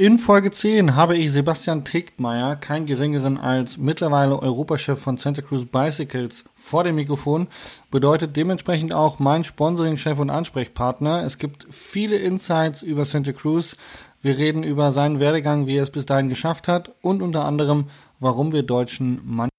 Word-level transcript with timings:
In 0.00 0.16
Folge 0.16 0.50
10 0.50 0.96
habe 0.96 1.14
ich 1.14 1.30
Sebastian 1.30 1.84
Tegtmeier, 1.84 2.56
kein 2.56 2.86
geringeren 2.86 3.36
als 3.36 3.76
mittlerweile 3.76 4.40
Europachef 4.40 4.98
von 4.98 5.18
Santa 5.18 5.42
Cruz 5.42 5.66
Bicycles, 5.66 6.46
vor 6.54 6.84
dem 6.84 6.94
Mikrofon. 6.94 7.48
Bedeutet 7.90 8.34
dementsprechend 8.34 8.94
auch 8.94 9.18
mein 9.18 9.44
Sponsoring-Chef 9.44 10.18
und 10.18 10.30
Ansprechpartner. 10.30 11.22
Es 11.24 11.36
gibt 11.36 11.66
viele 11.70 12.16
Insights 12.16 12.80
über 12.80 13.04
Santa 13.04 13.32
Cruz. 13.32 13.76
Wir 14.22 14.38
reden 14.38 14.62
über 14.62 14.90
seinen 14.90 15.20
Werdegang, 15.20 15.66
wie 15.66 15.76
er 15.76 15.82
es 15.82 15.90
bis 15.90 16.06
dahin 16.06 16.30
geschafft 16.30 16.66
hat 16.66 16.92
und 17.02 17.20
unter 17.20 17.44
anderem, 17.44 17.90
warum 18.20 18.52
wir 18.52 18.62
Deutschen 18.62 19.20
manchmal 19.22 19.50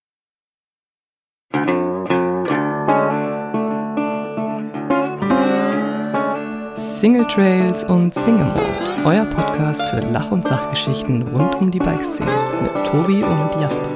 Single 6.78 7.28
Trails 7.28 7.84
und 7.84 8.16
Single 8.16 8.46
Mode, 8.46 8.91
euer 9.04 9.26
Podcast 9.26 9.82
für 9.90 10.00
Lach- 10.00 10.32
und 10.32 10.48
Sachgeschichten 10.48 11.24
rund 11.24 11.56
um 11.56 11.72
die 11.72 11.80
Bikeszene 11.80 12.30
mit 12.62 12.72
Tobi 12.86 13.24
und 13.24 13.50
Jasper. 13.60 13.90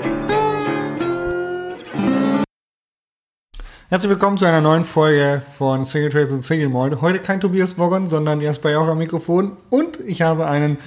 Herzlich 3.89 4.09
willkommen 4.09 4.39
zu 4.39 4.45
einer 4.45 4.61
neuen 4.61 4.83
Folge 4.83 5.43
von 5.57 5.85
Single 5.85 6.09
Trails 6.09 6.31
und 6.31 6.41
Single 6.41 6.69
Mode. 6.69 7.01
Heute 7.01 7.19
kein 7.19 7.39
Tobias 7.39 7.77
Woggon, 7.77 8.07
sondern 8.07 8.41
Jasper 8.41 8.71
Jauch 8.71 8.87
am 8.87 8.97
Mikrofon 8.97 9.57
und 9.69 9.99
ich 9.99 10.23
habe 10.23 10.47
einen 10.47 10.79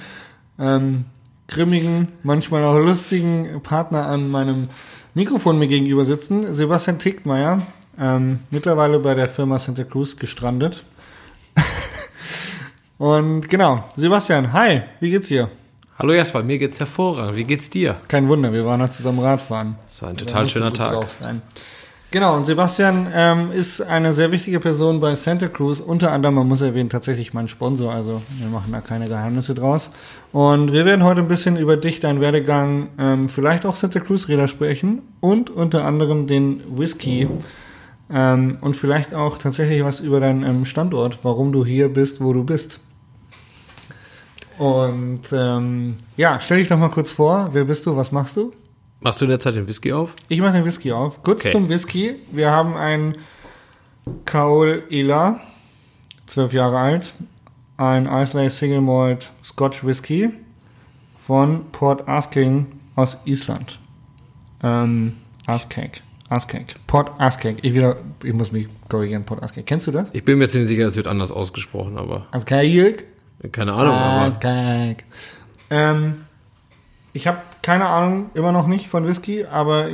ähm, 0.59 1.05
grimmigen, 1.47 2.09
manchmal 2.21 2.65
auch 2.65 2.77
lustigen 2.77 3.61
Partner 3.63 4.07
an 4.07 4.29
meinem 4.29 4.67
Mikrofon 5.13 5.57
mir 5.57 5.67
gegenüber 5.67 6.03
sitzen, 6.03 6.53
Sebastian 6.53 6.99
Tickmeier, 6.99 7.61
ähm, 7.97 8.39
mittlerweile 8.51 8.99
bei 8.99 9.15
der 9.15 9.29
Firma 9.29 9.59
Santa 9.59 9.85
Cruz 9.85 10.17
gestrandet. 10.17 10.83
Und 12.99 13.47
genau, 13.47 13.85
Sebastian, 13.95 14.51
hi, 14.51 14.81
wie 14.99 15.09
geht's 15.09 15.29
dir? 15.29 15.47
Hallo 15.97 16.11
Jasper, 16.11 16.43
mir 16.43 16.59
geht's 16.59 16.81
hervorragend. 16.81 17.37
Wie 17.37 17.45
geht's 17.45 17.69
dir? 17.69 17.95
Kein 18.09 18.27
Wunder, 18.27 18.51
wir 18.51 18.65
waren 18.65 18.81
noch 18.81 18.89
zusammen 18.89 19.19
Radfahren. 19.19 19.77
Das 19.87 20.01
war 20.01 20.09
ein 20.09 20.17
total 20.17 20.49
schöner 20.49 20.73
Tag. 20.73 21.07
Genau, 22.11 22.35
und 22.35 22.45
Sebastian 22.45 23.07
ähm, 23.13 23.53
ist 23.53 23.79
eine 23.81 24.11
sehr 24.11 24.33
wichtige 24.33 24.59
Person 24.59 24.99
bei 24.99 25.15
Santa 25.15 25.47
Cruz. 25.47 25.79
Unter 25.79 26.11
anderem, 26.11 26.35
man 26.35 26.49
muss 26.49 26.59
erwähnen, 26.59 26.89
tatsächlich 26.89 27.33
mein 27.33 27.47
Sponsor. 27.47 27.93
Also 27.93 28.21
wir 28.37 28.49
machen 28.49 28.73
da 28.73 28.81
keine 28.81 29.07
Geheimnisse 29.07 29.55
draus. 29.55 29.91
Und 30.33 30.73
wir 30.73 30.83
werden 30.83 31.05
heute 31.05 31.21
ein 31.21 31.29
bisschen 31.29 31.55
über 31.55 31.77
dich, 31.77 32.01
deinen 32.01 32.19
Werdegang, 32.19 32.89
ähm, 32.99 33.29
vielleicht 33.29 33.65
auch 33.65 33.77
Santa 33.77 34.01
Cruz 34.01 34.27
Räder 34.27 34.49
sprechen 34.49 35.03
und 35.21 35.49
unter 35.49 35.85
anderem 35.85 36.27
den 36.27 36.63
Whisky. 36.77 37.29
Ähm, 38.11 38.57
und 38.59 38.75
vielleicht 38.75 39.13
auch 39.13 39.37
tatsächlich 39.37 39.85
was 39.85 40.01
über 40.01 40.19
deinen 40.19 40.43
ähm, 40.43 40.65
Standort, 40.65 41.19
warum 41.23 41.53
du 41.53 41.63
hier 41.63 41.87
bist, 41.87 42.21
wo 42.21 42.33
du 42.33 42.43
bist. 42.43 42.81
Und 44.59 45.21
ähm, 45.31 45.95
ja, 46.17 46.39
stell 46.39 46.57
dich 46.59 46.67
doch 46.67 46.77
mal 46.77 46.89
kurz 46.89 47.11
vor. 47.11 47.49
Wer 47.53 47.63
bist 47.65 47.85
du? 47.85 47.95
Was 47.95 48.11
machst 48.11 48.35
du? 48.37 48.51
Machst 48.99 49.21
du 49.21 49.25
in 49.25 49.29
der 49.29 49.39
Zeit 49.39 49.55
den 49.55 49.67
Whisky 49.67 49.93
auf? 49.93 50.13
Ich 50.27 50.41
mache 50.41 50.53
den 50.53 50.65
Whisky 50.65 50.91
auf. 50.91 51.23
Kurz 51.23 51.39
Okay. 51.41 51.51
zum 51.53 51.69
Whisky. 51.69 52.15
Wir 52.31 52.51
haben 52.51 52.75
einen 52.75 53.13
Kaol 54.25 54.83
Ela, 54.89 55.39
zwölf 56.25 56.51
Jahre 56.51 56.77
alt, 56.77 57.13
ein 57.77 58.05
Islay 58.07 58.49
Single 58.49 58.81
Malt 58.81 59.31
Scotch 59.43 59.85
Whisky 59.85 60.29
von 61.17 61.71
Port 61.71 62.07
Asking 62.07 62.65
aus 62.95 63.17
Island. 63.25 63.79
Ähm, 64.61 65.13
Askek. 65.45 66.01
Askek. 66.27 66.75
Port 66.85 67.11
Askek. 67.19 67.59
Ich 67.61 67.73
wieder, 67.73 67.95
ich 68.23 68.33
muss 68.33 68.51
mich 68.51 68.67
korrigieren. 68.89 69.23
Port 69.23 69.41
Askek. 69.41 69.65
Kennst 69.65 69.87
du 69.87 69.91
das? 69.91 70.09
Ich 70.11 70.25
bin 70.25 70.37
mir 70.37 70.49
ziemlich 70.49 70.67
sicher, 70.67 70.85
es 70.85 70.97
wird 70.97 71.07
anders 71.07 71.31
ausgesprochen, 71.31 71.97
aber 71.97 72.27
Askek. 72.31 73.05
Keine 73.51 73.73
Ahnung. 73.73 73.93
Ah, 73.93 74.25
aber. 74.25 74.95
Ähm, 75.69 76.25
ich 77.13 77.27
habe 77.27 77.39
keine 77.61 77.87
Ahnung, 77.87 78.29
immer 78.33 78.51
noch 78.51 78.67
nicht 78.67 78.87
von 78.87 79.05
Whisky, 79.05 79.45
aber 79.45 79.89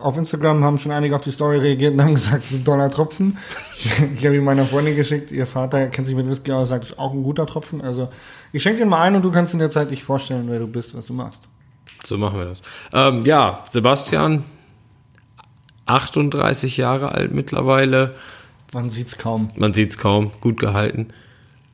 auf 0.00 0.16
Instagram 0.16 0.64
haben 0.64 0.78
schon 0.78 0.92
einige 0.92 1.14
auf 1.14 1.20
die 1.20 1.30
Story 1.30 1.58
reagiert 1.58 1.94
und 1.94 2.02
haben 2.02 2.14
gesagt, 2.14 2.44
das 2.44 2.50
ist 2.50 2.58
ein 2.58 2.64
toller 2.64 2.90
Tropfen. 2.90 3.38
Ich 4.16 4.24
habe 4.24 4.36
ihn 4.36 4.44
meiner 4.44 4.64
Freundin 4.64 4.96
geschickt, 4.96 5.30
ihr 5.30 5.46
Vater 5.46 5.88
kennt 5.88 6.06
sich 6.06 6.16
mit 6.16 6.26
Whisky 6.26 6.52
aus, 6.52 6.70
sagt, 6.70 6.84
das 6.84 6.92
ist 6.92 6.98
auch 6.98 7.12
ein 7.12 7.22
guter 7.22 7.46
Tropfen. 7.46 7.82
Also 7.82 8.08
ich 8.52 8.62
schenke 8.62 8.82
ihn 8.82 8.88
mal 8.88 9.02
ein 9.02 9.14
und 9.14 9.22
du 9.22 9.30
kannst 9.30 9.52
in 9.52 9.58
der 9.58 9.70
Zeit 9.70 9.90
dich 9.90 10.02
vorstellen, 10.02 10.46
wer 10.48 10.58
du 10.58 10.66
bist, 10.66 10.96
was 10.96 11.06
du 11.06 11.12
machst. 11.12 11.42
so 12.04 12.16
machen 12.16 12.40
wir 12.40 12.46
das. 12.46 12.62
Ähm, 12.92 13.26
ja, 13.26 13.62
Sebastian, 13.68 14.44
38 15.86 16.78
Jahre 16.78 17.12
alt 17.12 17.32
mittlerweile. 17.32 18.14
Man 18.72 18.90
sieht's 18.90 19.18
kaum. 19.18 19.50
Man 19.56 19.74
sieht's 19.74 19.98
kaum, 19.98 20.32
gut 20.40 20.58
gehalten. 20.58 21.08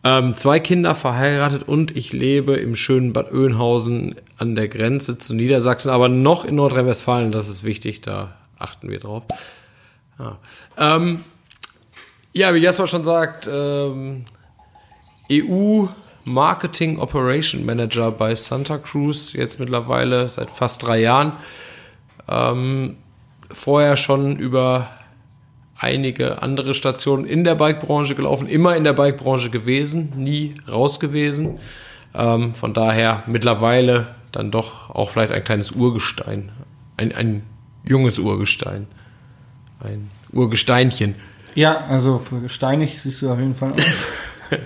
Ähm, 0.02 0.34
zwei 0.34 0.60
Kinder 0.60 0.94
verheiratet 0.94 1.64
und 1.68 1.94
ich 1.94 2.12
lebe 2.12 2.54
im 2.54 2.74
schönen 2.74 3.12
Bad 3.12 3.32
Oeynhausen 3.32 4.14
an 4.38 4.54
der 4.54 4.68
Grenze 4.68 5.18
zu 5.18 5.34
Niedersachsen, 5.34 5.90
aber 5.90 6.08
noch 6.08 6.46
in 6.46 6.54
Nordrhein-Westfalen. 6.54 7.32
Das 7.32 7.48
ist 7.48 7.64
wichtig, 7.64 8.00
da 8.00 8.34
achten 8.58 8.88
wir 8.88 8.98
drauf. 8.98 9.24
Ja, 10.18 10.38
ähm, 10.78 11.24
ja 12.32 12.54
wie 12.54 12.58
Jasper 12.58 12.86
schon 12.86 13.04
sagt, 13.04 13.48
ähm, 13.52 14.24
EU 15.30 15.86
Marketing 16.24 16.98
Operation 16.98 17.66
Manager 17.66 18.10
bei 18.10 18.34
Santa 18.34 18.78
Cruz, 18.78 19.34
jetzt 19.34 19.60
mittlerweile 19.60 20.28
seit 20.28 20.50
fast 20.50 20.82
drei 20.82 21.00
Jahren. 21.00 21.32
Ähm, 22.28 22.96
vorher 23.50 23.96
schon 23.96 24.36
über 24.36 24.88
einige 25.80 26.42
andere 26.42 26.74
Stationen 26.74 27.24
in 27.24 27.42
der 27.42 27.54
Bikebranche 27.54 28.14
gelaufen, 28.14 28.46
immer 28.46 28.76
in 28.76 28.84
der 28.84 28.92
Bikebranche 28.92 29.50
gewesen, 29.50 30.12
nie 30.16 30.54
raus 30.68 31.00
gewesen. 31.00 31.58
Ähm, 32.14 32.52
von 32.52 32.74
daher 32.74 33.22
mittlerweile 33.26 34.14
dann 34.30 34.50
doch 34.50 34.90
auch 34.90 35.10
vielleicht 35.10 35.32
ein 35.32 35.42
kleines 35.42 35.72
Urgestein, 35.72 36.52
ein, 36.96 37.12
ein 37.12 37.42
junges 37.82 38.18
Urgestein, 38.18 38.86
ein 39.80 40.10
Urgesteinchen. 40.32 41.14
Ja, 41.54 41.84
also 41.88 42.22
steinig 42.46 43.00
siehst 43.00 43.22
du 43.22 43.30
auf 43.30 43.38
jeden 43.38 43.54
Fall 43.54 43.72
aus. 43.72 44.06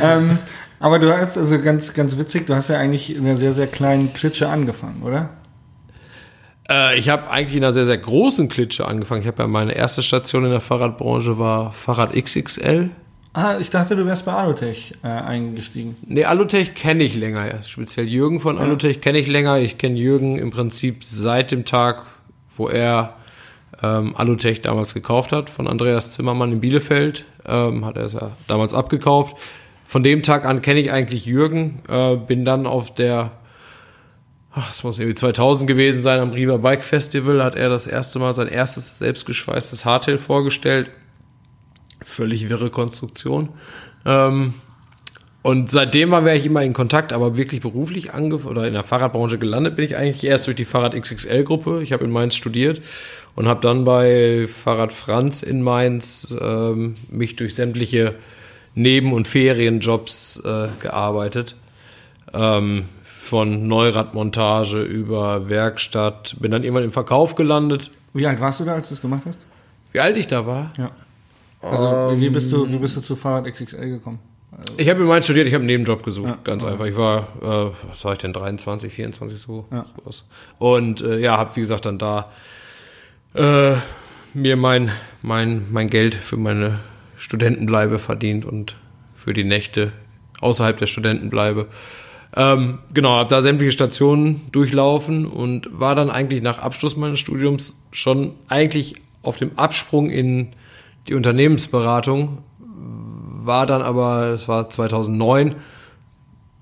ähm, 0.00 0.38
aber 0.80 0.98
du 0.98 1.14
hast 1.14 1.36
also 1.36 1.60
ganz, 1.60 1.92
ganz 1.92 2.16
witzig, 2.16 2.46
du 2.46 2.54
hast 2.54 2.68
ja 2.68 2.78
eigentlich 2.78 3.14
in 3.14 3.26
einer 3.26 3.36
sehr, 3.36 3.52
sehr 3.52 3.66
kleinen 3.66 4.14
Klitsche 4.14 4.48
angefangen, 4.48 5.02
oder? 5.02 5.28
Äh, 6.70 6.98
ich 6.98 7.08
habe 7.08 7.28
eigentlich 7.30 7.56
in 7.56 7.64
einer 7.64 7.72
sehr, 7.72 7.84
sehr 7.84 7.98
großen 7.98 8.48
Klitsche 8.48 8.86
angefangen. 8.86 9.22
Ich 9.22 9.26
habe 9.26 9.42
ja 9.42 9.48
meine 9.48 9.74
erste 9.74 10.02
Station 10.02 10.44
in 10.44 10.50
der 10.50 10.60
Fahrradbranche 10.60 11.38
war 11.38 11.72
Fahrrad 11.72 12.14
XXL. 12.14 12.90
Ah, 13.32 13.58
ich 13.60 13.70
dachte, 13.70 13.94
du 13.94 14.06
wärst 14.06 14.24
bei 14.24 14.32
Alutech 14.32 14.94
äh, 15.04 15.08
eingestiegen. 15.08 15.96
Nee, 16.04 16.24
Alutech 16.24 16.74
kenne 16.74 17.04
ich 17.04 17.14
länger. 17.14 17.46
Ja. 17.46 17.62
Speziell 17.62 18.08
Jürgen 18.08 18.40
von 18.40 18.58
Alutech 18.58 19.00
kenne 19.00 19.18
ich 19.18 19.28
länger. 19.28 19.58
Ich 19.58 19.78
kenne 19.78 19.96
Jürgen 19.96 20.36
im 20.36 20.50
Prinzip 20.50 21.04
seit 21.04 21.52
dem 21.52 21.64
Tag, 21.64 22.06
wo 22.56 22.68
er 22.68 23.14
ähm, 23.82 24.16
Alutech 24.16 24.62
damals 24.62 24.94
gekauft 24.94 25.32
hat, 25.32 25.48
von 25.48 25.68
Andreas 25.68 26.10
Zimmermann 26.10 26.50
in 26.50 26.60
Bielefeld. 26.60 27.24
Ähm, 27.46 27.84
hat 27.84 27.96
er 27.96 28.04
es 28.04 28.14
ja 28.14 28.32
damals 28.48 28.74
abgekauft. 28.74 29.36
Von 29.84 30.02
dem 30.02 30.24
Tag 30.24 30.44
an 30.44 30.60
kenne 30.60 30.80
ich 30.80 30.90
eigentlich 30.90 31.24
Jürgen. 31.24 31.82
Äh, 31.88 32.16
bin 32.16 32.44
dann 32.44 32.66
auf 32.66 32.92
der, 32.92 33.30
das 34.54 34.82
muss 34.82 34.98
irgendwie 34.98 35.14
2000 35.14 35.68
gewesen 35.68 36.02
sein, 36.02 36.20
am 36.20 36.30
Riva 36.30 36.56
Bike 36.56 36.82
Festival 36.82 37.42
hat 37.42 37.54
er 37.54 37.68
das 37.68 37.86
erste 37.86 38.18
Mal 38.18 38.34
sein 38.34 38.48
erstes 38.48 38.98
selbstgeschweißtes 38.98 39.84
Hardtail 39.84 40.18
vorgestellt. 40.18 40.90
Völlig 42.02 42.48
wirre 42.48 42.70
Konstruktion. 42.70 43.50
Ähm, 44.04 44.54
und 45.42 45.70
seitdem 45.70 46.10
war 46.10 46.24
wäre 46.24 46.36
ich 46.36 46.44
immer 46.44 46.62
in 46.62 46.74
Kontakt, 46.74 47.12
aber 47.12 47.36
wirklich 47.36 47.62
beruflich 47.62 48.12
angef 48.12 48.44
oder 48.44 48.66
in 48.66 48.74
der 48.74 48.82
Fahrradbranche 48.82 49.38
gelandet 49.38 49.76
bin 49.76 49.86
ich 49.86 49.96
eigentlich 49.96 50.24
erst 50.24 50.46
durch 50.46 50.56
die 50.56 50.66
Fahrrad 50.66 50.94
XXL 50.94 51.44
Gruppe. 51.44 51.82
Ich 51.82 51.92
habe 51.92 52.04
in 52.04 52.10
Mainz 52.10 52.34
studiert 52.34 52.82
und 53.36 53.48
habe 53.48 53.60
dann 53.62 53.84
bei 53.84 54.46
Fahrrad 54.48 54.92
Franz 54.92 55.42
in 55.42 55.62
Mainz 55.62 56.34
ähm, 56.38 56.96
mich 57.08 57.36
durch 57.36 57.54
sämtliche 57.54 58.16
Neben- 58.74 59.12
und 59.12 59.28
Ferienjobs 59.28 60.42
äh, 60.44 60.68
gearbeitet. 60.80 61.56
Ähm, 62.34 62.84
von 63.30 63.68
Neuradmontage 63.68 64.82
über 64.82 65.48
Werkstatt, 65.48 66.34
bin 66.40 66.50
dann 66.50 66.64
irgendwann 66.64 66.82
im 66.82 66.90
Verkauf 66.90 67.36
gelandet. 67.36 67.92
Wie 68.12 68.26
alt 68.26 68.40
warst 68.40 68.58
du 68.58 68.64
da, 68.64 68.74
als 68.74 68.88
du 68.88 68.94
das 68.96 69.00
gemacht 69.02 69.22
hast? 69.24 69.46
Wie 69.92 70.00
alt 70.00 70.16
ich 70.16 70.26
da 70.26 70.44
war? 70.46 70.72
Ja. 70.76 70.90
Also, 71.62 72.18
wie 72.20 72.28
bist 72.28 72.50
du, 72.50 72.68
wie 72.68 72.78
bist 72.78 72.96
du 72.96 73.00
zu 73.00 73.14
Fahrrad 73.14 73.46
XXL 73.46 73.88
gekommen? 73.88 74.18
Ich 74.78 74.90
habe 74.90 75.00
in 75.02 75.06
Mainz 75.06 75.26
studiert, 75.26 75.46
ich 75.46 75.54
habe 75.54 75.62
einen 75.62 75.68
Nebenjob 75.68 76.02
gesucht, 76.02 76.30
Ja. 76.30 76.38
ganz 76.42 76.64
einfach. 76.64 76.86
Ich 76.86 76.96
war, 76.96 77.28
äh, 77.40 77.70
was 77.88 78.04
war 78.04 78.12
ich 78.14 78.18
denn, 78.18 78.32
23, 78.32 78.92
24 78.92 79.38
so. 79.38 79.64
Ja. 79.70 79.86
sowas. 79.96 80.24
Und 80.58 81.00
äh, 81.02 81.18
ja, 81.20 81.36
habe 81.38 81.54
wie 81.54 81.60
gesagt 81.60 81.86
dann 81.86 81.98
da 81.98 82.32
äh, 83.34 83.74
mir 84.34 84.56
mein, 84.56 84.90
mein, 85.22 85.66
mein 85.70 85.88
Geld 85.88 86.16
für 86.16 86.36
meine 86.36 86.80
Studentenbleibe 87.16 88.00
verdient 88.00 88.44
und 88.44 88.74
für 89.14 89.34
die 89.34 89.44
Nächte 89.44 89.92
außerhalb 90.40 90.78
der 90.78 90.86
Studentenbleibe. 90.86 91.68
Ähm, 92.36 92.78
genau, 92.94 93.10
habe 93.16 93.28
da 93.28 93.42
sämtliche 93.42 93.72
Stationen 93.72 94.42
durchlaufen 94.52 95.26
und 95.26 95.68
war 95.72 95.94
dann 95.94 96.10
eigentlich 96.10 96.42
nach 96.42 96.58
Abschluss 96.58 96.96
meines 96.96 97.18
Studiums 97.18 97.82
schon 97.90 98.32
eigentlich 98.48 98.94
auf 99.22 99.36
dem 99.36 99.58
Absprung 99.58 100.10
in 100.10 100.52
die 101.08 101.14
Unternehmensberatung, 101.14 102.38
war 103.42 103.66
dann 103.66 103.82
aber, 103.82 104.34
es 104.34 104.48
war 104.48 104.68
2009, 104.68 105.56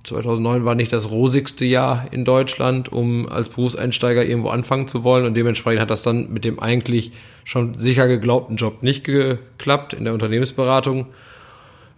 2009 0.05 0.65
war 0.65 0.75
nicht 0.75 0.93
das 0.93 1.11
rosigste 1.11 1.67
Jahr 1.67 2.07
in 2.13 2.25
Deutschland, 2.25 2.91
um 2.91 3.29
als 3.29 3.51
Berufseinsteiger 3.51 4.25
irgendwo 4.25 4.49
anfangen 4.49 4.89
zu 4.89 5.05
wollen 5.05 5.27
und 5.27 5.37
dementsprechend 5.37 5.83
hat 5.83 5.91
das 5.91 6.03
dann 6.03 6.33
mit 6.33 6.45
dem 6.47 6.61
eigentlich 6.61 7.13
schon 7.45 7.79
sicher 7.79 8.09
geglaubten 8.09 8.57
Job 8.57 8.83
nicht 8.83 9.05
geklappt 9.05 9.93
in 9.93 10.05
der 10.05 10.15
Unternehmensberatung. 10.15 11.07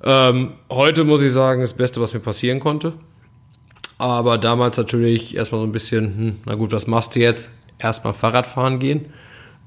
Ähm, 0.03 0.55
heute 0.71 1.05
muss 1.05 1.23
ich 1.23 1.31
sagen, 1.31 1.61
das 1.61 1.75
Beste, 1.75 2.01
was 2.01 2.15
mir 2.15 2.21
passieren 2.21 2.59
konnte. 2.59 2.95
Aber 4.01 4.39
damals 4.39 4.77
natürlich 4.79 5.37
erstmal 5.37 5.61
so 5.61 5.67
ein 5.67 5.73
bisschen, 5.73 6.05
hm, 6.05 6.37
na 6.47 6.55
gut, 6.55 6.73
was 6.73 6.87
machst 6.87 7.15
du 7.15 7.21
jetzt? 7.21 7.51
Erstmal 7.79 8.15
Fahrradfahren 8.15 8.79
gehen. 8.79 9.07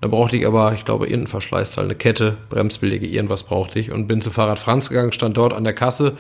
Da 0.02 0.08
brauchte 0.08 0.36
ich 0.36 0.46
aber, 0.46 0.74
ich 0.74 0.84
glaube, 0.84 1.06
irgendein 1.06 1.28
Verschleißteil, 1.28 1.86
eine 1.86 1.96
Kette, 1.96 2.36
Bremsbeläge, 2.50 3.08
irgendwas 3.08 3.44
brauchte 3.44 3.80
ich 3.80 3.92
und 3.92 4.08
bin 4.08 4.22
zu 4.22 4.32
Fahrrad 4.32 4.60
Franz 4.60 4.90
gegangen, 4.90 5.14
stand 5.14 5.38
dort 5.38 5.54
an 5.54 5.64
der 5.64 5.74
Kasse 5.74 6.18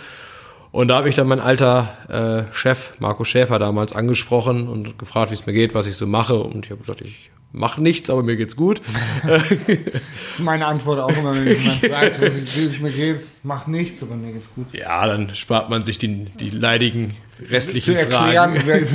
und 0.74 0.88
da 0.88 0.96
habe 0.96 1.08
ich 1.08 1.14
dann 1.14 1.28
mein 1.28 1.40
alter 1.40 2.48
äh, 2.50 2.52
Chef, 2.52 2.94
Marco 2.98 3.24
Schäfer, 3.24 3.60
damals 3.60 3.94
angesprochen 3.94 4.68
und 4.68 4.98
gefragt, 4.98 5.30
wie 5.30 5.36
es 5.36 5.46
mir 5.46 5.54
geht, 5.54 5.76
was 5.76 5.86
ich 5.86 5.96
so 5.96 6.08
mache. 6.08 6.34
Und 6.36 6.66
ich 6.66 6.72
habe 6.72 6.80
gesagt, 6.82 7.02
ich 7.02 7.30
mache 7.54 7.82
nichts, 7.82 8.10
aber 8.10 8.24
mir 8.24 8.36
geht's 8.36 8.56
gut. 8.56 8.82
das 9.26 9.44
ist 10.32 10.40
meine 10.42 10.66
Antwort 10.66 11.00
auch 11.00 11.16
immer, 11.18 11.36
wenn 11.36 11.48
jemand 11.48 11.82
sagt, 11.90 12.22
wie 12.58 12.66
es 12.66 12.80
mir 12.80 12.92
geht, 12.92 13.20
mach 13.44 13.68
nichts, 13.68 14.04
aber 14.04 14.16
mir 14.16 14.34
geht's 14.34 14.50
gut. 14.54 14.66
Ja, 14.74 15.08
dann 15.08 15.34
spart 15.36 15.70
man 15.70 15.86
sich 15.86 15.98
die, 15.98 16.26
die 16.26 16.50
leidigen 16.50 17.16
restlichen 17.50 17.96
Zu 17.96 18.00
erklären, 18.00 18.58
Fragen. 18.58 18.88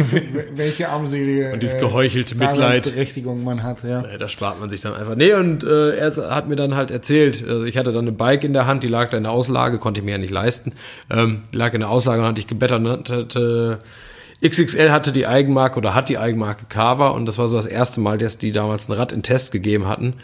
welche 0.56 0.88
armselige 0.88 1.52
Und 1.52 1.62
dieses 1.62 1.78
geheuchelte 1.78 2.34
äh, 2.34 2.38
Mitleid. 2.38 2.84
Berechtigung 2.84 3.44
man 3.44 3.62
hat. 3.62 3.84
Ja. 3.84 4.02
Äh, 4.02 4.18
Da 4.18 4.28
spart 4.28 4.60
man 4.60 4.70
sich 4.70 4.80
dann 4.80 4.94
einfach. 4.94 5.14
Nee, 5.14 5.34
und 5.34 5.64
äh, 5.64 5.96
er 5.96 6.12
hat 6.34 6.48
mir 6.48 6.56
dann 6.56 6.74
halt 6.74 6.90
erzählt, 6.90 7.44
also 7.46 7.64
ich 7.64 7.76
hatte 7.76 7.92
dann 7.92 8.04
eine 8.04 8.12
Bike 8.12 8.44
in 8.44 8.52
der 8.52 8.66
Hand, 8.66 8.82
die 8.82 8.88
lag 8.88 9.10
da 9.10 9.16
in 9.16 9.24
der 9.24 9.32
Auslage, 9.32 9.78
konnte 9.78 10.00
ich 10.00 10.04
mir 10.04 10.12
ja 10.12 10.18
nicht 10.18 10.32
leisten. 10.32 10.72
Ähm, 11.10 11.42
die 11.52 11.56
lag 11.56 11.74
in 11.74 11.80
der 11.80 11.90
Auslage 11.90 12.22
und 12.22 12.28
hatte 12.28 12.40
ich 12.40 12.46
geblättert 12.46 12.80
und 12.80 13.10
hatte, 13.10 13.78
XXL 14.46 14.92
hatte 14.92 15.12
die 15.12 15.26
Eigenmarke 15.26 15.78
oder 15.78 15.94
hat 15.94 16.08
die 16.08 16.18
Eigenmarke 16.18 16.66
Carver 16.68 17.14
und 17.14 17.26
das 17.26 17.38
war 17.38 17.48
so 17.48 17.56
das 17.56 17.66
erste 17.66 18.00
Mal, 18.00 18.18
dass 18.18 18.38
die 18.38 18.52
damals 18.52 18.88
ein 18.88 18.92
Rad 18.92 19.12
in 19.12 19.22
Test 19.22 19.52
gegeben 19.52 19.88
hatten. 19.88 20.14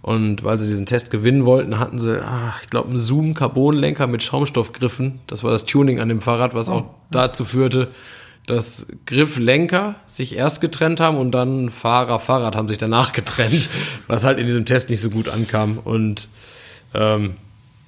Und 0.00 0.44
weil 0.44 0.60
sie 0.60 0.68
diesen 0.68 0.86
Test 0.86 1.10
gewinnen 1.10 1.44
wollten, 1.44 1.78
hatten 1.78 1.98
sie, 1.98 2.22
ah, 2.22 2.54
ich 2.62 2.70
glaube, 2.70 2.88
einen 2.88 2.98
Zoom-Carbonlenker 2.98 4.06
mit 4.06 4.22
Schaumstoffgriffen. 4.22 5.18
Das 5.26 5.42
war 5.42 5.50
das 5.50 5.64
Tuning 5.64 5.98
an 5.98 6.08
dem 6.08 6.20
Fahrrad, 6.20 6.54
was 6.54 6.68
auch 6.68 6.84
dazu 7.10 7.44
führte, 7.44 7.88
dass 8.46 8.86
Grifflenker 9.06 9.96
sich 10.06 10.36
erst 10.36 10.60
getrennt 10.60 11.00
haben 11.00 11.18
und 11.18 11.32
dann 11.32 11.70
Fahrer, 11.70 12.20
Fahrrad 12.20 12.56
haben 12.56 12.68
sich 12.68 12.78
danach 12.78 13.12
getrennt, 13.12 13.68
was 14.06 14.24
halt 14.24 14.38
in 14.38 14.46
diesem 14.46 14.64
Test 14.64 14.88
nicht 14.88 15.00
so 15.00 15.10
gut 15.10 15.28
ankam. 15.28 15.78
Und 15.84 16.28
ähm, 16.94 17.34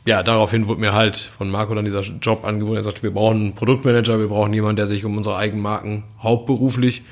ja, 0.06 0.22
daraufhin 0.22 0.66
wurde 0.66 0.80
mir 0.80 0.92
halt 0.92 1.16
von 1.16 1.50
Marco 1.50 1.74
dann 1.74 1.84
dieser 1.84 2.00
Job 2.00 2.44
angeboten. 2.44 2.76
Er 2.76 2.82
sagte, 2.82 3.02
wir 3.02 3.12
brauchen 3.12 3.36
einen 3.36 3.54
Produktmanager, 3.54 4.18
wir 4.18 4.28
brauchen 4.28 4.52
jemanden, 4.52 4.76
der 4.76 4.86
sich 4.86 5.04
um 5.04 5.16
unsere 5.16 5.36
Eigenmarken 5.36 6.04
hauptberuflich 6.22 7.02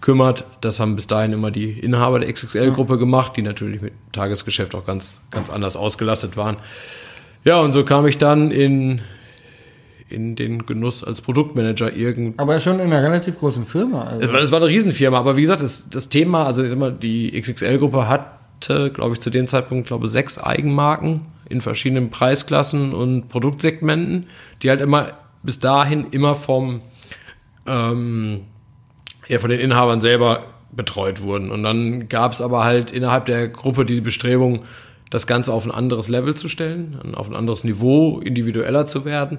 kümmert. 0.00 0.44
Das 0.60 0.78
haben 0.78 0.94
bis 0.94 1.06
dahin 1.06 1.32
immer 1.32 1.50
die 1.50 1.78
Inhaber 1.78 2.20
der 2.20 2.32
XXL-Gruppe 2.32 2.98
gemacht, 2.98 3.36
die 3.36 3.42
natürlich 3.42 3.80
mit 3.80 3.94
Tagesgeschäft 4.12 4.74
auch 4.74 4.84
ganz, 4.86 5.18
ganz 5.30 5.50
anders 5.50 5.76
ausgelastet 5.76 6.36
waren. 6.36 6.56
Ja, 7.44 7.60
und 7.60 7.72
so 7.72 7.82
kam 7.84 8.06
ich 8.06 8.18
dann 8.18 8.50
in, 8.50 9.00
in 10.08 10.36
den 10.36 10.66
Genuss 10.66 11.02
als 11.02 11.20
Produktmanager 11.20 11.94
irgend. 11.96 12.38
Aber 12.38 12.60
schon 12.60 12.78
in 12.78 12.92
einer 12.92 13.02
relativ 13.02 13.38
großen 13.38 13.64
Firma. 13.64 14.04
Es 14.12 14.22
Also. 14.22 14.32
war, 14.34 14.40
es 14.42 14.52
war 14.52 14.60
eine 14.60 14.68
Riesenfirma, 14.68 15.18
aber 15.18 15.36
wie 15.36 15.42
gesagt, 15.42 15.62
das, 15.62 15.88
das 15.88 16.08
Thema, 16.10 16.44
also 16.44 16.62
ich 16.62 16.70
sag 16.70 16.78
mal, 16.78 16.92
die 16.92 17.40
XXL-Gruppe 17.40 18.06
hatte, 18.06 18.90
glaube 18.92 19.14
ich, 19.14 19.20
zu 19.20 19.30
dem 19.30 19.46
Zeitpunkt, 19.46 19.88
glaube 19.88 20.04
ich, 20.04 20.10
sechs 20.12 20.38
Eigenmarken 20.38 21.22
in 21.48 21.60
verschiedenen 21.60 22.10
Preisklassen 22.10 22.92
und 22.92 23.28
Produktsegmenten, 23.28 24.26
die 24.62 24.70
halt 24.70 24.80
immer 24.80 25.12
bis 25.42 25.60
dahin 25.60 26.06
immer 26.10 26.34
vom 26.34 26.80
ähm, 27.66 28.42
ja, 29.28 29.38
von 29.38 29.50
den 29.50 29.60
Inhabern 29.60 30.00
selber 30.00 30.46
betreut 30.72 31.22
wurden. 31.22 31.50
Und 31.50 31.62
dann 31.62 32.08
gab 32.08 32.32
es 32.32 32.40
aber 32.40 32.64
halt 32.64 32.90
innerhalb 32.90 33.26
der 33.26 33.48
Gruppe 33.48 33.84
die 33.84 34.00
Bestrebung, 34.00 34.62
das 35.10 35.26
Ganze 35.26 35.52
auf 35.52 35.64
ein 35.64 35.70
anderes 35.70 36.08
Level 36.08 36.34
zu 36.34 36.48
stellen, 36.48 37.14
auf 37.14 37.28
ein 37.28 37.36
anderes 37.36 37.64
Niveau, 37.64 38.20
individueller 38.20 38.86
zu 38.86 39.04
werden. 39.04 39.38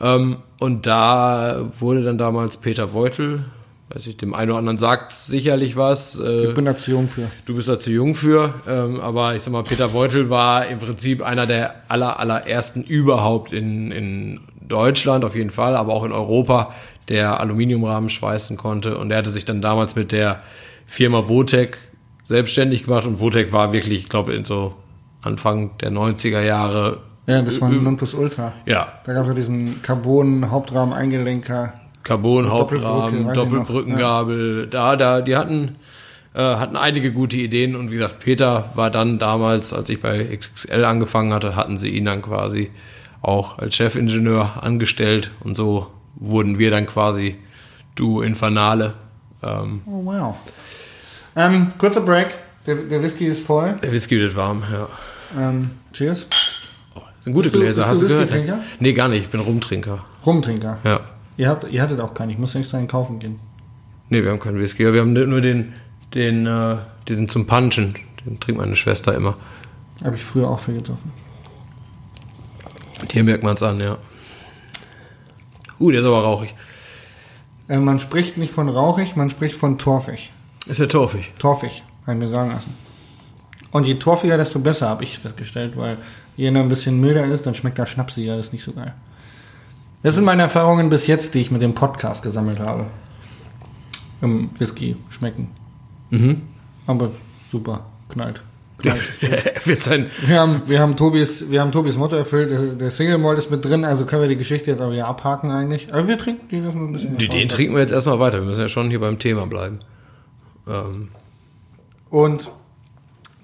Ähm, 0.00 0.38
und 0.58 0.86
da 0.86 1.70
wurde 1.78 2.02
dann 2.02 2.18
damals 2.18 2.58
Peter 2.58 2.88
Beutel, 2.88 3.44
weiß 3.90 4.06
ich, 4.06 4.16
dem 4.16 4.34
einen 4.34 4.50
oder 4.50 4.58
anderen 4.58 4.78
sagt 4.78 5.12
sicherlich 5.12 5.76
was. 5.76 6.18
Äh, 6.20 6.48
Ich 6.48 6.54
bin 6.54 6.64
da 6.66 6.76
zu 6.76 6.90
jung 6.90 7.08
für. 7.08 7.22
Du 7.46 7.54
bist 7.56 7.68
da 7.68 7.78
zu 7.78 7.90
jung 7.90 8.14
für, 8.14 8.54
ähm, 8.68 9.00
aber 9.00 9.34
ich 9.34 9.42
sag 9.42 9.52
mal, 9.52 9.62
Peter 9.62 9.88
Beutel 9.88 10.28
war 10.30 10.66
im 10.66 10.78
Prinzip 10.78 11.22
einer 11.22 11.46
der 11.46 11.74
aller, 11.88 12.18
allerersten 12.20 12.82
überhaupt 12.82 13.52
in, 13.52 13.90
in 13.90 14.40
Deutschland 14.60 15.24
auf 15.24 15.34
jeden 15.34 15.50
Fall, 15.50 15.74
aber 15.76 15.92
auch 15.94 16.04
in 16.04 16.12
Europa, 16.12 16.74
der 17.08 17.40
Aluminiumrahmen 17.40 18.10
schweißen 18.10 18.58
konnte. 18.58 18.98
Und 18.98 19.10
er 19.10 19.16
hatte 19.18 19.30
sich 19.30 19.46
dann 19.46 19.62
damals 19.62 19.96
mit 19.96 20.12
der 20.12 20.42
Firma 20.86 21.26
Votec 21.28 21.78
selbstständig 22.24 22.84
gemacht 22.84 23.06
und 23.06 23.18
Votec 23.20 23.50
war 23.52 23.72
wirklich, 23.72 24.02
ich 24.02 24.08
glaube, 24.10 24.34
in 24.34 24.44
so 24.44 24.74
Anfang 25.22 25.70
der 25.78 25.90
90er 25.90 26.42
Jahre. 26.42 26.98
Ja, 27.26 27.40
das 27.40 27.58
war 27.62 27.68
ein 27.70 27.82
Nonplusultra. 27.82 28.52
Ja, 28.66 28.92
Da 29.06 29.14
gab 29.14 29.22
es 29.22 29.28
ja 29.28 29.34
diesen 29.34 29.80
Carbon-Hauptrahmen-Eingelenker. 29.80 31.72
Carbon, 32.08 32.46
Doppelbrücke, 32.46 32.84
Hauptrahmen, 32.88 33.12
weiß 33.12 33.20
ich 33.20 33.26
noch, 33.26 33.32
Doppelbrückengabel, 33.34 34.66
da, 34.68 34.96
da, 34.96 35.20
die 35.20 35.36
hatten, 35.36 35.76
äh, 36.34 36.40
hatten 36.40 36.76
einige 36.76 37.12
gute 37.12 37.36
Ideen 37.36 37.76
und 37.76 37.90
wie 37.90 37.94
gesagt, 37.96 38.20
Peter 38.20 38.70
war 38.74 38.90
dann 38.90 39.18
damals, 39.18 39.72
als 39.72 39.88
ich 39.90 40.00
bei 40.00 40.24
XXL 40.36 40.84
angefangen 40.84 41.32
hatte, 41.32 41.54
hatten 41.56 41.76
sie 41.76 41.90
ihn 41.90 42.04
dann 42.06 42.22
quasi 42.22 42.70
auch 43.22 43.58
als 43.58 43.74
Chefingenieur 43.76 44.62
angestellt 44.62 45.30
und 45.40 45.56
so 45.56 45.88
wurden 46.16 46.58
wir 46.58 46.70
dann 46.70 46.86
quasi 46.86 47.36
Duo 47.94 48.22
Infernale. 48.22 48.94
Ähm, 49.42 49.82
Oh, 49.86 50.00
wow. 50.04 50.34
Ähm, 51.36 51.72
kurzer 51.78 52.00
Break. 52.00 52.28
Der, 52.66 52.74
der 52.76 53.02
Whisky 53.02 53.26
ist 53.26 53.46
voll. 53.46 53.78
der 53.82 53.92
Whisky 53.92 54.18
wird 54.18 54.34
warm, 54.36 54.62
ja. 54.72 54.88
Ähm, 55.40 55.70
cheers. 55.92 56.26
Das 56.94 57.02
sind 57.24 57.32
gute 57.32 57.44
Bist 57.44 57.54
du- 57.54 57.60
Gläser, 57.60 57.82
bist 57.82 57.88
hast 57.90 58.02
du 58.02 58.06
du 58.06 58.12
gehört? 58.14 58.30
Whisky-Trinker? 58.32 58.58
Nee, 58.80 58.92
gar 58.92 59.08
nicht, 59.08 59.20
ich 59.24 59.28
bin 59.28 59.40
Rumtrinker. 59.40 60.04
Rumtrinker. 60.26 60.78
Ja. 60.84 61.00
Ihr, 61.38 61.48
habt, 61.48 61.70
ihr 61.70 61.80
hattet 61.80 62.00
auch 62.00 62.12
keinen. 62.12 62.30
Ich 62.30 62.38
muss 62.38 62.54
extra 62.56 62.78
einen 62.78 62.88
kaufen 62.88 63.20
gehen. 63.20 63.38
Nee, 64.08 64.24
wir 64.24 64.30
haben 64.30 64.40
keinen 64.40 64.58
Whisky, 64.58 64.92
wir 64.92 65.00
haben 65.00 65.12
nur 65.12 65.40
den, 65.40 65.72
den, 66.12 66.46
äh, 66.46 66.76
den 67.08 67.28
zum 67.28 67.46
Punchen. 67.46 67.94
Den 68.26 68.40
trinkt 68.40 68.60
meine 68.60 68.74
Schwester 68.74 69.14
immer. 69.14 69.36
Habe 70.02 70.16
ich 70.16 70.24
früher 70.24 70.48
auch 70.48 70.58
viel 70.58 70.74
getroffen. 70.74 71.12
Hier 73.12 73.22
merkt 73.22 73.44
man 73.44 73.54
es 73.54 73.62
an, 73.62 73.78
ja. 73.78 73.98
Uh, 75.78 75.92
der 75.92 76.00
ist 76.00 76.06
aber 76.06 76.24
rauchig. 76.24 76.56
Äh, 77.68 77.78
man 77.78 78.00
spricht 78.00 78.36
nicht 78.36 78.52
von 78.52 78.68
rauchig, 78.68 79.14
man 79.14 79.30
spricht 79.30 79.54
von 79.54 79.78
torfig. 79.78 80.32
Ist 80.66 80.80
der 80.80 80.88
torfig? 80.88 81.32
Torfig, 81.38 81.84
haben 82.04 82.18
mir 82.18 82.28
sagen 82.28 82.50
lassen. 82.50 82.74
Und 83.70 83.86
je 83.86 83.94
torfiger, 83.94 84.36
desto 84.36 84.58
besser, 84.58 84.88
habe 84.88 85.04
ich 85.04 85.20
festgestellt, 85.20 85.76
weil 85.76 85.98
je 86.36 86.48
er 86.48 86.56
ein 86.56 86.68
bisschen 86.68 87.00
milder 87.00 87.26
ist, 87.26 87.46
dann 87.46 87.54
schmeckt 87.54 87.78
er 87.78 87.86
schnapsiger, 87.86 88.36
das 88.36 88.46
ist 88.46 88.52
nicht 88.52 88.64
so 88.64 88.72
geil. 88.72 88.94
Das 90.02 90.14
sind 90.14 90.24
meine 90.24 90.42
Erfahrungen 90.42 90.88
bis 90.88 91.06
jetzt, 91.06 91.34
die 91.34 91.40
ich 91.40 91.50
mit 91.50 91.62
dem 91.62 91.74
Podcast 91.74 92.22
gesammelt 92.22 92.60
habe. 92.60 92.86
Im 94.20 94.50
Whisky 94.58 94.96
schmecken. 95.10 95.50
Mhm. 96.10 96.42
Aber 96.86 97.10
super, 97.50 97.86
knallt. 98.08 98.42
knallt. 98.78 99.00
er 99.22 99.54
wird 99.66 99.82
sein. 99.82 100.10
Wir 100.26 100.40
haben, 100.40 100.62
wir 100.66 100.80
haben 100.80 100.96
Tobis, 100.96 101.50
wir 101.50 101.60
haben 101.60 101.72
Tobis 101.72 101.96
Motto 101.96 102.16
erfüllt, 102.16 102.80
der, 102.80 102.90
Single 102.90 103.18
Malt 103.18 103.38
ist 103.38 103.50
mit 103.50 103.64
drin, 103.64 103.84
also 103.84 104.06
können 104.06 104.22
wir 104.22 104.28
die 104.28 104.36
Geschichte 104.36 104.70
jetzt 104.70 104.80
auch 104.80 104.90
wieder 104.92 105.06
abhaken 105.06 105.50
eigentlich. 105.50 105.92
Aber 105.92 106.06
wir 106.08 106.16
trinken 106.18 106.48
die 106.48 106.56
ein 106.56 106.92
bisschen. 106.92 107.18
Den, 107.18 107.30
den 107.30 107.48
trinken 107.48 107.74
wir 107.74 107.80
jetzt 107.80 107.92
erstmal 107.92 108.18
weiter. 108.18 108.38
Wir 108.38 108.46
müssen 108.46 108.60
ja 108.60 108.68
schon 108.68 108.90
hier 108.90 109.00
beim 109.00 109.18
Thema 109.18 109.46
bleiben. 109.46 109.80
Ähm, 110.68 111.08
Und 112.10 112.50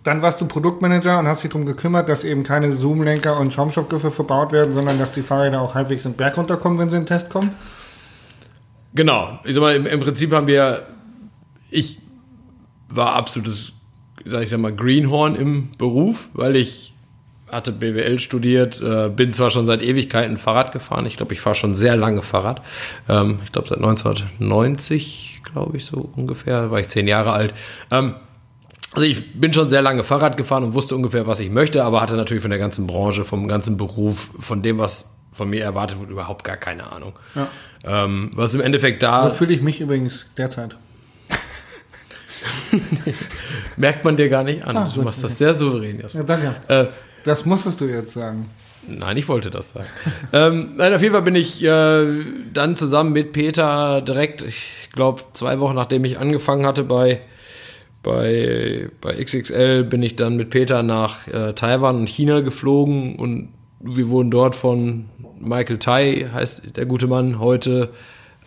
dann 0.05 0.21
warst 0.21 0.41
du 0.41 0.47
Produktmanager 0.47 1.19
und 1.19 1.27
hast 1.27 1.43
dich 1.43 1.51
darum 1.51 1.67
gekümmert, 1.67 2.09
dass 2.09 2.25
eben 2.25 2.43
keine 2.43 2.77
Zoomlenker 2.77 3.39
und 3.39 3.53
Schaumstoffgriffe 3.53 4.11
verbaut 4.11 4.53
werden, 4.53 4.75
sondern 4.75 4.99
dass 4.99 5.13
die 5.13 5.23
Fahrräder 5.23 5.61
auch 5.63 5.75
halbwegs 5.75 6.03
den 6.05 6.13
Berg 6.13 6.37
runterkommen, 6.37 6.79
wenn 6.79 6.91
sie 6.91 6.97
in 6.97 7.03
den 7.03 7.09
Test 7.09 7.31
kommen. 7.31 7.53
genau. 8.95 9.41
Ich 9.45 9.55
sag 9.55 9.63
mal, 9.63 9.75
im, 9.75 9.87
im 9.87 10.01
Prinzip 10.01 10.33
haben 10.33 10.47
wir. 10.47 10.87
Ich 11.71 11.99
war 12.91 13.15
absolutes, 13.15 13.73
sag 14.25 14.43
ich 14.43 14.51
sag 14.51 14.61
mal, 14.61 14.75
Greenhorn 14.75 15.35
im 15.35 15.71
Beruf, 15.79 16.29
weil 16.35 16.55
ich 16.55 16.93
hatte 17.51 17.73
BWL 17.73 18.19
studiert, 18.19 18.81
äh, 18.83 19.09
bin 19.09 19.33
zwar 19.33 19.51
schon 19.51 19.65
seit 19.65 19.83
Ewigkeiten 19.83 20.37
Fahrrad 20.37 20.73
gefahren. 20.73 21.07
Ich 21.07 21.17
glaube, 21.17 21.33
ich 21.33 21.41
fahre 21.41 21.55
schon 21.55 21.75
sehr 21.75 21.97
lange 21.97 22.23
Fahrrad. 22.23 22.63
Ähm, 23.09 23.41
ich 23.45 23.53
glaube, 23.53 23.69
seit 23.69 23.79
1990, 23.79 25.41
glaube 25.45 25.77
ich, 25.77 25.87
so 25.87 26.11
ungefähr, 26.17 26.71
war 26.71 26.81
ich 26.81 26.89
zehn 26.89 27.07
Jahre 27.07 27.33
alt. 27.33 27.55
Ähm, 27.91 28.15
also 28.95 29.03
ich 29.03 29.39
bin 29.41 29.53
schon 29.53 29.69
sehr 29.69 29.83
lange 29.83 30.05
Fahrrad 30.05 30.37
gefahren 30.37 30.65
und 30.65 30.75
wusste 30.75 30.95
ungefähr, 30.97 31.27
was 31.27 31.41
ich 31.41 31.51
möchte, 31.51 31.85
aber 31.85 32.01
hatte 32.01 32.15
natürlich 32.15 32.43
von 32.43 32.51
der 32.51 32.59
ganzen 32.59 32.87
Branche, 32.87 33.25
vom 33.25 33.49
ganzen 33.49 33.77
Beruf, 33.77 34.31
von 34.39 34.63
dem, 34.63 34.79
was 34.79 35.15
von 35.33 35.51
mir 35.51 35.63
erwartet 35.65 35.99
wird, 36.01 36.11
überhaupt 36.11 36.45
gar 36.45 36.57
keine 36.57 36.91
Ahnung. 36.93 37.13
Ja. 37.35 37.49
Ähm, 37.85 38.31
was 38.35 38.55
im 38.55 38.61
Endeffekt 38.61 39.03
da 39.03 39.29
So 39.29 39.35
fühle 39.35 39.53
ich 39.53 39.61
mich 39.61 39.81
übrigens 39.81 40.27
derzeit. 40.37 40.77
merkt 43.77 44.05
man 44.05 44.17
dir 44.17 44.29
gar 44.29 44.45
nicht 44.45 44.63
an. 44.65 44.77
Ah, 44.77 44.91
du 44.95 45.03
machst 45.03 45.25
das 45.25 45.39
sehr 45.39 45.55
souverän. 45.55 46.03
Ja, 46.13 46.23
danke. 46.23 46.55
Äh, 46.69 46.87
Das 47.25 47.45
musstest 47.45 47.81
du 47.81 47.87
jetzt 47.87 48.13
sagen. 48.13 48.51
Nein, 48.87 49.17
ich 49.17 49.29
wollte 49.29 49.51
das 49.51 49.71
sagen. 49.71 49.87
ähm, 50.33 50.73
nein, 50.77 50.93
auf 50.95 51.01
jeden 51.01 51.15
Fall 51.15 51.23
bin 51.23 51.35
ich 51.35 51.65
äh, 51.65 52.05
dann 52.53 52.77
zusammen 52.77 53.13
mit 53.13 53.33
Peter 53.33 54.03
direkt, 54.03 54.43
ich 54.43 54.91
glaube, 54.93 55.23
zwei 55.33 55.59
Wochen 55.59 55.75
nachdem 55.75 56.05
ich 56.05 56.19
angefangen 56.19 56.67
hatte 56.67 56.85
bei, 56.85 57.21
bei, 58.05 58.89
bei 59.01 59.15
XXL, 59.23 59.83
bin 59.83 60.03
ich 60.05 60.15
dann 60.15 60.37
mit 60.37 60.51
Peter 60.51 60.85
nach 60.85 61.27
äh, 61.27 61.55
Taiwan 61.55 61.97
und 61.97 62.09
China 62.09 62.41
geflogen 62.41 63.17
und 63.17 63.49
wir 63.81 64.09
wurden 64.09 64.31
dort 64.31 64.55
von 64.55 65.07
Michael 65.41 65.79
Tai, 65.79 66.31
heißt 66.33 66.77
der 66.77 66.87
gute 66.87 67.09
Mann, 67.09 67.41
heute 67.41 67.91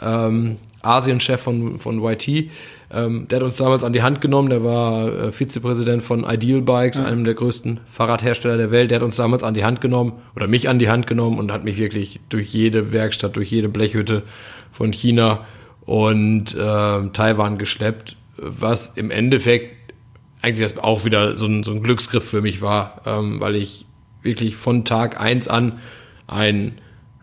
ähm, 0.01 0.57
Asienchef 0.81 1.41
von, 1.41 1.79
von 1.79 2.01
YT. 2.03 2.49
Ähm, 2.89 3.27
der 3.27 3.39
hat 3.39 3.43
uns 3.43 3.57
damals 3.57 3.83
an 3.83 3.91
die 3.91 4.01
Hand 4.01 4.21
genommen, 4.21 4.49
der 4.49 4.63
war 4.63 5.07
äh, 5.07 5.31
Vizepräsident 5.31 6.03
von 6.03 6.23
Ideal 6.23 6.61
Bikes, 6.61 6.99
ja. 6.99 7.05
einem 7.05 7.25
der 7.25 7.33
größten 7.33 7.81
Fahrradhersteller 7.91 8.57
der 8.57 8.71
Welt. 8.71 8.91
Der 8.91 8.99
hat 8.99 9.03
uns 9.03 9.17
damals 9.17 9.43
an 9.43 9.53
die 9.53 9.65
Hand 9.65 9.81
genommen 9.81 10.13
oder 10.35 10.47
mich 10.47 10.69
an 10.69 10.79
die 10.79 10.89
Hand 10.89 11.05
genommen 11.05 11.37
und 11.37 11.51
hat 11.51 11.65
mich 11.65 11.77
wirklich 11.77 12.21
durch 12.29 12.47
jede 12.53 12.93
Werkstatt, 12.93 13.35
durch 13.35 13.51
jede 13.51 13.67
Blechhütte 13.67 14.23
von 14.71 14.93
China 14.93 15.45
und 15.81 16.55
äh, 16.55 17.09
Taiwan 17.11 17.57
geschleppt, 17.57 18.15
was 18.38 18.96
im 18.96 19.12
Endeffekt 19.12 19.94
eigentlich 20.41 20.77
auch 20.77 21.06
wieder 21.06 21.36
so 21.36 21.46
ein, 21.46 21.63
so 21.63 21.72
ein 21.72 21.82
Glücksgriff 21.82 22.24
für 22.24 22.41
mich 22.41 22.62
war, 22.62 23.01
ähm, 23.06 23.39
weil 23.39 23.56
ich 23.56 23.86
wirklich 24.22 24.56
von 24.56 24.86
Tag 24.86 25.20
eins 25.20 25.48
an 25.48 25.79
ein 26.27 26.79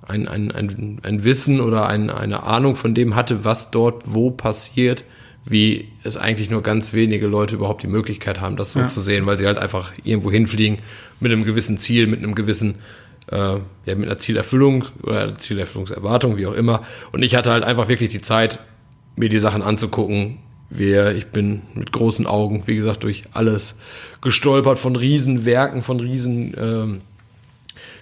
ein, 0.06 0.28
ein, 0.28 0.50
ein, 0.52 1.00
ein 1.02 1.24
Wissen 1.24 1.60
oder 1.60 1.86
ein, 1.86 2.10
eine 2.10 2.42
Ahnung 2.42 2.76
von 2.76 2.94
dem 2.94 3.14
hatte, 3.14 3.44
was 3.44 3.70
dort 3.70 4.02
wo 4.06 4.30
passiert, 4.30 5.04
wie 5.44 5.88
es 6.02 6.16
eigentlich 6.16 6.50
nur 6.50 6.62
ganz 6.62 6.92
wenige 6.92 7.26
Leute 7.26 7.56
überhaupt 7.56 7.82
die 7.82 7.88
Möglichkeit 7.88 8.40
haben, 8.40 8.56
das 8.56 8.72
so 8.72 8.80
ja. 8.80 8.88
zu 8.88 9.00
sehen, 9.00 9.26
weil 9.26 9.38
sie 9.38 9.46
halt 9.46 9.58
einfach 9.58 9.92
irgendwo 10.02 10.30
hinfliegen 10.30 10.78
mit 11.20 11.32
einem 11.32 11.44
gewissen 11.44 11.78
Ziel, 11.78 12.06
mit 12.06 12.20
einem 12.20 12.34
gewissen, 12.34 12.76
äh, 13.30 13.36
ja, 13.36 13.94
mit 13.94 14.04
einer 14.04 14.16
Zielerfüllung 14.16 14.84
oder 15.02 15.34
Zielerfüllungserwartung, 15.34 16.36
wie 16.36 16.46
auch 16.46 16.54
immer. 16.54 16.82
Und 17.12 17.22
ich 17.22 17.34
hatte 17.34 17.50
halt 17.50 17.64
einfach 17.64 17.88
wirklich 17.88 18.10
die 18.10 18.22
Zeit, 18.22 18.58
mir 19.16 19.28
die 19.28 19.38
Sachen 19.38 19.62
anzugucken. 19.62 20.38
Wir, 20.70 21.12
ich 21.12 21.26
bin 21.26 21.62
mit 21.74 21.92
großen 21.92 22.26
Augen, 22.26 22.62
wie 22.66 22.76
gesagt, 22.76 23.04
durch 23.04 23.24
alles 23.32 23.78
gestolpert 24.20 24.78
von 24.78 24.96
Riesenwerken, 24.96 25.82
von 25.82 26.00
Riesen 26.00 26.54
ähm, 26.58 27.00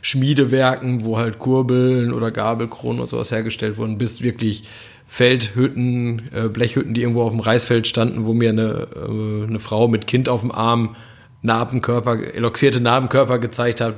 Schmiedewerken, 0.00 1.04
wo 1.04 1.19
halt 1.19 1.38
Kurbeln 1.38 2.12
oder 2.12 2.31
Gabelkronen 2.31 2.99
oder 2.99 3.09
sowas 3.09 3.31
hergestellt 3.31 3.76
wurden, 3.76 3.99
bis 3.99 4.23
wirklich 4.23 4.64
Feldhütten, 5.07 6.23
äh, 6.35 6.49
Blechhütten, 6.49 6.95
die 6.95 7.02
irgendwo 7.02 7.23
auf 7.23 7.33
dem 7.33 7.40
Reisfeld 7.40 7.87
standen, 7.87 8.25
wo 8.25 8.33
mir 8.33 8.50
eine, 8.50 8.88
äh, 8.97 9.47
eine 9.47 9.59
Frau 9.59 9.87
mit 9.87 10.07
Kind 10.07 10.28
auf 10.28 10.40
dem 10.40 10.50
Arm 10.50 10.97
Narbenkörper, 11.42 12.35
eloxierte 12.35 12.81
Narbenkörper 12.81 13.38
gezeigt 13.38 13.81
hat, 13.81 13.97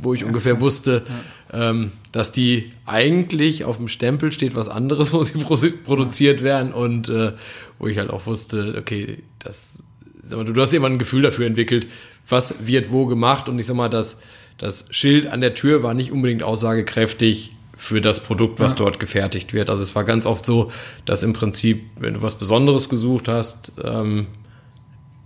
wo 0.00 0.14
ich 0.14 0.20
ja, 0.20 0.26
ungefähr 0.26 0.60
wusste, 0.60 1.04
ja. 1.52 1.70
ähm, 1.70 1.92
dass 2.12 2.32
die 2.32 2.70
eigentlich 2.86 3.64
auf 3.64 3.76
dem 3.76 3.88
Stempel 3.88 4.32
steht 4.32 4.54
was 4.54 4.68
anderes, 4.68 5.12
wo 5.12 5.22
sie 5.22 5.70
produziert 5.70 6.42
werden 6.42 6.72
und 6.72 7.08
äh, 7.08 7.32
wo 7.78 7.86
ich 7.86 7.98
halt 7.98 8.10
auch 8.10 8.26
wusste, 8.26 8.74
okay, 8.78 9.22
das, 9.38 9.78
sag 10.24 10.38
mal, 10.38 10.44
du, 10.44 10.52
du 10.52 10.60
hast 10.60 10.72
immer 10.72 10.88
ein 10.88 10.98
Gefühl 10.98 11.22
dafür 11.22 11.46
entwickelt, 11.46 11.86
was 12.28 12.66
wird 12.66 12.90
wo 12.90 13.06
gemacht 13.06 13.48
und 13.48 13.58
ich 13.58 13.66
sag 13.66 13.76
mal, 13.76 13.88
dass 13.88 14.20
das 14.58 14.86
Schild 14.90 15.26
an 15.26 15.40
der 15.40 15.54
Tür 15.54 15.82
war 15.82 15.94
nicht 15.94 16.12
unbedingt 16.12 16.42
aussagekräftig 16.42 17.56
für 17.76 18.00
das 18.00 18.20
Produkt, 18.20 18.60
was 18.60 18.72
ja. 18.72 18.78
dort 18.78 19.00
gefertigt 19.00 19.52
wird. 19.52 19.68
Also 19.68 19.82
es 19.82 19.94
war 19.94 20.04
ganz 20.04 20.26
oft 20.26 20.46
so, 20.46 20.70
dass 21.04 21.22
im 21.22 21.32
Prinzip, 21.32 21.84
wenn 21.98 22.14
du 22.14 22.22
was 22.22 22.36
Besonderes 22.36 22.88
gesucht 22.88 23.28
hast, 23.28 23.72
ähm, 23.82 24.28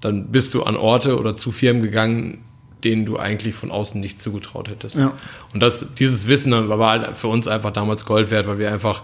dann 0.01 0.33
bist 0.33 0.55
du 0.55 0.63
an 0.63 0.77
Orte 0.77 1.19
oder 1.19 1.37
zu 1.37 1.53
Firmen 1.53 1.83
gegangen, 1.83 2.45
denen 2.85 3.05
du 3.05 3.19
eigentlich 3.19 3.55
von 3.55 3.71
außen 3.71 4.01
nicht 4.01 4.23
zugetraut 4.23 4.69
hättest. 4.69 4.97
Ja. 4.97 5.13
Und 5.53 5.61
das, 5.61 5.95
dieses 5.95 6.27
Wissen 6.27 6.53
war 6.69 6.91
halt 6.91 7.17
für 7.17 7.29
uns 7.29 7.49
einfach 7.49 7.73
damals 7.73 8.07
Gold 8.07 8.31
wert, 8.31 8.47
weil 8.47 8.59
wir 8.59 8.73
einfach 8.73 9.03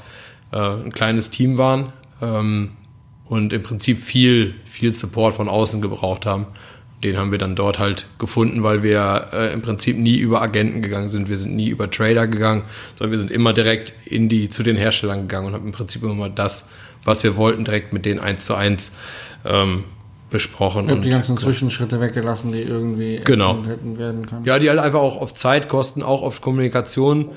äh, 0.53 0.57
ein 0.57 0.93
kleines 0.93 1.31
Team 1.31 1.59
waren 1.59 1.87
ähm, 2.23 2.73
und 3.27 3.53
im 3.53 3.63
Prinzip 3.63 4.03
viel, 4.03 4.55
viel 4.65 4.95
Support 4.95 5.35
von 5.35 5.49
außen 5.49 5.81
gebraucht 5.81 6.27
haben 6.27 6.47
den 7.05 7.19
haben 7.19 7.31
wir 7.31 7.39
dann 7.39 7.55
dort 7.55 7.79
halt 7.79 8.07
gefunden, 8.19 8.63
weil 8.63 8.83
wir 8.83 9.29
äh, 9.33 9.53
im 9.53 9.61
Prinzip 9.61 9.99
nie 9.99 10.17
über 10.17 10.41
Agenten 10.41 10.81
gegangen 10.81 11.09
sind. 11.09 11.29
Wir 11.29 11.37
sind 11.37 11.55
nie 11.55 11.69
über 11.69 11.91
Trader 11.91 12.27
gegangen, 12.27 12.63
sondern 12.97 13.11
wir 13.13 13.19
sind 13.19 13.31
immer 13.31 13.53
direkt 13.53 13.93
in 14.07 14.29
die, 14.29 14.49
zu 14.49 14.63
den 14.63 14.77
Herstellern 14.77 15.23
gegangen 15.23 15.49
und 15.49 15.53
haben 15.53 15.67
im 15.67 15.73
Prinzip 15.73 16.03
immer 16.03 16.15
mal 16.15 16.31
das, 16.31 16.71
was 17.05 17.23
wir 17.23 17.37
wollten, 17.37 17.65
direkt 17.65 17.93
mit 17.93 18.07
denen 18.07 18.21
eins 18.21 18.47
zu 18.47 18.55
eins 18.55 18.97
ähm, 19.45 19.85
besprochen. 20.31 20.91
Und 20.91 21.05
die 21.05 21.11
ganzen 21.11 21.37
Zwischenschritte 21.37 22.01
weggelassen, 22.01 22.53
die 22.53 22.63
irgendwie 22.63 23.21
genau. 23.23 23.63
hätten 23.67 23.99
werden 23.99 24.27
können. 24.27 24.45
Ja, 24.47 24.59
die 24.59 24.71
halt 24.71 24.79
einfach 24.81 25.01
auch 25.01 25.21
auf 25.21 25.35
Zeit 25.35 25.69
kosten, 25.69 26.03
auch 26.03 26.23
auf 26.23 26.41
Kommunikation. 26.41 27.33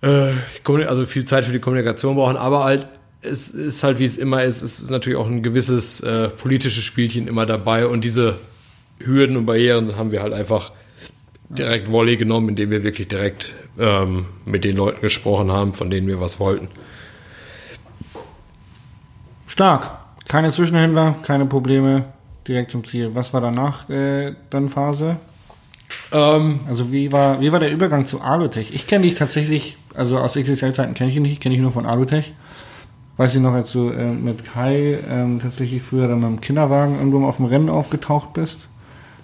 Äh, 0.00 0.30
also 0.64 1.04
viel 1.04 1.24
Zeit 1.24 1.44
für 1.44 1.52
die 1.52 1.58
Kommunikation 1.58 2.16
brauchen, 2.16 2.38
aber 2.38 2.64
halt 2.64 2.88
es 3.22 3.50
ist 3.50 3.82
halt, 3.84 3.98
wie 3.98 4.04
es 4.04 4.16
immer 4.16 4.44
ist, 4.44 4.62
es 4.62 4.80
ist 4.80 4.90
natürlich 4.90 5.18
auch 5.18 5.26
ein 5.26 5.42
gewisses 5.42 6.00
äh, 6.00 6.28
politisches 6.28 6.84
Spielchen 6.84 7.28
immer 7.28 7.46
dabei 7.46 7.86
und 7.86 8.04
diese 8.04 8.38
Hürden 8.98 9.36
und 9.36 9.46
Barrieren 9.46 9.96
haben 9.96 10.10
wir 10.12 10.22
halt 10.22 10.32
einfach 10.32 10.72
direkt 11.48 11.90
Volley 11.90 12.16
genommen, 12.16 12.50
indem 12.50 12.70
wir 12.70 12.82
wirklich 12.82 13.08
direkt 13.08 13.52
ähm, 13.78 14.26
mit 14.44 14.64
den 14.64 14.76
Leuten 14.76 15.00
gesprochen 15.00 15.50
haben, 15.50 15.74
von 15.74 15.90
denen 15.90 16.06
wir 16.06 16.20
was 16.20 16.38
wollten. 16.38 16.68
Stark. 19.46 19.98
Keine 20.28 20.52
Zwischenhändler, 20.52 21.16
keine 21.22 21.44
Probleme, 21.44 22.04
direkt 22.46 22.70
zum 22.70 22.84
Ziel. 22.84 23.14
Was 23.14 23.34
war 23.34 23.40
danach 23.40 23.88
äh, 23.90 24.34
dann 24.48 24.68
Phase? 24.68 25.16
Ähm, 26.12 26.60
also 26.68 26.92
wie 26.92 27.10
war, 27.10 27.40
wie 27.40 27.50
war 27.50 27.58
der 27.58 27.72
Übergang 27.72 28.06
zu 28.06 28.20
Alutech? 28.20 28.72
Ich 28.72 28.86
kenne 28.86 29.06
dich 29.06 29.16
tatsächlich, 29.16 29.76
also 29.94 30.18
aus 30.18 30.34
XXL-Zeiten 30.34 30.94
kenne 30.94 31.10
ich 31.10 31.16
ihn 31.16 31.22
nicht, 31.22 31.40
kenne 31.40 31.56
ich 31.56 31.60
nur 31.60 31.72
von 31.72 31.84
Alutech 31.84 32.32
weiß 33.20 33.34
ich 33.34 33.42
noch, 33.42 33.52
als 33.52 33.70
du 33.72 33.90
äh, 33.90 34.12
mit 34.12 34.50
Kai 34.50 34.98
ähm, 35.10 35.40
tatsächlich 35.42 35.82
früher 35.82 36.08
dann 36.08 36.20
mit 36.20 36.30
dem 36.30 36.40
Kinderwagen 36.40 36.96
irgendwo 36.96 37.22
auf 37.26 37.36
dem 37.36 37.44
Rennen 37.44 37.68
aufgetaucht 37.68 38.32
bist. 38.32 38.60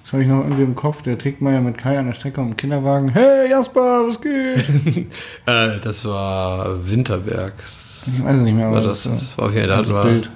Das 0.04 0.12
habe 0.12 0.22
ich 0.22 0.28
noch 0.28 0.44
irgendwie 0.44 0.64
im 0.64 0.74
Kopf. 0.74 1.00
Der 1.00 1.16
Trickmeier 1.16 1.62
mit 1.62 1.78
Kai 1.78 1.98
an 1.98 2.04
der 2.04 2.12
Strecke 2.12 2.42
um 2.42 2.50
dem 2.50 2.56
Kinderwagen. 2.58 3.08
Hey 3.08 3.48
Jasper, 3.48 4.04
was 4.06 4.20
geht? 4.20 5.08
äh, 5.46 5.80
das 5.80 6.04
war 6.04 6.86
Winterbergs. 6.86 8.10
Ich 8.14 8.22
weiß 8.22 8.36
es 8.36 8.42
nicht 8.42 8.52
mehr. 8.52 8.66
Aber 8.66 8.82
das, 8.82 9.04
das, 9.04 9.12
das 9.14 9.38
war 9.38 9.46
auf 9.46 9.54
jeden 9.54 9.66
Fall 9.66 9.82
das 9.82 10.02
Bild. 10.04 10.30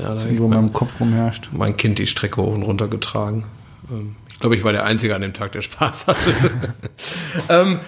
Ja, 0.00 0.14
das 0.14 0.24
irgendwo 0.24 0.44
in 0.44 0.50
meinem 0.50 0.72
Kopf 0.72 1.00
rumherrscht. 1.00 1.50
Mein 1.50 1.76
Kind 1.76 1.98
die 1.98 2.06
Strecke 2.06 2.40
hoch 2.40 2.54
und 2.54 2.62
runter 2.62 2.86
getragen. 2.86 3.42
Ähm, 3.90 4.14
ich 4.28 4.38
glaube, 4.38 4.54
ich 4.54 4.62
war 4.62 4.70
der 4.70 4.84
Einzige 4.84 5.16
an 5.16 5.22
dem 5.22 5.32
Tag, 5.32 5.50
der 5.50 5.62
Spaß 5.62 6.06
hatte. 6.06 6.32
ähm, 7.48 7.80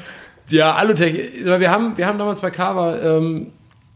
ja, 0.48 0.74
Alutech. 0.74 1.44
Wir 1.44 1.70
haben, 1.70 1.96
wir 1.96 2.06
haben 2.08 2.18
damals 2.18 2.40
bei 2.40 2.50
Kava 2.50 2.98
ähm, 2.98 3.52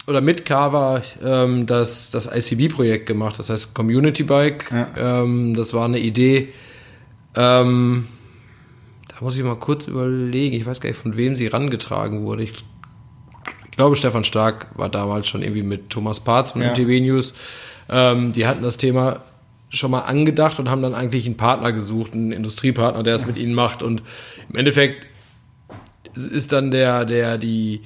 oder 0.06 0.20
mit 0.20 0.44
Carver 0.44 1.02
ähm, 1.24 1.66
das, 1.66 2.10
das 2.10 2.30
ICB-Projekt 2.32 3.06
gemacht, 3.06 3.38
das 3.38 3.50
heißt 3.50 3.74
Community 3.74 4.22
Bike. 4.22 4.70
Ja. 4.70 5.22
Ähm, 5.22 5.54
das 5.54 5.74
war 5.74 5.84
eine 5.84 5.98
Idee. 5.98 6.48
Ähm, 7.34 8.06
da 9.08 9.16
muss 9.20 9.36
ich 9.36 9.42
mal 9.42 9.56
kurz 9.56 9.86
überlegen, 9.86 10.56
ich 10.56 10.66
weiß 10.66 10.80
gar 10.80 10.90
nicht, 10.90 10.98
von 10.98 11.16
wem 11.16 11.36
sie 11.36 11.48
rangetragen 11.48 12.24
wurde. 12.24 12.44
Ich, 12.44 12.52
ich 13.70 13.76
glaube, 13.76 13.96
Stefan 13.96 14.24
Stark 14.24 14.66
war 14.78 14.88
damals 14.88 15.26
schon 15.26 15.42
irgendwie 15.42 15.62
mit 15.62 15.90
Thomas 15.90 16.20
Parz 16.20 16.52
von 16.52 16.62
ja. 16.62 16.70
MTV 16.70 17.00
News. 17.00 17.34
Ähm, 17.88 18.32
die 18.32 18.46
hatten 18.46 18.62
das 18.62 18.76
Thema 18.76 19.22
schon 19.68 19.90
mal 19.90 20.00
angedacht 20.00 20.58
und 20.60 20.70
haben 20.70 20.82
dann 20.82 20.94
eigentlich 20.94 21.26
einen 21.26 21.36
Partner 21.36 21.72
gesucht, 21.72 22.14
einen 22.14 22.30
Industriepartner, 22.30 23.02
der 23.02 23.14
es 23.14 23.26
mit 23.26 23.36
ihnen 23.36 23.54
macht. 23.54 23.82
Und 23.82 24.02
im 24.48 24.56
Endeffekt 24.56 25.06
ist 26.14 26.52
dann 26.52 26.70
der, 26.70 27.04
der, 27.04 27.38
die, 27.38 27.82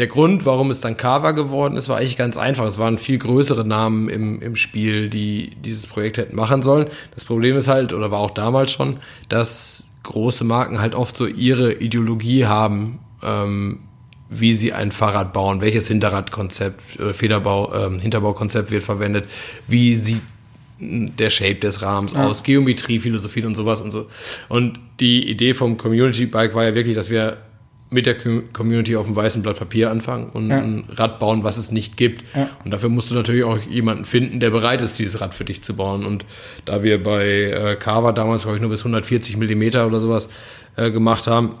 der 0.00 0.06
Grund, 0.06 0.46
warum 0.46 0.70
es 0.70 0.80
dann 0.80 0.96
Kava 0.96 1.32
geworden 1.32 1.76
ist, 1.76 1.90
war 1.90 1.98
eigentlich 1.98 2.16
ganz 2.16 2.38
einfach. 2.38 2.64
Es 2.64 2.78
waren 2.78 2.96
viel 2.96 3.18
größere 3.18 3.66
Namen 3.66 4.08
im, 4.08 4.40
im 4.40 4.56
Spiel, 4.56 5.10
die 5.10 5.52
dieses 5.62 5.86
Projekt 5.86 6.16
hätten 6.16 6.34
machen 6.34 6.62
sollen. 6.62 6.88
Das 7.14 7.26
Problem 7.26 7.54
ist 7.58 7.68
halt, 7.68 7.92
oder 7.92 8.10
war 8.10 8.20
auch 8.20 8.30
damals 8.30 8.72
schon, 8.72 8.96
dass 9.28 9.86
große 10.04 10.42
Marken 10.44 10.80
halt 10.80 10.94
oft 10.94 11.14
so 11.14 11.26
ihre 11.26 11.74
Ideologie 11.74 12.46
haben, 12.46 13.00
ähm, 13.22 13.80
wie 14.30 14.54
sie 14.54 14.72
ein 14.72 14.90
Fahrrad 14.90 15.34
bauen, 15.34 15.60
welches 15.60 15.86
Hinterradkonzept 15.88 16.98
oder 16.98 17.12
Federbau, 17.12 17.74
ähm, 17.74 18.00
Hinterbaukonzept 18.00 18.70
wird 18.70 18.82
verwendet, 18.82 19.26
wie 19.68 19.96
sieht 19.96 20.22
der 20.80 21.28
Shape 21.28 21.56
des 21.56 21.82
Rahmens 21.82 22.14
ja. 22.14 22.24
aus, 22.24 22.42
Geometrie, 22.42 23.00
Philosophie 23.00 23.44
und 23.44 23.54
sowas 23.54 23.82
und 23.82 23.90
so. 23.90 24.06
Und 24.48 24.80
die 24.98 25.28
Idee 25.28 25.52
vom 25.52 25.76
Community 25.76 26.24
Bike 26.24 26.54
war 26.54 26.64
ja 26.64 26.74
wirklich, 26.74 26.94
dass 26.94 27.10
wir 27.10 27.36
mit 27.90 28.06
der 28.06 28.16
Community 28.52 28.94
auf 28.96 29.06
dem 29.06 29.16
weißen 29.16 29.42
Blatt 29.42 29.58
Papier 29.58 29.90
anfangen 29.90 30.30
und 30.30 30.48
ja. 30.48 30.58
ein 30.58 30.84
Rad 30.90 31.18
bauen, 31.18 31.42
was 31.42 31.58
es 31.58 31.72
nicht 31.72 31.96
gibt. 31.96 32.24
Ja. 32.36 32.48
Und 32.64 32.70
dafür 32.70 32.88
musst 32.88 33.10
du 33.10 33.16
natürlich 33.16 33.42
auch 33.42 33.58
jemanden 33.68 34.04
finden, 34.04 34.38
der 34.38 34.50
bereit 34.50 34.80
ist, 34.80 34.98
dieses 34.98 35.20
Rad 35.20 35.34
für 35.34 35.44
dich 35.44 35.62
zu 35.62 35.74
bauen. 35.74 36.06
Und 36.06 36.24
da 36.64 36.84
wir 36.84 37.02
bei 37.02 37.26
äh, 37.26 37.76
Carver 37.76 38.12
damals, 38.12 38.42
glaube 38.42 38.56
ich, 38.56 38.60
nur 38.60 38.70
bis 38.70 38.80
140 38.80 39.36
Millimeter 39.36 39.88
oder 39.88 39.98
sowas 39.98 40.30
äh, 40.76 40.92
gemacht 40.92 41.26
haben, 41.26 41.56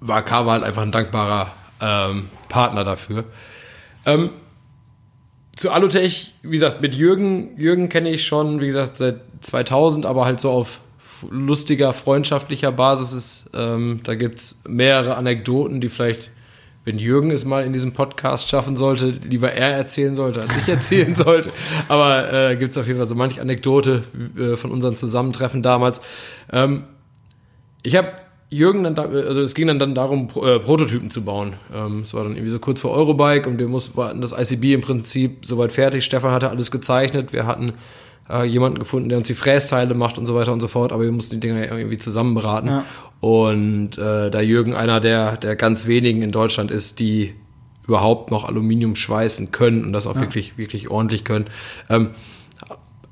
war 0.00 0.22
Carver 0.22 0.52
halt 0.52 0.64
einfach 0.64 0.82
ein 0.82 0.92
dankbarer 0.92 1.52
ähm, 1.80 2.28
Partner 2.48 2.84
dafür. 2.84 3.24
Ähm, 4.06 4.30
zu 5.56 5.70
Alutech, 5.70 6.34
wie 6.42 6.50
gesagt, 6.50 6.80
mit 6.80 6.94
Jürgen, 6.94 7.58
Jürgen 7.58 7.88
kenne 7.88 8.10
ich 8.10 8.26
schon, 8.26 8.60
wie 8.60 8.66
gesagt, 8.66 8.96
seit 8.96 9.20
2000, 9.40 10.06
aber 10.06 10.24
halt 10.24 10.40
so 10.40 10.50
auf 10.50 10.80
lustiger, 11.30 11.92
freundschaftlicher 11.92 12.72
Basis 12.72 13.12
ist. 13.12 13.50
Ähm, 13.54 14.00
da 14.04 14.14
gibt's 14.14 14.62
mehrere 14.68 15.16
Anekdoten, 15.16 15.80
die 15.80 15.88
vielleicht, 15.88 16.30
wenn 16.84 16.98
Jürgen 16.98 17.30
es 17.30 17.44
mal 17.44 17.64
in 17.64 17.72
diesem 17.72 17.92
Podcast 17.92 18.48
schaffen 18.48 18.76
sollte, 18.76 19.08
lieber 19.08 19.52
er 19.52 19.76
erzählen 19.76 20.14
sollte, 20.14 20.42
als 20.42 20.56
ich 20.56 20.68
erzählen 20.68 21.14
sollte. 21.16 21.50
Aber 21.88 22.32
äh, 22.32 22.56
gibt's 22.56 22.78
auf 22.78 22.86
jeden 22.86 22.98
Fall 22.98 23.06
so 23.06 23.14
manche 23.14 23.40
Anekdote 23.40 24.04
äh, 24.38 24.56
von 24.56 24.70
unseren 24.70 24.96
Zusammentreffen 24.96 25.62
damals. 25.62 26.00
Ähm, 26.52 26.84
ich 27.82 27.96
habe 27.96 28.12
Jürgen 28.48 28.84
dann, 28.84 28.94
da, 28.94 29.02
also 29.02 29.40
es 29.40 29.54
ging 29.54 29.66
dann, 29.66 29.78
dann 29.78 29.94
darum, 29.94 30.28
Pro, 30.28 30.44
äh, 30.46 30.60
Prototypen 30.60 31.10
zu 31.10 31.24
bauen. 31.24 31.54
Ähm, 31.74 32.02
es 32.02 32.14
war 32.14 32.22
dann 32.22 32.34
irgendwie 32.34 32.52
so 32.52 32.58
kurz 32.60 32.80
vor 32.80 32.92
Eurobike 32.92 33.48
und 33.48 33.58
wir 33.58 33.66
mussten 33.66 34.20
das 34.20 34.32
ICB 34.32 34.74
im 34.74 34.80
Prinzip 34.82 35.44
soweit 35.44 35.72
fertig. 35.72 36.04
Stefan 36.04 36.30
hatte 36.30 36.48
alles 36.48 36.70
gezeichnet. 36.70 37.32
Wir 37.32 37.46
hatten 37.46 37.72
äh, 38.30 38.44
jemanden 38.44 38.78
gefunden, 38.78 39.08
der 39.08 39.18
uns 39.18 39.26
die 39.26 39.34
Frästeile 39.34 39.94
macht 39.94 40.18
und 40.18 40.26
so 40.26 40.34
weiter 40.34 40.52
und 40.52 40.60
so 40.60 40.68
fort, 40.68 40.92
aber 40.92 41.04
wir 41.04 41.12
mussten 41.12 41.36
die 41.36 41.48
Dinger 41.48 41.70
irgendwie 41.70 41.98
zusammenberaten. 41.98 42.70
Ja. 42.70 42.84
Und 43.20 43.98
äh, 43.98 44.30
da 44.30 44.40
Jürgen 44.40 44.74
einer 44.74 45.00
der, 45.00 45.36
der 45.36 45.56
ganz 45.56 45.86
wenigen 45.86 46.22
in 46.22 46.32
Deutschland 46.32 46.70
ist, 46.70 46.98
die 46.98 47.34
überhaupt 47.86 48.30
noch 48.30 48.44
Aluminium 48.44 48.96
schweißen 48.96 49.52
können 49.52 49.84
und 49.84 49.92
das 49.92 50.06
auch 50.06 50.16
ja. 50.16 50.20
wirklich, 50.22 50.58
wirklich 50.58 50.90
ordentlich 50.90 51.24
können, 51.24 51.46
ähm, 51.88 52.10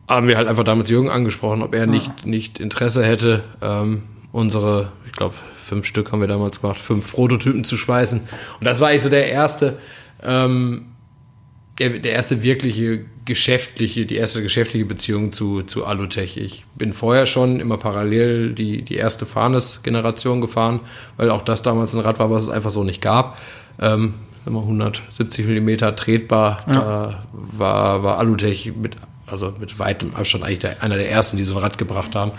haben 0.08 0.28
wir 0.28 0.36
halt 0.36 0.48
einfach 0.48 0.64
damals 0.64 0.90
Jürgen 0.90 1.08
angesprochen, 1.08 1.62
ob 1.62 1.74
er 1.74 1.86
nicht, 1.86 2.26
nicht 2.26 2.60
Interesse 2.60 3.04
hätte, 3.04 3.42
ähm, 3.62 4.02
unsere, 4.32 4.92
ich 5.06 5.12
glaube, 5.12 5.34
fünf 5.62 5.86
Stück 5.86 6.12
haben 6.12 6.20
wir 6.20 6.28
damals 6.28 6.60
gemacht, 6.60 6.78
fünf 6.78 7.12
Prototypen 7.12 7.64
zu 7.64 7.76
schweißen. 7.76 8.28
Und 8.60 8.64
das 8.64 8.80
war 8.80 8.88
eigentlich 8.88 9.02
so 9.02 9.08
der 9.08 9.28
erste, 9.28 9.78
ähm, 10.22 10.86
der, 11.78 11.90
der 11.90 12.12
erste 12.12 12.42
wirkliche 12.42 13.04
geschäftliche, 13.24 14.06
die 14.06 14.16
erste 14.16 14.42
geschäftliche 14.42 14.84
Beziehung 14.84 15.32
zu, 15.32 15.62
zu 15.62 15.86
Alutech. 15.86 16.36
Ich 16.36 16.64
bin 16.76 16.92
vorher 16.92 17.26
schon 17.26 17.58
immer 17.58 17.78
parallel 17.78 18.52
die, 18.52 18.82
die 18.82 18.96
erste 18.96 19.26
Fahrnes-Generation 19.26 20.40
gefahren, 20.40 20.80
weil 21.16 21.30
auch 21.30 21.42
das 21.42 21.62
damals 21.62 21.94
ein 21.94 22.00
Rad 22.00 22.18
war, 22.18 22.30
was 22.30 22.44
es 22.44 22.48
einfach 22.48 22.70
so 22.70 22.84
nicht 22.84 23.00
gab. 23.00 23.38
Ähm, 23.80 24.14
170 24.46 25.46
Millimeter 25.46 25.96
tretbar, 25.96 26.60
ja. 26.66 26.72
da 26.74 27.24
war, 27.32 28.02
war 28.02 28.18
Alutech 28.18 28.72
mit, 28.76 28.96
also 29.26 29.54
mit 29.58 29.78
weitem 29.78 30.14
Abstand 30.14 30.44
eigentlich 30.44 30.58
der, 30.58 30.82
einer 30.82 30.96
der 30.96 31.10
ersten, 31.10 31.38
die 31.38 31.44
so 31.44 31.54
ein 31.54 31.62
Rad 31.62 31.78
gebracht 31.78 32.14
haben. 32.14 32.32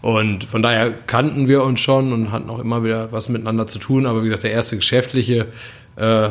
Und 0.00 0.44
von 0.44 0.62
daher 0.62 0.92
kannten 0.92 1.48
wir 1.48 1.64
uns 1.64 1.80
schon 1.80 2.12
und 2.12 2.30
hatten 2.30 2.48
auch 2.50 2.60
immer 2.60 2.84
wieder 2.84 3.10
was 3.10 3.28
miteinander 3.28 3.66
zu 3.66 3.80
tun. 3.80 4.06
Aber 4.06 4.22
wie 4.22 4.26
gesagt, 4.26 4.44
der 4.44 4.52
erste 4.52 4.76
geschäftliche, 4.76 5.48
äh, 5.96 6.28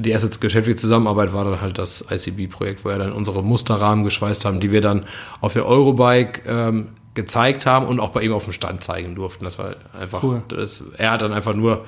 die 0.00 0.10
erste 0.10 0.38
geschäftliche 0.38 0.76
Zusammenarbeit 0.76 1.32
war 1.32 1.44
dann 1.44 1.60
halt 1.60 1.78
das 1.78 2.04
ICB-Projekt, 2.10 2.84
wo 2.84 2.88
wir 2.88 2.98
dann 2.98 3.12
unsere 3.12 3.42
Musterrahmen 3.42 4.04
geschweißt 4.04 4.44
haben, 4.44 4.60
die 4.60 4.72
wir 4.72 4.80
dann 4.80 5.04
auf 5.40 5.52
der 5.52 5.66
Eurobike 5.66 6.42
ähm, 6.46 6.88
gezeigt 7.14 7.66
haben 7.66 7.86
und 7.86 8.00
auch 8.00 8.10
bei 8.10 8.22
ihm 8.22 8.32
auf 8.32 8.44
dem 8.44 8.52
Stand 8.52 8.82
zeigen 8.82 9.14
durften. 9.14 9.44
Das 9.44 9.58
war 9.58 9.76
einfach, 9.98 10.22
cool. 10.22 10.42
das, 10.48 10.82
er 10.96 11.12
hat 11.12 11.22
dann 11.22 11.32
einfach 11.32 11.54
nur 11.54 11.84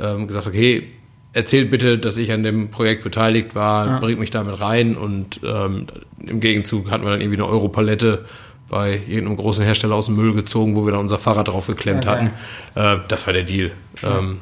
ähm, 0.00 0.26
gesagt, 0.26 0.46
okay, 0.46 0.88
erzählt 1.32 1.70
bitte, 1.70 1.98
dass 1.98 2.16
ich 2.16 2.32
an 2.32 2.42
dem 2.42 2.70
Projekt 2.70 3.02
beteiligt 3.02 3.54
war, 3.54 3.86
ja. 3.86 3.98
bringt 3.98 4.20
mich 4.20 4.30
damit 4.30 4.60
rein 4.60 4.96
und 4.96 5.40
ähm, 5.44 5.86
im 6.20 6.40
Gegenzug 6.40 6.90
hatten 6.90 7.04
wir 7.04 7.10
dann 7.10 7.20
irgendwie 7.20 7.42
eine 7.42 7.48
Europalette 7.48 8.24
bei 8.68 9.02
irgendeinem 9.06 9.36
großen 9.36 9.64
Hersteller 9.64 9.94
aus 9.94 10.06
dem 10.06 10.16
Müll 10.16 10.32
gezogen, 10.34 10.74
wo 10.76 10.86
wir 10.86 10.92
dann 10.92 11.00
unser 11.00 11.18
Fahrrad 11.18 11.48
drauf 11.48 11.66
geklemmt 11.66 12.06
okay. 12.06 12.30
hatten. 12.74 13.00
Äh, 13.02 13.04
das 13.08 13.26
war 13.26 13.34
der 13.34 13.42
Deal. 13.42 13.72
Ja. 14.00 14.18
Ähm, 14.18 14.38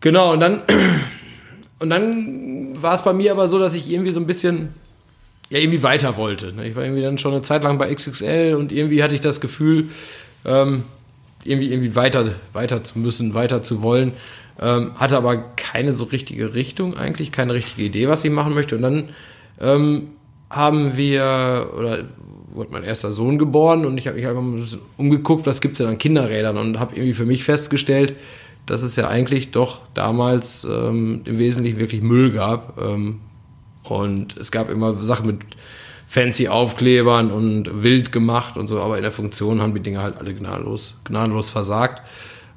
genau, 0.00 0.32
und 0.32 0.40
dann, 0.40 0.62
und 1.78 1.90
dann 1.90 2.80
war 2.80 2.94
es 2.94 3.02
bei 3.02 3.12
mir 3.12 3.32
aber 3.32 3.48
so, 3.48 3.58
dass 3.58 3.74
ich 3.74 3.90
irgendwie 3.90 4.12
so 4.12 4.20
ein 4.20 4.26
bisschen 4.26 4.70
ja, 5.50 5.58
irgendwie 5.58 5.82
weiter 5.82 6.16
wollte. 6.16 6.52
Ne? 6.52 6.68
Ich 6.68 6.76
war 6.76 6.84
irgendwie 6.84 7.02
dann 7.02 7.18
schon 7.18 7.32
eine 7.32 7.42
Zeit 7.42 7.62
lang 7.64 7.78
bei 7.78 7.92
XXL 7.94 8.54
und 8.54 8.72
irgendwie 8.72 9.02
hatte 9.02 9.14
ich 9.14 9.20
das 9.20 9.40
Gefühl, 9.40 9.88
ähm, 10.44 10.84
irgendwie, 11.44 11.70
irgendwie 11.70 11.94
weiter, 11.94 12.34
weiter 12.52 12.84
zu 12.84 12.98
müssen, 12.98 13.34
weiter 13.34 13.62
zu 13.62 13.82
wollen. 13.82 14.12
Ähm, 14.60 14.92
hatte 14.96 15.16
aber 15.16 15.36
keine 15.56 15.92
so 15.92 16.04
richtige 16.04 16.54
Richtung 16.54 16.96
eigentlich, 16.96 17.32
keine 17.32 17.54
richtige 17.54 17.82
Idee, 17.82 18.08
was 18.08 18.24
ich 18.24 18.30
machen 18.30 18.54
möchte. 18.54 18.76
Und 18.76 18.82
dann 18.82 19.08
ähm, 19.60 20.08
haben 20.50 20.96
wir, 20.96 21.70
oder 21.76 22.04
wurde 22.50 22.72
mein 22.72 22.82
erster 22.82 23.12
Sohn 23.12 23.38
geboren 23.38 23.86
und 23.86 23.98
ich 23.98 24.06
habe 24.06 24.16
mich 24.16 24.26
einfach 24.26 24.42
mal 24.42 24.56
ein 24.56 24.60
bisschen 24.60 24.80
umgeguckt, 24.96 25.46
was 25.46 25.60
gibt 25.60 25.74
es 25.74 25.78
denn 25.78 25.86
an 25.86 25.98
Kinderrädern 25.98 26.56
und 26.56 26.80
habe 26.80 26.96
irgendwie 26.96 27.14
für 27.14 27.26
mich 27.26 27.44
festgestellt, 27.44 28.16
dass 28.70 28.82
es 28.82 28.96
ja 28.96 29.08
eigentlich 29.08 29.50
doch 29.50 29.86
damals 29.94 30.64
ähm, 30.64 31.22
im 31.24 31.38
Wesentlichen 31.38 31.78
wirklich 31.78 32.02
Müll 32.02 32.30
gab. 32.30 32.80
Ähm, 32.80 33.20
und 33.82 34.36
es 34.36 34.50
gab 34.52 34.70
immer 34.70 35.02
Sachen 35.02 35.26
mit 35.26 35.40
fancy 36.06 36.48
Aufklebern 36.48 37.30
und 37.30 37.82
wild 37.82 38.12
gemacht 38.12 38.56
und 38.56 38.66
so, 38.66 38.80
aber 38.80 38.96
in 38.96 39.02
der 39.02 39.12
Funktion 39.12 39.60
haben 39.60 39.74
die 39.74 39.80
Dinge 39.80 40.02
halt 40.02 40.16
alle 40.16 40.34
gnadenlos, 40.34 40.98
gnadenlos 41.04 41.48
versagt. 41.48 42.02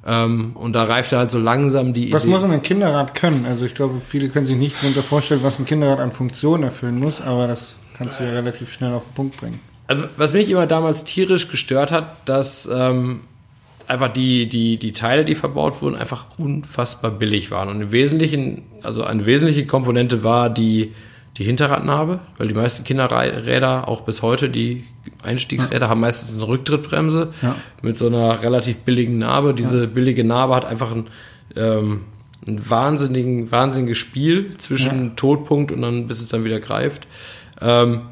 Ähm, 0.04 0.52
und 0.54 0.74
da 0.74 0.84
reifte 0.84 1.16
halt 1.16 1.30
so 1.30 1.38
langsam 1.38 1.92
die 1.92 2.12
was 2.12 2.24
Idee. 2.24 2.32
Was 2.34 2.42
muss 2.42 2.50
ein 2.50 2.62
Kinderrad 2.62 3.14
können? 3.14 3.46
Also 3.46 3.64
ich 3.66 3.74
glaube, 3.74 4.00
viele 4.00 4.28
können 4.28 4.46
sich 4.46 4.56
nicht 4.56 4.82
darunter 4.82 5.02
vorstellen, 5.02 5.42
was 5.42 5.58
ein 5.58 5.66
Kinderrad 5.66 6.00
an 6.00 6.12
Funktionen 6.12 6.64
erfüllen 6.64 6.98
muss, 6.98 7.20
aber 7.20 7.46
das 7.46 7.76
kannst 7.96 8.18
du 8.18 8.24
ja 8.24 8.30
relativ 8.30 8.72
schnell 8.72 8.92
auf 8.92 9.04
den 9.04 9.14
Punkt 9.14 9.36
bringen. 9.36 9.60
Also, 9.86 10.04
was 10.16 10.32
mich 10.32 10.48
immer 10.48 10.66
damals 10.66 11.04
tierisch 11.04 11.48
gestört 11.48 11.92
hat, 11.92 12.28
dass 12.28 12.68
ähm, 12.72 13.20
einfach 13.92 14.12
die, 14.12 14.48
die, 14.48 14.78
die 14.78 14.92
Teile, 14.92 15.24
die 15.24 15.34
verbaut 15.34 15.82
wurden, 15.82 15.96
einfach 15.96 16.26
unfassbar 16.38 17.10
billig 17.10 17.50
waren. 17.50 17.68
Und 17.68 17.80
im 17.80 17.92
Wesentlichen, 17.92 18.62
also 18.82 19.04
eine 19.04 19.26
wesentliche 19.26 19.66
Komponente 19.66 20.24
war 20.24 20.50
die, 20.50 20.92
die 21.36 21.44
Hinterradnarbe, 21.44 22.20
weil 22.38 22.48
die 22.48 22.54
meisten 22.54 22.84
Kinderräder, 22.84 23.88
auch 23.88 24.02
bis 24.02 24.22
heute, 24.22 24.50
die 24.50 24.84
Einstiegsräder, 25.22 25.86
ja. 25.86 25.88
haben 25.88 26.00
meistens 26.00 26.36
eine 26.36 26.48
Rücktrittbremse 26.48 27.30
ja. 27.40 27.54
mit 27.82 27.96
so 27.96 28.06
einer 28.06 28.42
relativ 28.42 28.78
billigen 28.78 29.18
Narbe. 29.18 29.54
Diese 29.54 29.82
ja. 29.82 29.86
billige 29.86 30.24
Narbe 30.24 30.54
hat 30.56 30.64
einfach 30.64 30.92
ein, 30.92 31.06
ähm, 31.56 32.02
ein 32.46 32.68
wahnsinnigen, 32.68 33.50
wahnsinniges 33.52 33.98
Spiel 33.98 34.56
zwischen 34.56 35.16
Todpunkt 35.16 35.70
und 35.70 35.82
dann, 35.82 36.06
bis 36.06 36.20
es 36.20 36.28
dann 36.28 36.44
wieder 36.44 36.60
greift. 36.60 37.06
Ähm, 37.60 38.02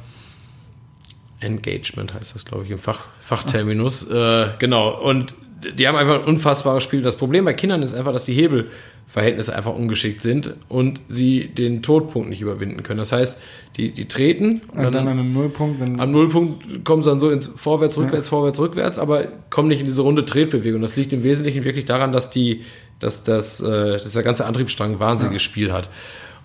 Engagement 1.40 2.14
heißt 2.14 2.35
das, 2.35 2.45
glaube 2.45 2.64
ich, 2.64 2.71
im 2.71 2.79
Fach, 2.79 3.09
Fachterminus. 3.21 4.09
Äh, 4.09 4.49
genau. 4.59 4.90
Und 4.90 5.35
die 5.61 5.87
haben 5.87 5.96
einfach 5.96 6.20
ein 6.20 6.25
unfassbares 6.25 6.83
Spiel. 6.83 7.03
Das 7.03 7.16
Problem 7.16 7.44
bei 7.44 7.53
Kindern 7.53 7.83
ist 7.83 7.94
einfach, 7.94 8.12
dass 8.12 8.25
die 8.25 8.35
Hebelverhältnisse 8.35 9.55
einfach 9.55 9.75
ungeschickt 9.75 10.23
sind 10.23 10.55
und 10.68 11.01
sie 11.09 11.49
den 11.49 11.83
Todpunkt 11.83 12.29
nicht 12.29 12.40
überwinden 12.40 12.83
können. 12.83 12.99
Das 12.99 13.12
heißt, 13.12 13.40
die, 13.77 13.90
die 13.90 14.07
treten 14.07 14.62
und, 14.73 14.79
und 14.79 14.83
dann, 14.85 14.92
dann 14.92 15.09
an 15.09 15.18
einem 15.18 15.33
Nullpunkt. 15.33 15.81
Wenn 15.81 16.01
am 16.01 16.11
Nullpunkt 16.11 16.85
kommen 16.85 17.03
sie 17.03 17.11
dann 17.11 17.20
so 17.20 17.31
ins 17.31 17.46
Vorwärts, 17.46 17.99
Rückwärts, 17.99 18.29
ja. 18.29 18.31
Vorwärts, 18.31 18.59
Rückwärts, 18.59 18.99
aber 18.99 19.29
kommen 19.51 19.68
nicht 19.68 19.81
in 19.81 19.87
diese 19.87 20.03
runde 20.03 20.25
Tretbewegung. 20.25 20.81
Das 20.81 20.96
liegt 20.96 21.12
im 21.12 21.23
Wesentlichen 21.23 21.64
wirklich 21.64 21.85
daran, 21.85 22.12
dass 22.12 22.31
die, 22.31 22.62
dass 22.99 23.23
das, 23.23 23.61
äh, 23.61 23.92
dass 23.92 24.12
der 24.12 24.23
ganze 24.23 24.46
Antriebsstrang 24.46 24.92
ein 24.92 25.01
wahnsinniges 25.01 25.42
ja. 25.42 25.51
Spiel 25.51 25.73
hat. 25.73 25.88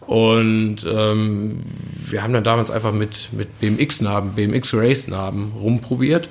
Und 0.02 0.86
ähm, 0.88 1.64
wir 2.10 2.22
haben 2.22 2.34
dann 2.34 2.44
damals 2.44 2.70
einfach 2.70 2.94
mit, 2.94 3.30
mit 3.32 3.60
BMX-Narben, 3.60 4.34
BMX-Race-Narben 4.34 5.54
rumprobiert, 5.60 6.30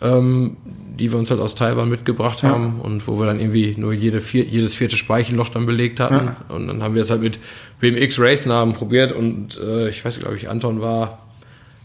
ähm, 0.00 0.56
die 0.98 1.12
wir 1.12 1.18
uns 1.18 1.30
halt 1.30 1.40
aus 1.40 1.54
Taiwan 1.54 1.88
mitgebracht 1.88 2.42
ja. 2.42 2.50
haben 2.50 2.80
und 2.80 3.06
wo 3.06 3.18
wir 3.18 3.26
dann 3.26 3.40
irgendwie 3.40 3.74
nur 3.76 3.92
jede 3.92 4.20
vier, 4.20 4.44
jedes 4.44 4.74
vierte 4.74 4.96
Speichelloch 4.96 5.48
dann 5.48 5.66
belegt 5.66 6.00
hatten. 6.00 6.26
Ja. 6.26 6.36
Und 6.54 6.66
dann 6.66 6.82
haben 6.82 6.94
wir 6.94 7.02
es 7.02 7.10
halt 7.10 7.22
mit 7.22 7.38
BMX-Race-Narben 7.80 8.74
probiert 8.74 9.12
und 9.12 9.58
äh, 9.58 9.88
ich 9.88 10.04
weiß, 10.04 10.20
glaube 10.20 10.36
ich, 10.36 10.48
Anton 10.48 10.80
war 10.80 11.20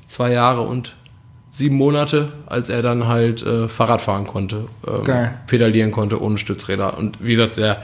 zwei 0.07 0.31
Jahre 0.31 0.61
und 0.61 0.95
sieben 1.51 1.75
Monate, 1.75 2.31
als 2.47 2.69
er 2.69 2.81
dann 2.81 3.07
halt 3.07 3.45
äh, 3.45 3.69
Fahrrad 3.69 4.01
fahren 4.01 4.25
konnte, 4.25 4.65
äh, 4.87 5.27
pedalieren 5.45 5.91
konnte 5.91 6.19
ohne 6.19 6.39
Stützräder. 6.39 6.97
Und 6.97 7.23
wie 7.23 7.31
gesagt, 7.31 7.57
der, 7.57 7.83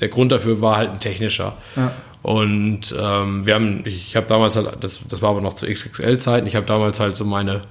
der 0.00 0.08
Grund 0.08 0.32
dafür 0.32 0.60
war 0.60 0.76
halt 0.76 0.90
ein 0.90 1.00
technischer. 1.00 1.56
Ja. 1.76 1.92
Und 2.22 2.94
ähm, 2.98 3.46
wir 3.46 3.54
haben, 3.54 3.82
ich 3.84 4.16
habe 4.16 4.26
damals 4.26 4.56
halt, 4.56 4.68
das, 4.80 5.06
das 5.08 5.22
war 5.22 5.30
aber 5.30 5.40
noch 5.40 5.52
zu 5.52 5.66
XXL-Zeiten, 5.66 6.48
ich 6.48 6.56
habe 6.56 6.66
damals 6.66 6.98
halt 6.98 7.16
so 7.16 7.24
meine, 7.24 7.62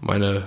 meine 0.00 0.44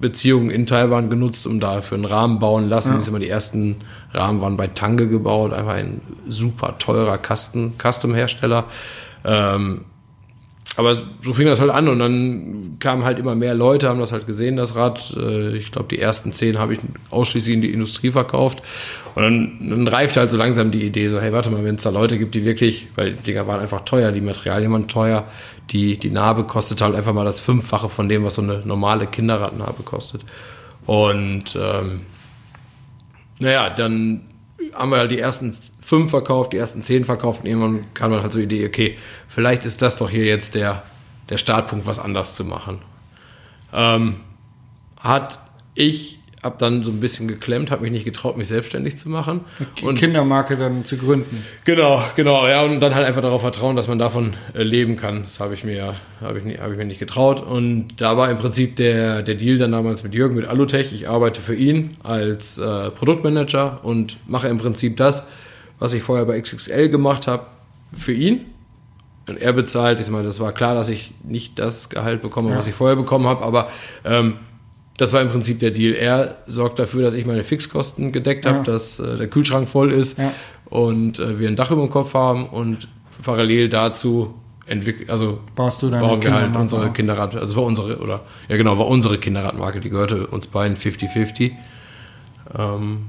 Beziehungen 0.00 0.50
in 0.50 0.66
Taiwan 0.66 1.10
genutzt, 1.10 1.46
um 1.46 1.60
dafür 1.60 1.96
einen 1.96 2.04
Rahmen 2.04 2.38
bauen 2.38 2.68
lassen. 2.68 3.00
Ja. 3.00 3.06
Immer 3.06 3.18
die 3.18 3.28
ersten 3.28 3.76
Rahmen 4.12 4.40
waren 4.40 4.56
bei 4.56 4.66
Tange 4.68 5.08
gebaut, 5.08 5.52
einfach 5.52 5.72
ein 5.72 6.00
super 6.26 6.78
teurer 6.78 7.18
Custom-Hersteller. 7.18 8.64
Ähm, 9.24 9.82
aber 10.76 10.94
so 10.94 11.32
fing 11.32 11.46
das 11.46 11.60
halt 11.60 11.70
an 11.70 11.88
und 11.88 11.98
dann 11.98 12.76
kamen 12.78 13.04
halt 13.04 13.18
immer 13.18 13.34
mehr 13.34 13.54
Leute, 13.54 13.88
haben 13.88 13.98
das 13.98 14.12
halt 14.12 14.26
gesehen, 14.26 14.56
das 14.56 14.76
Rad. 14.76 15.16
Äh, 15.16 15.56
ich 15.56 15.72
glaube, 15.72 15.88
die 15.88 15.98
ersten 15.98 16.32
zehn 16.32 16.58
habe 16.58 16.74
ich 16.74 16.80
ausschließlich 17.10 17.54
in 17.54 17.62
die 17.62 17.72
Industrie 17.72 18.10
verkauft. 18.10 18.62
Und 19.14 19.22
dann, 19.22 19.70
dann 19.70 19.88
reifte 19.88 20.20
halt 20.20 20.30
so 20.30 20.36
langsam 20.36 20.70
die 20.70 20.84
Idee, 20.84 21.08
so, 21.08 21.18
hey, 21.18 21.32
warte 21.32 21.50
mal, 21.50 21.64
wenn 21.64 21.76
es 21.76 21.82
da 21.82 21.90
Leute 21.90 22.18
gibt, 22.18 22.34
die 22.34 22.44
wirklich, 22.44 22.88
weil 22.94 23.14
die 23.14 23.22
Dinger 23.22 23.46
waren 23.46 23.60
einfach 23.60 23.80
teuer, 23.80 24.12
die 24.12 24.20
Materialien 24.20 24.70
waren 24.70 24.88
teuer, 24.88 25.26
die, 25.70 25.98
die 25.98 26.10
Narbe 26.10 26.44
kostet 26.44 26.82
halt 26.82 26.94
einfach 26.94 27.14
mal 27.14 27.24
das 27.24 27.40
Fünffache 27.40 27.88
von 27.88 28.08
dem, 28.08 28.24
was 28.24 28.34
so 28.34 28.42
eine 28.42 28.60
normale 28.66 29.06
Kinderradnarbe 29.06 29.82
kostet. 29.82 30.20
Und 30.84 31.58
ähm, 31.58 32.02
naja, 33.38 33.70
dann 33.70 34.20
haben 34.74 34.90
wir 34.90 34.98
halt 34.98 35.10
die 35.10 35.18
ersten 35.18 35.56
fünf 35.86 36.10
verkauft, 36.10 36.52
die 36.52 36.56
ersten 36.56 36.82
zehn 36.82 37.04
verkauft 37.04 37.42
und 37.44 37.46
irgendwann 37.46 37.84
kam 37.94 38.10
man 38.10 38.20
halt 38.20 38.32
so 38.32 38.40
die 38.40 38.44
Idee, 38.44 38.66
okay, 38.66 38.98
vielleicht 39.28 39.64
ist 39.64 39.82
das 39.82 39.96
doch 39.96 40.10
hier 40.10 40.24
jetzt 40.24 40.56
der, 40.56 40.82
der 41.28 41.38
Startpunkt, 41.38 41.86
was 41.86 42.00
anders 42.00 42.34
zu 42.34 42.44
machen. 42.44 42.78
Ähm, 43.72 44.16
hat 44.98 45.38
ich 45.76 46.18
habe 46.42 46.56
dann 46.58 46.82
so 46.82 46.90
ein 46.90 47.00
bisschen 47.00 47.28
geklemmt, 47.28 47.70
habe 47.70 47.82
mich 47.82 47.92
nicht 47.92 48.04
getraut, 48.04 48.36
mich 48.36 48.48
selbstständig 48.48 48.96
zu 48.96 49.08
machen. 49.08 49.40
Und 49.82 49.98
Kindermarke 49.98 50.56
dann 50.56 50.84
zu 50.84 50.96
gründen. 50.96 51.44
Genau, 51.64 52.02
genau, 52.14 52.46
ja, 52.48 52.62
und 52.62 52.80
dann 52.80 52.94
halt 52.94 53.04
einfach 53.04 53.22
darauf 53.22 53.42
vertrauen, 53.42 53.76
dass 53.76 53.88
man 53.88 53.98
davon 53.98 54.34
äh, 54.54 54.62
leben 54.62 54.96
kann. 54.96 55.22
Das 55.22 55.40
habe 55.40 55.54
ich 55.54 55.64
mir, 55.64 55.94
habe 56.20 56.38
ich, 56.38 56.44
nie, 56.44 56.56
hab 56.58 56.70
ich 56.70 56.78
mir 56.78 56.84
nicht 56.84 57.00
getraut. 57.00 57.40
Und 57.40 58.00
da 58.00 58.16
war 58.16 58.30
im 58.30 58.38
Prinzip 58.38 58.76
der, 58.76 59.22
der 59.22 59.34
Deal 59.34 59.58
dann 59.58 59.72
damals 59.72 60.02
mit 60.02 60.14
Jürgen, 60.14 60.36
mit 60.36 60.46
Alutech. 60.46 60.92
Ich 60.92 61.08
arbeite 61.08 61.40
für 61.40 61.54
ihn 61.54 61.96
als 62.02 62.58
äh, 62.58 62.90
Produktmanager 62.90 63.80
und 63.82 64.16
mache 64.28 64.48
im 64.48 64.58
Prinzip 64.58 64.96
das, 64.96 65.28
was 65.78 65.94
ich 65.94 66.02
vorher 66.02 66.24
bei 66.24 66.40
XXL 66.40 66.88
gemacht 66.88 67.26
habe, 67.26 67.46
für 67.96 68.12
ihn. 68.12 68.46
Und 69.28 69.38
er 69.38 69.52
bezahlt, 69.52 69.98
ich 70.00 70.08
meine, 70.10 70.24
das 70.24 70.38
war 70.38 70.52
klar, 70.52 70.74
dass 70.74 70.88
ich 70.88 71.12
nicht 71.24 71.58
das 71.58 71.88
Gehalt 71.88 72.22
bekomme, 72.22 72.50
ja. 72.50 72.56
was 72.56 72.66
ich 72.66 72.74
vorher 72.74 72.96
bekommen 72.96 73.26
habe, 73.26 73.44
aber 73.44 73.68
ähm, 74.04 74.34
das 74.98 75.12
war 75.12 75.20
im 75.20 75.30
Prinzip 75.30 75.58
der 75.60 75.72
Deal. 75.72 75.94
Er 75.94 76.38
sorgt 76.46 76.78
dafür, 76.78 77.02
dass 77.02 77.14
ich 77.14 77.26
meine 77.26 77.42
Fixkosten 77.42 78.12
gedeckt 78.12 78.46
habe, 78.46 78.58
ja. 78.58 78.62
dass 78.62 78.98
äh, 78.98 79.16
der 79.16 79.28
Kühlschrank 79.28 79.68
voll 79.68 79.92
ist 79.92 80.18
ja. 80.18 80.32
und 80.66 81.18
äh, 81.18 81.38
wir 81.38 81.48
ein 81.48 81.56
Dach 81.56 81.70
über 81.70 81.82
dem 81.82 81.90
Kopf 81.90 82.14
haben 82.14 82.46
und 82.46 82.88
parallel 83.22 83.68
dazu 83.68 84.34
entwickeln, 84.66 85.10
also 85.10 85.40
Baust 85.54 85.82
du 85.82 85.90
bauen 85.90 86.22
wir 86.22 86.34
halt 86.34 86.56
unsere 86.56 86.92
Kinderrad, 86.92 87.36
also 87.36 87.56
war 87.56 87.64
unsere, 87.64 87.98
oder 87.98 88.22
ja 88.48 88.56
genau, 88.56 88.78
war 88.78 88.86
unsere 88.86 89.18
Kinderradmarke, 89.18 89.80
die 89.80 89.90
gehörte 89.90 90.26
uns 90.26 90.48
beiden 90.48 90.76
50-50. 90.76 91.52
Ähm, 92.56 93.06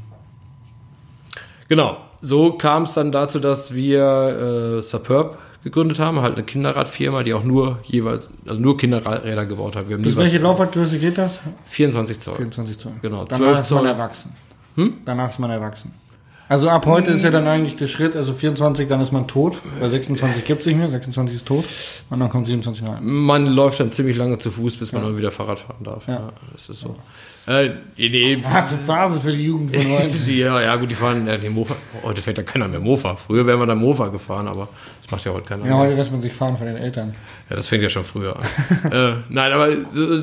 genau, 1.68 1.98
so 2.22 2.54
kam 2.54 2.84
es 2.84 2.94
dann 2.94 3.12
dazu, 3.12 3.40
dass 3.40 3.74
wir 3.74 4.78
äh, 4.78 4.82
Superb 4.82 5.38
gegründet 5.64 6.00
haben, 6.00 6.22
halt 6.22 6.36
eine 6.36 6.44
Kinderradfirma, 6.44 7.24
die 7.24 7.34
auch 7.34 7.44
nur 7.44 7.78
jeweils, 7.84 8.32
also 8.48 8.60
nur 8.60 8.78
Kinderräder 8.78 9.46
gebaut 9.46 9.76
hat. 9.76 9.90
Wir 9.90 9.96
haben 9.98 10.04
Bis 10.04 10.16
welche 10.16 10.38
Laufradgröße 10.38 11.00
geht 11.00 11.18
das? 11.18 11.40
24 11.68 12.20
Zoll. 12.20 12.36
24 12.36 12.78
Zoll. 12.78 12.94
Genau. 13.02 13.26
Danach 13.26 13.62
ist 13.62 13.72
man 13.72 13.86
erwachsen. 13.86 14.36
Hm? 14.76 14.94
Danach 15.06 15.30
ist 15.30 15.40
man 15.40 15.52
erwachsen. 15.52 15.94
Also 16.50 16.70
ab 16.70 16.86
heute 16.86 17.12
ist 17.12 17.24
ja 17.24 17.32
dann 17.32 17.46
eigentlich 17.46 17.76
der 17.76 17.88
Schritt, 17.88 18.16
also 18.16 18.34
24, 18.34 18.88
dann 18.88 19.02
ist 19.02 19.12
man 19.12 19.28
tot. 19.28 19.58
Bei 19.82 19.90
26 19.90 20.46
gibt 20.46 20.62
es 20.62 20.68
nicht 20.68 20.78
mehr, 20.78 20.90
26 20.90 21.36
ist 21.36 21.48
tot. 21.48 21.66
Und 22.10 22.20
dann 22.22 22.30
kommt 22.30 22.48
27 22.48 22.88
rein. 22.88 23.00
Man 23.02 23.48
läuft 23.48 23.82
dann 23.82 23.92
ziemlich 23.92 24.16
lange 24.16 24.38
zu 24.38 24.52
Fuß, 24.52 24.78
bis 24.78 24.94
man 24.94 25.02
ja. 25.02 25.10
dann 25.10 25.18
wieder 25.18 25.32
Fahrrad 25.32 25.60
fahren 25.60 25.84
darf. 25.84 26.08
Ja. 26.08 26.14
ja 26.14 26.30
das 26.54 26.70
ist 26.70 26.80
so. 26.80 26.96
Äh, 27.48 27.72
nee. 27.98 28.42
Harte 28.44 28.76
Phase 28.78 29.20
für 29.20 29.32
die 29.32 29.44
Jugend 29.44 29.76
von 29.76 29.92
heute. 29.92 30.18
die, 30.28 30.40
ja, 30.40 30.62
ja, 30.62 30.76
gut, 30.78 30.90
die 30.90 30.96
fahren 30.96 31.28
ja, 31.28 31.38
die 31.38 31.50
Mofa. 31.50 31.76
Heute 32.04 32.22
fährt 32.22 32.38
ja 32.38 32.44
keiner 32.44 32.68
mehr 32.68 32.80
Mofa. 32.80 33.16
Früher 33.16 33.46
wären 33.46 33.60
wir 33.60 33.66
dann 33.66 33.78
Mofa 33.78 34.08
gefahren, 34.08 34.48
aber 34.48 34.70
das 35.02 35.12
macht 35.12 35.26
ja 35.26 35.34
heute 35.34 35.48
keiner 35.48 35.64
ja, 35.64 35.70
mehr. 35.70 35.78
Ja, 35.78 35.84
heute 35.84 35.96
lässt 35.96 36.12
man 36.12 36.22
sich 36.22 36.34
fahren 36.34 36.58
von 36.58 36.68
den 36.68 36.78
Eltern. 36.78 37.14
Ja, 37.50 37.56
das 37.58 37.68
fängt 37.68 37.84
ja 37.84 37.90
schon 37.90 38.04
früher 38.06 38.38
an. 38.38 38.44
äh, 38.92 39.14
nein, 39.30 39.52
aber 39.52 39.70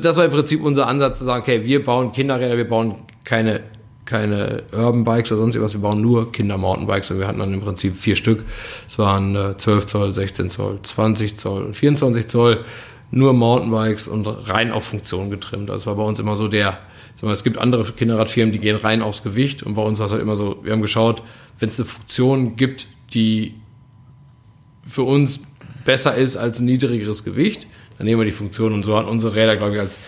das 0.01 0.17
war 0.17 0.25
im 0.25 0.31
Prinzip 0.31 0.63
unser 0.63 0.87
Ansatz 0.87 1.19
zu 1.19 1.25
sagen, 1.25 1.41
okay, 1.41 1.65
wir 1.65 1.83
bauen 1.83 2.11
Kinderräder, 2.11 2.57
wir 2.57 2.69
bauen 2.69 2.95
keine 3.23 3.61
keine 4.05 4.63
Urban 4.71 5.03
Bikes 5.03 5.31
oder 5.31 5.41
sonst 5.41 5.59
was, 5.59 5.73
wir 5.73 5.81
bauen 5.81 6.01
nur 6.01 6.31
Kinder-Mountainbikes 6.31 7.11
und 7.11 7.19
wir 7.19 7.27
hatten 7.27 7.39
dann 7.39 7.53
im 7.53 7.59
Prinzip 7.59 7.97
vier 7.97 8.15
Stück. 8.15 8.43
Es 8.87 8.99
waren 8.99 9.35
äh, 9.35 9.57
12 9.57 9.85
Zoll, 9.87 10.13
16 10.13 10.49
Zoll, 10.49 10.79
20 10.81 11.37
Zoll 11.37 11.63
und 11.63 11.75
24 11.75 12.27
Zoll, 12.27 12.63
nur 13.11 13.33
Mountainbikes 13.33 14.07
und 14.07 14.25
rein 14.25 14.71
auf 14.71 14.85
Funktion 14.85 15.29
getrimmt. 15.29 15.69
Das 15.69 15.87
war 15.87 15.95
bei 15.95 16.03
uns 16.03 16.19
immer 16.19 16.35
so 16.35 16.47
der, 16.47 16.79
mal, 17.21 17.31
es 17.31 17.43
gibt 17.43 17.57
andere 17.57 17.83
Kinderradfirmen, 17.83 18.51
die 18.51 18.59
gehen 18.59 18.77
rein 18.77 19.01
aufs 19.01 19.23
Gewicht 19.23 19.63
und 19.63 19.73
bei 19.73 19.81
uns 19.81 19.99
war 19.99 20.05
es 20.05 20.11
halt 20.11 20.21
immer 20.21 20.35
so, 20.35 20.57
wir 20.63 20.71
haben 20.71 20.81
geschaut, 20.81 21.23
wenn 21.59 21.69
es 21.69 21.79
eine 21.79 21.87
Funktion 21.87 22.55
gibt, 22.55 22.87
die 23.13 23.55
für 24.85 25.03
uns 25.03 25.41
besser 25.83 26.15
ist 26.15 26.37
als 26.37 26.59
ein 26.59 26.65
niedrigeres 26.65 27.23
Gewicht, 27.23 27.67
dann 27.97 28.05
nehmen 28.05 28.19
wir 28.19 28.25
die 28.25 28.31
Funktion 28.31 28.73
und 28.73 28.83
so 28.83 28.97
hatten 28.97 29.07
unsere 29.07 29.35
Räder, 29.35 29.55
glaube 29.55 29.75
ich, 29.75 29.79
als 29.79 29.99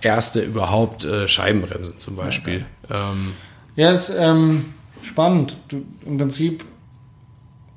erste 0.00 0.42
überhaupt 0.42 1.04
äh, 1.04 1.28
Scheibenbremsen 1.28 1.98
zum 1.98 2.16
Beispiel. 2.16 2.60
Ja, 2.60 2.66
ähm, 2.92 3.32
ja 3.76 3.92
ist 3.92 4.12
ähm, 4.16 4.74
spannend. 5.02 5.56
Du, 5.68 5.82
Im 6.06 6.18
Prinzip 6.18 6.64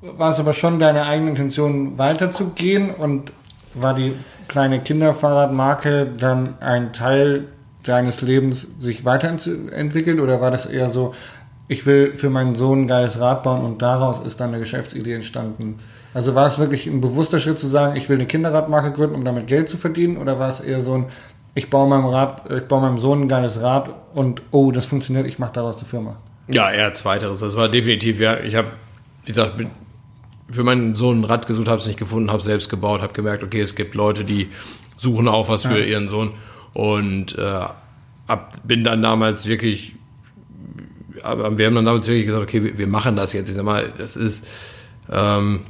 war 0.02 0.30
es 0.30 0.39
aber 0.39 0.54
schon 0.54 0.80
deine 0.80 1.06
eigene 1.06 1.30
Intention, 1.32 1.98
weiterzugehen 1.98 2.91
und 2.91 3.32
war 3.74 3.93
die 3.93 4.13
kleine 4.48 4.80
Kinderfahrradmarke 4.80 6.08
dann 6.17 6.60
ein 6.62 6.93
Teil 6.93 7.48
deines 7.84 8.22
Lebens 8.22 8.67
sich 8.78 9.06
weiterentwickelt 9.06 10.20
oder 10.20 10.41
war 10.41 10.52
das 10.52 10.65
eher 10.65 10.89
so, 10.89 11.13
ich 11.67 11.86
will 11.86 12.15
für 12.15 12.30
meinen 12.30 12.56
Sohn 12.56 12.84
ein 12.84 12.88
geiles 12.88 13.20
Rad 13.20 13.43
bauen 13.43 13.63
und 13.63 13.82
daraus 13.82 14.20
ist 14.20 14.39
dann 14.39 14.50
eine 14.50 14.60
Geschäftsidee 14.60 15.13
entstanden? 15.13 15.80
Also 16.13 16.36
war 16.36 16.48
es 16.48 16.58
wirklich 16.58 16.88
ein 16.88 17.02
bewusster 17.02 17.39
Schritt 17.39 17.60
zu 17.60 17.67
sagen, 17.67 17.96
ich 17.96 18.10
will 18.10 18.17
eine 18.17 18.26
Kinderradmarke 18.26 18.91
gründen, 18.91 19.15
um 19.15 19.24
damit 19.24 19.48
Geld 19.48 19.70
zu 19.70 19.78
verdienen 19.78 20.17
oder 20.17 20.39
war 20.39 20.50
es 20.50 20.60
eher 20.60 20.82
so 20.82 20.93
ein, 20.96 21.06
ich 21.58 21.72
baue 21.72 21.89
meinem 21.89 22.06
Rad, 22.06 22.43
ich 22.52 22.67
baue 22.67 22.82
meinem 22.82 23.00
Sohn 23.00 23.24
ein 23.24 23.28
geiles 23.28 23.62
Rad 23.62 23.89
und 24.13 24.43
oh, 24.52 24.72
das 24.72 24.86
funktioniert, 24.86 25.26
ich 25.26 25.39
mache 25.39 25.54
daraus 25.54 25.78
eine 25.78 25.86
Firma? 25.86 26.17
Ja, 26.48 26.70
eher 26.70 26.93
zweiteres. 26.93 27.39
Das 27.39 27.56
war 27.56 27.67
definitiv, 27.67 28.20
ja, 28.20 28.38
ich 28.39 28.54
habe, 28.54 28.67
wie 29.26 29.32
gesagt, 29.32 29.54
für 30.52 30.63
meinen 30.63 30.96
Sohn 30.96 31.22
ein 31.22 31.24
Rad 31.24 31.48
gesucht, 31.48 31.67
habe 31.67 31.80
es 31.80 31.88
nicht 31.88 31.98
gefunden, 31.98 32.32
habe 32.32 32.43
selbst 32.43 32.70
gebaut, 32.70 33.02
habe 33.02 33.13
gemerkt, 33.13 33.43
okay, 33.43 33.60
es 33.60 33.74
gibt 33.74 33.96
Leute, 33.96 34.24
die 34.24 34.50
suchen 34.98 35.28
auch 35.28 35.50
was 35.50 35.63
für 35.63 35.80
ja. 35.80 35.86
ihren 35.86 36.08
Sohn 36.08 36.34
und 36.76 37.36
äh, 37.39 37.41
ab, 38.28 38.54
bin 38.63 38.84
dann 38.84 39.02
damals 39.02 39.48
wirklich, 39.48 39.96
aber 41.24 41.58
wir 41.58 41.65
haben 41.65 41.74
dann 41.74 41.86
damals 41.86 42.08
wirklich 42.08 42.28
gesagt, 42.28 42.43
okay, 42.43 42.63
wir, 42.63 42.78
wir 42.78 42.88
machen 42.88 43.15
das 43.15 43.34
jetzt. 43.34 43.50
Ich 43.50 43.56
sag 43.56 43.65
mal, 43.65 43.91
das 43.98 44.15
ist 44.15 44.46
ähm, 45.12 45.62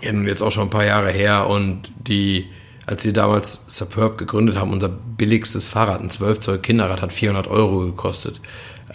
jetzt 0.00 0.42
auch 0.42 0.50
schon 0.50 0.64
ein 0.64 0.70
paar 0.70 0.84
Jahre 0.84 1.12
her 1.12 1.46
und 1.46 1.92
die, 1.96 2.46
als 2.86 3.04
wir 3.04 3.12
damals 3.12 3.66
Superb 3.68 4.16
gegründet 4.16 4.56
haben, 4.56 4.72
unser 4.72 4.88
billigstes 4.88 5.68
Fahrrad, 5.68 6.00
ein 6.00 6.10
12 6.10 6.40
Zoll 6.40 6.58
Kinderrad, 6.58 7.02
hat 7.02 7.12
400 7.12 7.48
Euro 7.48 7.80
gekostet. 7.80 8.40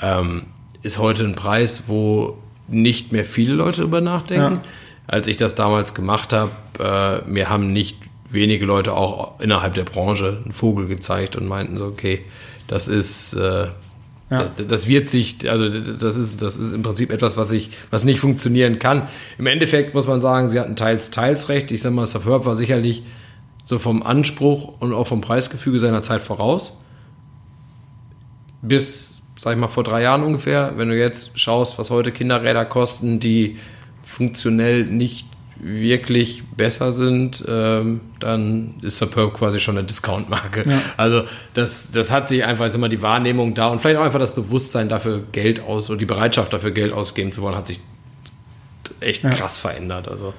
Ähm, 0.02 0.44
ist 0.82 0.98
heute 0.98 1.26
ein 1.26 1.36
Preis, 1.36 1.84
wo 1.88 2.38
nicht 2.68 3.12
mehr 3.12 3.26
viele 3.26 3.54
Leute 3.54 3.82
drüber 3.82 4.02
nachdenken. 4.02 4.56
Ja. 4.56 4.62
Als 5.08 5.28
ich 5.28 5.36
das 5.36 5.56
damals 5.56 5.94
gemacht 5.94 6.32
habe, 6.32 6.52
äh, 6.80 7.30
mir 7.30 7.50
haben 7.50 7.74
nicht 7.74 7.98
wenige 8.30 8.66
Leute 8.66 8.94
auch 8.94 9.40
innerhalb 9.42 9.74
der 9.74 9.84
Branche 9.84 10.42
einen 10.44 10.54
Vogel 10.54 10.88
gezeigt 10.88 11.36
und 11.36 11.48
meinten 11.48 11.78
so, 11.78 11.86
okay, 11.86 12.22
das 12.68 12.88
ist, 12.88 13.34
äh, 13.34 13.40
ja. 13.40 13.72
das, 14.30 14.52
das, 14.70 14.88
wird 14.88 15.10
sich, 15.10 15.50
also 15.50 15.68
das 15.70 16.16
ist, 16.16 16.42
das 16.42 16.56
ist 16.56 16.72
im 16.72 16.82
Prinzip 16.82 17.12
etwas, 17.12 17.36
was 17.36 17.52
ich, 17.52 17.72
was 17.90 18.06
nicht 18.06 18.22
funktionieren 18.22 18.80
kann. 18.80 19.10
Im 19.38 19.48
Endeffekt 19.48 19.94
muss 19.94 20.08
man 20.08 20.22
sagen, 20.22 20.48
sie 20.48 20.62
hatten 20.62 20.78
teils, 20.78 21.12
teils 21.12 21.50
recht. 21.50 21.74
Ich 21.74 21.82
sag 21.82 21.92
mal, 21.92 22.08
Superb 22.08 22.46
war 22.46 22.56
sicherlich 22.56 23.04
so 23.64 23.80
vom 23.80 24.04
Anspruch 24.04 24.74
und 24.80 24.94
auch 24.94 25.08
vom 25.08 25.22
Preisgefüge 25.22 25.80
seiner 25.80 26.02
Zeit 26.02 26.22
voraus. 26.22 26.78
Bis, 28.62 29.22
sag 29.38 29.54
ich 29.54 29.60
mal, 29.60 29.68
vor 29.68 29.84
drei 29.84 30.04
Jahren 30.04 30.24
ungefähr. 30.24 30.74
Wenn 30.76 30.90
du 30.90 30.98
jetzt 30.98 31.40
schaust, 31.40 31.80
was 31.80 31.90
heute 31.90 32.12
Kinderräder 32.12 32.66
kosten, 32.66 33.20
die 33.20 33.58
funktionell 34.04 34.86
nicht 34.86 35.26
wirklich 35.64 36.44
besser 36.58 36.92
sind, 36.92 37.44
ähm, 37.48 38.02
dann 38.20 38.76
ist 38.82 38.98
Superb 38.98 39.36
quasi 39.36 39.60
schon 39.60 39.78
eine 39.78 39.86
Discount-Marke. 39.86 40.66
Ja. 40.68 40.82
Also 40.98 41.24
das, 41.54 41.92
das 41.92 42.12
hat 42.12 42.28
sich 42.28 42.44
einfach, 42.44 42.74
immer 42.74 42.90
die 42.90 43.02
Wahrnehmung 43.02 43.54
da 43.54 43.68
und 43.68 43.80
vielleicht 43.80 44.00
auch 44.00 44.04
einfach 44.06 44.20
das 44.20 44.34
Bewusstsein 44.34 44.90
dafür 44.90 45.22
Geld 45.32 45.62
aus 45.62 45.90
oder 45.90 46.00
die 46.00 46.06
Bereitschaft 46.06 46.52
dafür 46.52 46.72
Geld 46.72 46.94
ausgeben 46.94 47.32
zu 47.32 47.42
wollen, 47.42 47.56
hat 47.56 47.68
sich 47.68 47.80
echt 49.00 49.24
ja. 49.24 49.30
krass 49.30 49.58
verändert. 49.58 50.08
Also. 50.08 50.34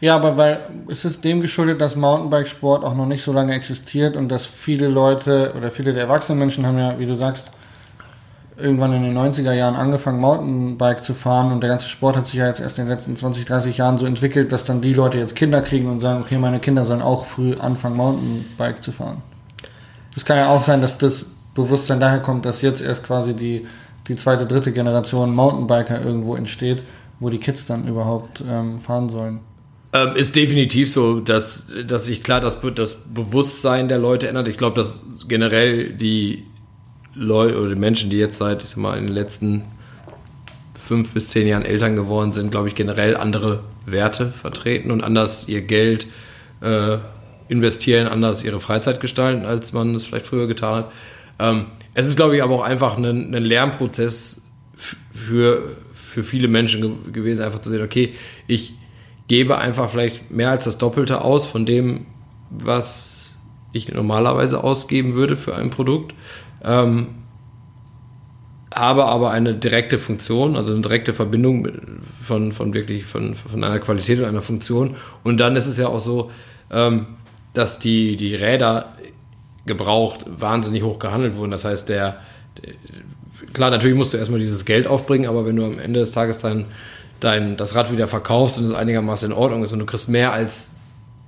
Ja, 0.00 0.14
aber 0.14 0.36
weil 0.36 0.60
es 0.88 1.04
ist 1.04 1.24
dem 1.24 1.40
geschuldet, 1.40 1.80
dass 1.80 1.96
Mountainbike-Sport 1.96 2.84
auch 2.84 2.94
noch 2.94 3.06
nicht 3.06 3.22
so 3.22 3.32
lange 3.32 3.54
existiert 3.54 4.16
und 4.16 4.28
dass 4.28 4.46
viele 4.46 4.86
Leute 4.86 5.54
oder 5.56 5.72
viele 5.72 5.92
der 5.92 6.04
erwachsenen 6.04 6.38
Menschen 6.38 6.64
haben 6.66 6.78
ja, 6.78 6.98
wie 6.98 7.06
du 7.06 7.16
sagst, 7.16 7.50
irgendwann 8.56 8.92
in 8.92 9.02
den 9.02 9.16
90er 9.16 9.52
Jahren 9.52 9.76
angefangen, 9.76 10.20
Mountainbike 10.20 11.02
zu 11.04 11.14
fahren 11.14 11.52
und 11.52 11.62
der 11.62 11.70
ganze 11.70 11.88
Sport 11.88 12.16
hat 12.16 12.26
sich 12.26 12.36
ja 12.36 12.46
jetzt 12.46 12.60
erst 12.60 12.78
in 12.78 12.84
den 12.84 12.94
letzten 12.94 13.16
20, 13.16 13.44
30 13.44 13.78
Jahren 13.78 13.98
so 13.98 14.06
entwickelt, 14.06 14.52
dass 14.52 14.64
dann 14.64 14.80
die 14.80 14.94
Leute 14.94 15.18
jetzt 15.18 15.36
Kinder 15.36 15.60
kriegen 15.62 15.88
und 15.88 16.00
sagen, 16.00 16.20
okay, 16.20 16.38
meine 16.38 16.60
Kinder 16.60 16.84
sollen 16.84 17.02
auch 17.02 17.24
früh 17.26 17.54
anfangen, 17.54 17.96
Mountainbike 17.96 18.82
zu 18.82 18.92
fahren. 18.92 19.22
Das 20.14 20.24
kann 20.24 20.36
ja 20.36 20.48
auch 20.48 20.62
sein, 20.62 20.80
dass 20.80 20.98
das 20.98 21.24
Bewusstsein 21.54 22.00
daher 22.00 22.20
kommt, 22.20 22.44
dass 22.44 22.62
jetzt 22.62 22.82
erst 22.82 23.04
quasi 23.04 23.34
die, 23.34 23.66
die 24.06 24.16
zweite, 24.16 24.46
dritte 24.46 24.72
Generation 24.72 25.34
Mountainbiker 25.34 26.00
irgendwo 26.00 26.36
entsteht, 26.36 26.82
wo 27.20 27.30
die 27.30 27.38
Kids 27.38 27.66
dann 27.66 27.86
überhaupt 27.86 28.42
ähm, 28.46 28.78
fahren 28.78 29.08
sollen. 29.08 29.40
Ähm, 29.98 30.16
ist 30.16 30.36
definitiv 30.36 30.90
so, 30.92 31.20
dass, 31.20 31.66
dass 31.86 32.06
sich 32.06 32.22
klar 32.22 32.40
das, 32.40 32.58
das 32.74 33.04
Bewusstsein 33.12 33.88
der 33.88 33.98
Leute 33.98 34.28
ändert. 34.28 34.48
Ich 34.48 34.56
glaube, 34.56 34.76
dass 34.76 35.02
generell 35.26 35.92
die 35.92 36.44
Leute 37.14 37.58
oder 37.58 37.70
die 37.70 37.80
Menschen, 37.80 38.10
die 38.10 38.18
jetzt 38.18 38.38
seit, 38.38 38.62
ich 38.62 38.68
sag 38.68 38.78
mal, 38.78 38.96
in 38.96 39.06
den 39.06 39.14
letzten 39.14 39.64
fünf 40.74 41.10
bis 41.10 41.30
zehn 41.30 41.48
Jahren 41.48 41.64
Eltern 41.64 41.96
geworden 41.96 42.32
sind, 42.32 42.50
glaube 42.50 42.68
ich, 42.68 42.74
generell 42.74 43.16
andere 43.16 43.60
Werte 43.86 44.30
vertreten 44.30 44.90
und 44.90 45.02
anders 45.02 45.48
ihr 45.48 45.62
Geld 45.62 46.06
äh, 46.60 46.98
investieren, 47.48 48.06
anders 48.06 48.44
ihre 48.44 48.60
Freizeit 48.60 49.00
gestalten, 49.00 49.44
als 49.44 49.72
man 49.72 49.94
es 49.94 50.06
vielleicht 50.06 50.26
früher 50.26 50.46
getan 50.46 50.84
hat. 50.84 50.92
Ähm, 51.40 51.66
es 51.94 52.06
ist, 52.06 52.16
glaube 52.16 52.36
ich, 52.36 52.42
aber 52.42 52.54
auch 52.54 52.62
einfach 52.62 52.96
ein, 52.96 53.34
ein 53.34 53.44
Lernprozess 53.44 54.46
für, 54.76 55.76
für 55.92 56.22
viele 56.22 56.46
Menschen 56.46 56.82
ge 56.82 57.12
gewesen, 57.12 57.42
einfach 57.42 57.60
zu 57.60 57.70
sehen, 57.70 57.82
okay, 57.82 58.14
ich 58.46 58.77
gebe 59.28 59.58
einfach 59.58 59.90
vielleicht 59.90 60.30
mehr 60.30 60.50
als 60.50 60.64
das 60.64 60.78
Doppelte 60.78 61.20
aus 61.22 61.46
von 61.46 61.66
dem, 61.66 62.06
was 62.50 63.34
ich 63.72 63.92
normalerweise 63.92 64.64
ausgeben 64.64 65.14
würde 65.14 65.36
für 65.36 65.54
ein 65.54 65.70
Produkt 65.70 66.14
Ähm, 66.64 67.08
habe 68.74 69.06
aber 69.06 69.30
eine 69.30 69.54
direkte 69.54 69.98
Funktion, 69.98 70.56
also 70.56 70.72
eine 70.72 70.82
direkte 70.82 71.12
Verbindung 71.12 71.68
von, 72.22 72.52
von 72.52 72.74
wirklich 72.74 73.06
von, 73.06 73.34
von 73.34 73.64
einer 73.64 73.78
Qualität 73.78 74.18
und 74.18 74.26
einer 74.26 74.42
Funktion. 74.42 74.96
Und 75.24 75.38
dann 75.38 75.56
ist 75.56 75.66
es 75.66 75.78
ja 75.78 75.88
auch 75.88 76.00
so, 76.00 76.30
ähm, 76.70 77.06
dass 77.54 77.78
die, 77.78 78.16
die 78.16 78.34
Räder 78.34 78.92
gebraucht 79.66 80.20
wahnsinnig 80.26 80.82
hoch 80.82 80.98
gehandelt 80.98 81.36
wurden. 81.36 81.50
Das 81.50 81.64
heißt, 81.64 81.88
der, 81.88 82.18
der 82.62 82.74
klar, 83.52 83.70
natürlich 83.70 83.96
musst 83.96 84.12
du 84.12 84.18
erstmal 84.18 84.40
dieses 84.40 84.64
Geld 84.64 84.86
aufbringen, 84.86 85.28
aber 85.28 85.46
wenn 85.46 85.56
du 85.56 85.64
am 85.64 85.78
Ende 85.78 86.00
des 86.00 86.12
Tages 86.12 86.38
dein, 86.38 86.66
dein, 87.20 87.56
das 87.56 87.74
Rad 87.74 87.92
wieder 87.92 88.08
verkaufst 88.08 88.58
und 88.58 88.64
es 88.64 88.72
einigermaßen 88.72 89.30
in 89.30 89.36
Ordnung 89.36 89.62
ist 89.62 89.72
und 89.72 89.78
du 89.78 89.86
kriegst 89.86 90.08
mehr 90.08 90.32
als 90.32 90.76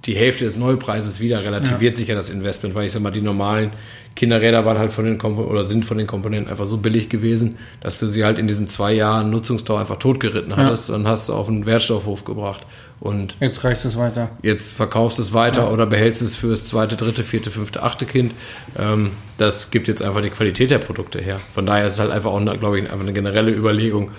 die 0.07 0.15
Hälfte 0.15 0.45
des 0.45 0.57
Neupreises 0.57 1.21
wieder, 1.21 1.45
relativiert 1.45 1.95
sich 1.97 2.09
ja 2.09 2.15
das 2.15 2.31
Investment, 2.31 2.75
weil 2.75 2.87
ich 2.87 2.93
sag 2.93 3.03
mal, 3.03 3.11
die 3.11 3.21
normalen 3.21 3.73
Kinderräder 4.17 4.65
waren 4.65 4.79
halt 4.79 4.93
von 4.93 5.05
den 5.05 5.19
Kompo 5.19 5.43
oder 5.43 5.65
sind 5.65 5.85
von 5.85 5.99
den 5.99 6.07
Komponenten 6.07 6.51
einfach 6.51 6.65
so 6.65 6.79
billig 6.79 7.11
gewesen, 7.11 7.59
dass 7.83 7.99
du 8.01 8.07
sie 8.07 8.25
halt 8.25 8.39
in 8.39 8.49
diesen 8.49 8.67
zwei 8.69 8.93
Jahren 8.93 9.29
Nutzungsdauer 9.29 9.81
einfach 9.81 9.97
totgeritten 9.97 10.57
hattest 10.57 10.89
und 10.89 11.07
hast 11.07 11.29
du 11.29 11.35
auf 11.35 11.49
einen 11.49 11.67
Wertstoffhof 11.67 12.25
gebracht. 12.25 12.63
Und 12.99 13.37
Jetzt 13.41 13.63
reicht 13.63 13.85
es 13.85 13.97
weiter. 13.99 14.31
jetzt 14.43 14.73
verkaufst 14.73 15.19
es 15.19 15.33
weiter 15.33 15.71
oder 15.73 15.87
behältst 15.87 16.23
es 16.23 16.35
fürs 16.35 16.65
zweite, 16.65 16.97
dritte, 16.97 17.23
vierte, 17.23 17.51
fünfte, 17.51 17.83
achte 17.83 18.07
Kind. 18.07 18.33
Ähm, 18.79 19.11
das 19.37 19.71
gibt 19.71 19.87
jetzt 19.87 20.03
einfach 20.03 20.23
die 20.23 20.31
Qualität 20.31 20.71
der 20.71 20.79
Produkte 20.79 21.21
her. 21.21 21.41
Von 21.55 21.67
daher 21.67 21.87
ist 21.87 21.95
es 21.95 22.01
halt 22.01 22.11
einfach 22.11 22.31
auch, 22.31 22.41
glaube 22.59 22.79
ich, 22.79 22.85
einfach 22.91 23.01
eine 23.01 23.13
generelle 23.13 23.53
Überlegung, 23.53 24.11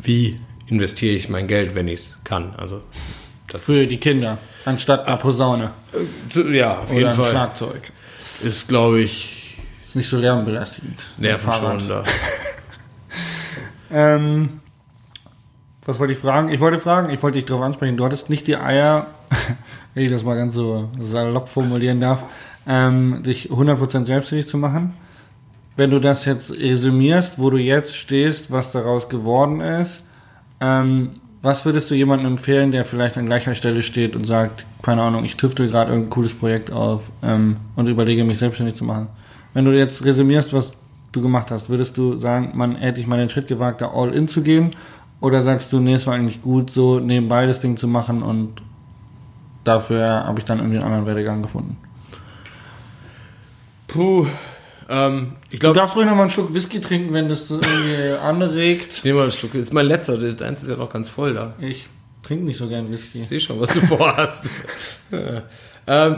wie 0.00 0.36
investiere 0.68 1.14
ich 1.16 1.28
mein 1.28 1.46
Geld, 1.46 1.74
wenn 1.74 1.88
ich 1.88 2.00
es 2.00 2.14
kann. 2.24 2.54
Also 2.56 2.82
Für 3.56 3.86
die 3.86 3.98
Kinder. 3.98 4.38
Anstatt 4.64 5.06
einer 5.06 5.16
Posaune. 5.16 5.72
ist, 6.28 6.36
ja, 6.52 6.78
auf 6.78 6.90
Oder 6.90 6.94
jeden 6.98 7.08
ein 7.08 7.14
Fall 7.14 7.30
Schlagzeug. 7.30 7.92
ist, 8.42 8.68
glaube 8.68 9.00
ich, 9.00 9.58
Ist 9.84 9.96
nicht 9.96 10.08
so 10.08 10.18
lärmbelastigend. 10.18 10.98
nervenschonender. 11.18 12.04
Ähm, 13.90 14.60
was 15.86 15.98
wollte 15.98 16.12
ich 16.12 16.18
fragen? 16.18 16.50
Ich 16.50 16.60
wollte 16.60 16.78
fragen, 16.78 17.10
ich 17.10 17.22
wollte 17.22 17.38
dich 17.38 17.46
darauf 17.46 17.62
ansprechen. 17.62 17.96
Du 17.96 18.04
hattest 18.04 18.28
nicht 18.28 18.46
die 18.46 18.56
Eier, 18.56 19.06
wenn 19.94 20.04
ich 20.04 20.10
das 20.10 20.22
mal 20.24 20.36
ganz 20.36 20.52
so 20.54 20.90
salopp 21.00 21.48
formulieren 21.48 22.00
darf, 22.00 22.24
ähm, 22.66 23.22
dich 23.22 23.50
100% 23.50 24.04
selbstständig 24.04 24.46
zu 24.48 24.58
machen. 24.58 24.94
Wenn 25.76 25.90
du 25.90 26.00
das 26.00 26.24
jetzt 26.24 26.50
resümierst, 26.52 27.38
wo 27.38 27.50
du 27.50 27.56
jetzt 27.56 27.96
stehst, 27.96 28.50
was 28.50 28.72
daraus 28.72 29.08
geworden 29.08 29.60
ist, 29.60 30.02
ähm, 30.60 31.10
was 31.40 31.64
würdest 31.64 31.90
du 31.90 31.94
jemandem 31.94 32.32
empfehlen, 32.32 32.72
der 32.72 32.84
vielleicht 32.84 33.16
an 33.16 33.26
gleicher 33.26 33.54
Stelle 33.54 33.82
steht 33.82 34.16
und 34.16 34.24
sagt, 34.24 34.66
keine 34.82 35.02
Ahnung, 35.02 35.24
ich 35.24 35.36
tüftel 35.36 35.68
gerade 35.68 35.90
irgendein 35.90 36.10
cooles 36.10 36.34
Projekt 36.34 36.70
auf 36.72 37.10
ähm, 37.22 37.56
und 37.76 37.86
überlege 37.86 38.24
mich 38.24 38.38
selbstständig 38.38 38.76
zu 38.76 38.84
machen? 38.84 39.06
Wenn 39.54 39.64
du 39.64 39.76
jetzt 39.76 40.04
resümierst, 40.04 40.52
was 40.52 40.72
du 41.12 41.22
gemacht 41.22 41.50
hast, 41.50 41.70
würdest 41.70 41.96
du 41.96 42.16
sagen, 42.16 42.52
man 42.54 42.76
hätte 42.76 43.00
ich 43.00 43.06
mal 43.06 43.18
den 43.18 43.28
Schritt 43.28 43.46
gewagt, 43.46 43.80
da 43.80 43.90
all 43.92 44.12
in 44.12 44.28
zu 44.28 44.42
gehen? 44.42 44.72
Oder 45.20 45.42
sagst 45.42 45.72
du, 45.72 45.80
nee, 45.80 45.94
es 45.94 46.06
war 46.06 46.14
eigentlich 46.14 46.42
gut, 46.42 46.70
so 46.70 47.00
nebenbei 47.00 47.46
das 47.46 47.60
Ding 47.60 47.76
zu 47.76 47.88
machen 47.88 48.22
und 48.22 48.60
dafür 49.64 50.08
habe 50.08 50.40
ich 50.40 50.44
dann 50.44 50.58
irgendwie 50.58 50.76
einen 50.76 50.86
anderen 50.86 51.06
Werdegang 51.06 51.42
gefunden? 51.42 51.76
Puh. 53.86 54.26
Ähm, 54.88 55.32
ich 55.50 55.58
Du 55.58 55.66
glaube, 55.66 55.78
darfst 55.78 55.96
ruhig 55.96 56.06
noch 56.06 56.14
mal 56.14 56.22
einen 56.22 56.30
Schluck 56.30 56.52
Whisky 56.54 56.80
trinken, 56.80 57.12
wenn 57.12 57.28
das 57.28 57.50
irgendwie 57.50 58.16
anregt. 58.22 58.94
ich 58.96 59.04
nehme 59.04 59.18
mal 59.18 59.22
einen 59.24 59.32
Schluck. 59.32 59.52
Das 59.52 59.62
ist 59.62 59.72
mein 59.74 59.86
letzter. 59.86 60.16
Deins 60.16 60.62
ist 60.62 60.70
ja 60.70 60.76
noch 60.76 60.88
ganz 60.88 61.08
voll 61.10 61.34
da. 61.34 61.54
Ich 61.60 61.86
trinke 62.22 62.44
nicht 62.44 62.58
so 62.58 62.68
gern 62.68 62.90
Whisky. 62.90 63.18
Ich 63.18 63.26
sehe 63.26 63.40
schon, 63.40 63.60
was 63.60 63.70
du 63.70 63.80
vorhast. 63.86 64.46
ähm, 65.86 66.16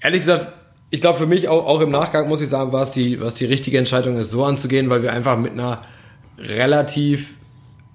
ehrlich 0.00 0.20
gesagt, 0.20 0.48
ich 0.90 1.00
glaube 1.00 1.18
für 1.18 1.26
mich 1.26 1.48
auch, 1.48 1.66
auch 1.66 1.80
im 1.80 1.90
Nachgang 1.90 2.28
muss 2.28 2.40
ich 2.40 2.48
sagen, 2.48 2.72
war 2.72 2.82
es 2.82 2.90
die, 2.90 3.20
was 3.20 3.34
die 3.34 3.46
richtige 3.46 3.78
Entscheidung 3.78 4.16
ist, 4.18 4.30
so 4.30 4.44
anzugehen, 4.44 4.90
weil 4.90 5.02
wir 5.02 5.12
einfach 5.12 5.38
mit 5.38 5.52
einer 5.52 5.80
relativ, 6.38 7.34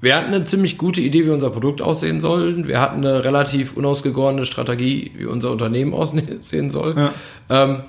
wir 0.02 0.16
hatten 0.16 0.34
eine 0.34 0.46
ziemlich 0.46 0.78
gute 0.78 1.02
Idee, 1.02 1.26
wie 1.26 1.30
unser 1.30 1.50
Produkt 1.50 1.82
aussehen 1.82 2.22
soll. 2.22 2.68
Wir 2.68 2.80
hatten 2.80 3.06
eine 3.06 3.24
relativ 3.24 3.74
unausgegorene 3.76 4.46
Strategie, 4.46 5.12
wie 5.16 5.26
unser 5.26 5.52
Unternehmen 5.52 5.94
aussehen 5.94 6.70
soll. 6.70 6.96
Ja. 6.98 7.14
Ähm, 7.50 7.82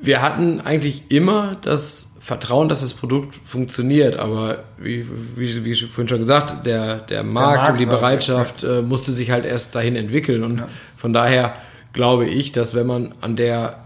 wir 0.00 0.22
hatten 0.22 0.60
eigentlich 0.60 1.10
immer 1.10 1.56
das 1.62 2.08
Vertrauen, 2.20 2.68
dass 2.68 2.82
das 2.82 2.94
Produkt 2.94 3.36
funktioniert, 3.44 4.18
aber 4.18 4.64
wie, 4.78 5.06
wie, 5.36 5.64
wie 5.64 5.74
vorhin 5.74 6.08
schon 6.08 6.18
gesagt, 6.18 6.66
der, 6.66 6.98
der 6.98 7.22
Markt, 7.22 7.56
Markt 7.56 7.72
und 7.72 7.78
die 7.78 7.86
Bereitschaft 7.86 8.62
äh, 8.62 8.82
musste 8.82 9.12
sich 9.12 9.30
halt 9.30 9.46
erst 9.46 9.74
dahin 9.74 9.96
entwickeln. 9.96 10.44
Und 10.44 10.62
von 10.96 11.12
daher 11.12 11.54
glaube 11.92 12.26
ich, 12.26 12.52
dass 12.52 12.74
wenn 12.74 12.86
man 12.86 13.14
an 13.20 13.36
der 13.36 13.76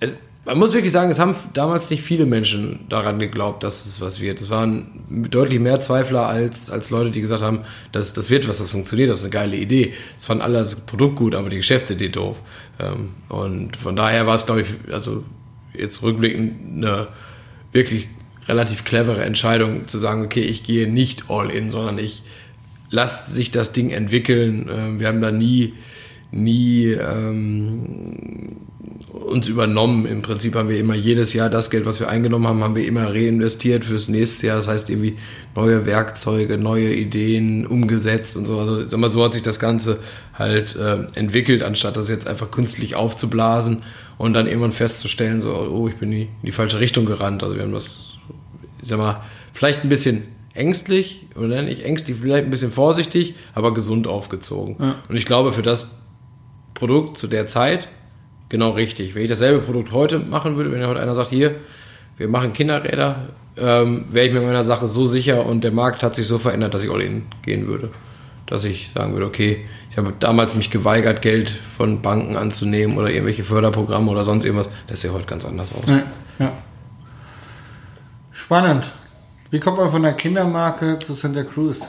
es, 0.00 0.16
man 0.48 0.58
muss 0.58 0.72
wirklich 0.72 0.92
sagen, 0.92 1.10
es 1.10 1.18
haben 1.18 1.36
damals 1.52 1.90
nicht 1.90 2.02
viele 2.02 2.24
Menschen 2.24 2.86
daran 2.88 3.18
geglaubt, 3.18 3.62
dass 3.62 3.84
es 3.84 4.00
was 4.00 4.18
wird. 4.18 4.40
Es 4.40 4.48
waren 4.48 4.86
deutlich 5.30 5.60
mehr 5.60 5.78
Zweifler 5.80 6.26
als, 6.26 6.70
als 6.70 6.88
Leute, 6.88 7.10
die 7.10 7.20
gesagt 7.20 7.42
haben, 7.42 7.60
das, 7.92 8.14
das 8.14 8.30
wird 8.30 8.48
was, 8.48 8.56
das 8.56 8.70
funktioniert, 8.70 9.10
das 9.10 9.18
ist 9.18 9.24
eine 9.24 9.30
geile 9.30 9.56
Idee. 9.56 9.92
Es 10.16 10.24
fanden 10.24 10.42
alle 10.42 10.56
das 10.56 10.86
Produkt 10.86 11.16
gut, 11.16 11.34
aber 11.34 11.50
die 11.50 11.58
Geschäftsidee 11.58 12.08
doof. 12.08 12.40
Ähm, 12.80 13.10
und 13.28 13.76
von 13.76 13.94
daher 13.94 14.26
war 14.26 14.36
es, 14.36 14.46
glaube 14.46 14.62
ich, 14.62 14.68
also 14.90 15.22
jetzt 15.74 16.02
rückblickend 16.02 16.82
eine 16.82 17.08
wirklich 17.72 18.08
relativ 18.48 18.84
clevere 18.84 19.22
Entscheidung 19.24 19.86
zu 19.86 19.98
sagen, 19.98 20.24
okay, 20.24 20.40
ich 20.40 20.62
gehe 20.62 20.88
nicht 20.88 21.24
all 21.28 21.50
in, 21.50 21.70
sondern 21.70 21.98
ich 21.98 22.22
lasse 22.88 23.30
sich 23.30 23.50
das 23.50 23.72
Ding 23.72 23.90
entwickeln. 23.90 24.70
Ähm, 24.74 24.98
Wir 24.98 25.08
haben 25.08 25.20
da 25.20 25.30
nie, 25.30 25.74
nie 26.30 26.86
ähm, 26.86 28.56
uns 29.28 29.48
übernommen. 29.48 30.06
Im 30.06 30.22
Prinzip 30.22 30.54
haben 30.54 30.68
wir 30.68 30.78
immer 30.78 30.94
jedes 30.94 31.32
Jahr 31.32 31.50
das 31.50 31.70
Geld, 31.70 31.86
was 31.86 32.00
wir 32.00 32.08
eingenommen 32.08 32.46
haben, 32.46 32.62
haben 32.62 32.76
wir 32.76 32.86
immer 32.86 33.12
reinvestiert 33.12 33.84
fürs 33.84 34.08
nächste 34.08 34.48
Jahr. 34.48 34.56
Das 34.56 34.68
heißt 34.68 34.90
irgendwie 34.90 35.16
neue 35.54 35.86
Werkzeuge, 35.86 36.58
neue 36.58 36.92
Ideen 36.92 37.66
umgesetzt 37.66 38.36
und 38.36 38.46
so. 38.46 38.58
Also 38.58 38.86
sag 38.86 38.98
mal, 38.98 39.10
so 39.10 39.24
hat 39.24 39.34
sich 39.34 39.42
das 39.42 39.60
Ganze 39.60 39.98
halt 40.34 40.76
äh, 40.76 41.06
entwickelt, 41.14 41.62
anstatt 41.62 41.96
das 41.96 42.08
jetzt 42.08 42.26
einfach 42.26 42.50
künstlich 42.50 42.94
aufzublasen 42.94 43.82
und 44.16 44.34
dann 44.34 44.46
irgendwann 44.46 44.72
festzustellen, 44.72 45.40
so, 45.40 45.54
oh, 45.54 45.88
ich 45.88 45.96
bin 45.96 46.12
in 46.12 46.18
die, 46.18 46.24
in 46.24 46.46
die 46.46 46.52
falsche 46.52 46.80
Richtung 46.80 47.06
gerannt. 47.06 47.42
Also 47.42 47.56
wir 47.56 47.62
haben 47.62 47.72
das, 47.72 48.14
ich 48.82 48.88
sag 48.88 48.98
mal, 48.98 49.22
vielleicht 49.52 49.82
ein 49.82 49.88
bisschen 49.88 50.24
ängstlich, 50.54 51.26
oder 51.36 51.62
nicht 51.62 51.84
ängstlich, 51.84 52.16
vielleicht 52.20 52.44
ein 52.44 52.50
bisschen 52.50 52.72
vorsichtig, 52.72 53.34
aber 53.54 53.72
gesund 53.72 54.08
aufgezogen. 54.08 54.76
Und 55.08 55.16
ich 55.16 55.24
glaube, 55.24 55.52
für 55.52 55.62
das 55.62 55.90
Produkt 56.78 57.18
zu 57.18 57.26
der 57.26 57.46
Zeit 57.46 57.88
genau 58.48 58.70
richtig. 58.70 59.14
Wenn 59.14 59.22
ich 59.22 59.28
dasselbe 59.28 59.58
Produkt 59.58 59.92
heute 59.92 60.18
machen 60.18 60.56
würde, 60.56 60.72
wenn 60.72 60.86
heute 60.86 61.00
einer 61.00 61.14
sagt, 61.14 61.30
hier, 61.30 61.56
wir 62.16 62.28
machen 62.28 62.52
Kinderräder, 62.52 63.28
ähm, 63.56 64.04
wäre 64.08 64.26
ich 64.26 64.32
mir 64.32 64.40
meiner 64.40 64.64
Sache 64.64 64.88
so 64.88 65.06
sicher 65.06 65.44
und 65.44 65.64
der 65.64 65.72
Markt 65.72 66.02
hat 66.02 66.14
sich 66.14 66.26
so 66.26 66.38
verändert, 66.38 66.74
dass 66.74 66.84
ich 66.84 66.90
all 66.90 67.02
in 67.02 67.26
gehen 67.42 67.66
würde. 67.66 67.90
Dass 68.46 68.64
ich 68.64 68.90
sagen 68.90 69.12
würde, 69.12 69.26
okay, 69.26 69.66
ich 69.90 69.98
habe 69.98 70.12
damals 70.18 70.56
mich 70.56 70.70
geweigert, 70.70 71.20
Geld 71.20 71.52
von 71.76 72.00
Banken 72.00 72.36
anzunehmen 72.36 72.96
oder 72.96 73.10
irgendwelche 73.10 73.44
Förderprogramme 73.44 74.10
oder 74.10 74.24
sonst 74.24 74.44
irgendwas. 74.44 74.68
Das 74.86 75.00
sieht 75.00 75.12
heute 75.12 75.26
ganz 75.26 75.44
anders 75.44 75.74
aus. 75.74 75.84
Ja. 75.86 76.02
ja. 76.38 76.52
Spannend. 78.32 78.92
Wie 79.50 79.60
kommt 79.60 79.78
man 79.78 79.90
von 79.90 80.02
der 80.02 80.12
Kindermarke 80.12 80.98
zu 80.98 81.14
Santa 81.14 81.42
Cruz? 81.42 81.80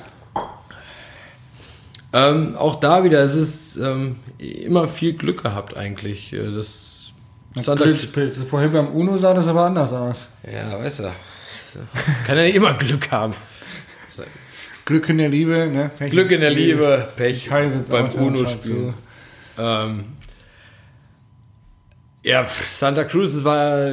Ähm, 2.11 2.55
auch 2.55 2.79
da 2.79 3.03
wieder, 3.03 3.19
es 3.19 3.35
ist 3.35 3.77
ähm, 3.77 4.15
immer 4.39 4.87
viel 4.87 5.13
Glück 5.13 5.43
gehabt 5.43 5.77
eigentlich. 5.77 6.33
Äh, 6.33 6.51
Das 6.51 7.13
Santa 7.55 7.83
Glückspilze. 7.83 8.41
Vorhin 8.41 8.71
beim 8.71 8.87
Uno 8.89 9.17
sah 9.17 9.33
das 9.33 9.47
aber 9.47 9.65
anders 9.65 9.93
aus. 9.93 10.27
Ja, 10.51 10.79
weißt 10.79 10.99
du. 10.99 11.03
Kann 12.25 12.37
ja 12.37 12.43
nicht 12.43 12.55
immer 12.55 12.73
Glück 12.73 13.11
haben. 13.11 13.33
Glück 14.85 15.07
in 15.09 15.19
der 15.19 15.29
Liebe, 15.29 15.69
ne? 15.71 15.91
Pech 15.97 16.09
Glück 16.09 16.31
in 16.31 16.41
der. 16.41 16.49
Liebe, 16.49 17.09
Pech 17.15 17.49
beim 17.89 18.09
UNO-Spiel. 18.09 18.93
Ähm, 19.59 20.05
ja, 22.23 22.45
Santa 22.47 23.03
Cruz, 23.03 23.33
es 23.35 23.43
war 23.43 23.91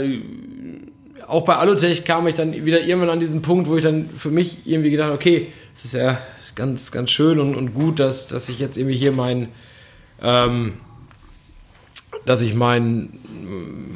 auch 1.26 1.44
bei 1.44 1.57
Alutech 1.57 2.05
kam 2.05 2.26
ich 2.29 2.35
dann 2.35 2.64
wieder 2.64 2.81
irgendwann 2.81 3.11
an 3.11 3.20
diesen 3.20 3.42
Punkt, 3.42 3.68
wo 3.68 3.76
ich 3.76 3.83
dann 3.83 4.09
für 4.09 4.31
mich 4.31 4.66
irgendwie 4.66 4.90
gedacht 4.90 5.07
habe, 5.07 5.16
okay, 5.16 5.52
es 5.74 5.85
ist 5.85 5.94
ja 5.94 6.18
ganz, 6.56 6.90
ganz 6.90 7.10
schön 7.10 7.38
und, 7.38 7.54
und 7.54 7.74
gut, 7.74 8.00
dass, 8.00 8.26
dass 8.26 8.48
ich 8.48 8.58
jetzt 8.58 8.76
irgendwie 8.76 8.96
hier 8.96 9.12
mein, 9.12 9.50
ähm, 10.20 10.74
dass 12.24 12.40
ich 12.40 12.54
mein, 12.54 13.20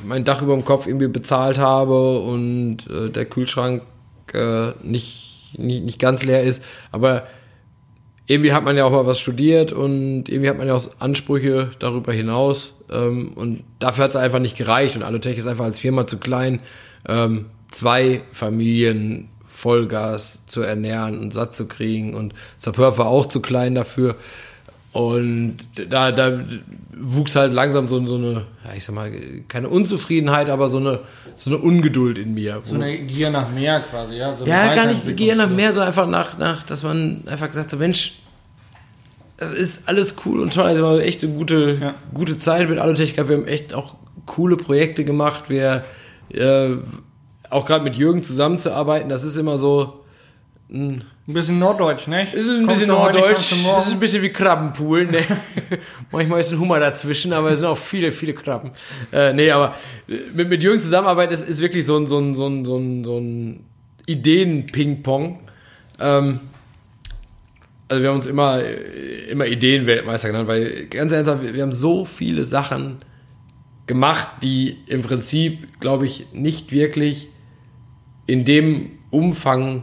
mein 0.07 0.23
Dach 0.25 0.43
über 0.43 0.55
dem 0.55 0.65
Kopf 0.65 0.87
irgendwie 0.87 1.09
bezahlt 1.09 1.59
habe 1.59 2.21
und 2.21 2.89
äh, 2.89 3.11
der 3.11 3.25
Kühlschrank 3.25 3.83
äh, 4.33 4.73
nicht, 4.85 5.55
nicht, 5.59 5.83
nicht 5.83 5.99
ganz 5.99 6.23
leer 6.23 6.45
ist. 6.45 6.63
Aber 6.93 7.27
irgendwie 8.27 8.53
hat 8.53 8.63
man 8.63 8.77
ja 8.77 8.85
auch 8.85 8.93
mal 8.93 9.07
was 9.07 9.19
studiert 9.19 9.73
und 9.73 10.29
irgendwie 10.29 10.49
hat 10.49 10.59
man 10.59 10.69
ja 10.69 10.75
auch 10.75 10.89
Ansprüche 11.01 11.73
darüber 11.81 12.13
hinaus. 12.13 12.77
Ähm, 12.89 13.33
und 13.35 13.65
dafür 13.81 14.05
hat 14.05 14.11
es 14.11 14.17
einfach 14.17 14.39
nicht 14.39 14.57
gereicht. 14.57 14.95
Und 14.95 15.03
Alutech 15.03 15.37
ist 15.37 15.49
einfach 15.49 15.65
als 15.65 15.81
Firma 15.81 16.07
zu 16.07 16.19
klein, 16.19 16.61
ähm, 17.09 17.47
zwei 17.71 18.21
Familien 18.33 19.30
Vollgas 19.61 20.47
zu 20.47 20.63
ernähren 20.63 21.19
und 21.19 21.35
satt 21.35 21.55
zu 21.55 21.69
kriegen. 21.69 22.15
Und 22.15 22.33
Sapeur 22.57 22.97
war 22.97 23.07
auch 23.07 23.27
zu 23.27 23.43
klein 23.43 23.75
dafür. 23.75 24.17
Und 24.93 25.59
da, 25.89 26.11
da 26.11 26.41
wuchs 26.97 27.37
halt 27.37 27.53
langsam 27.53 27.87
so, 27.87 28.05
so 28.07 28.17
eine, 28.17 28.47
ja, 28.65 28.75
ich 28.75 28.85
sag 28.85 28.95
mal, 28.95 29.13
keine 29.47 29.69
Unzufriedenheit, 29.69 30.49
aber 30.49 30.69
so 30.69 30.79
eine, 30.79 31.01
so 31.37 31.51
eine 31.51 31.59
Ungeduld 31.59 32.19
in 32.19 32.35
mir. 32.35 32.61
So 32.65 32.75
eine 32.75 32.99
Gier 32.99 33.31
nach 33.31 33.51
mehr 33.51 33.81
quasi, 33.81 34.17
ja? 34.17 34.35
So 34.35 34.47
ja, 34.47 34.75
gar 34.75 34.87
nicht 34.87 35.17
Gier 35.17 35.37
nach 35.37 35.51
mehr, 35.51 35.73
so 35.73 35.81
einfach 35.81 36.09
nach, 36.09 36.39
nach, 36.39 36.65
dass 36.65 36.83
man 36.83 37.23
einfach 37.27 37.49
gesagt 37.49 37.71
hat, 37.71 37.79
Mensch, 37.79 38.15
das 39.37 39.53
ist 39.53 39.89
alles 39.89 40.17
cool 40.25 40.41
und 40.41 40.55
toll. 40.55 40.65
Also 40.65 40.83
war 40.83 40.99
echt 41.01 41.23
eine 41.23 41.35
gute, 41.35 41.79
ja. 41.81 41.95
gute 42.13 42.39
Zeit 42.39 42.69
mit 42.69 42.79
Alutech 42.79 43.15
gehabt. 43.15 43.29
Wir 43.29 43.37
haben 43.37 43.47
echt 43.47 43.75
auch 43.75 43.95
coole 44.27 44.57
Projekte 44.57 45.05
gemacht. 45.05 45.49
Wir, 45.49 45.85
äh, 46.31 46.77
auch 47.51 47.67
gerade 47.67 47.85
mit 47.85 47.97
Jürgen 47.97 48.25
zusammenzuarbeiten, 48.25 49.09
das 49.09 49.25
ist 49.25 49.37
immer 49.37 49.59
so, 49.59 50.01
ein 50.73 51.05
bisschen 51.27 51.59
norddeutsch, 51.59 52.07
ne? 52.07 52.33
Ist 52.33 52.49
ein 52.49 52.67
bisschen 52.67 52.89
norddeutsch. 52.89 53.51
Das 53.51 53.87
ist 53.89 53.93
ein 53.93 53.99
bisschen 53.99 54.23
wie 54.23 54.29
Krabbenpool, 54.29 55.07
ne? 55.07 55.19
Manchmal 56.13 56.41
ist 56.41 56.53
ein 56.53 56.61
Hummer 56.61 56.79
dazwischen, 56.79 57.33
aber 57.33 57.51
es 57.51 57.59
sind 57.59 57.67
auch 57.67 57.77
viele, 57.77 58.13
viele 58.13 58.35
Krabben. 58.35 58.71
Äh, 59.13 59.33
nee, 59.33 59.51
aber 59.51 59.75
äh, 60.09 60.15
mit, 60.33 60.49
mit 60.49 60.63
Jürgen 60.63 60.81
zusammenarbeiten 60.81 61.33
ist, 61.33 61.47
ist 61.47 61.61
wirklich 61.61 61.85
so 61.85 61.97
ein, 61.97 62.07
so 62.07 62.19
ein, 62.19 62.35
so 62.35 62.47
ein, 62.47 62.65
so 62.65 62.79
ein, 62.79 63.05
so 63.05 63.19
ein 63.19 63.65
Ideen-Ping-Pong. 64.07 65.41
Ähm, 65.99 66.41
also 67.89 68.03
wir 68.03 68.09
haben 68.09 68.17
uns 68.17 68.27
immer, 68.27 68.63
immer 69.29 69.47
Ideenweltmeister 69.47 70.29
genannt, 70.29 70.47
weil 70.47 70.87
ganz 70.87 71.11
ernsthaft, 71.11 71.43
wir 71.43 71.63
haben 71.63 71.73
so 71.73 72.05
viele 72.05 72.45
Sachen 72.45 72.99
gemacht, 73.89 74.29
die 74.45 74.77
im 74.87 75.03
Prinzip, 75.03 75.81
glaube 75.81 76.07
ich, 76.07 76.27
nicht 76.33 76.71
wirklich 76.71 77.27
in 78.31 78.45
dem 78.45 78.93
Umfang 79.11 79.83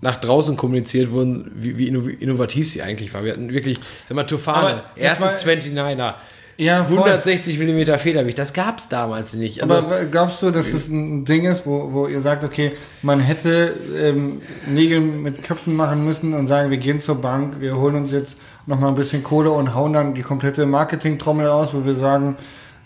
nach 0.00 0.16
draußen 0.16 0.56
kommuniziert 0.56 1.12
wurden, 1.12 1.52
wie, 1.54 1.78
wie 1.78 1.86
innovativ 1.86 2.68
sie 2.68 2.82
eigentlich 2.82 3.14
war. 3.14 3.22
Wir 3.22 3.34
hatten 3.34 3.52
wirklich, 3.52 3.78
sag 4.08 4.16
mal, 4.16 4.24
Tufane, 4.24 4.82
erstes 4.96 5.46
29er. 5.46 6.14
Ja, 6.58 6.82
160 6.82 7.58
mm 7.58 7.98
Federgewicht, 7.98 8.38
das 8.38 8.52
gab 8.52 8.78
es 8.78 8.88
damals 8.88 9.34
nicht. 9.34 9.62
Also, 9.62 9.76
Aber 9.76 10.04
glaubst 10.06 10.42
du, 10.42 10.50
dass 10.50 10.72
es 10.72 10.88
ein 10.88 11.24
Ding 11.24 11.44
ist, 11.44 11.64
wo, 11.66 11.92
wo 11.92 12.08
ihr 12.08 12.20
sagt, 12.20 12.42
okay, 12.42 12.72
man 13.00 13.20
hätte 13.20 13.74
ähm, 13.96 14.42
Nägel 14.66 15.00
mit 15.00 15.44
Köpfen 15.44 15.76
machen 15.76 16.04
müssen 16.04 16.34
und 16.34 16.48
sagen, 16.48 16.70
wir 16.70 16.78
gehen 16.78 16.98
zur 16.98 17.20
Bank, 17.20 17.60
wir 17.60 17.76
holen 17.76 17.94
uns 17.94 18.10
jetzt 18.10 18.36
nochmal 18.66 18.90
ein 18.90 18.96
bisschen 18.96 19.22
Kohle 19.22 19.52
und 19.52 19.74
hauen 19.74 19.92
dann 19.92 20.14
die 20.14 20.22
komplette 20.22 20.66
Marketing-Trommel 20.66 21.48
aus, 21.48 21.74
wo 21.74 21.84
wir 21.84 21.94
sagen, 21.94 22.36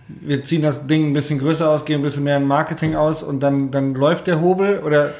wir 0.08 0.44
ziehen 0.44 0.62
das 0.62 0.86
Ding 0.86 1.10
ein 1.10 1.12
bisschen 1.12 1.38
größer 1.38 1.68
aus, 1.68 1.84
gehen 1.84 2.00
ein 2.00 2.02
bisschen 2.02 2.24
mehr 2.24 2.36
in 2.36 2.44
Marketing 2.44 2.94
aus 2.94 3.22
und 3.22 3.40
dann, 3.40 3.70
dann 3.70 3.94
läuft 3.94 4.26
der 4.26 4.40
Hobel 4.40 4.80
oder 4.80 5.14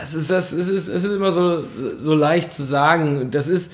das 0.00 0.14
ist, 0.14 0.30
das 0.30 0.52
ist, 0.52 0.68
es 0.68 0.88
ist 0.88 1.04
immer 1.04 1.32
so, 1.32 1.64
so 1.98 2.14
leicht 2.14 2.52
zu 2.52 2.64
sagen. 2.64 3.30
Das 3.30 3.48
ist, 3.48 3.72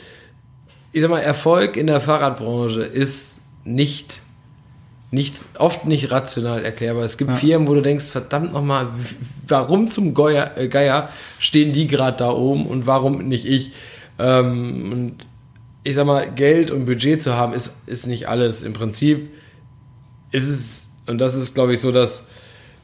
ich 0.93 1.03
sag 1.03 1.11
mal, 1.11 1.21
Erfolg 1.21 1.77
in 1.77 1.87
der 1.87 2.01
Fahrradbranche 2.01 2.83
ist 2.83 3.41
nicht, 3.65 4.21
nicht, 5.11 5.45
oft 5.59 5.87
nicht 5.87 6.11
rational 6.11 6.65
erklärbar. 6.65 7.05
Es 7.05 7.19
gibt 7.19 7.31
ja. 7.33 7.37
Firmen, 7.37 7.69
wo 7.69 7.75
du 7.75 7.83
denkst, 7.83 8.07
verdammt 8.07 8.53
nochmal, 8.53 8.89
warum 9.47 9.89
zum 9.89 10.15
Geier, 10.15 10.57
äh, 10.57 10.69
Geier 10.69 11.11
stehen 11.39 11.73
die 11.73 11.87
gerade 11.87 12.17
da 12.17 12.31
oben 12.31 12.67
und 12.67 12.87
warum 12.87 13.29
nicht 13.29 13.47
ich? 13.47 13.73
Ähm, 14.19 14.93
und 14.93 15.27
ich 15.85 15.95
sag 15.95 16.07
mal, 16.07 16.31
Geld 16.31 16.71
und 16.71 16.87
Budget 16.87 17.21
zu 17.23 17.35
haben, 17.35 17.53
ist, 17.53 17.77
ist 17.87 18.07
nicht 18.07 18.29
alles. 18.29 18.63
Im 18.63 18.73
Prinzip 18.73 19.31
ist 20.37 20.49
es, 20.49 20.89
und 21.07 21.19
das 21.19 21.35
ist, 21.35 21.55
glaube 21.55 21.73
ich, 21.73 21.81
so, 21.81 21.91
dass 21.93 22.27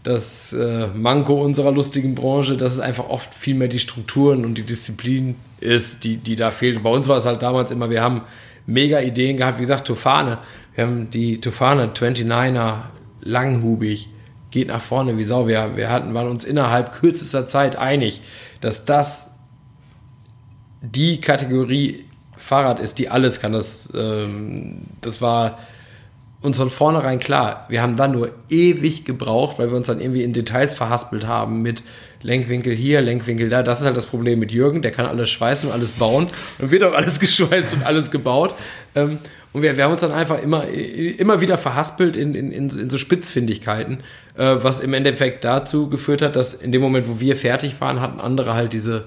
das 0.03 0.53
äh, 0.53 0.89
Manko 0.89 1.35
unserer 1.35 1.71
lustigen 1.71 2.15
Branche, 2.15 2.57
dass 2.57 2.73
es 2.73 2.81
einfach 2.81 3.09
oft 3.09 3.35
viel 3.35 3.55
mehr 3.55 3.69
die 3.69 3.79
Strukturen 3.79 4.45
und 4.45 4.55
die 4.55 4.65
Disziplin 4.65 5.37
ist, 5.61 6.03
die, 6.03 6.17
die 6.17 6.35
da 6.35 6.51
fehlt. 6.51 6.83
Bei 6.83 6.91
uns 6.91 7.07
war 7.09 7.19
es 7.19 7.27
halt 7.27 7.43
damals 7.43 7.71
immer, 7.71 7.89
wir 7.91 8.03
haben 8.03 8.23
mega 8.67 9.01
Ideen 9.01 9.37
gehabt, 9.37 9.59
wie 9.59 9.63
gesagt, 9.63 9.87
Tufane. 9.87 10.39
Wir 10.75 10.85
haben 10.85 11.11
die 11.11 11.41
Tufane 11.41 11.93
29er 11.95 12.79
langhubig, 13.21 14.09
geht 14.51 14.69
nach 14.69 14.81
vorne 14.81 15.17
wie 15.19 15.25
Sau. 15.25 15.47
Wir, 15.47 15.77
wir 15.77 15.91
hatten, 15.91 16.15
waren 16.15 16.29
uns 16.29 16.45
innerhalb 16.45 16.93
kürzester 16.93 17.47
Zeit 17.47 17.77
einig, 17.77 18.23
dass 18.61 18.85
das 18.85 19.37
die 20.81 21.21
Kategorie 21.21 22.07
Fahrrad 22.37 22.81
ist, 22.81 22.99
die 22.99 23.09
alles 23.09 23.41
kann. 23.41 23.53
Das, 23.53 23.93
ähm, 23.95 24.79
das 25.01 25.21
war 25.21 25.59
uns 26.43 26.59
von 26.59 26.71
vornherein 26.71 27.19
klar. 27.19 27.67
Wir 27.69 27.83
haben 27.83 27.97
dann 27.97 28.13
nur 28.13 28.31
ewig 28.51 29.05
gebraucht, 29.05 29.59
weil 29.59 29.71
wir 29.71 29.77
uns 29.77 29.87
dann 29.87 30.01
irgendwie 30.01 30.25
in 30.25 30.33
Details 30.33 30.75
verhaspelt 30.75 31.27
haben 31.27 31.63
mit 31.63 31.83
Lenkwinkel 32.23 32.75
hier, 32.75 33.01
Lenkwinkel 33.01 33.49
da. 33.49 33.63
Das 33.63 33.81
ist 33.81 33.87
halt 33.87 33.97
das 33.97 34.07
Problem 34.07 34.39
mit 34.39 34.53
Jürgen. 34.53 34.83
Der 34.83 34.91
kann 34.91 35.07
alles 35.07 35.31
schweißen 35.31 35.69
und 35.69 35.75
alles 35.75 35.93
bauen. 35.93 36.29
Und 36.59 36.71
wird 36.71 36.83
auch 36.85 36.95
alles 36.95 37.21
geschweißt 37.21 37.75
und 37.75 37.87
alles 37.87 38.11
gebaut. 38.11 38.55
Ähm, 38.95 39.19
und 39.53 39.63
wir, 39.63 39.77
wir 39.77 39.85
haben 39.85 39.93
uns 39.93 40.01
dann 40.01 40.13
einfach 40.13 40.43
immer, 40.43 40.67
immer 40.69 41.41
wieder 41.41 41.59
verhaspelt 41.59 42.17
in, 42.17 42.35
in, 42.35 42.53
in, 42.53 42.71
in 42.71 42.91
so 42.91 42.97
Spitzfindigkeiten, 42.97 43.99
äh, 44.37 44.57
was 44.61 44.81
im 44.81 44.95
Endeffekt 44.95 45.45
dazu 45.45 45.91
geführt 45.91 46.23
hat, 46.23 46.37
dass 46.37 46.55
in 46.55 46.73
dem 46.73 46.81
Moment, 46.81 47.07
wo 47.09 47.21
wir 47.21 47.37
fertig 47.37 47.81
waren, 47.81 48.01
hatten 48.01 48.19
andere 48.19 48.55
halt 48.55 48.73
diese, 48.73 49.05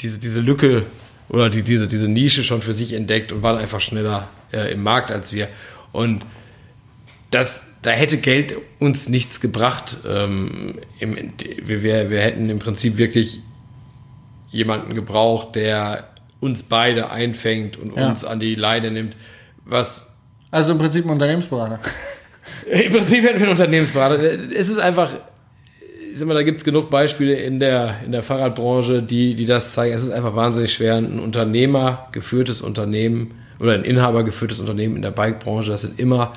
diese, 0.00 0.18
diese 0.18 0.40
Lücke 0.40 0.84
oder 1.28 1.50
die, 1.50 1.62
diese, 1.62 1.86
diese 1.86 2.08
Nische 2.08 2.42
schon 2.42 2.62
für 2.62 2.72
sich 2.72 2.94
entdeckt 2.94 3.32
und 3.32 3.42
waren 3.42 3.58
einfach 3.58 3.80
schneller 3.80 4.28
äh, 4.52 4.72
im 4.72 4.82
Markt 4.82 5.12
als 5.12 5.32
wir. 5.32 5.48
Und 5.92 6.24
das, 7.30 7.74
da 7.82 7.90
hätte 7.90 8.18
Geld 8.18 8.54
uns 8.78 9.08
nichts 9.08 9.40
gebracht. 9.40 9.96
Ähm, 10.08 10.78
im, 10.98 11.32
wir, 11.64 11.82
wir 12.10 12.20
hätten 12.20 12.50
im 12.50 12.58
Prinzip 12.58 12.98
wirklich 12.98 13.40
jemanden 14.50 14.94
gebraucht, 14.94 15.54
der 15.54 16.08
uns 16.40 16.64
beide 16.64 17.10
einfängt 17.10 17.76
und 17.76 17.96
ja. 17.96 18.08
uns 18.08 18.24
an 18.24 18.40
die 18.40 18.54
Leine 18.54 18.90
nimmt. 18.90 19.16
Was 19.64 20.12
also 20.52 20.72
im 20.72 20.78
Prinzip 20.78 21.06
ein 21.06 21.10
Unternehmensberater. 21.10 21.80
Im 22.70 22.92
Prinzip 22.92 23.24
hätten 23.24 23.38
wir 23.38 23.46
einen 23.46 23.52
Unternehmensberater. 23.52 24.22
Es 24.54 24.68
ist 24.68 24.78
einfach, 24.78 25.14
ich 26.12 26.18
sag 26.18 26.28
mal, 26.28 26.34
da 26.34 26.42
gibt 26.42 26.58
es 26.58 26.64
genug 26.64 26.90
Beispiele 26.90 27.34
in 27.34 27.58
der, 27.58 27.96
in 28.04 28.12
der 28.12 28.22
Fahrradbranche, 28.22 29.02
die, 29.02 29.34
die 29.34 29.46
das 29.46 29.72
zeigen. 29.72 29.94
Es 29.94 30.02
ist 30.02 30.10
einfach 30.10 30.36
wahnsinnig 30.36 30.72
schwer, 30.74 30.96
ein 30.96 31.18
Unternehmer 31.20 32.08
geführtes 32.12 32.60
Unternehmen 32.60 33.41
oder 33.62 33.74
ein 33.74 33.84
inhabergeführtes 33.84 34.60
Unternehmen 34.60 34.96
in 34.96 35.02
der 35.02 35.10
Bike-Branche, 35.10 35.70
das 35.70 35.82
sind 35.82 35.98
immer 35.98 36.32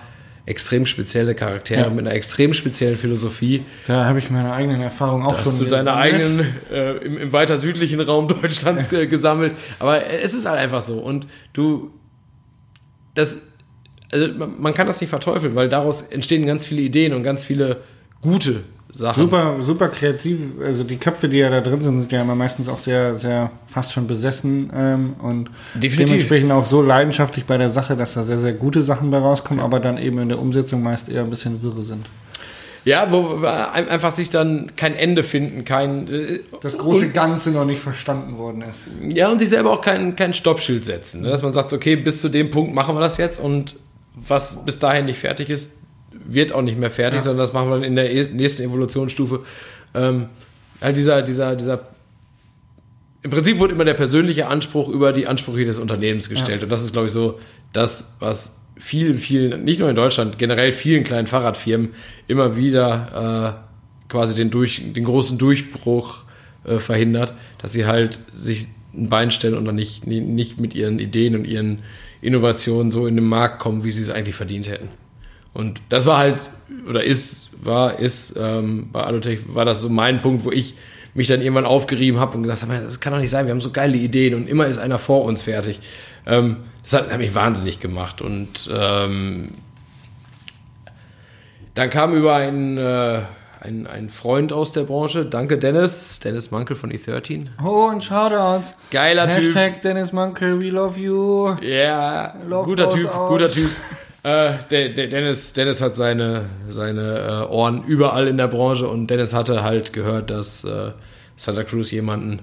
extrem 0.45 0.85
spezielle 0.85 1.33
Charaktere 1.33 1.81
ja. 1.81 1.89
mit 1.89 1.99
einer 1.99 2.13
extrem 2.13 2.53
speziellen 2.53 2.97
Philosophie. 2.97 3.63
Da 3.87 4.05
habe 4.05 4.19
ich 4.19 4.29
meine 4.29 4.53
eigenen 4.53 4.81
Erfahrungen 4.81 5.25
auch 5.25 5.35
da 5.35 5.43
schon. 5.43 5.51
Hast 5.53 5.61
du 5.61 5.65
deine 5.65 5.95
eigenen 5.95 6.45
äh, 6.71 6.97
im, 6.97 7.17
im, 7.17 7.33
weiter 7.33 7.57
südlichen 7.57 7.99
Raum 7.99 8.27
Deutschlands 8.27 8.89
ja. 8.91 9.05
gesammelt. 9.05 9.53
Aber 9.79 10.05
es 10.05 10.33
ist 10.33 10.45
halt 10.45 10.59
einfach 10.59 10.81
so. 10.81 10.99
Und 10.99 11.25
du, 11.53 11.91
das, 13.15 13.41
also 14.11 14.27
man 14.35 14.73
kann 14.75 14.85
das 14.85 15.01
nicht 15.01 15.09
verteufeln, 15.09 15.55
weil 15.55 15.67
daraus 15.67 16.03
entstehen 16.03 16.45
ganz 16.45 16.65
viele 16.65 16.81
Ideen 16.81 17.13
und 17.13 17.23
ganz 17.23 17.43
viele 17.43 17.81
gute 18.21 18.63
Sachen. 18.95 19.23
Super, 19.23 19.57
super 19.61 19.89
kreativ. 19.89 20.39
Also 20.63 20.85
die 20.85 20.95
Köpfe, 20.95 21.27
die 21.27 21.37
ja 21.37 21.49
da 21.49 21.59
drin 21.59 21.81
sind, 21.81 21.99
sind 21.99 22.11
ja 22.13 22.21
immer 22.21 22.35
meistens 22.35 22.69
auch 22.69 22.79
sehr, 22.79 23.15
sehr 23.15 23.51
fast 23.67 23.91
schon 23.91 24.07
besessen 24.07 24.71
ähm, 24.73 25.15
und 25.21 25.49
Definitiv. 25.73 25.97
dementsprechend 25.97 26.51
auch 26.53 26.65
so 26.65 26.81
leidenschaftlich 26.81 27.45
bei 27.45 27.57
der 27.57 27.69
Sache, 27.69 27.97
dass 27.97 28.13
da 28.13 28.23
sehr, 28.23 28.39
sehr 28.39 28.53
gute 28.53 28.81
Sachen 28.81 29.09
bei 29.09 29.17
rauskommen, 29.17 29.59
ja. 29.59 29.65
aber 29.65 29.81
dann 29.81 29.97
eben 29.97 30.19
in 30.19 30.29
der 30.29 30.39
Umsetzung 30.39 30.81
meist 30.81 31.09
eher 31.09 31.23
ein 31.23 31.29
bisschen 31.29 31.61
wirre 31.61 31.81
sind. 31.81 32.05
Ja, 32.85 33.11
wo 33.11 33.43
einfach 33.45 34.11
sich 34.11 34.29
dann 34.29 34.71
kein 34.75 34.95
Ende 34.95 35.23
finden, 35.23 35.65
kein. 35.65 36.07
Äh, 36.07 36.39
das 36.61 36.77
große 36.77 37.09
Ganze 37.09 37.51
noch 37.51 37.65
nicht 37.65 37.81
verstanden 37.81 38.37
worden 38.37 38.61
ist. 38.61 38.79
Ja, 39.13 39.29
und 39.29 39.39
sich 39.39 39.49
selber 39.49 39.71
auch 39.71 39.81
kein, 39.81 40.15
kein 40.15 40.33
Stoppschild 40.33 40.85
setzen. 40.85 41.23
Ne? 41.23 41.29
Dass 41.29 41.41
man 41.41 41.51
sagt, 41.51 41.73
okay, 41.73 41.95
bis 41.95 42.21
zu 42.21 42.29
dem 42.29 42.51
Punkt 42.51 42.75
machen 42.75 42.95
wir 42.95 43.01
das 43.01 43.17
jetzt 43.17 43.39
und 43.39 43.75
was 44.13 44.63
bis 44.65 44.79
dahin 44.79 45.05
nicht 45.05 45.19
fertig 45.19 45.49
ist, 45.49 45.71
wird 46.23 46.51
auch 46.51 46.61
nicht 46.61 46.79
mehr 46.79 46.91
fertig, 46.91 47.19
ja. 47.19 47.23
sondern 47.23 47.39
das 47.39 47.53
machen 47.53 47.69
wir 47.69 47.75
dann 47.75 47.83
in 47.83 47.95
der 47.95 48.11
e-, 48.11 48.29
nächsten 48.33 48.63
Evolutionsstufe. 48.63 49.41
Ähm, 49.93 50.27
halt 50.81 50.97
dieser, 50.97 51.21
dieser, 51.21 51.55
dieser 51.55 51.87
im 53.25 53.31
Prinzip 53.31 53.57
wurde 53.57 53.73
immer 53.73 53.85
der 53.85 53.95
persönliche 53.95 54.45
Anspruch 54.47 54.87
über 54.87 55.11
die 55.11 55.25
Ansprüche 55.25 55.65
des 55.65 55.79
Unternehmens 55.79 56.29
gestellt. 56.29 56.59
Ja. 56.59 56.65
Und 56.65 56.69
das 56.69 56.83
ist, 56.83 56.93
glaube 56.93 57.07
ich, 57.07 57.11
so 57.11 57.39
das, 57.73 58.13
was 58.19 58.61
vielen, 58.77 59.17
vielen, 59.17 59.63
nicht 59.63 59.79
nur 59.79 59.89
in 59.89 59.95
Deutschland, 59.95 60.37
generell 60.37 60.71
vielen 60.71 61.03
kleinen 61.03 61.25
Fahrradfirmen 61.25 61.89
immer 62.27 62.55
wieder 62.55 63.57
äh, 64.07 64.11
quasi 64.11 64.35
den, 64.35 64.51
durch, 64.51 64.93
den 64.93 65.05
großen 65.05 65.39
Durchbruch 65.39 66.23
äh, 66.65 66.77
verhindert, 66.77 67.33
dass 67.57 67.73
sie 67.73 67.87
halt 67.87 68.19
sich 68.31 68.67
ein 68.93 69.09
Bein 69.09 69.31
stellen 69.31 69.55
und 69.55 69.65
dann 69.65 69.75
nicht, 69.75 70.05
nicht 70.05 70.59
mit 70.59 70.75
ihren 70.75 70.99
Ideen 70.99 71.35
und 71.35 71.45
ihren 71.45 71.79
Innovationen 72.21 72.91
so 72.91 73.07
in 73.07 73.15
den 73.15 73.25
Markt 73.25 73.59
kommen, 73.59 73.83
wie 73.83 73.91
sie 73.91 74.03
es 74.03 74.09
eigentlich 74.09 74.35
verdient 74.35 74.69
hätten. 74.69 74.89
Und 75.55 75.81
das 75.87 76.05
war 76.05 76.17
halt, 76.17 76.49
oder 76.87 77.03
ist, 77.03 77.49
war, 77.63 77.97
ist, 77.97 78.35
ähm, 78.37 78.89
bei 78.91 79.01
Alutech 79.01 79.39
war 79.47 79.63
das 79.63 79.79
so 79.79 79.89
mein 79.89 80.21
Punkt, 80.21 80.43
wo 80.43 80.51
ich 80.51 80.75
mich 81.13 81.27
dann 81.27 81.41
irgendwann 81.41 81.65
aufgerieben 81.65 82.19
habe 82.19 82.35
und 82.35 82.43
gesagt 82.43 82.63
habe, 82.63 82.77
das 82.77 82.99
kann 82.99 83.13
doch 83.13 83.19
nicht 83.19 83.29
sein, 83.29 83.45
wir 83.45 83.53
haben 83.53 83.61
so 83.61 83.71
geile 83.71 83.95
Ideen 83.95 84.35
und 84.35 84.49
immer 84.49 84.67
ist 84.67 84.77
einer 84.77 84.99
vor 84.99 85.23
uns 85.23 85.43
fertig. 85.43 85.79
Ähm, 86.27 86.57
das 86.83 86.91
hat, 86.91 87.09
hat, 87.09 87.19
mich 87.19 87.33
wahnsinnig 87.33 87.79
gemacht. 87.79 88.21
Und 88.21 88.69
ähm, 88.69 89.51
dann 91.73 91.89
kam 91.89 92.13
über 92.13 92.35
einen, 92.35 92.77
äh, 92.77 93.21
ein, 93.61 93.87
ein 93.87 94.09
Freund 94.09 94.51
aus 94.51 94.73
der 94.73 94.83
Branche. 94.83 95.25
Danke, 95.25 95.57
Dennis. 95.57 96.19
Dennis 96.19 96.51
Mankel 96.51 96.75
von 96.75 96.91
E13. 96.91 97.47
Oh, 97.63 97.87
ein 97.87 98.01
Shoutout. 98.01 98.65
Geiler 98.91 99.31
Typ. 99.31 99.55
Hashtag 99.55 99.81
Dennis 99.83 100.11
Mankel, 100.11 100.61
we 100.61 100.69
love 100.69 100.99
you. 100.99 101.55
Ja, 101.61 102.35
Love 102.45 102.67
guter 102.67 102.89
Typ, 102.89 103.15
out. 103.15 103.29
guter 103.29 103.47
Typ. 103.47 103.69
Äh, 104.25 104.57
Dennis, 104.71 105.53
Dennis 105.53 105.81
hat 105.81 105.95
seine, 105.95 106.49
seine 106.67 107.45
äh, 107.47 107.53
Ohren 107.53 107.83
überall 107.83 108.27
in 108.27 108.37
der 108.37 108.47
Branche 108.47 108.87
und 108.87 109.05
Dennis 109.05 109.35
hatte 109.35 109.61
halt 109.61 109.93
gehört, 109.93 110.31
dass 110.31 110.63
äh, 110.63 110.93
Santa 111.35 111.63
Cruz 111.63 111.91
jemanden 111.91 112.39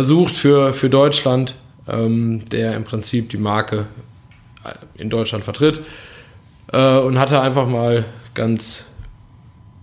sucht 0.00 0.36
für, 0.36 0.72
für 0.72 0.90
Deutschland, 0.90 1.54
ähm, 1.86 2.48
der 2.48 2.74
im 2.74 2.82
Prinzip 2.82 3.28
die 3.28 3.36
Marke 3.36 3.86
in 4.96 5.08
Deutschland 5.08 5.44
vertritt 5.44 5.80
und 6.72 7.18
hatte 7.18 7.40
einfach 7.40 7.68
mal 7.68 8.04
ganz 8.34 8.84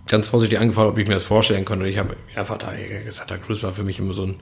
ganz 0.06 0.28
vorsichtig 0.28 0.60
angefragt, 0.60 0.90
ob 0.90 0.98
ich 0.98 1.08
mir 1.08 1.14
das 1.14 1.24
vorstellen 1.24 1.64
könnte. 1.64 1.88
Ich 1.88 1.96
habe 1.96 2.14
einfach 2.36 2.58
da, 2.58 2.68
Santa 3.08 3.38
Cruz 3.38 3.62
war 3.62 3.72
für 3.72 3.84
mich 3.84 3.98
immer 3.98 4.12
so 4.12 4.24
ein, 4.24 4.34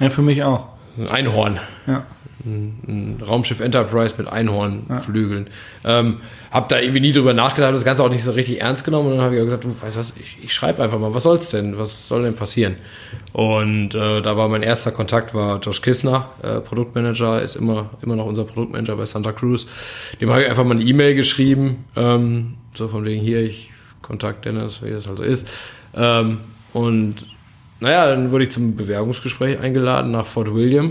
Ja, 0.00 0.08
für 0.08 0.22
mich 0.22 0.42
auch. 0.42 0.77
Ein 0.98 1.08
Einhorn 1.08 1.58
Ja. 1.86 2.04
ein 2.44 3.20
Raumschiff 3.26 3.60
Enterprise 3.60 4.14
mit 4.16 4.28
Einhornflügeln. 4.28 5.48
Ähm, 5.84 6.18
hab 6.50 6.68
da 6.68 6.78
irgendwie 6.78 7.00
nie 7.00 7.12
drüber 7.12 7.34
nachgedacht, 7.34 7.74
das 7.74 7.84
Ganze 7.84 8.02
auch 8.04 8.10
nicht 8.10 8.22
so 8.22 8.30
richtig 8.32 8.60
ernst 8.60 8.84
genommen 8.84 9.08
und 9.10 9.16
dann 9.16 9.24
habe 9.24 9.34
ich 9.34 9.40
auch 9.40 9.44
gesagt, 9.44 9.64
du 9.64 9.74
weißt 9.80 9.96
was, 9.98 10.14
ich, 10.22 10.38
ich 10.42 10.54
schreibe 10.54 10.82
einfach 10.82 10.98
mal, 10.98 11.12
was 11.14 11.24
soll's 11.24 11.50
denn, 11.50 11.78
was 11.78 12.08
soll 12.08 12.22
denn 12.22 12.36
passieren? 12.36 12.76
Und 13.32 13.94
äh, 13.94 14.22
da 14.22 14.36
war 14.36 14.48
mein 14.48 14.62
erster 14.62 14.92
Kontakt 14.92 15.34
war 15.34 15.58
Josh 15.60 15.82
Kissner, 15.82 16.30
äh, 16.42 16.60
Produktmanager, 16.60 17.42
ist 17.42 17.56
immer 17.56 17.90
immer 18.02 18.16
noch 18.16 18.26
unser 18.26 18.44
Produktmanager 18.44 18.96
bei 18.96 19.06
Santa 19.06 19.32
Cruz. 19.32 19.66
Dem 20.20 20.30
habe 20.30 20.42
ich 20.42 20.48
einfach 20.48 20.64
mal 20.64 20.76
eine 20.76 20.84
E-Mail 20.84 21.14
geschrieben, 21.14 21.84
ähm, 21.96 22.54
so 22.74 22.88
von 22.88 23.04
wegen 23.04 23.20
hier, 23.20 23.40
ich 23.42 23.70
kontakt 24.00 24.44
Dennis, 24.44 24.80
wie 24.82 24.90
das 24.90 25.06
also 25.06 25.22
ist. 25.22 25.46
Ähm, 25.94 26.38
und 26.72 27.26
naja, 27.80 28.08
dann 28.08 28.30
wurde 28.32 28.44
ich 28.44 28.50
zum 28.50 28.76
Bewerbungsgespräch 28.76 29.60
eingeladen 29.60 30.10
nach 30.10 30.26
Fort 30.26 30.54
William. 30.54 30.88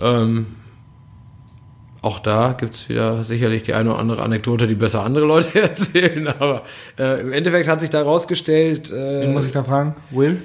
Ähm, 0.00 0.46
auch 2.02 2.18
da 2.20 2.52
gibt 2.58 2.74
es 2.74 2.88
wieder 2.88 3.24
sicherlich 3.24 3.62
die 3.62 3.74
eine 3.74 3.90
oder 3.90 3.98
andere 3.98 4.22
Anekdote, 4.22 4.66
die 4.66 4.74
besser 4.74 5.02
andere 5.04 5.26
Leute 5.26 5.60
erzählen, 5.62 6.28
aber 6.28 6.62
äh, 6.98 7.20
im 7.20 7.32
Endeffekt 7.32 7.68
hat 7.68 7.80
sich 7.80 7.90
da 7.90 8.02
rausgestellt, 8.02 8.90
äh, 8.90 9.22
Wen 9.22 9.32
muss 9.34 9.44
ich 9.44 9.52
da 9.52 9.62
fragen? 9.62 9.94
Will? 10.10 10.42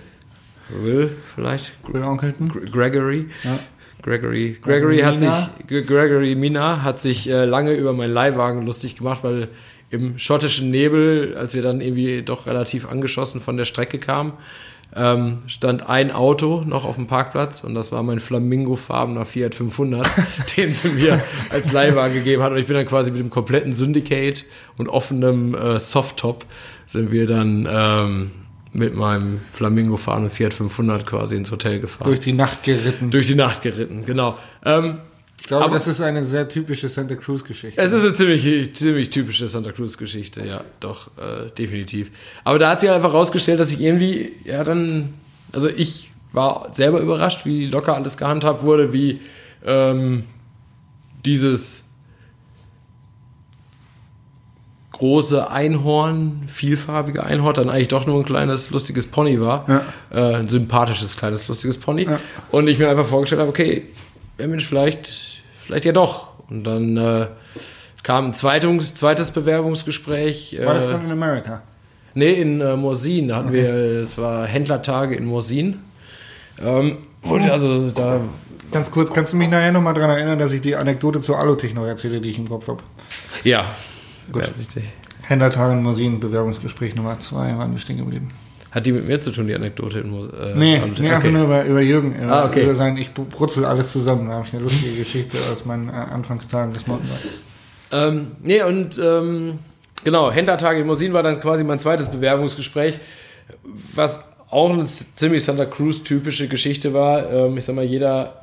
Will 0.69 1.11
vielleicht, 1.33 1.71
Will 1.93 2.03
Onkelton? 2.03 2.49
Gr- 2.49 2.65
Gregory. 2.69 3.27
Ja. 3.43 3.57
Gregory, 4.01 4.57
Gregory 4.61 4.99
hat 4.99 5.17
sich, 5.17 5.31
Gregory 5.67 6.35
Mina 6.35 6.83
hat 6.83 6.99
sich 6.99 7.27
äh, 7.29 7.45
lange 7.45 7.73
über 7.73 7.93
meinen 7.93 8.13
Leihwagen 8.13 8.63
lustig 8.65 8.97
gemacht, 8.97 9.23
weil 9.23 9.47
im 9.89 10.17
schottischen 10.19 10.69
Nebel, 10.69 11.35
als 11.37 11.53
wir 11.55 11.61
dann 11.63 11.81
irgendwie 11.81 12.21
doch 12.21 12.45
relativ 12.45 12.87
angeschossen 12.87 13.41
von 13.41 13.57
der 13.57 13.65
Strecke 13.65 13.97
kamen, 13.97 14.33
ähm, 14.95 15.39
stand 15.47 15.87
ein 15.87 16.11
Auto 16.11 16.63
noch 16.65 16.85
auf 16.85 16.95
dem 16.95 17.07
Parkplatz 17.07 17.63
und 17.63 17.75
das 17.75 17.91
war 17.91 18.01
mein 18.03 18.19
Flamingo-farbener 18.19 19.25
Fiat 19.25 19.55
500, 19.55 20.07
den 20.57 20.73
sie 20.73 20.89
mir 20.89 21.21
als 21.49 21.71
Leihwagen 21.71 22.13
gegeben 22.13 22.43
hat. 22.43 22.51
Und 22.51 22.57
ich 22.57 22.67
bin 22.67 22.75
dann 22.75 22.85
quasi 22.85 23.11
mit 23.11 23.19
dem 23.19 23.29
kompletten 23.29 23.73
Syndicate 23.73 24.45
und 24.77 24.87
offenem 24.87 25.53
äh, 25.53 25.79
Softtop 25.79 26.45
sind 26.85 27.11
wir 27.11 27.27
dann 27.27 27.67
ähm, 27.69 28.31
mit 28.71 28.95
meinem 28.95 29.39
Flamingo-farbenen 29.51 30.29
Fiat 30.29 30.53
500 30.53 31.05
quasi 31.05 31.35
ins 31.35 31.51
Hotel 31.51 31.79
gefahren. 31.79 32.07
Durch 32.07 32.19
die 32.19 32.33
Nacht 32.33 32.63
geritten. 32.63 33.09
Durch 33.09 33.27
die 33.27 33.35
Nacht 33.35 33.61
geritten, 33.61 34.05
genau. 34.05 34.37
Ähm, 34.63 34.97
ich 35.45 35.47
glaube, 35.49 35.65
aber- 35.65 35.75
das 35.75 35.85
ist 35.85 36.01
eine 36.01 36.23
sehr 36.23 36.49
typische 36.49 36.89
Santa 36.89 37.13
Cruz-Geschichte. 37.13 37.79
es 37.79 37.91
ist 37.91 38.03
eine 38.03 38.15
ziemlich, 38.15 38.75
ziemlich 38.75 39.11
typische 39.11 39.47
Santa 39.47 39.71
Cruz-Geschichte, 39.71 40.43
ja, 40.43 40.63
doch, 40.79 41.09
äh, 41.19 41.51
definitiv. 41.55 42.09
Aber 42.43 42.57
da 42.57 42.71
hat 42.71 42.81
sich 42.81 42.89
einfach 42.89 43.13
rausgestellt, 43.13 43.59
dass 43.59 43.71
ich 43.71 43.79
irgendwie, 43.79 44.31
ja, 44.43 44.63
dann, 44.63 45.13
also 45.51 45.69
ich 45.69 46.09
war 46.33 46.73
selber 46.73 46.99
überrascht, 46.99 47.45
wie 47.45 47.67
locker 47.67 47.95
alles 47.95 48.17
gehandhabt 48.17 48.63
wurde, 48.63 48.91
wie 48.91 49.21
ähm, 49.63 50.23
dieses 51.23 51.83
große 54.93 55.51
Einhorn, 55.51 56.41
vielfarbige 56.47 57.23
Einhorn, 57.23 57.53
dann 57.53 57.69
eigentlich 57.69 57.89
doch 57.89 58.07
nur 58.07 58.17
ein 58.19 58.25
kleines, 58.25 58.71
lustiges 58.71 59.05
Pony 59.05 59.39
war. 59.39 59.65
Ja. 59.69 59.85
Äh, 60.31 60.35
ein 60.37 60.47
sympathisches, 60.47 61.15
kleines, 61.17 61.47
lustiges 61.47 61.77
Pony. 61.77 62.05
Ja. 62.05 62.19
Und 62.49 62.67
ich 62.67 62.79
mir 62.79 62.89
einfach 62.89 63.05
vorgestellt 63.05 63.41
habe, 63.41 63.49
okay, 63.51 63.83
ja 64.39 64.47
Mensch, 64.47 64.65
vielleicht, 64.65 65.34
vielleicht 65.65 65.85
ja 65.85 65.91
doch. 65.91 66.27
Und 66.49 66.63
dann 66.63 66.97
äh, 66.97 67.27
kam 68.03 68.27
ein 68.27 68.33
zweites, 68.33 68.93
zweites 68.93 69.31
Bewerbungsgespräch. 69.31 70.57
War 70.63 70.75
das 70.75 70.87
äh, 70.87 70.91
dann 70.91 71.05
in 71.05 71.11
Amerika? 71.11 71.63
Nee, 72.13 72.33
in 72.33 72.61
äh, 72.61 72.75
Morsin. 72.75 73.27
Da 73.27 73.37
hatten 73.37 73.51
wir, 73.51 73.73
es 74.03 74.17
war 74.17 74.45
Händlertage 74.47 75.15
in 75.15 75.25
Morsin. 75.25 75.81
Ähm, 76.63 76.99
wurde 77.21 77.51
also 77.51 77.89
da. 77.89 78.21
Ganz 78.71 78.89
kurz, 78.89 79.13
kannst 79.13 79.33
du 79.33 79.37
mich 79.37 79.49
nachher 79.49 79.71
nochmal 79.71 79.93
daran 79.93 80.09
erinnern, 80.09 80.39
dass 80.39 80.51
ich 80.51 80.61
die 80.61 80.75
Anekdote 80.75 81.21
zur 81.21 81.39
Alutech 81.39 81.73
noch 81.73 81.85
erzähle, 81.85 82.19
die 82.19 82.29
ich 82.29 82.37
im 82.37 82.49
Kopf 82.49 82.67
habe? 82.67 82.81
Ja. 83.43 83.65
Gut. 84.31 84.43
Ja, 84.43 84.49
richtig. 84.57 84.85
Händlertage 85.21 85.73
in 85.73 85.83
Mosin, 85.83 86.19
Bewerbungsgespräch 86.19 86.95
Nummer 86.95 87.19
zwei, 87.19 87.57
waren 87.57 87.71
wir 87.71 87.79
stehen 87.79 87.97
geblieben. 87.97 88.31
Hat 88.75 88.85
die 88.85 88.91
mit 88.91 89.07
mir 89.07 89.19
zu 89.21 89.31
tun, 89.31 89.47
die 89.47 89.55
Anekdote 89.55 89.99
äh, 89.99 90.53
Nee, 90.55 90.77
Alutech? 90.79 90.99
nee 90.99 91.07
einfach 91.09 91.29
Okay. 91.29 91.31
nur 91.31 91.43
über, 91.45 91.63
über 91.65 91.81
Jürgen. 91.81 92.13
Über, 92.21 92.31
Ah, 92.43 92.45
okay. 92.45 92.63
über 92.63 92.75
sein, 92.75 92.97
ich 92.97 93.13
brutzel 93.13 93.63
alles 93.63 93.89
zusammen. 93.91 94.27
Da 94.27 94.33
habe 94.35 94.45
ich 94.47 94.53
eine 94.53 94.63
lustige 94.63 94.95
Geschichte 94.97 95.37
aus 95.51 95.63
meinen 95.65 95.87
äh, 95.87 95.93
Anfangstagen 95.93 96.73
des 96.73 96.85
Mountainbikes. 96.85 97.41
Ähm, 97.93 98.31
nee, 98.43 98.61
und 98.63 98.97
ähm, 99.01 99.59
genau, 100.03 100.29
Händlertage 100.29 100.81
in 100.81 100.87
Mosin 100.87 101.13
war 101.13 101.23
dann 101.23 101.39
quasi 101.39 101.63
mein 101.63 101.79
zweites 101.79 102.09
Bewerbungsgespräch, 102.09 102.99
was 103.93 104.25
auch 104.49 104.71
eine 104.73 104.85
ziemlich 104.85 105.43
Santa 105.45 105.65
Cruz-typische 105.65 106.47
Geschichte 106.49 106.93
war. 106.93 107.31
Ähm, 107.31 107.57
ich 107.57 107.63
sag 107.63 107.75
mal, 107.75 107.85
jeder, 107.85 108.41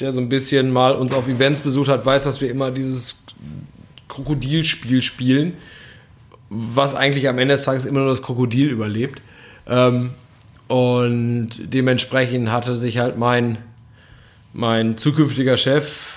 der 0.00 0.10
so 0.10 0.20
ein 0.20 0.28
bisschen 0.28 0.72
mal 0.72 0.92
uns 0.96 1.12
auf 1.12 1.28
Events 1.28 1.60
besucht 1.60 1.88
hat, 1.88 2.04
weiß, 2.04 2.24
dass 2.24 2.40
wir 2.40 2.50
immer 2.50 2.72
dieses 2.72 3.24
Krokodilspiel 4.08 5.02
spielen, 5.02 5.52
was 6.50 6.94
eigentlich 6.94 7.28
am 7.28 7.38
Ende 7.38 7.54
des 7.54 7.62
Tages 7.62 7.84
immer 7.84 8.00
nur 8.00 8.08
das 8.08 8.22
Krokodil 8.22 8.68
überlebt. 8.68 9.22
Ähm, 9.66 10.10
und 10.68 11.50
dementsprechend 11.58 12.50
hatte 12.50 12.74
sich 12.74 12.98
halt 12.98 13.16
mein, 13.16 13.58
mein 14.52 14.98
zukünftiger 14.98 15.56
Chef 15.56 16.12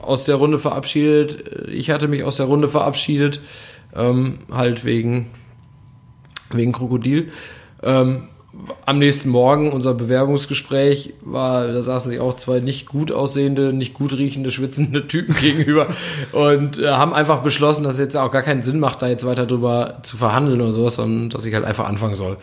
aus 0.00 0.24
der 0.24 0.36
Runde 0.36 0.58
verabschiedet. 0.58 1.68
Ich 1.68 1.90
hatte 1.90 2.08
mich 2.08 2.22
aus 2.22 2.36
der 2.36 2.46
Runde 2.46 2.68
verabschiedet, 2.68 3.40
ähm, 3.94 4.38
halt 4.50 4.84
wegen, 4.84 5.30
wegen 6.50 6.72
Krokodil. 6.72 7.30
Ähm, 7.82 8.28
am 8.86 8.98
nächsten 8.98 9.28
Morgen 9.28 9.72
unser 9.72 9.94
Bewerbungsgespräch 9.94 11.14
war, 11.20 11.68
da 11.68 11.82
saßen 11.82 12.10
sich 12.10 12.20
auch 12.20 12.34
zwei 12.34 12.60
nicht 12.60 12.86
gut 12.86 13.12
aussehende, 13.12 13.72
nicht 13.72 13.94
gut 13.94 14.12
riechende, 14.12 14.50
schwitzende 14.50 15.06
Typen 15.06 15.34
gegenüber 15.40 15.86
und 16.32 16.78
äh, 16.78 16.88
haben 16.88 17.14
einfach 17.14 17.42
beschlossen, 17.42 17.84
dass 17.84 17.94
es 17.94 18.00
jetzt 18.00 18.16
auch 18.16 18.30
gar 18.30 18.42
keinen 18.42 18.62
Sinn 18.62 18.80
macht, 18.80 19.02
da 19.02 19.08
jetzt 19.08 19.24
weiter 19.26 19.46
drüber 19.46 19.98
zu 20.02 20.16
verhandeln 20.16 20.60
oder 20.60 20.72
sowas, 20.72 20.96
sondern 20.96 21.30
dass 21.30 21.44
ich 21.44 21.54
halt 21.54 21.64
einfach 21.64 21.88
anfangen 21.88 22.16
soll. 22.16 22.36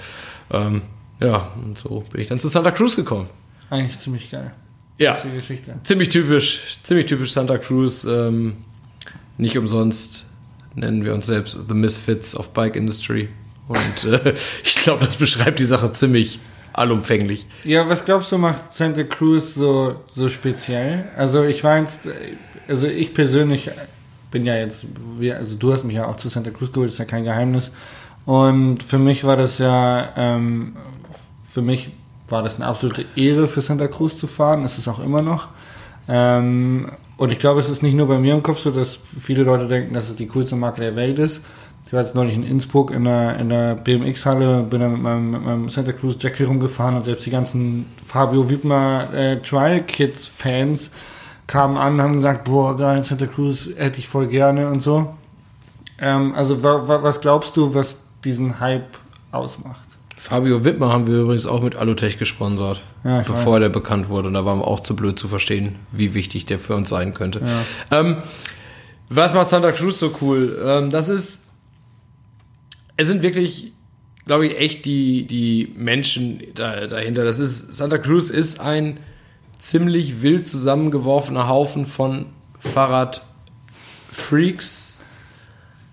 Ähm, 0.51 0.82
ja, 1.20 1.49
und 1.63 1.78
so 1.78 2.03
bin 2.11 2.22
ich 2.22 2.28
dann 2.28 2.39
zu 2.39 2.47
Santa 2.47 2.72
Cruz 2.72 2.95
gekommen. 2.95 3.30
Eigentlich 3.70 3.99
ziemlich 3.99 4.30
geil. 4.30 4.53
Ja, 4.97 5.18
ziemlich 5.84 6.09
typisch, 6.09 6.78
ziemlich 6.84 7.07
typisch 7.07 7.34
Santa 7.34 7.57
Cruz. 7.57 8.05
Ähm, 8.05 8.53
nicht 9.38 9.57
umsonst 9.57 10.26
nennen 10.76 11.03
wir 11.03 11.13
uns 11.13 11.26
selbst 11.26 11.57
The 11.68 11.74
Misfits 11.74 12.36
of 12.36 12.53
Bike 12.53 12.76
Industry. 12.76 13.30
Und 13.68 14.03
äh, 14.05 14.34
ich 14.63 14.76
glaube, 14.76 15.05
das 15.05 15.16
beschreibt 15.16 15.59
die 15.59 15.66
Sache 15.66 15.91
ziemlich 15.93 16.39
allumfänglich. 16.74 17.47
Ja, 17.63 17.88
was 17.88 18.05
glaubst 18.05 18.32
du 18.32 18.38
macht 18.38 18.74
Santa 18.74 19.03
Cruz 19.03 19.55
so, 19.55 19.95
so 20.07 20.30
speziell? 20.30 21.05
Also 21.18 21.43
ich 21.43 21.63
war 21.63 21.80
jetzt, 21.80 22.01
also 22.68 22.88
ich 22.88 23.13
persönlich 23.13 23.72
bin 24.32 24.45
ja 24.45 24.55
jetzt, 24.55 24.86
also 25.34 25.55
du 25.55 25.72
hast 25.72 25.84
mich 25.84 25.95
ja 25.95 26.07
auch 26.07 26.18
zu 26.18 26.28
Santa 26.28 26.51
Cruz 26.51 26.72
geholt, 26.72 26.89
ist 26.89 26.97
ja 26.97 27.05
kein 27.05 27.24
Geheimnis. 27.24 27.72
Und 28.26 28.84
für 28.84 28.97
mich 28.97 29.24
war 29.24 29.38
das 29.38 29.59
ja, 29.59 30.09
ähm, 30.18 30.76
für 31.47 31.61
mich 31.61 31.91
war 32.28 32.43
das 32.43 32.55
eine 32.55 32.66
absolute 32.66 33.05
Ehre 33.16 33.47
für 33.47 33.61
Santa 33.61 33.88
Cruz 33.88 34.18
zu 34.18 34.28
fahren, 34.28 34.66
ist 34.66 34.78
es 34.78 34.88
auch 34.88 34.99
immer 34.99 35.22
noch. 35.22 35.47
Ähm, 36.07 36.91
und 37.18 37.32
ich 37.32 37.39
glaube, 37.39 37.59
es 37.59 37.70
ist 37.70 37.82
nicht 37.82 37.93
nur 37.93 38.07
bei 38.07 38.18
mir 38.18 38.34
im 38.34 38.43
Kopf 38.43 38.59
so, 38.59 38.72
dass 38.72 38.99
viele 39.22 39.43
Leute 39.43 39.68
denken, 39.68 39.93
dass 39.93 40.09
es 40.09 40.16
die 40.16 40.28
coolste 40.28 40.55
Marke 40.55 40.82
der 40.82 40.95
Welt 40.95 41.18
ist. 41.20 41.41
Ich 41.86 41.93
war 41.93 41.99
jetzt 42.01 42.15
neulich 42.15 42.33
in 42.33 42.43
Innsbruck 42.43 42.89
in 42.91 43.03
der, 43.03 43.38
in 43.38 43.49
der 43.49 43.75
BMX-Halle, 43.75 44.63
bin 44.63 44.79
da 44.81 44.89
mit 44.89 45.01
meinem, 45.01 45.31
mit 45.31 45.43
meinem 45.43 45.69
Santa 45.69 45.91
Cruz 45.91 46.15
Jackie 46.19 46.43
rumgefahren 46.43 46.95
und 46.95 47.05
selbst 47.05 47.25
die 47.25 47.29
ganzen 47.29 47.86
Fabio 48.05 48.49
Wiedmer 48.49 49.13
äh, 49.13 49.39
Trial 49.41 49.83
Kids 49.83 50.25
Fans 50.27 50.89
kamen 51.45 51.77
an 51.77 51.93
und 51.93 52.01
haben 52.01 52.13
gesagt, 52.15 52.45
boah, 52.45 52.75
geil, 52.75 53.03
Santa 53.03 53.27
Cruz 53.27 53.69
hätte 53.75 53.99
ich 53.99 54.07
voll 54.07 54.27
gerne 54.27 54.67
und 54.67 54.81
so. 54.81 55.13
Ähm, 55.99 56.33
also 56.36 56.63
wa, 56.63 56.88
wa, 56.88 57.03
was 57.03 57.21
glaubst 57.21 57.55
du, 57.55 57.75
was 57.75 57.99
diesen 58.23 58.59
Hype 58.59 58.97
ausmacht? 59.31 59.86
Fabio 60.17 60.65
Wittmer 60.65 60.91
haben 60.91 61.05
wir 61.05 61.19
übrigens 61.21 61.45
auch 61.45 61.61
mit 61.61 61.75
Alutech 61.75 62.17
gesponsert, 62.17 62.81
Ja, 63.03 63.19
bevor 63.19 63.53
weiß. 63.53 63.59
der 63.59 63.69
bekannt 63.69 64.09
wurde. 64.09 64.29
Und 64.29 64.33
da 64.33 64.43
waren 64.43 64.57
wir 64.57 64.65
auch 64.67 64.79
zu 64.79 64.95
blöd 64.95 65.19
zu 65.19 65.27
verstehen, 65.27 65.75
wie 65.91 66.15
wichtig 66.15 66.47
der 66.47 66.57
für 66.57 66.75
uns 66.75 66.89
sein 66.89 67.13
könnte. 67.13 67.41
Ähm, 67.91 68.17
was 69.07 69.36
macht 69.36 69.49
Santa 69.49 69.71
Cruz 69.71 69.99
so 69.99 70.11
cool? 70.21 70.59
Ähm, 70.65 70.89
das 70.89 71.09
ist 71.09 71.45
es 72.98 73.08
sind 73.08 73.24
wirklich, 73.24 73.72
glaube 74.26 74.48
ich, 74.48 74.58
echt 74.58 74.86
die, 74.86 75.26
die 75.26 75.72
Menschen 75.76 76.41
da, 76.56 76.88
dahinter. 76.88 77.24
Das 77.24 77.39
ist, 77.39 77.74
Santa 77.74 77.98
Cruz 77.98 78.30
ist 78.30 78.60
ein 78.60 79.00
ziemlich 79.58 80.22
wild 80.22 80.48
zusammengeworfener 80.48 81.48
Haufen 81.48 81.86
von 81.86 82.26
Fahrradfreaks, 82.60 85.04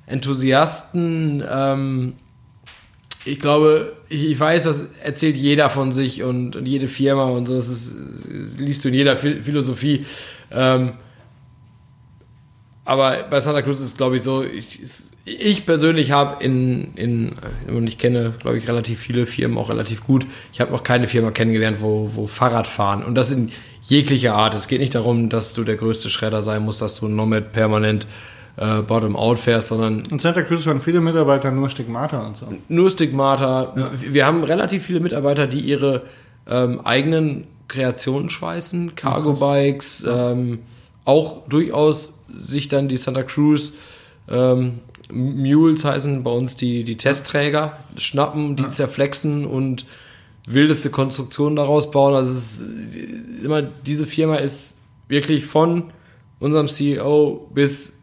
Enthusiasten. 0.07 1.45
Ähm, 1.49 2.15
ich 3.25 3.39
glaube, 3.39 3.97
ich 4.09 4.39
weiß, 4.39 4.65
das 4.65 4.89
erzählt 5.03 5.37
jeder 5.37 5.71
von 5.71 5.93
sich 5.93 6.23
und, 6.23 6.57
und 6.57 6.67
jede 6.67 6.89
Firma 6.89 7.27
und 7.27 7.47
so. 7.47 7.55
Das, 7.55 7.69
ist, 7.69 7.95
das 8.29 8.59
liest 8.59 8.85
du 8.85 8.89
in 8.89 8.95
jeder 8.95 9.17
Philosophie. 9.17 10.05
Ähm, 10.51 10.95
aber 12.85 13.25
bei 13.31 13.41
Santa 13.41 13.63
Cruz 13.63 13.79
ist 13.79 13.87
es, 13.87 13.97
glaube 13.97 14.17
ich, 14.17 14.23
so, 14.23 14.43
ich, 14.43 14.83
ich 15.25 15.67
persönlich 15.67 16.11
habe 16.11 16.43
in, 16.43 16.95
in, 16.95 17.33
und 17.69 17.87
ich 17.87 17.99
kenne, 17.99 18.35
glaube 18.41 18.59
ich, 18.59 18.67
relativ 18.67 18.99
viele 18.99 19.27
Firmen 19.27 19.57
auch 19.57 19.71
relativ 19.71 20.05
gut. 20.05 20.27
Ich 20.53 20.61
habe 20.61 20.73
noch 20.73 20.83
keine 20.83 21.07
Firma 21.07 21.31
kennengelernt, 21.31 21.79
wo, 21.81 22.11
wo 22.15 22.27
Fahrradfahren 22.27 23.05
und 23.05 23.15
das 23.15 23.31
in 23.31 23.53
jeglicher 23.83 24.35
Art. 24.35 24.55
Es 24.55 24.67
geht 24.67 24.81
nicht 24.81 24.95
darum, 24.95 25.29
dass 25.29 25.55
du 25.55 25.65
der 25.65 25.77
größte 25.77 26.11
Schredder 26.11 26.43
sein 26.43 26.65
musst, 26.65 26.83
dass 26.83 26.99
du 26.99 27.09
Nomad 27.09 27.53
permanent 27.53 28.07
äh, 28.57 28.83
Bottom-out 28.83 29.39
fährst, 29.39 29.69
sondern. 29.69 30.03
In 30.11 30.19
Santa 30.19 30.43
Cruz 30.43 30.67
waren 30.67 30.81
viele 30.81 31.01
Mitarbeiter 31.01 31.51
nur 31.51 31.71
Stigmata 31.71 32.27
und 32.27 32.37
so. 32.37 32.47
Nur 32.69 32.91
Stigmata. 32.91 33.73
Ja. 33.77 33.91
Wir 33.95 34.27
haben 34.27 34.45
relativ 34.45 34.85
viele 34.85 35.01
Mitarbeiter, 35.01 35.47
die 35.47 35.61
ihre 35.61 36.03
ähm, 36.49 36.81
eigenen 36.85 37.45
Kreationen 37.69 38.29
schweißen, 38.29 38.95
Cargo-Bikes, 38.97 40.05
ähm, 40.07 40.61
auch 41.05 41.47
durchaus 41.49 42.13
sich 42.33 42.69
dann 42.69 42.89
die 42.89 42.97
Santa 42.97 43.23
Cruz 43.23 43.73
ähm, 44.29 44.81
Mules 45.11 45.85
heißen 45.85 46.23
bei 46.23 46.31
uns 46.31 46.57
die, 46.57 46.85
die 46.85 46.97
Testträger, 46.97 47.79
schnappen, 47.97 48.57
die 48.57 48.65
ja. 48.65 48.73
zerflexen 48.73 49.47
und 49.47 49.87
wildeste 50.47 50.91
Konstruktionen 50.91 51.57
daraus 51.57 51.91
bauen. 51.91 52.15
Also 52.15 52.33
es 52.33 52.61
ist 52.61 52.65
immer, 53.45 53.63
diese 53.63 54.07
Firma 54.07 54.37
ist 54.37 54.81
wirklich 55.09 55.45
von 55.45 55.85
unserem 56.39 56.69
CEO 56.69 57.49
bis 57.55 58.03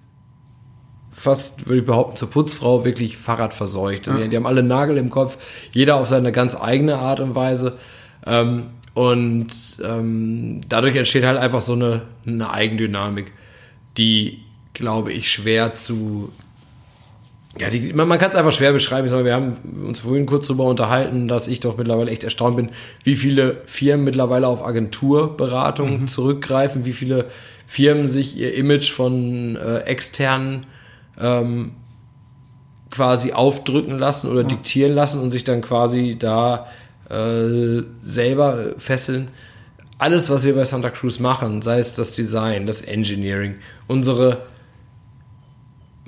fast, 1.12 1.68
würde 1.68 1.82
ich 1.82 1.86
behaupten, 1.86 2.16
zur 2.16 2.30
Putzfrau 2.30 2.86
wirklich 2.86 3.18
Fahrrad 3.18 3.54
verseucht. 3.54 4.08
Also 4.08 4.20
ja. 4.20 4.26
die, 4.26 4.30
die, 4.32 4.38
haben 4.38 4.46
alle 4.46 4.64
Nagel 4.64 4.98
im 4.98 5.10
Kopf, 5.10 5.38
jeder 5.72 5.98
auf 5.98 6.08
seine 6.08 6.32
ganz 6.32 6.56
eigene 6.56 6.98
Art 6.98 7.20
und 7.20 7.36
Weise. 7.36 7.78
Ähm, 8.26 8.68
und 8.94 9.48
ähm, 9.84 10.62
dadurch 10.68 10.96
entsteht 10.96 11.24
halt 11.24 11.38
einfach 11.38 11.62
so 11.62 11.74
eine, 11.74 12.02
eine 12.26 12.52
Eigendynamik, 12.52 13.32
die, 13.98 14.44
glaube 14.74 15.14
ich, 15.14 15.32
schwer 15.32 15.76
zu. 15.76 16.32
Ja, 17.58 17.70
die, 17.70 17.94
man, 17.94 18.08
man 18.08 18.20
kann 18.20 18.30
es 18.30 18.36
einfach 18.36 18.52
schwer 18.52 18.74
beschreiben. 18.74 19.06
Ich 19.06 19.12
sag 19.12 19.18
mal, 19.18 19.26
wir 19.26 19.34
haben 19.34 19.54
uns 19.88 20.02
vorhin 20.02 20.28
kurz 20.28 20.48
darüber 20.48 20.66
unterhalten, 20.66 21.28
dass 21.28 21.48
ich 21.48 21.60
doch 21.60 21.78
mittlerweile 21.78 22.12
echt 22.12 22.24
erstaunt 22.24 22.58
bin, 22.58 22.70
wie 23.04 23.16
viele 23.16 23.62
Firmen 23.66 24.06
mittlerweile 24.06 24.48
auf 24.48 24.64
Agenturberatung 24.64 26.02
mhm. 26.02 26.08
zurückgreifen, 26.08 26.86
wie 26.86 26.94
viele 26.94 27.26
Firmen 27.66 28.08
sich 28.08 28.38
ihr 28.38 28.54
Image 28.54 28.92
von 28.92 29.56
äh, 29.56 29.80
externen 29.80 30.68
ähm, 31.20 31.72
quasi 32.92 33.34
aufdrücken 33.34 33.98
lassen 33.98 34.30
oder 34.30 34.42
ja. 34.42 34.48
diktieren 34.48 34.94
lassen 34.94 35.22
und 35.22 35.32
sich 35.32 35.44
dann 35.44 35.62
quasi 35.62 36.18
da 36.20 36.68
äh, 37.10 37.82
selber 38.02 38.74
fesseln. 38.78 39.30
Alles, 39.98 40.30
was 40.30 40.46
wir 40.46 40.56
bei 40.56 40.66
Santa 40.66 40.92
Cruz 40.92 41.20
machen, 41.20 41.62
sei 41.62 41.80
es 41.80 41.96
das 41.96 42.14
Design, 42.14 42.66
das 42.66 42.82
Engineering, 42.82 43.56
unsere 43.88 44.49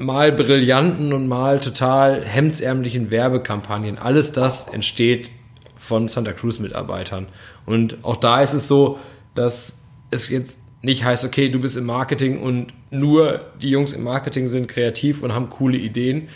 mal 0.02 0.32
brillanten 0.32 1.14
und 1.14 1.28
mal 1.28 1.60
total 1.60 2.24
hemdsärmlichen 2.24 3.12
Werbekampagnen, 3.12 3.98
alles 3.98 4.32
das 4.32 4.68
entsteht 4.68 5.32
von 5.78 6.08
Santa 6.08 6.34
Cruz 6.34 6.60
Mitarbeitern. 6.60 7.28
Und 7.66 8.04
auch 8.04 8.18
da 8.18 8.42
ist 8.42 8.54
es 8.54 8.68
so, 8.68 9.00
dass 9.36 9.82
es 10.10 10.30
jetzt 10.30 10.60
nicht 10.82 11.04
heißt, 11.04 11.24
okay, 11.24 11.50
du 11.50 11.60
bist 11.60 11.78
im 11.78 11.86
Marketing 11.86 12.42
und 12.42 12.68
nur 12.90 13.42
die 13.62 13.70
Jungs 13.70 13.94
im 13.94 14.04
Marketing 14.04 14.48
sind 14.48 14.68
kreativ 14.68 15.22
und 15.22 15.34
haben 15.34 15.50
coole 15.50 15.78
Ideen. 15.78 16.30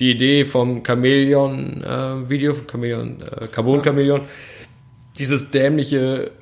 Die 0.00 0.10
Idee 0.10 0.44
vom 0.44 0.82
Chameleon-Video, 0.82 2.50
äh, 2.50 2.54
vom 2.54 2.66
Chameleon, 2.66 3.22
äh, 3.22 3.46
Carbon 3.46 3.82
Chameleon, 3.82 4.22
dieses 5.18 5.50
dämliche 5.50 6.32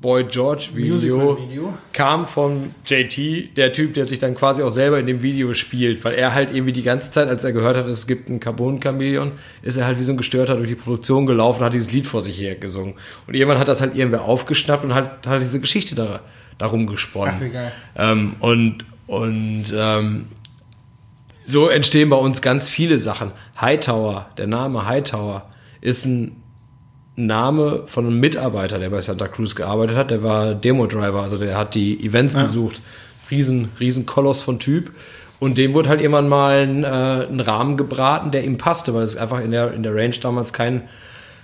Boy 0.00 0.24
George 0.24 0.70
Video, 0.72 1.36
Video, 1.36 1.74
kam 1.92 2.24
von 2.24 2.74
JT, 2.86 3.56
der 3.58 3.72
Typ, 3.72 3.92
der 3.92 4.06
sich 4.06 4.18
dann 4.18 4.34
quasi 4.34 4.62
auch 4.62 4.70
selber 4.70 4.98
in 4.98 5.06
dem 5.06 5.22
Video 5.22 5.52
spielt, 5.52 6.02
weil 6.04 6.14
er 6.14 6.32
halt 6.32 6.54
irgendwie 6.54 6.72
die 6.72 6.82
ganze 6.82 7.10
Zeit, 7.10 7.28
als 7.28 7.44
er 7.44 7.52
gehört 7.52 7.76
hat, 7.76 7.86
es 7.86 8.06
gibt 8.06 8.30
ein 8.30 8.40
Carbon 8.40 8.80
Chameleon, 8.80 9.32
ist 9.60 9.76
er 9.76 9.84
halt 9.84 9.98
wie 9.98 10.02
so 10.02 10.12
ein 10.12 10.16
Gestörter 10.16 10.56
durch 10.56 10.70
die 10.70 10.74
Produktion 10.74 11.26
gelaufen, 11.26 11.62
hat 11.62 11.74
dieses 11.74 11.92
Lied 11.92 12.06
vor 12.06 12.22
sich 12.22 12.40
her 12.40 12.54
gesungen. 12.54 12.94
Und 13.26 13.34
irgendwann 13.34 13.58
hat 13.58 13.68
das 13.68 13.82
halt 13.82 13.94
irgendwer 13.94 14.22
aufgeschnappt 14.22 14.84
und 14.84 14.94
hat, 14.94 15.26
hat 15.26 15.42
diese 15.42 15.60
Geschichte 15.60 15.94
da 15.94 16.22
darum 16.56 16.86
gesponnen. 16.86 17.34
Ach, 17.36 17.44
wie 17.44 17.50
geil. 17.50 17.72
Ähm, 17.96 18.36
und 18.40 18.86
und 19.06 19.64
ähm, 19.74 20.26
so 21.42 21.68
entstehen 21.68 22.08
bei 22.08 22.16
uns 22.16 22.40
ganz 22.40 22.68
viele 22.68 22.98
Sachen. 22.98 23.32
Hightower, 23.60 24.30
der 24.38 24.46
Name 24.46 24.86
Hightower 24.86 25.50
ist 25.80 26.06
ein 26.06 26.39
Name 27.26 27.82
von 27.86 28.06
einem 28.06 28.20
Mitarbeiter, 28.20 28.78
der 28.78 28.90
bei 28.90 29.00
Santa 29.00 29.28
Cruz 29.28 29.54
gearbeitet 29.54 29.96
hat. 29.96 30.10
Der 30.10 30.22
war 30.22 30.54
Demo-Driver, 30.54 31.22
also 31.22 31.38
der 31.38 31.56
hat 31.56 31.74
die 31.74 32.04
Events 32.04 32.34
ja. 32.34 32.42
besucht. 32.42 32.80
Riesen, 33.30 33.70
riesen 33.78 34.06
Koloss 34.06 34.42
von 34.42 34.58
Typ. 34.58 34.90
Und 35.38 35.56
dem 35.56 35.72
wurde 35.72 35.88
halt 35.88 36.00
irgendwann 36.00 36.28
mal 36.28 36.62
ein, 36.62 36.84
äh, 36.84 37.26
ein 37.30 37.40
Rahmen 37.40 37.76
gebraten, 37.76 38.30
der 38.30 38.44
ihm 38.44 38.58
passte, 38.58 38.94
weil 38.94 39.02
es 39.02 39.16
einfach 39.16 39.40
in 39.40 39.52
der, 39.52 39.72
in 39.72 39.82
der 39.82 39.94
Range 39.94 40.16
damals 40.20 40.52
keinen 40.52 40.82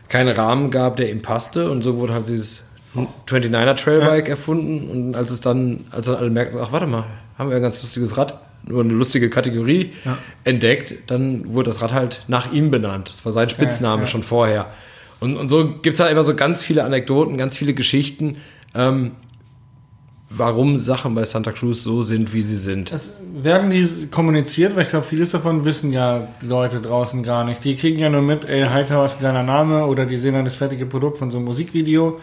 kein 0.08 0.28
Rahmen 0.28 0.70
gab, 0.70 0.96
der 0.96 1.10
ihm 1.10 1.22
passte. 1.22 1.70
Und 1.70 1.82
so 1.82 1.96
wurde 1.96 2.12
halt 2.12 2.28
dieses 2.28 2.62
29er 2.94 3.74
Trailbike 3.74 4.28
ja. 4.28 4.30
erfunden 4.30 4.88
und 4.90 5.14
als 5.14 5.30
es 5.30 5.40
dann, 5.40 5.84
als 5.90 6.06
dann 6.06 6.16
alle 6.16 6.30
merkten, 6.30 6.60
ach 6.62 6.72
warte 6.72 6.86
mal, 6.86 7.04
haben 7.36 7.50
wir 7.50 7.56
ein 7.56 7.62
ganz 7.62 7.82
lustiges 7.82 8.16
Rad, 8.16 8.38
nur 8.64 8.82
eine 8.82 8.94
lustige 8.94 9.28
Kategorie 9.30 9.92
ja. 10.04 10.16
entdeckt, 10.44 10.94
dann 11.10 11.52
wurde 11.52 11.70
das 11.70 11.82
Rad 11.82 11.92
halt 11.92 12.22
nach 12.28 12.52
ihm 12.52 12.70
benannt. 12.70 13.10
Das 13.10 13.24
war 13.24 13.32
sein 13.32 13.48
Spitzname 13.48 14.02
ja, 14.02 14.06
schon 14.06 14.22
vorher. 14.22 14.66
Und, 15.20 15.36
und 15.36 15.48
so 15.48 15.68
gibt 15.82 15.94
es 15.94 16.00
halt 16.00 16.10
einfach 16.10 16.24
so 16.24 16.34
ganz 16.34 16.62
viele 16.62 16.84
Anekdoten, 16.84 17.38
ganz 17.38 17.56
viele 17.56 17.74
Geschichten, 17.74 18.36
ähm, 18.74 19.12
warum 20.28 20.78
Sachen 20.78 21.14
bei 21.14 21.24
Santa 21.24 21.52
Cruz 21.52 21.82
so 21.82 22.02
sind, 22.02 22.34
wie 22.34 22.42
sie 22.42 22.56
sind. 22.56 22.92
Das 22.92 23.12
werden 23.34 23.70
die 23.70 24.08
kommuniziert, 24.10 24.76
weil 24.76 24.82
ich 24.82 24.88
glaube, 24.88 25.06
vieles 25.06 25.30
davon 25.30 25.64
wissen 25.64 25.92
ja 25.92 26.28
Leute 26.42 26.80
draußen 26.82 27.22
gar 27.22 27.44
nicht. 27.44 27.64
Die 27.64 27.76
kriegen 27.76 27.98
ja 27.98 28.10
nur 28.10 28.22
mit, 28.22 28.44
ey, 28.44 28.64
Hightower 28.64 29.06
ist 29.06 29.16
ein 29.16 29.22
geiler 29.22 29.42
Name 29.42 29.86
oder 29.86 30.04
die 30.04 30.16
sehen 30.16 30.34
dann 30.34 30.44
das 30.44 30.56
fertige 30.56 30.84
Produkt 30.84 31.18
von 31.18 31.30
so 31.30 31.38
einem 31.38 31.46
Musikvideo 31.46 32.18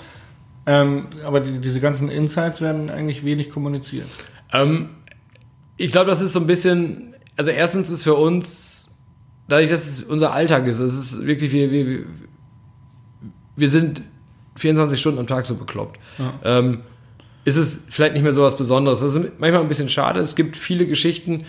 ähm, 0.66 1.08
aber 1.26 1.42
die, 1.42 1.60
diese 1.60 1.80
ganzen 1.80 2.10
Insights 2.10 2.62
werden 2.62 2.90
eigentlich 2.90 3.26
wenig 3.26 3.50
kommuniziert. 3.50 4.08
Ähm, 4.54 4.90
ich 5.78 5.92
glaube, 5.92 6.10
das 6.10 6.22
ist 6.22 6.34
so 6.34 6.40
ein 6.40 6.48
bisschen, 6.48 7.16
also 7.36 7.52
erstens 7.52 7.90
ist 7.90 8.04
für 8.04 8.16
uns, 8.16 8.90
dadurch, 9.50 9.70
dass 9.70 9.88
es 9.88 10.04
unser 10.04 10.32
Alltag 10.32 10.68
ist, 10.68 10.80
es 10.80 10.94
ist 10.94 11.26
wirklich, 11.26 11.52
wir, 11.52 11.72
wir, 11.72 12.06
wir 13.56 13.70
sind 13.70 14.02
24 14.56 15.00
Stunden 15.00 15.20
am 15.20 15.28
Tag 15.28 15.46
so 15.46 15.56
bekloppt. 15.56 16.00
Ja. 16.20 16.60
Ähm, 16.60 16.80
ist 17.46 17.58
es 17.58 17.86
vielleicht 17.90 18.14
nicht 18.14 18.24
mehr 18.24 18.32
so 18.32 18.44
was 18.44 18.56
Besonderes. 18.56 19.02
Das 19.02 19.16
ist 19.16 19.40
manchmal 19.40 19.62
ein 19.62 19.68
bisschen 19.68 19.90
schade. 19.90 20.20
Es 20.20 20.36
gibt 20.36 20.56
viele 20.56 20.88
Geschichten, 20.88 21.44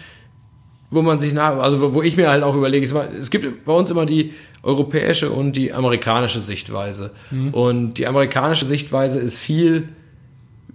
wo 0.90 1.02
man 1.02 1.18
sich 1.18 1.32
nach, 1.32 1.56
also 1.58 1.94
wo 1.94 2.02
ich 2.02 2.16
mir 2.16 2.30
halt 2.30 2.42
auch 2.42 2.54
überlege, 2.54 2.86
es 3.18 3.30
gibt 3.30 3.64
bei 3.64 3.72
uns 3.72 3.90
immer 3.90 4.06
die 4.06 4.32
europäische 4.62 5.30
und 5.30 5.52
die 5.52 5.72
amerikanische 5.72 6.40
Sichtweise. 6.40 7.10
Mhm. 7.30 7.54
Und 7.54 7.94
die 7.94 8.06
amerikanische 8.06 8.64
Sichtweise 8.64 9.18
ist 9.18 9.38
viel 9.38 9.88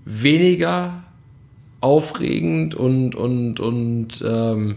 weniger 0.05 1.03
aufregend 1.81 2.75
und, 2.75 3.15
und, 3.15 3.59
und 3.59 4.23
ähm, 4.25 4.75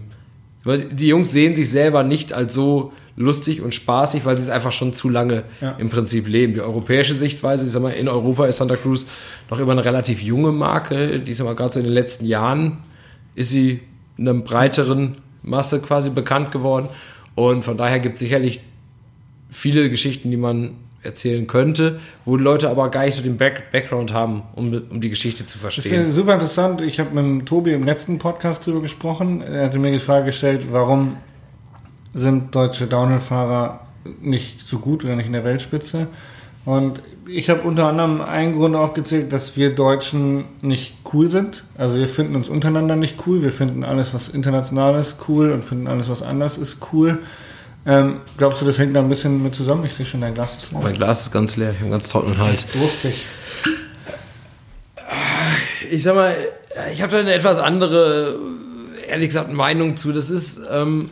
die 0.64 1.08
Jungs 1.08 1.32
sehen 1.32 1.54
sich 1.54 1.70
selber 1.70 2.04
nicht 2.04 2.32
als 2.32 2.54
so 2.54 2.92
lustig 3.22 3.62
und 3.62 3.74
spaßig, 3.74 4.24
weil 4.24 4.36
sie 4.36 4.42
es 4.42 4.48
einfach 4.48 4.72
schon 4.72 4.92
zu 4.92 5.08
lange 5.08 5.44
ja. 5.60 5.72
im 5.78 5.90
Prinzip 5.90 6.28
leben. 6.28 6.54
Die 6.54 6.60
europäische 6.60 7.14
Sichtweise, 7.14 7.64
ich 7.64 7.72
sag 7.72 7.82
mal, 7.82 7.90
in 7.90 8.08
Europa 8.08 8.46
ist 8.46 8.58
Santa 8.58 8.76
Cruz 8.76 9.06
noch 9.50 9.58
immer 9.58 9.72
eine 9.72 9.84
relativ 9.84 10.22
junge 10.22 10.52
Marke. 10.52 11.20
Die 11.20 11.32
ist 11.32 11.40
aber 11.40 11.54
gerade 11.54 11.74
so 11.74 11.80
in 11.80 11.86
den 11.86 11.94
letzten 11.94 12.26
Jahren 12.26 12.78
ist 13.34 13.50
sie 13.50 13.80
in 14.18 14.28
einem 14.28 14.44
breiteren 14.44 15.16
Masse 15.42 15.80
quasi 15.80 16.10
bekannt 16.10 16.52
geworden. 16.52 16.88
Und 17.34 17.64
von 17.64 17.76
daher 17.76 17.98
gibt 18.00 18.14
es 18.14 18.20
sicherlich 18.20 18.60
viele 19.50 19.88
Geschichten, 19.90 20.30
die 20.30 20.36
man 20.36 20.74
erzählen 21.02 21.46
könnte, 21.46 21.98
wo 22.24 22.36
die 22.36 22.44
Leute 22.44 22.70
aber 22.70 22.88
gar 22.90 23.04
nicht 23.04 23.16
so 23.16 23.22
den 23.22 23.36
Back 23.36 23.72
Background 23.72 24.12
haben, 24.12 24.42
um, 24.54 24.82
um 24.88 25.00
die 25.00 25.10
Geschichte 25.10 25.44
zu 25.44 25.58
verstehen. 25.58 25.82
Das 25.82 25.92
ist 25.92 26.06
ja 26.06 26.12
super 26.12 26.34
interessant. 26.34 26.80
Ich 26.80 27.00
habe 27.00 27.20
mit 27.20 27.46
Tobi 27.46 27.72
im 27.72 27.84
letzten 27.84 28.18
Podcast 28.18 28.66
darüber 28.66 28.82
gesprochen. 28.82 29.40
Er 29.40 29.64
hatte 29.64 29.78
mir 29.78 29.90
die 29.90 29.98
Frage 29.98 30.26
gestellt, 30.26 30.66
warum 30.70 31.16
sind 32.14 32.54
deutsche 32.54 32.86
Downhill-Fahrer 32.86 33.80
nicht 34.20 34.66
so 34.66 34.78
gut 34.78 35.04
oder 35.04 35.16
nicht 35.16 35.26
in 35.26 35.32
der 35.32 35.44
Weltspitze? 35.44 36.08
Und 36.64 37.00
ich 37.26 37.50
habe 37.50 37.62
unter 37.62 37.88
anderem 37.88 38.20
einen 38.20 38.52
Grund 38.52 38.76
aufgezählt, 38.76 39.32
dass 39.32 39.56
wir 39.56 39.74
Deutschen 39.74 40.44
nicht 40.60 40.94
cool 41.12 41.28
sind. 41.28 41.64
Also 41.76 41.96
wir 41.96 42.08
finden 42.08 42.36
uns 42.36 42.48
untereinander 42.48 42.94
nicht 42.94 43.26
cool. 43.26 43.42
Wir 43.42 43.52
finden 43.52 43.82
alles, 43.82 44.14
was 44.14 44.28
international 44.28 44.94
ist, 44.96 45.16
cool 45.28 45.50
und 45.50 45.64
finden 45.64 45.88
alles, 45.88 46.08
was 46.08 46.22
anders 46.22 46.58
ist, 46.58 46.78
cool. 46.92 47.18
Ähm, 47.84 48.14
glaubst 48.36 48.60
du, 48.60 48.64
das 48.64 48.78
hängt 48.78 48.94
da 48.94 49.00
ein 49.00 49.08
bisschen 49.08 49.42
mit 49.42 49.56
zusammen? 49.56 49.84
Ich 49.84 49.94
sehe 49.94 50.06
schon, 50.06 50.20
dein 50.20 50.34
Glas 50.34 50.62
ist 50.62 50.70
leer. 50.70 50.80
Mein 50.82 50.94
Glas 50.94 51.22
ist 51.22 51.32
ganz 51.32 51.56
leer, 51.56 51.70
ich 51.70 51.76
habe 51.76 51.86
einen 51.86 51.92
ganz 51.92 52.08
trockenen 52.08 52.38
Hals. 52.38 52.66
Durstig. 52.70 53.26
Ich 55.90 56.04
sag 56.04 56.14
mal, 56.14 56.34
ich 56.92 57.02
habe 57.02 57.12
da 57.12 57.18
eine 57.18 57.32
etwas 57.34 57.58
andere, 57.58 58.38
ehrlich 59.08 59.30
gesagt, 59.30 59.52
Meinung 59.52 59.96
zu. 59.96 60.12
Das 60.12 60.30
ist, 60.30 60.60
ähm, 60.70 61.10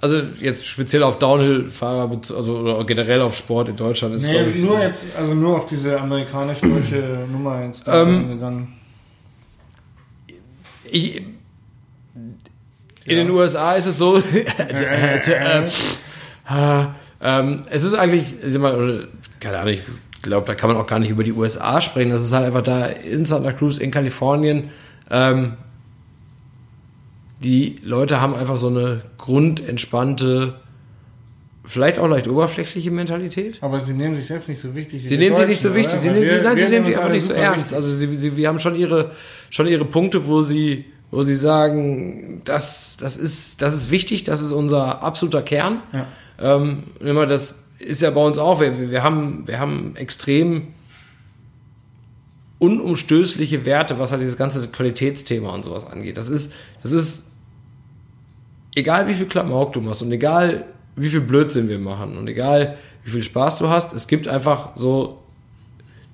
also 0.00 0.20
jetzt 0.40 0.66
speziell 0.66 1.02
auf 1.02 1.18
Downhill-Fahrer, 1.18 2.10
also 2.36 2.58
oder 2.58 2.84
generell 2.84 3.22
auf 3.22 3.36
Sport 3.36 3.70
in 3.70 3.76
Deutschland 3.76 4.14
ist, 4.14 4.26
Nee, 4.26 4.46
ich, 4.46 4.62
nur 4.62 4.80
jetzt, 4.80 5.06
also 5.16 5.34
nur 5.34 5.56
auf 5.56 5.66
diese 5.66 6.00
amerikanisch-deutsche 6.00 7.26
Nummer 7.32 7.64
jetzt 7.64 7.86
Ähm, 7.88 8.18
eingegangen. 8.20 8.68
ich, 10.90 11.22
in 13.04 13.16
den 13.16 13.30
USA 13.30 13.74
ist 13.74 13.86
es 13.86 13.98
so, 13.98 14.18
äh, 14.34 15.18
äh, 15.18 15.64
äh, 16.48 16.86
ähm, 17.20 17.62
es 17.70 17.82
ist 17.84 17.94
eigentlich, 17.94 18.36
mal, 18.58 19.08
keine 19.40 19.58
Ahnung, 19.58 19.74
ich 19.74 19.82
glaube, 20.22 20.46
da 20.46 20.54
kann 20.54 20.68
man 20.68 20.76
auch 20.76 20.86
gar 20.86 20.98
nicht 20.98 21.10
über 21.10 21.24
die 21.24 21.32
USA 21.32 21.80
sprechen. 21.80 22.10
Das 22.10 22.22
ist 22.22 22.32
halt 22.32 22.46
einfach 22.46 22.62
da 22.62 22.86
in 22.86 23.24
Santa 23.24 23.52
Cruz, 23.52 23.78
in 23.78 23.90
Kalifornien. 23.90 24.70
Ähm, 25.10 25.54
die 27.42 27.76
Leute 27.82 28.20
haben 28.20 28.34
einfach 28.34 28.56
so 28.56 28.68
eine 28.68 29.02
grundentspannte, 29.26 30.54
vielleicht 31.64 31.98
auch 31.98 32.06
leicht 32.08 32.28
oberflächliche 32.28 32.90
Mentalität. 32.90 33.58
Aber 33.60 33.80
sie 33.80 33.92
nehmen 33.92 34.14
sich 34.16 34.26
selbst 34.26 34.48
nicht 34.48 34.60
so 34.60 34.74
wichtig. 34.74 35.02
wie 35.02 35.06
Sie 35.06 35.18
nehmen 35.18 35.36
sie 35.36 35.44
nicht 35.46 35.60
so 35.60 35.74
wichtig. 35.74 35.92
oder? 35.94 36.00
Sie 36.00 36.10
nehmen 36.10 36.28
sie, 36.28 36.36
wir- 36.36 36.42
nein, 36.42 36.58
sie 36.58 36.68
nehmen 36.68 36.86
uns 36.86 36.96
einfach 36.96 37.12
nicht 37.12 37.24
so 37.26 37.32
ernst. 37.34 37.72
wichtig. 37.72 37.76
Also 37.76 37.92
sie, 37.92 38.14
sie, 38.14 38.36
wir 38.36 38.48
haben 38.48 38.58
schon 38.60 38.76
ihre, 38.76 39.10
schon 39.50 39.66
ihre 39.66 39.84
Punkte, 39.84 40.26
wo 40.26 40.42
sie, 40.42 40.86
wo 41.10 41.22
sie 41.24 41.34
sagen, 41.36 42.40
das, 42.44 42.96
das 43.00 43.16
ist, 43.16 43.60
das 43.62 43.74
ist 43.74 43.90
wichtig, 43.90 44.24
das 44.24 44.40
ist 44.42 44.52
unser 44.52 45.02
absoluter 45.02 45.42
Kern. 45.42 45.82
Ja. 45.92 46.06
Ähm, 46.38 46.84
immer 47.00 47.26
das 47.26 47.64
ist 47.78 48.00
ja 48.02 48.10
bei 48.10 48.24
uns 48.24 48.38
auch. 48.38 48.60
Wir, 48.60 48.90
wir 48.90 49.02
haben, 49.02 49.42
wir 49.46 49.58
haben 49.58 49.96
extrem 49.96 50.68
unumstößliche 52.58 53.64
Werte, 53.66 53.98
was 53.98 54.12
halt 54.12 54.22
dieses 54.22 54.36
ganze 54.38 54.66
Qualitätsthema 54.68 55.50
und 55.50 55.64
sowas 55.64 55.84
angeht. 55.86 56.16
Das 56.16 56.30
ist, 56.30 56.52
das 56.82 56.92
ist 56.92 57.32
egal 58.76 59.08
wie 59.08 59.14
viel 59.14 59.26
Klamauk 59.26 59.72
du 59.72 59.80
machst 59.80 60.02
und 60.02 60.12
egal 60.12 60.64
wie 60.94 61.08
viel 61.08 61.20
Blödsinn 61.20 61.68
wir 61.68 61.78
machen 61.80 62.16
und 62.16 62.28
egal 62.28 62.76
wie 63.04 63.10
viel 63.10 63.22
Spaß 63.24 63.58
du 63.58 63.68
hast, 63.68 63.92
es 63.92 64.06
gibt 64.06 64.28
einfach 64.28 64.76
so 64.76 65.22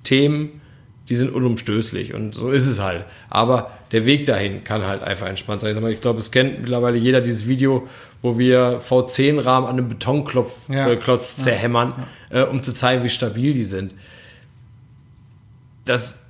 Themen, 0.03 0.61
die 1.09 1.15
sind 1.15 1.33
unumstößlich 1.33 2.13
und 2.13 2.33
so 2.33 2.49
ist 2.49 2.65
es 2.67 2.79
halt. 2.81 3.05
Aber 3.29 3.71
der 3.91 4.05
Weg 4.05 4.25
dahin 4.25 4.63
kann 4.63 4.83
halt 4.83 5.03
einfach 5.03 5.27
entspannt 5.27 5.61
sein. 5.61 5.75
Ich, 5.75 5.81
mal, 5.81 5.91
ich 5.91 6.01
glaube, 6.01 6.19
es 6.19 6.31
kennt 6.31 6.59
mittlerweile 6.61 6.97
jeder 6.97 7.21
dieses 7.21 7.47
Video, 7.47 7.87
wo 8.21 8.37
wir 8.37 8.81
V10-Rahmen 8.81 9.67
an 9.67 9.77
einem 9.77 9.89
Betonklotz 9.89 10.51
Ja. 10.69 10.89
äh, 10.89 11.19
zerhämmern, 11.19 11.93
Äh, 12.29 12.43
um 12.43 12.63
zu 12.63 12.73
zeigen, 12.73 13.03
wie 13.03 13.09
stabil 13.09 13.53
die 13.53 13.63
sind. 13.65 13.93
Das 15.85 16.25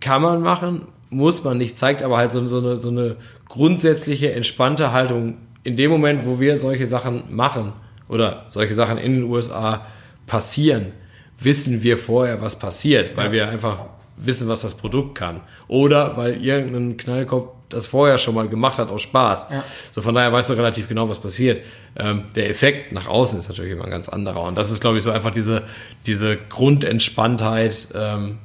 kann 0.00 0.22
man 0.22 0.42
machen, 0.42 0.82
muss 1.10 1.44
man 1.44 1.58
nicht, 1.58 1.78
zeigt 1.78 2.02
aber 2.02 2.18
halt 2.18 2.32
so, 2.32 2.46
so, 2.48 2.58
eine, 2.58 2.76
so 2.76 2.88
eine 2.90 3.16
grundsätzliche, 3.48 4.32
entspannte 4.32 4.92
Haltung 4.92 5.36
in 5.64 5.76
dem 5.76 5.90
Moment, 5.90 6.24
wo 6.24 6.38
wir 6.38 6.56
solche 6.58 6.86
Sachen 6.86 7.34
machen 7.34 7.72
oder 8.08 8.46
solche 8.48 8.74
Sachen 8.74 8.98
in 8.98 9.14
den 9.14 9.22
USA 9.24 9.82
passieren, 10.26 10.92
wissen 11.38 11.82
wir 11.82 11.98
vorher, 11.98 12.40
was 12.40 12.58
passiert, 12.58 13.16
weil 13.16 13.32
wir 13.32 13.48
einfach 13.48 13.86
wissen, 14.16 14.48
was 14.48 14.62
das 14.62 14.74
Produkt 14.74 15.16
kann. 15.16 15.40
Oder 15.66 16.16
weil 16.16 16.44
irgendein 16.44 16.96
Knallkopf 16.96 17.48
das 17.68 17.86
vorher 17.86 18.18
schon 18.18 18.34
mal 18.34 18.48
gemacht 18.48 18.78
hat 18.78 18.90
aus 18.90 19.02
Spaß. 19.02 19.46
Ja. 19.50 19.64
So 19.90 20.02
von 20.02 20.14
daher 20.14 20.32
weißt 20.32 20.50
du 20.50 20.54
relativ 20.54 20.88
genau, 20.88 21.08
was 21.08 21.18
passiert. 21.18 21.64
Ähm, 21.96 22.26
der 22.36 22.48
Effekt 22.48 22.92
nach 22.92 23.08
außen 23.08 23.38
ist 23.38 23.48
natürlich 23.48 23.72
immer 23.72 23.84
ein 23.84 23.90
ganz 23.90 24.08
anderer. 24.08 24.42
Und 24.42 24.56
das 24.56 24.70
ist, 24.70 24.80
glaube 24.80 24.98
ich, 24.98 25.04
so 25.04 25.10
einfach 25.10 25.32
diese, 25.32 25.64
diese 26.06 26.36
Grundentspanntheit, 26.36 27.88
ähm, 27.94 28.38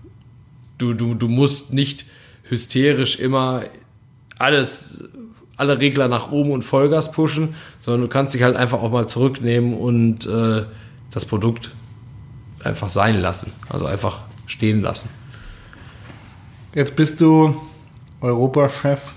du, 0.77 0.93
du, 0.93 1.13
du 1.13 1.27
musst 1.27 1.73
nicht 1.73 2.05
hysterisch 2.43 3.19
immer 3.19 3.63
alles, 4.37 5.03
alle 5.59 5.79
Regler 5.79 6.07
nach 6.07 6.31
oben 6.31 6.51
und 6.51 6.63
Vollgas 6.63 7.11
pushen, 7.11 7.55
sondern 7.81 8.01
du 8.01 8.07
kannst 8.07 8.33
dich 8.33 8.43
halt 8.43 8.55
einfach 8.55 8.81
auch 8.81 8.91
mal 8.91 9.07
zurücknehmen 9.07 9.73
und 9.73 10.25
äh, 10.25 10.63
das 11.11 11.25
Produkt 11.25 11.71
einfach 12.63 12.89
sein 12.89 13.19
lassen. 13.19 13.51
Also 13.69 13.85
einfach 13.85 14.19
stehen 14.45 14.81
lassen. 14.81 15.09
Jetzt 16.73 16.95
bist 16.95 17.19
du 17.21 17.55
Europachef 18.21 19.13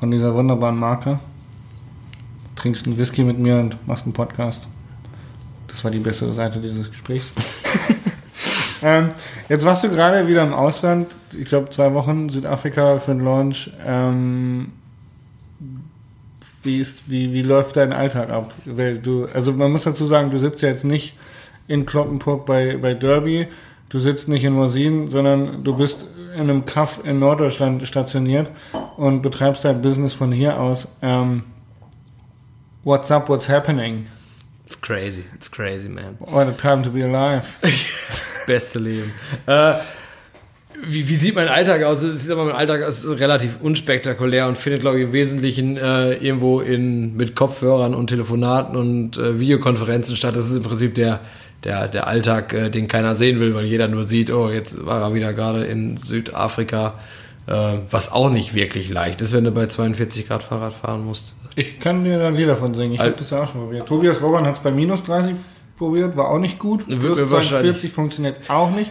von 0.00 0.10
dieser 0.10 0.34
wunderbaren 0.34 0.78
Marke. 0.78 1.18
Trinkst 2.54 2.86
einen 2.86 2.96
Whisky 2.96 3.22
mit 3.22 3.38
mir 3.38 3.58
und 3.58 3.86
machst 3.86 4.04
einen 4.04 4.12
Podcast. 4.12 4.66
Das 5.68 5.84
war 5.84 5.90
die 5.90 5.98
bessere 5.98 6.32
Seite 6.32 6.60
dieses 6.60 6.90
Gesprächs. 6.90 7.32
ähm, 8.82 9.10
jetzt 9.48 9.66
warst 9.66 9.84
du 9.84 9.90
gerade 9.90 10.26
wieder 10.28 10.42
im 10.42 10.54
Ausland. 10.54 11.10
Ich 11.38 11.48
glaube, 11.48 11.70
zwei 11.70 11.92
Wochen 11.92 12.28
Südafrika 12.28 12.98
für 12.98 13.12
den 13.12 13.24
Launch. 13.24 13.70
Ähm, 13.84 14.72
wie, 16.66 16.80
ist, 16.80 17.10
wie, 17.10 17.32
wie 17.32 17.42
läuft 17.42 17.76
dein 17.76 17.92
Alltag 17.92 18.28
ab? 18.30 18.52
Weil 18.64 18.98
du, 18.98 19.26
also 19.32 19.52
man 19.52 19.72
muss 19.72 19.84
dazu 19.84 20.04
sagen, 20.04 20.30
du 20.30 20.38
sitzt 20.38 20.60
ja 20.60 20.68
jetzt 20.68 20.84
nicht 20.84 21.14
in 21.68 21.86
Kloppenburg 21.86 22.44
bei, 22.44 22.76
bei 22.76 22.94
Derby, 22.94 23.48
du 23.88 23.98
sitzt 23.98 24.28
nicht 24.28 24.44
in 24.44 24.52
Mosin, 24.52 25.08
sondern 25.08 25.64
du 25.64 25.74
bist 25.76 26.04
in 26.34 26.42
einem 26.42 26.66
Kaff 26.66 27.00
in 27.04 27.18
Norddeutschland 27.18 27.86
stationiert 27.86 28.50
und 28.96 29.22
betreibst 29.22 29.64
dein 29.64 29.80
Business 29.80 30.12
von 30.12 30.32
hier 30.32 30.60
aus. 30.60 30.88
Ähm, 31.00 31.44
what's 32.84 33.10
up, 33.10 33.28
what's 33.28 33.48
happening? 33.48 34.06
It's 34.64 34.78
crazy, 34.78 35.24
it's 35.34 35.50
crazy, 35.50 35.88
man. 35.88 36.16
What 36.18 36.48
a 36.48 36.52
time 36.52 36.82
to 36.82 36.90
be 36.90 37.02
alive. 37.02 37.46
Beste 38.46 38.78
Leben. 38.78 39.12
Äh, 39.46 39.74
wie, 40.86 41.08
wie 41.08 41.16
sieht 41.16 41.34
mein 41.34 41.48
Alltag 41.48 41.82
aus? 41.84 42.02
Es 42.02 42.22
sieht 42.22 42.32
aber 42.32 42.44
mein 42.44 42.54
Alltag 42.54 42.80
ist 42.82 43.06
relativ 43.08 43.58
unspektakulär 43.60 44.46
und 44.48 44.56
findet, 44.58 44.80
glaube 44.82 44.98
ich, 44.98 45.04
im 45.04 45.12
Wesentlichen 45.12 45.76
äh, 45.76 46.12
irgendwo 46.14 46.60
in, 46.60 47.16
mit 47.16 47.34
Kopfhörern 47.34 47.94
und 47.94 48.08
Telefonaten 48.08 48.76
und 48.76 49.16
äh, 49.18 49.38
Videokonferenzen 49.40 50.16
statt. 50.16 50.36
Das 50.36 50.50
ist 50.50 50.56
im 50.56 50.62
Prinzip 50.62 50.94
der, 50.94 51.20
der, 51.64 51.88
der 51.88 52.06
Alltag, 52.06 52.52
äh, 52.52 52.70
den 52.70 52.88
keiner 52.88 53.14
sehen 53.14 53.40
will, 53.40 53.54
weil 53.54 53.64
jeder 53.64 53.88
nur 53.88 54.04
sieht, 54.04 54.30
oh, 54.30 54.50
jetzt 54.50 54.84
war 54.84 55.02
er 55.02 55.14
wieder 55.14 55.32
gerade 55.32 55.64
in 55.64 55.96
Südafrika, 55.96 56.94
äh, 57.46 57.52
was 57.90 58.12
auch 58.12 58.30
nicht 58.30 58.54
wirklich 58.54 58.90
leicht 58.90 59.20
ist, 59.22 59.32
wenn 59.32 59.44
du 59.44 59.50
bei 59.52 59.66
42 59.66 60.28
Grad 60.28 60.42
Fahrrad 60.42 60.74
fahren 60.74 61.04
musst. 61.04 61.34
Ich 61.54 61.78
kann 61.78 62.04
dir 62.04 62.18
da 62.18 62.28
ein 62.28 62.34
Lied 62.34 62.48
davon 62.48 62.74
singen. 62.74 62.92
Ich 62.94 63.00
habe 63.00 63.14
das 63.18 63.30
ja 63.30 63.42
auch 63.42 63.48
schon 63.50 63.62
probiert. 63.62 63.86
Tobias 63.88 64.20
Rogan 64.20 64.44
hat 64.46 64.56
es 64.56 64.60
bei 64.62 64.70
minus 64.70 65.02
30 65.04 65.34
probiert, 65.78 66.16
war 66.16 66.28
auch 66.28 66.38
nicht 66.38 66.58
gut. 66.58 66.86
Plus 66.86 67.00
mir 67.18 67.30
wahrscheinlich- 67.30 67.48
42 67.80 67.92
funktioniert 67.92 68.36
auch 68.48 68.70
nicht. 68.70 68.90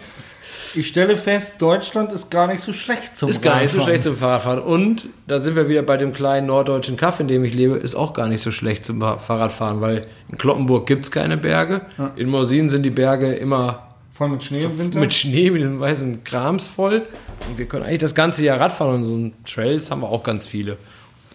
Ich 0.73 0.87
stelle 0.87 1.15
fest, 1.17 1.53
Deutschland 1.59 2.11
ist 2.11 2.31
gar 2.31 2.47
nicht 2.47 2.61
so 2.61 2.73
schlecht 2.73 3.17
zum 3.17 3.29
Ist 3.29 3.41
gar 3.41 3.61
nicht 3.61 3.71
so 3.71 3.79
schlecht 3.81 4.03
zum 4.03 4.15
Fahrradfahren. 4.17 4.59
Und 4.59 5.05
da 5.27 5.39
sind 5.39 5.55
wir 5.55 5.69
wieder 5.69 5.83
bei 5.83 5.97
dem 5.97 6.11
kleinen 6.13 6.47
norddeutschen 6.47 6.97
Kaff, 6.97 7.19
in 7.19 7.27
dem 7.27 7.43
ich 7.45 7.53
lebe, 7.53 7.75
ist 7.75 7.95
auch 7.95 8.13
gar 8.13 8.27
nicht 8.27 8.41
so 8.41 8.51
schlecht 8.51 8.85
zum 8.85 8.99
Fahrradfahren, 9.01 9.81
weil 9.81 10.05
in 10.29 10.37
Kloppenburg 10.37 10.85
gibt's 10.87 11.11
keine 11.11 11.37
Berge. 11.37 11.81
In 12.15 12.29
Morsin 12.29 12.69
sind 12.69 12.83
die 12.83 12.89
Berge 12.89 13.33
immer 13.33 13.87
Voll 14.11 14.29
mit 14.29 14.43
Schnee 14.43 14.63
im 14.63 14.79
Winter. 14.79 14.97
mit 14.99 15.13
Schnee, 15.13 15.51
mit 15.51 15.61
dem 15.61 15.79
weißen 15.79 16.23
Krams 16.23 16.67
voll. 16.67 17.01
Und 17.49 17.57
wir 17.57 17.65
können 17.65 17.83
eigentlich 17.85 17.99
das 17.99 18.15
ganze 18.15 18.43
Jahr 18.45 18.59
Radfahren 18.61 18.95
und 18.95 19.03
so 19.03 19.13
ein 19.15 19.33
Trails 19.43 19.91
haben 19.91 20.01
wir 20.01 20.07
auch 20.09 20.23
ganz 20.23 20.47
viele. 20.47 20.77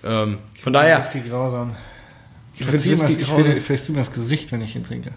Ähm, 0.03 0.39
von 0.63 0.73
daher, 0.73 0.97
Whisky 0.99 1.21
grausam. 1.21 1.73
Ich 2.55 2.65
findest 2.65 2.87
verzieh 2.87 3.03
mir 3.03 3.09
das- 3.09 3.19
ich 3.19 3.29
grausam? 3.29 3.45
finde- 3.45 3.61
Vielleicht 3.61 3.85
ziehe 3.85 3.95
mir 3.97 4.01
das 4.03 4.13
Gesicht, 4.13 4.51
wenn 4.53 4.63
ich 4.63 4.75
ihn 4.77 4.85
trinke. 4.85 5.11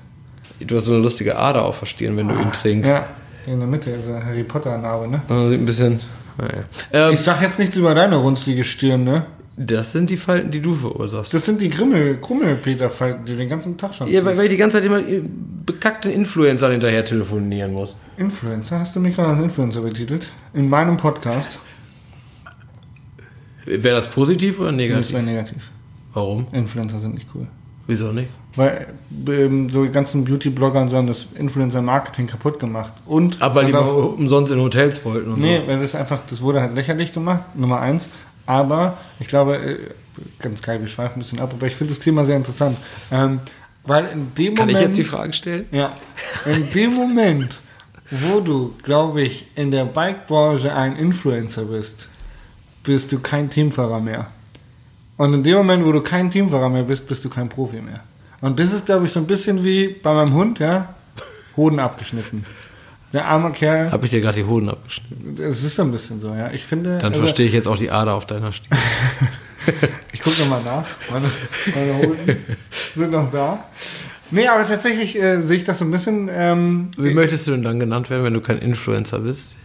du 0.60 0.76
hast 0.76 0.86
so 0.86 0.94
eine 0.94 1.02
lustige 1.02 1.38
Ader 1.38 1.64
auf 1.64 1.78
Verstehen, 1.78 2.16
wenn 2.18 2.28
du 2.28 2.36
ihn 2.36 2.52
trinkst. 2.52 2.92
Ja, 2.92 3.06
in 3.46 3.60
der 3.60 3.68
Mitte, 3.68 3.94
also 3.94 4.14
Harry 4.14 4.44
Potter-Narbe, 4.44 5.10
ne? 5.10 5.22
Also 5.28 5.50
sieht 5.50 5.60
ein 5.60 5.66
bisschen. 5.66 6.00
Naja. 6.38 6.64
Ähm, 6.92 7.14
Ich 7.14 7.20
sag 7.22 7.42
jetzt 7.42 7.60
nichts 7.60 7.76
über 7.76 7.94
deine 7.94 8.16
runzlige 8.16 8.64
Stirn, 8.64 9.04
ne? 9.04 9.26
das 9.56 9.92
sind 9.92 10.10
die 10.10 10.18
Falten, 10.18 10.50
die 10.50 10.62
du 10.62 10.74
verursachst. 10.74 11.32
Das 11.32 11.46
sind 11.46 11.62
die 11.62 11.70
Grimmel, 11.70 12.18
Krummelpeter-Falten, 12.20 13.24
die 13.26 13.34
du 13.34 13.38
den 13.38 13.48
ganzen 13.50 13.78
Tag 13.78 13.94
schon 13.94 14.08
ja, 14.12 14.26
weil, 14.26 14.36
weil 14.36 14.46
ich 14.46 14.50
die 14.50 14.58
ganze 14.58 14.78
Zeit 14.80 14.86
immer 14.86 14.98
äh, 14.98 15.22
bekackten 15.64 16.10
Influencern 16.12 16.72
hinterher 16.72 17.06
telefonieren 17.06 17.72
muss. 17.72 17.96
Influencer? 18.18 18.80
Hast 18.80 18.96
du 18.96 19.00
mich 19.00 19.16
gerade 19.16 19.30
als 19.30 19.44
Influencer 19.44 19.82
betitelt? 19.82 20.32
In 20.56 20.68
meinem 20.70 20.98
Podcast? 20.98 21.60
Wäre 23.66 23.96
das 23.96 24.08
positiv 24.10 24.60
oder 24.60 24.70
Das 24.72 24.78
negativ? 24.78 25.14
wäre 25.14 25.24
negativ. 25.24 25.72
Warum? 26.14 26.48
Influencer 26.52 27.00
sind 27.00 27.14
nicht 27.14 27.28
cool. 27.36 27.48
Wieso 27.86 28.12
nicht? 28.12 28.30
Weil 28.56 28.88
ähm, 29.28 29.70
so 29.70 29.84
die 29.84 29.92
ganzen 29.92 30.24
Beauty-Blogger 30.24 30.82
und 30.82 30.90
so 30.90 30.98
haben 30.98 31.08
das 31.08 31.30
Influencer-Marketing 31.36 32.28
kaputt 32.28 32.60
gemacht. 32.60 32.94
Und 33.06 33.42
Aber 33.42 33.56
weil 33.56 33.66
die 33.66 33.76
auf, 33.76 34.18
umsonst 34.18 34.52
in 34.52 34.60
Hotels 34.60 35.04
wollten 35.04 35.34
und 35.34 35.40
Nee, 35.40 35.62
weil 35.66 35.80
das 35.80 35.96
einfach, 35.96 36.22
das 36.30 36.42
wurde 36.42 36.62
halt 36.62 36.76
lächerlich 36.76 37.12
gemacht, 37.12 37.44
Nummer 37.56 37.82
eins. 37.82 38.10
Aber 38.46 38.98
ich 39.20 39.28
glaube, 39.28 39.58
äh, 39.58 39.80
ganz 40.40 40.62
geil, 40.62 40.80
wir 40.80 40.88
schweifen 40.88 41.18
ein 41.18 41.20
bisschen 41.20 41.40
ab, 41.40 41.52
aber 41.54 41.68
ich 41.68 41.76
finde 41.76 41.94
das 41.94 42.04
Thema 42.04 42.26
sehr 42.26 42.38
interessant. 42.38 42.78
Ähm, 43.12 43.40
weil 43.86 44.06
in 44.06 44.34
dem 44.36 44.56
so. 44.56 44.62
Kann 44.62 44.68
Moment. 44.68 44.78
ich 44.78 44.82
jetzt 44.82 44.98
die 44.98 45.04
Frage 45.04 45.34
stellen? 45.34 45.66
Ja, 45.72 45.94
in 46.46 46.72
dem 46.72 46.94
Moment, 46.94 47.58
wo 48.10 48.40
du, 48.40 48.74
glaube 48.84 49.24
ich, 49.24 49.48
in 49.56 49.72
der 49.72 49.86
Bike-Branche 49.86 50.74
ein 50.74 50.96
Influencer 50.96 51.66
bist, 51.66 52.08
bist 52.84 53.12
du 53.12 53.20
kein 53.20 53.50
Teamfahrer 53.50 54.00
mehr. 54.00 54.28
Und 55.18 55.34
in 55.34 55.44
dem 55.44 55.58
Moment, 55.58 55.86
wo 55.86 55.92
du 55.92 56.02
kein 56.02 56.32
Teamfahrer 56.32 56.70
mehr 56.70 56.84
bist, 56.84 57.08
bist 57.08 57.24
du 57.24 57.30
kein 57.30 57.50
Profi 57.50 57.82
mehr. 57.82 58.02
Und 58.42 58.60
das 58.60 58.74
ist, 58.74 58.86
glaube 58.86 59.06
ich, 59.06 59.12
so 59.12 59.20
ein 59.20 59.28
bisschen 59.28 59.64
wie 59.64 59.88
bei 59.88 60.14
meinem 60.14 60.34
Hund, 60.34 60.60
ja. 60.60 60.94
Hoden 61.56 61.80
abgeschnitten. 61.80 62.46
Der 63.14 63.28
arme 63.28 63.52
Kerl. 63.52 63.92
Habe 63.92 64.06
ich 64.06 64.12
dir 64.12 64.22
gerade 64.22 64.38
die 64.42 64.46
Hoden 64.46 64.70
abgeschnitten. 64.70 65.38
Es 65.40 65.64
ist 65.64 65.76
so 65.76 65.84
ein 65.84 65.92
bisschen 65.92 66.20
so, 66.20 66.34
ja. 66.34 66.52
Ich 66.52 66.66
finde. 66.66 66.98
Dann 66.98 67.14
also, 67.14 67.22
verstehe 67.22 67.46
ich 67.46 67.54
jetzt 67.54 67.68
auch 67.68 67.78
die 67.78 67.92
Ader 67.92 68.16
auf 68.16 68.26
deiner 68.26 68.52
Stirn. 68.52 68.78
Ich 70.12 70.22
gucke 70.22 70.42
nochmal 70.42 70.62
nach. 70.62 70.86
Meine, 71.10 71.32
meine 71.74 71.98
Hoden 72.00 72.38
sind 72.96 73.12
noch 73.12 73.32
da. 73.32 73.64
Nee, 74.30 74.48
aber 74.48 74.68
tatsächlich 74.68 75.16
äh, 75.16 75.42
sehe 75.42 75.56
ich 75.56 75.64
das 75.64 75.78
so 75.78 75.86
ein 75.86 75.92
bisschen. 75.92 76.30
Ähm, 76.30 76.92
Wie 76.98 77.14
möchtest 77.14 77.48
du 77.48 77.52
denn 77.52 77.62
dann 77.62 77.80
genannt 77.80 78.10
werden, 78.10 78.26
wenn 78.26 78.34
du 78.34 78.42
kein 78.42 78.58
Influencer 78.58 79.20
bist? 79.20 79.56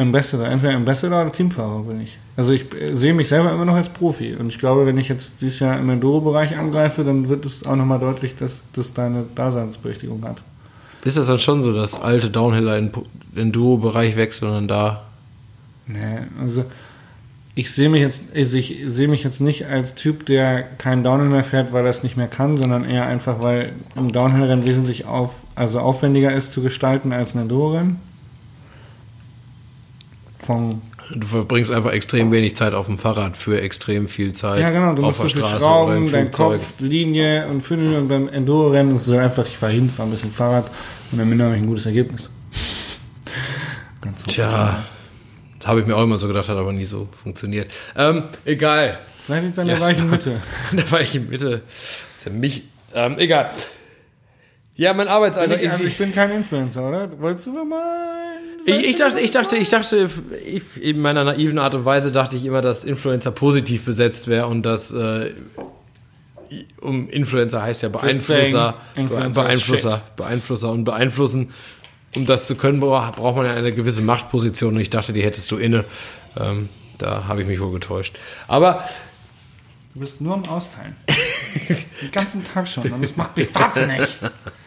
Ambassador, 0.00 0.46
entweder 0.48 0.74
Ambassador 0.74 1.22
oder 1.22 1.32
Teamfahrer 1.32 1.82
bin 1.82 2.00
ich. 2.00 2.18
Also 2.36 2.52
ich 2.52 2.72
äh, 2.74 2.94
sehe 2.94 3.14
mich 3.14 3.28
selber 3.28 3.52
immer 3.52 3.64
noch 3.64 3.74
als 3.74 3.88
Profi. 3.88 4.34
Und 4.34 4.48
ich 4.48 4.58
glaube, 4.58 4.86
wenn 4.86 4.98
ich 4.98 5.08
jetzt 5.08 5.40
dieses 5.40 5.60
Jahr 5.60 5.78
im 5.78 5.88
Enduro-Bereich 5.90 6.58
angreife, 6.58 7.04
dann 7.04 7.28
wird 7.28 7.44
es 7.44 7.66
auch 7.66 7.76
nochmal 7.76 7.98
deutlich, 7.98 8.36
dass 8.36 8.64
das 8.72 8.92
deine 8.92 9.24
Daseinsberechtigung 9.34 10.24
hat. 10.24 10.42
Ist 11.04 11.16
das 11.16 11.26
dann 11.26 11.38
schon 11.38 11.62
so, 11.62 11.72
dass 11.72 12.00
alte 12.00 12.30
Downhiller 12.30 12.76
in 12.76 12.92
den 12.92 13.42
Enduro-Bereich 13.42 14.16
wechseln 14.16 14.48
und 14.48 14.54
dann 14.54 14.68
da 14.68 15.02
Nee, 15.92 16.18
also 16.40 16.64
ich 17.54 17.72
sehe 17.72 17.88
mich 17.88 18.00
jetzt, 18.00 18.22
also 18.34 18.56
ich 18.56 18.80
sehe 18.86 19.08
mich 19.08 19.24
jetzt 19.24 19.40
nicht 19.40 19.66
als 19.66 19.94
Typ, 19.94 20.24
der 20.26 20.62
keinen 20.62 21.02
Downhill 21.02 21.28
mehr 21.28 21.44
fährt, 21.44 21.72
weil 21.72 21.84
er 21.84 21.90
es 21.90 22.02
nicht 22.02 22.16
mehr 22.16 22.28
kann, 22.28 22.56
sondern 22.56 22.84
eher 22.84 23.06
einfach, 23.06 23.40
weil 23.40 23.72
im 23.96 24.12
Downhill-Rennen 24.12 24.64
wesentlich 24.66 25.04
auf, 25.04 25.34
also 25.56 25.80
aufwendiger 25.80 26.32
ist 26.32 26.52
zu 26.52 26.62
gestalten 26.62 27.12
als 27.12 27.34
ein 27.34 27.42
Enduro-Rennen. 27.42 27.98
Von, 30.42 30.82
Du 31.14 31.26
verbringst 31.26 31.72
einfach 31.72 31.92
extrem 31.92 32.30
wenig 32.30 32.54
Zeit 32.54 32.72
auf 32.72 32.86
dem 32.86 32.96
Fahrrad 32.96 33.36
für 33.36 33.60
extrem 33.60 34.06
viel 34.06 34.32
Zeit 34.32 34.60
ja 34.60 34.70
genau, 34.70 34.94
du 34.94 35.02
auf 35.02 35.20
musst 35.20 35.36
der 35.36 35.44
oder 35.44 35.58
schrauben, 35.58 36.06
im 36.06 36.12
dein. 36.12 36.30
Kopf, 36.30 36.74
Linie 36.78 37.48
und 37.48 37.62
Fünf 37.62 37.96
und 37.96 38.08
beim 38.08 38.28
Enduro-Rennen 38.28 38.92
ist 38.92 38.98
es 38.98 39.04
so 39.06 39.16
einfach, 39.16 39.44
ich 39.46 39.56
fahre 39.56 39.72
hin, 39.72 39.90
fahre 39.90 40.08
ein 40.08 40.12
bisschen 40.12 40.30
Fahrrad 40.30 40.70
und 41.10 41.20
am 41.20 41.32
Ende 41.32 41.44
habe 41.44 41.56
ich 41.56 41.62
ein 41.62 41.66
gutes 41.66 41.86
Ergebnis. 41.86 42.30
Ganz. 44.00 44.22
Tja, 44.22 44.84
das 45.58 45.66
habe 45.68 45.80
ich 45.80 45.86
mir 45.86 45.96
auch 45.96 46.04
immer 46.04 46.18
so 46.18 46.28
gedacht, 46.28 46.48
hat 46.48 46.56
aber 46.56 46.72
nie 46.72 46.84
so 46.84 47.08
funktioniert. 47.22 47.72
Ähm, 47.96 48.24
egal. 48.44 48.98
Vielleicht 49.26 49.44
liegt 49.44 49.54
es 49.54 49.58
an 49.60 49.66
der 49.66 49.80
weichen 49.80 50.10
Mitte. 50.10 50.40
ich 51.00 51.14
in 51.16 51.28
Mitte. 51.28 51.62
Ist 52.14 52.26
ja 52.26 52.32
mich. 52.32 52.62
Ähm, 52.94 53.18
egal. 53.18 53.50
Ja, 54.80 54.94
mein 54.94 55.08
Arbeitsalltag. 55.08 55.62
Also 55.70 55.84
ich 55.84 55.98
bin 55.98 56.10
kein 56.10 56.30
Influencer, 56.30 56.88
oder? 56.88 57.20
Wolltest 57.20 57.48
du 57.48 57.64
mal... 57.66 58.38
Ich, 58.64 58.82
ich 58.82 58.96
dachte, 58.96 59.20
ich 59.20 59.30
dachte, 59.30 59.56
ich 59.58 59.68
dachte, 59.68 60.08
ich, 60.46 60.62
in 60.82 61.02
meiner 61.02 61.22
naiven 61.22 61.58
Art 61.58 61.74
und 61.74 61.84
Weise 61.84 62.10
dachte 62.12 62.36
ich 62.36 62.46
immer, 62.46 62.62
dass 62.62 62.84
Influencer 62.84 63.30
positiv 63.30 63.84
besetzt 63.84 64.26
wäre 64.26 64.46
und 64.46 64.62
dass 64.62 64.90
äh, 64.94 65.32
um 66.80 67.10
Influencer 67.10 67.60
heißt 67.60 67.82
ja 67.82 67.90
Beeinflusser, 67.90 68.74
Influencer 68.94 69.42
Beeinflusser, 69.42 70.00
Beeinflusser 70.16 70.70
und 70.72 70.84
beeinflussen. 70.84 71.50
Um 72.16 72.24
das 72.24 72.46
zu 72.46 72.54
können, 72.56 72.80
bra- 72.80 73.10
braucht 73.10 73.36
man 73.36 73.44
ja 73.44 73.52
eine 73.52 73.72
gewisse 73.72 74.00
Machtposition 74.00 74.74
und 74.76 74.80
ich 74.80 74.88
dachte, 74.90 75.12
die 75.12 75.22
hättest 75.22 75.50
du 75.50 75.58
inne. 75.58 75.84
Ähm, 76.38 76.70
da 76.96 77.26
habe 77.28 77.42
ich 77.42 77.46
mich 77.46 77.60
wohl 77.60 77.72
getäuscht. 77.72 78.16
Aber 78.48 78.82
Du 79.92 80.00
bist 80.00 80.20
nur 80.22 80.32
am 80.34 80.44
Austeilen. 80.46 80.96
Den 81.68 82.10
ganzen 82.12 82.44
Tag 82.44 82.66
schon. 82.66 82.90
Und 82.92 83.02
das 83.02 83.16
macht 83.16 83.36
mich 83.36 83.54
wahnsinnig. 83.54 84.08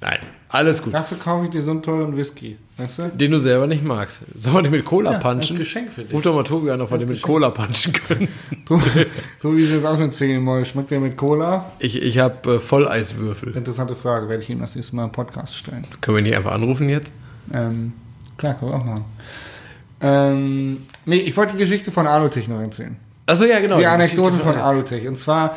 nein, 0.00 0.18
alles 0.48 0.82
gut. 0.82 0.94
Dafür 0.94 1.18
kaufe 1.18 1.44
ich 1.44 1.50
dir 1.50 1.62
so 1.62 1.70
einen 1.72 1.82
teuren 1.82 2.16
Whisky. 2.16 2.56
Weißt 2.76 2.98
du? 2.98 3.08
Den 3.10 3.30
du 3.32 3.38
selber 3.38 3.66
nicht 3.66 3.84
magst. 3.84 4.20
Sollen 4.36 4.56
wir 4.56 4.62
den 4.62 4.72
mit 4.72 4.84
Cola 4.84 5.12
Ja, 5.12 5.18
punchen? 5.18 5.58
Geschenk 5.58 5.92
für 5.92 6.02
dich. 6.02 6.12
Ruf 6.12 6.22
doch 6.22 6.34
mal 6.34 6.44
Tobi 6.44 6.70
an, 6.70 6.80
ob 6.80 6.90
wir 6.90 6.98
den 6.98 7.08
mit 7.08 7.20
Cola 7.20 7.50
punchen 7.50 7.92
können. 7.92 8.28
So, 8.68 8.80
so 9.42 9.56
wie 9.56 9.64
es 9.64 9.70
jetzt 9.70 9.84
aus 9.84 9.98
mit 9.98 10.14
Zählenmoll. 10.14 10.64
Schmeckt 10.64 10.90
der 10.90 11.00
mit 11.00 11.16
Cola? 11.16 11.70
Ich, 11.78 12.00
ich 12.00 12.18
habe 12.18 12.54
äh, 12.54 12.58
Volleiswürfel. 12.58 13.54
Interessante 13.56 13.94
Frage. 13.94 14.28
Werde 14.28 14.42
ich 14.42 14.48
ihm 14.48 14.60
das 14.60 14.74
nächste 14.76 14.96
Mal 14.96 15.04
im 15.04 15.12
Podcast 15.12 15.54
stellen. 15.56 15.82
Können 16.00 16.16
wir 16.16 16.22
nicht 16.22 16.36
einfach 16.36 16.52
anrufen 16.52 16.88
jetzt? 16.88 17.12
Ähm, 17.52 17.92
klar, 18.38 18.54
können 18.54 18.70
wir 18.70 18.76
auch 18.78 18.84
machen. 18.84 19.04
Ähm, 20.00 20.86
nee, 21.04 21.16
ich 21.18 21.36
wollte 21.36 21.52
die 21.52 21.58
Geschichte 21.58 21.90
von 21.92 22.06
Alutech 22.06 22.48
noch 22.48 22.60
erzählen. 22.60 22.96
Achso, 23.30 23.44
ja, 23.44 23.60
genau. 23.60 23.76
die 23.76 23.82
die 23.82 23.86
Anekdote 23.86 24.32
Geschichte 24.32 24.52
von 24.52 24.60
Alutech. 24.60 25.06
Und 25.06 25.18
zwar, 25.18 25.56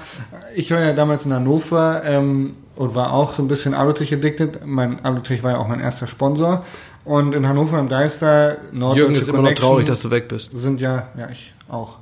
ich 0.55 0.69
war 0.69 0.79
ja 0.79 0.93
damals 0.93 1.25
in 1.25 1.33
Hannover 1.33 2.03
ähm, 2.03 2.55
und 2.75 2.93
war 2.93 3.11
auch 3.11 3.33
so 3.33 3.41
ein 3.41 3.47
bisschen 3.47 3.73
Alutech 3.73 4.13
addicted. 4.13 4.65
Mein 4.65 5.03
Alutech 5.03 5.41
war 5.41 5.51
ja 5.51 5.57
auch 5.57 5.67
mein 5.67 5.79
erster 5.79 6.05
Sponsor. 6.05 6.63
Und 7.03 7.33
in 7.33 7.47
Hannover 7.47 7.79
im 7.79 7.89
Geister, 7.89 8.57
Norddeutsche 8.71 8.99
Jürgen 8.99 9.15
ist 9.15 9.27
immer 9.27 9.41
noch 9.41 9.53
traurig, 9.53 9.87
dass 9.87 10.01
du 10.01 10.11
weg 10.11 10.27
bist. 10.27 10.55
sind 10.55 10.81
ja, 10.81 11.07
ja, 11.17 11.29
ich 11.29 11.53
auch. 11.67 11.97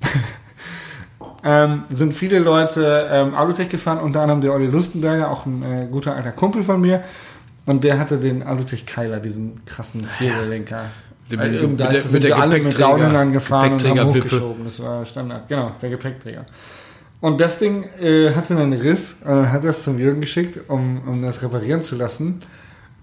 ähm, 1.44 1.82
sind 1.90 2.14
viele 2.14 2.38
Leute 2.38 3.08
ähm, 3.10 3.34
Alutech 3.34 3.68
gefahren, 3.68 3.98
unter 3.98 4.22
anderem 4.22 4.40
der 4.40 4.52
Olli 4.52 4.66
Lustenberger, 4.66 5.30
auch 5.30 5.46
ein 5.46 5.62
äh, 5.62 5.88
guter 5.90 6.14
alter 6.14 6.32
Kumpel 6.32 6.62
von 6.62 6.80
mir. 6.80 7.02
Und 7.66 7.84
der 7.84 7.98
hatte 7.98 8.18
den 8.18 8.42
Alutech 8.42 8.86
Keiler, 8.86 9.20
diesen 9.20 9.64
krassen 9.66 10.04
Viergelenker. 10.04 10.84
Äh, 11.40 11.58
Im 11.64 11.70
mit 11.72 11.78
Geiste 11.78 12.02
der- 12.04 12.12
mit 12.12 12.24
der 12.24 12.36
alle 12.38 12.58
mit 12.58 12.62
Gepäckträger- 12.74 12.78
Downhillern 12.78 13.32
gefahren 13.32 13.72
und 13.72 13.88
haben 13.88 14.04
hochgeschoben. 14.04 14.64
Das 14.64 14.80
war 14.82 15.04
Standard. 15.04 15.48
Genau, 15.48 15.72
der 15.80 15.90
Gepäckträger. 15.90 16.44
Und 17.20 17.40
das 17.40 17.58
Ding 17.58 17.84
äh, 18.00 18.30
hatte 18.34 18.56
einen 18.56 18.72
Riss 18.72 19.16
und 19.24 19.28
dann 19.30 19.52
hat 19.52 19.62
er 19.64 19.70
es 19.70 19.84
zum 19.84 19.98
Jürgen 19.98 20.20
geschickt, 20.20 20.58
um, 20.68 21.02
um 21.06 21.22
das 21.22 21.42
reparieren 21.42 21.82
zu 21.82 21.94
lassen. 21.96 22.38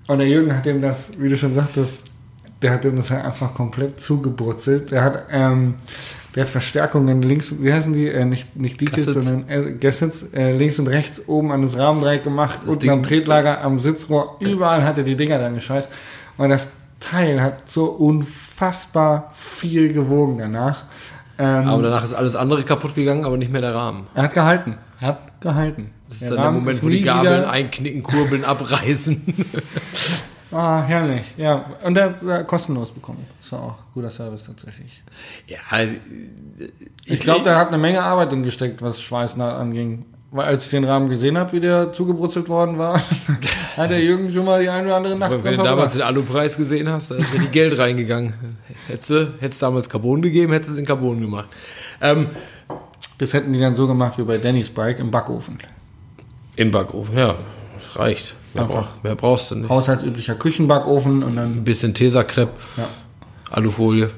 Und 0.08 0.18
der 0.20 0.28
Jürgen 0.28 0.56
hat 0.56 0.66
ihm 0.66 0.82
das, 0.82 1.12
wie 1.18 1.30
du 1.30 1.38
schon 1.38 1.54
sagtest, 1.54 2.00
der 2.62 2.72
hat 2.74 2.84
ihm 2.84 2.98
das 2.98 3.10
halt 3.12 3.24
einfach 3.24 3.54
komplett 3.54 4.02
zugebrutzelt. 4.02 4.92
Der 4.92 5.04
hat, 5.04 5.24
ähm, 5.32 5.76
der 6.36 6.44
hat 6.44 6.50
Verstärkungen 6.50 7.22
links, 7.22 7.54
wie 7.62 7.72
heißen 7.72 7.94
die? 7.94 8.08
Äh, 8.10 8.26
nicht, 8.26 8.58
nicht 8.58 8.82
Details, 8.82 9.06
Gassets. 9.06 9.28
sondern 9.28 9.50
äh, 9.50 9.72
Gassets, 9.80 10.24
äh, 10.34 10.52
links 10.52 10.78
und 10.80 10.88
rechts 10.88 11.22
oben 11.28 11.54
an 11.54 11.62
das 11.62 11.78
Rahmendreieck 11.78 12.26
gemacht, 12.26 12.60
Das 12.64 12.72
unten 12.72 12.82
Ding- 12.82 12.90
am 12.90 13.04
Tretlager, 13.04 13.62
am 13.62 13.80
Sitzrohr, 13.80 14.36
überall 14.42 14.84
hat 14.84 14.98
er 14.98 15.06
die 15.06 15.16
Dinger 15.16 15.40
dann 15.40 15.56
gescheißt. 15.56 15.88
Und 16.38 16.50
das 16.50 16.68
Teil 17.00 17.42
hat 17.42 17.70
so 17.70 17.86
unfassbar 17.86 19.32
viel 19.34 19.94
gewogen 19.94 20.38
danach. 20.38 20.84
Ähm, 21.38 21.68
Aber 21.68 21.84
danach 21.84 22.04
ist 22.04 22.14
alles 22.14 22.36
andere 22.36 22.64
kaputt 22.64 22.96
gegangen, 22.96 23.24
aber 23.26 23.38
nicht 23.38 23.52
mehr 23.52 23.62
der 23.62 23.74
Rahmen. 23.74 24.08
er 24.14 24.24
hat 24.24 24.34
gehalten. 24.34 24.78
Er 25.00 25.08
hat 25.10 25.42
gehalten. 25.42 25.92
Das 26.10 26.22
ist 26.22 26.32
dann 26.32 26.42
der 26.42 26.52
Moment, 26.52 26.84
wo 26.84 26.90
die 26.90 27.02
Gabeln 27.02 27.46
einknicken, 27.46 28.04
kurbeln, 28.04 28.44
abreißen. 28.46 29.34
Ah, 30.52 30.82
herrlich. 30.82 31.34
Ja, 31.38 31.66
und 31.86 31.98
er 31.98 32.06
hat 32.06 32.24
er 32.24 32.44
kostenlos 32.44 32.92
bekommen. 32.92 33.26
Das 33.40 33.52
war 33.52 33.62
auch 33.62 33.76
guter 33.94 34.10
Service 34.10 34.44
tatsächlich. 34.44 35.04
ja, 35.48 35.60
Ich 37.06 37.20
glaube, 37.20 37.44
der 37.44 37.56
hat 37.56 37.68
eine 37.68 37.78
Menge 37.78 38.02
Arbeit 38.02 38.32
gesteckt, 38.44 38.82
was 38.82 39.02
Schweißnaht 39.02 39.56
anging. 39.56 40.06
Weil 40.32 40.46
als 40.46 40.66
ich 40.66 40.70
den 40.70 40.84
Rahmen 40.84 41.10
gesehen 41.10 41.38
habe, 41.40 41.54
wie 41.54 41.60
der 41.60 41.92
zugebrutzelt 41.92 42.50
worden 42.50 42.78
war, 42.78 43.02
hat 43.78 43.90
der 43.90 44.04
Jürgen 44.04 44.32
schon 44.32 44.46
mal 44.46 44.62
die 44.62 44.70
eine 44.70 44.86
oder 44.86 44.98
andere 44.98 45.18
Nacht 45.18 45.44
wenn 45.44 45.58
du 45.58 45.64
damals 45.64 45.94
den 45.94 46.04
Alupreis 46.04 46.56
gesehen 46.56 46.88
hast, 46.88 47.10
da 47.12 47.16
ist 47.16 47.34
ja 47.34 47.40
die 47.42 47.48
Geld 47.48 47.78
reingegangen. 47.80 48.34
Hättest 48.88 49.10
du 49.10 49.34
damals 49.60 49.90
Carbon 49.90 50.22
gegeben, 50.22 50.54
hättest 50.54 50.70
du 50.70 50.74
es 50.74 50.80
in 50.80 50.86
Carbon 50.86 51.20
gemacht. 51.20 51.48
Ähm, 52.02 52.28
Das 53.18 53.34
hätten 53.34 53.52
die 53.54 53.60
dann 53.60 53.74
so 53.76 53.88
gemacht 53.88 54.18
wie 54.18 54.24
bei 54.24 54.38
Danny's 54.38 54.70
Bike 54.70 55.00
im 55.00 55.10
Backofen. 55.12 55.58
Im 56.56 56.72
Backofen, 56.72 57.18
ja, 57.18 57.36
reicht. 57.96 58.36
Mehr, 58.54 58.64
Einfach. 58.64 58.76
brauch, 58.76 59.04
mehr 59.04 59.16
brauchst 59.16 59.52
du 59.52 59.56
nicht. 59.56 59.70
Haushaltsüblicher 59.70 60.36
Küchenbackofen 60.36 61.24
und 61.24 61.32
Ein 61.32 61.36
dann 61.36 61.64
bisschen 61.64 61.94
Tesakrepp, 61.94 62.50
ja, 62.78 62.88
Alufolie, 63.52 64.10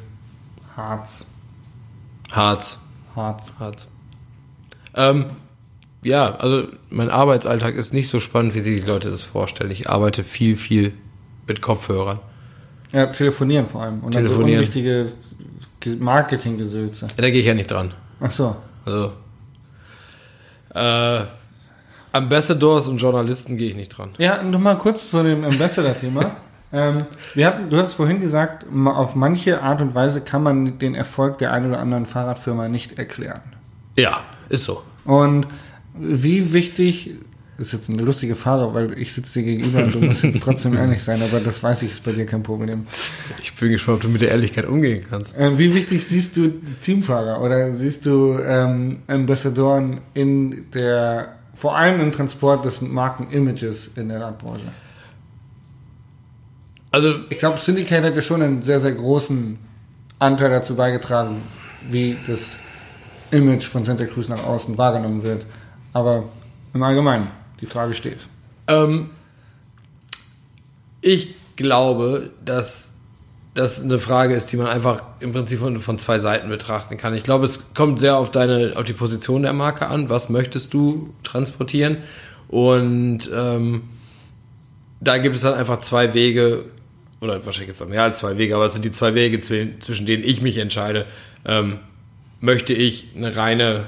Harz. 0.76 1.26
Harz, 2.32 2.78
Harz. 3.16 3.52
Harz. 3.60 3.88
Ähm, 4.94 5.26
ja, 6.04 6.36
also 6.36 6.68
mein 6.90 7.10
Arbeitsalltag 7.10 7.76
ist 7.76 7.94
nicht 7.94 8.10
so 8.10 8.20
spannend, 8.20 8.56
wie 8.56 8.62
sich 8.62 8.82
die 8.82 8.88
Leute 8.88 9.10
das 9.10 9.24
vorstellen. 9.24 9.72
Ich 9.72 9.90
arbeite 9.90 10.24
viel, 10.24 10.56
viel 10.56 10.94
mit 11.48 11.62
Kopfhörern. 11.62 12.20
Ja, 12.92 13.08
telefonieren 13.08 13.68
vor 13.68 13.84
allem. 13.84 14.00
Und 14.02 14.12
Telefonieren. 14.12 14.64
dann 14.64 14.72
so 14.72 15.30
unwichtige 15.30 16.00
Marketinggesülze. 16.00 17.08
Ja, 17.08 17.22
da 17.22 17.30
gehe 17.30 17.40
ich 17.40 17.48
ja 17.48 17.54
nicht 17.54 17.72
dran. 17.72 17.94
Ach 18.20 18.32
so. 18.32 18.56
Also 18.86 19.14
äh, 20.74 21.24
Ambassadors 22.12 22.88
und 22.88 22.98
Journalisten 22.98 23.58
gehe 23.58 23.70
ich 23.70 23.76
nicht 23.76 23.90
dran. 23.90 24.10
Ja, 24.18 24.44
nochmal 24.44 24.78
kurz 24.78 25.10
zu 25.10 25.24
dem 25.24 25.44
Ambassador-Thema. 25.44 26.32
ähm, 26.74 27.06
wir 27.34 27.48
hatten, 27.48 27.70
du 27.70 27.78
hattest 27.78 27.96
vorhin 27.96 28.20
gesagt, 28.20 28.66
auf 28.86 29.16
manche 29.16 29.62
Art 29.62 29.82
und 29.82 29.96
Weise 29.96 30.22
kann 30.22 30.44
man 30.44 30.80
den 30.80 30.96
Erfolg 30.96 31.38
der 31.38 31.54
einen 31.54 31.70
oder 31.70 31.80
anderen 31.80 32.06
Fahrradfirma 32.06 32.68
nicht 32.68 32.98
erklären. 32.98 33.42
Ja, 33.98 34.22
ist 34.50 34.66
so. 34.66 34.84
Und 35.06 35.48
wie 35.98 36.54
wichtig, 36.54 37.16
das 37.58 37.68
ist 37.68 37.74
jetzt 37.74 37.90
eine 37.90 38.02
lustige 38.02 38.36
Frage, 38.36 38.74
weil 38.74 38.98
ich 38.98 39.14
sitze 39.14 39.40
dir 39.40 39.46
gegenüber 39.46 39.84
und 39.84 39.94
du 39.94 40.00
musst 40.00 40.24
jetzt 40.24 40.42
trotzdem 40.42 40.74
ehrlich 40.78 41.04
sein, 41.04 41.22
aber 41.22 41.40
das 41.40 41.62
weiß 41.62 41.84
ich, 41.84 41.92
ist 41.92 42.04
bei 42.04 42.12
dir 42.12 42.26
kein 42.26 42.44
Problem. 42.44 42.88
Ich 43.42 43.54
bin 43.56 43.72
gespannt, 43.72 43.98
ob 43.98 44.02
du 44.02 44.10
mit 44.10 44.22
der 44.22 44.32
Ehrlichkeit 44.32 44.66
umgehen 44.66 45.04
kannst. 45.10 45.36
Ähm, 45.38 45.58
wie 45.58 45.74
wichtig 45.74 46.04
siehst 46.06 46.38
du 46.38 46.50
Teamfahrer 46.84 47.42
oder 47.42 47.74
siehst 47.74 48.06
du 48.06 48.40
ähm, 48.40 49.00
Ambassadoren 49.08 50.02
in 50.14 50.72
der, 50.74 51.36
vor 51.54 51.78
allem 51.78 52.02
im 52.02 52.12
Transport 52.12 52.66
des 52.66 52.82
Markenimages 52.82 53.92
in 53.96 54.10
der 54.10 54.22
Radbranche? 54.22 54.72
Also, 56.92 57.14
Ich 57.30 57.40
glaube, 57.40 57.58
Syndicate 57.58 58.04
hat 58.04 58.16
ja 58.16 58.22
schon 58.22 58.42
einen 58.42 58.62
sehr, 58.62 58.80
sehr 58.80 58.92
großen 58.92 59.58
Anteil 60.20 60.50
dazu 60.50 60.76
beigetragen, 60.76 61.38
wie 61.90 62.18
das 62.28 62.58
Image 63.32 63.64
von 63.64 63.84
Santa 63.84 64.06
Cruz 64.06 64.28
nach 64.28 64.44
außen 64.44 64.78
wahrgenommen 64.78 65.24
wird. 65.24 65.46
Aber 65.94 66.26
im 66.74 66.84
Allgemeinen, 66.84 67.28
die 67.60 67.66
Frage 67.66 67.94
steht. 67.94 68.20
Ähm, 68.68 69.10
ich 71.02 71.36
glaube, 71.56 72.32
dass 72.44 72.92
das 73.54 73.84
eine 73.84 74.00
Frage 74.00 74.34
ist, 74.34 74.48
die 74.54 74.58
man 74.58 74.68
einfach 74.68 75.04
im 75.20 75.34
Prinzip 75.34 75.60
von, 75.60 75.80
von 75.80 76.00
zwei 76.00 76.20
Seiten 76.20 76.48
betrachten 76.50 76.96
kann. 76.96 77.14
Ich 77.14 77.24
glaube, 77.24 77.46
es 77.46 77.74
kommt 77.74 78.00
sehr 78.00 78.16
auf 78.16 78.32
deine, 78.32 78.74
auf 78.76 78.86
die 78.86 78.94
Position 78.94 79.42
der 79.42 79.54
Marke 79.54 79.88
an. 79.88 80.10
Was 80.10 80.30
möchtest 80.30 80.74
du 80.74 81.14
transportieren? 81.24 81.98
Und 82.48 83.30
ähm, 83.34 83.84
da 85.02 85.18
gibt 85.18 85.36
es 85.36 85.42
dann 85.42 85.56
einfach 85.56 85.82
zwei 85.82 86.14
Wege, 86.14 86.66
oder 87.20 87.46
wahrscheinlich 87.46 87.68
gibt 87.68 87.76
es 87.78 87.82
auch 87.82 87.90
mehr 87.90 88.04
als 88.04 88.20
zwei 88.20 88.38
Wege, 88.38 88.56
aber 88.56 88.66
es 88.66 88.74
sind 88.74 88.86
die 88.86 88.92
zwei 88.92 89.16
Wege, 89.16 89.42
zwischen 89.42 90.06
denen 90.06 90.24
ich 90.24 90.42
mich 90.42 90.58
entscheide. 90.58 91.06
Ähm, 91.46 91.80
möchte 92.40 92.74
ich 92.74 93.10
eine 93.16 93.36
reine, 93.36 93.88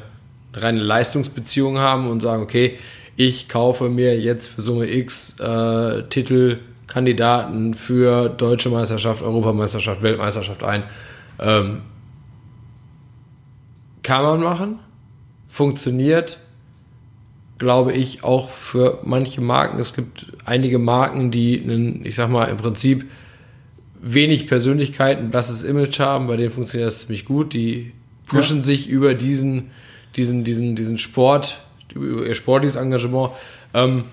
reine 0.54 0.82
Leistungsbeziehung 0.82 1.80
haben 1.80 2.10
und 2.10 2.22
sagen, 2.22 2.44
okay, 2.44 2.78
ich 3.16 3.48
kaufe 3.48 3.90
mir 3.90 4.20
jetzt 4.20 4.48
für 4.48 4.62
Summe 4.62 4.90
X 4.92 5.40
äh, 5.40 6.04
Titel, 6.10 6.60
Kandidaten 6.88 7.74
für 7.74 8.30
Deutsche 8.30 8.70
Meisterschaft, 8.70 9.22
Europameisterschaft, 9.22 10.02
Weltmeisterschaft 10.02 10.64
ein. 10.64 10.84
Ähm, 11.40 11.82
kann 14.04 14.24
man 14.24 14.42
machen, 14.42 14.80
funktioniert, 15.48 16.40
glaube 17.58 17.94
ich, 17.94 18.24
auch 18.24 18.50
für 18.50 19.00
manche 19.04 19.42
Marken. 19.42 19.80
Es 19.80 19.94
gibt 19.94 20.28
einige 20.46 20.78
Marken, 20.78 21.32
die 21.32 21.62
einen, 21.62 22.06
ich 22.06 22.16
sag 22.16 22.30
mal, 22.30 22.46
im 22.46 22.58
Prinzip 22.58 23.10
wenig 24.02 24.48
Persönlichkeit, 24.48 25.20
ein 25.20 25.30
blasses 25.30 25.64
Image 25.64 26.00
haben, 26.00 26.28
bei 26.28 26.36
denen 26.36 26.52
funktioniert 26.52 26.88
das 26.88 27.00
ziemlich 27.00 27.24
gut. 27.24 27.54
Die 27.54 27.94
pushen 28.26 28.58
ja. 28.58 28.64
sich 28.64 28.90
über 28.90 29.14
diesen, 29.14 29.72
diesen, 30.16 30.44
diesen, 30.44 30.76
diesen 30.76 30.98
Sport, 30.98 31.60
über 31.94 32.26
ihr 32.26 32.36
sportliches 32.36 32.76
Engagement. 32.76 33.32
Ähm, 33.74 34.04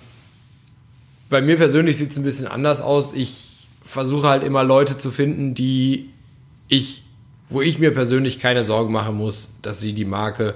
bei 1.29 1.41
mir 1.41 1.57
persönlich 1.57 1.97
sieht 1.97 2.11
es 2.11 2.19
ein 2.19 2.25
bisschen 2.25 2.47
anders 2.47 2.83
aus. 2.83 3.15
Ich 3.15 3.67
versuche 3.83 4.29
halt 4.29 4.43
immer 4.43 4.65
Leute 4.65 4.99
zu 4.99 5.11
finden, 5.11 5.55
die 5.55 6.11
ich, 6.69 7.03
wo 7.49 7.61
ich 7.61 7.79
mir 7.79 7.93
persönlich 7.93 8.39
keine 8.39 8.65
Sorgen 8.65 8.93
machen 8.93 9.17
muss, 9.17 9.49
dass 9.63 9.81
sie 9.81 9.93
die 9.93 10.05
Marke 10.05 10.55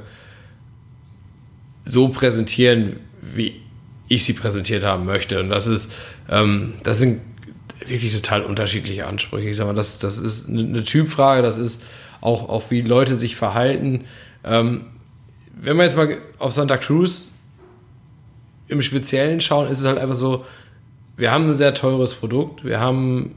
so 1.85 2.09
präsentieren, 2.09 2.97
wie 3.21 3.61
ich 4.09 4.25
sie 4.25 4.33
präsentiert 4.33 4.85
haben 4.85 5.05
möchte. 5.05 5.41
Und 5.41 5.51
das 5.51 5.67
ist, 5.67 5.91
ähm, 6.29 6.75
das 6.83 6.99
sind 6.99 7.21
wirklich 7.87 8.15
total 8.15 8.43
unterschiedliche 8.43 9.07
Ansprüche. 9.07 9.49
Ich 9.49 9.57
sag 9.57 9.67
mal, 9.67 9.75
das, 9.75 9.99
das 9.99 10.19
ist 10.19 10.49
eine 10.49 10.83
Typfrage, 10.83 11.43
das 11.43 11.59
ist 11.59 11.83
auch, 12.21 12.49
auch 12.49 12.71
wie 12.71 12.81
Leute 12.81 13.17
sich 13.17 13.37
verhalten. 13.37 14.05
Ähm, 14.45 14.87
wenn 15.61 15.77
wir 15.77 15.85
jetzt 15.85 15.97
mal 15.97 16.19
auf 16.39 16.53
Santa 16.53 16.77
Cruz 16.77 17.33
im 18.69 18.83
Speziellen 18.83 19.41
schauen, 19.41 19.69
ist 19.69 19.81
es 19.81 19.87
halt 19.87 19.99
einfach 19.99 20.15
so, 20.15 20.45
wir 21.17 21.31
haben 21.31 21.51
ein 21.51 21.55
sehr 21.55 21.75
teures 21.75 22.15
Produkt, 22.15 22.65
wir 22.65 22.81
haben 22.81 23.35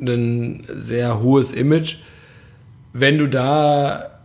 ein 0.00 0.64
sehr 0.68 1.20
hohes 1.20 1.52
Image. 1.52 1.96
Wenn 2.92 3.18
du 3.18 3.28
da 3.28 4.20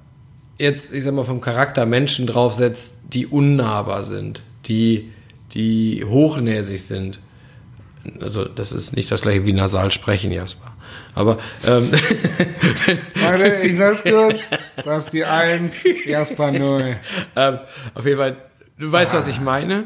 jetzt, 0.58 0.94
ich 0.94 1.04
sag 1.04 1.14
mal, 1.14 1.24
vom 1.24 1.42
Charakter 1.42 1.86
Menschen 1.86 2.28
draufsetzt, 2.28 3.00
die 3.14 3.28
unnahbar 3.28 4.04
sind, 4.04 4.42
die, 4.66 5.12
die 5.54 6.04
hochnäsig 6.06 6.84
sind, 6.84 7.20
also 8.22 8.46
das 8.46 8.72
ist 8.72 8.96
nicht 8.96 9.12
das 9.12 9.22
gleiche 9.22 9.46
wie 9.46 9.54
nasal 9.54 9.92
sprechen, 9.92 10.32
Jasper. 10.32 10.72
Aber 11.16 11.40
ähm, 11.66 11.90
Warte, 13.16 13.56
ich 13.64 13.78
sag's 13.78 14.04
kurz. 14.04 14.48
Das 14.84 15.06
ist 15.06 15.14
die 15.14 15.26
Eins, 15.26 15.84
Jasper 16.06 16.52
Null. 16.52 16.98
ähm, 17.36 17.60
auf 17.94 18.06
jeden 18.06 18.18
Fall, 18.18 18.38
du 18.78 18.92
weißt, 18.92 19.14
ah. 19.14 19.18
was 19.18 19.28
ich 19.28 19.40
meine. 19.40 19.86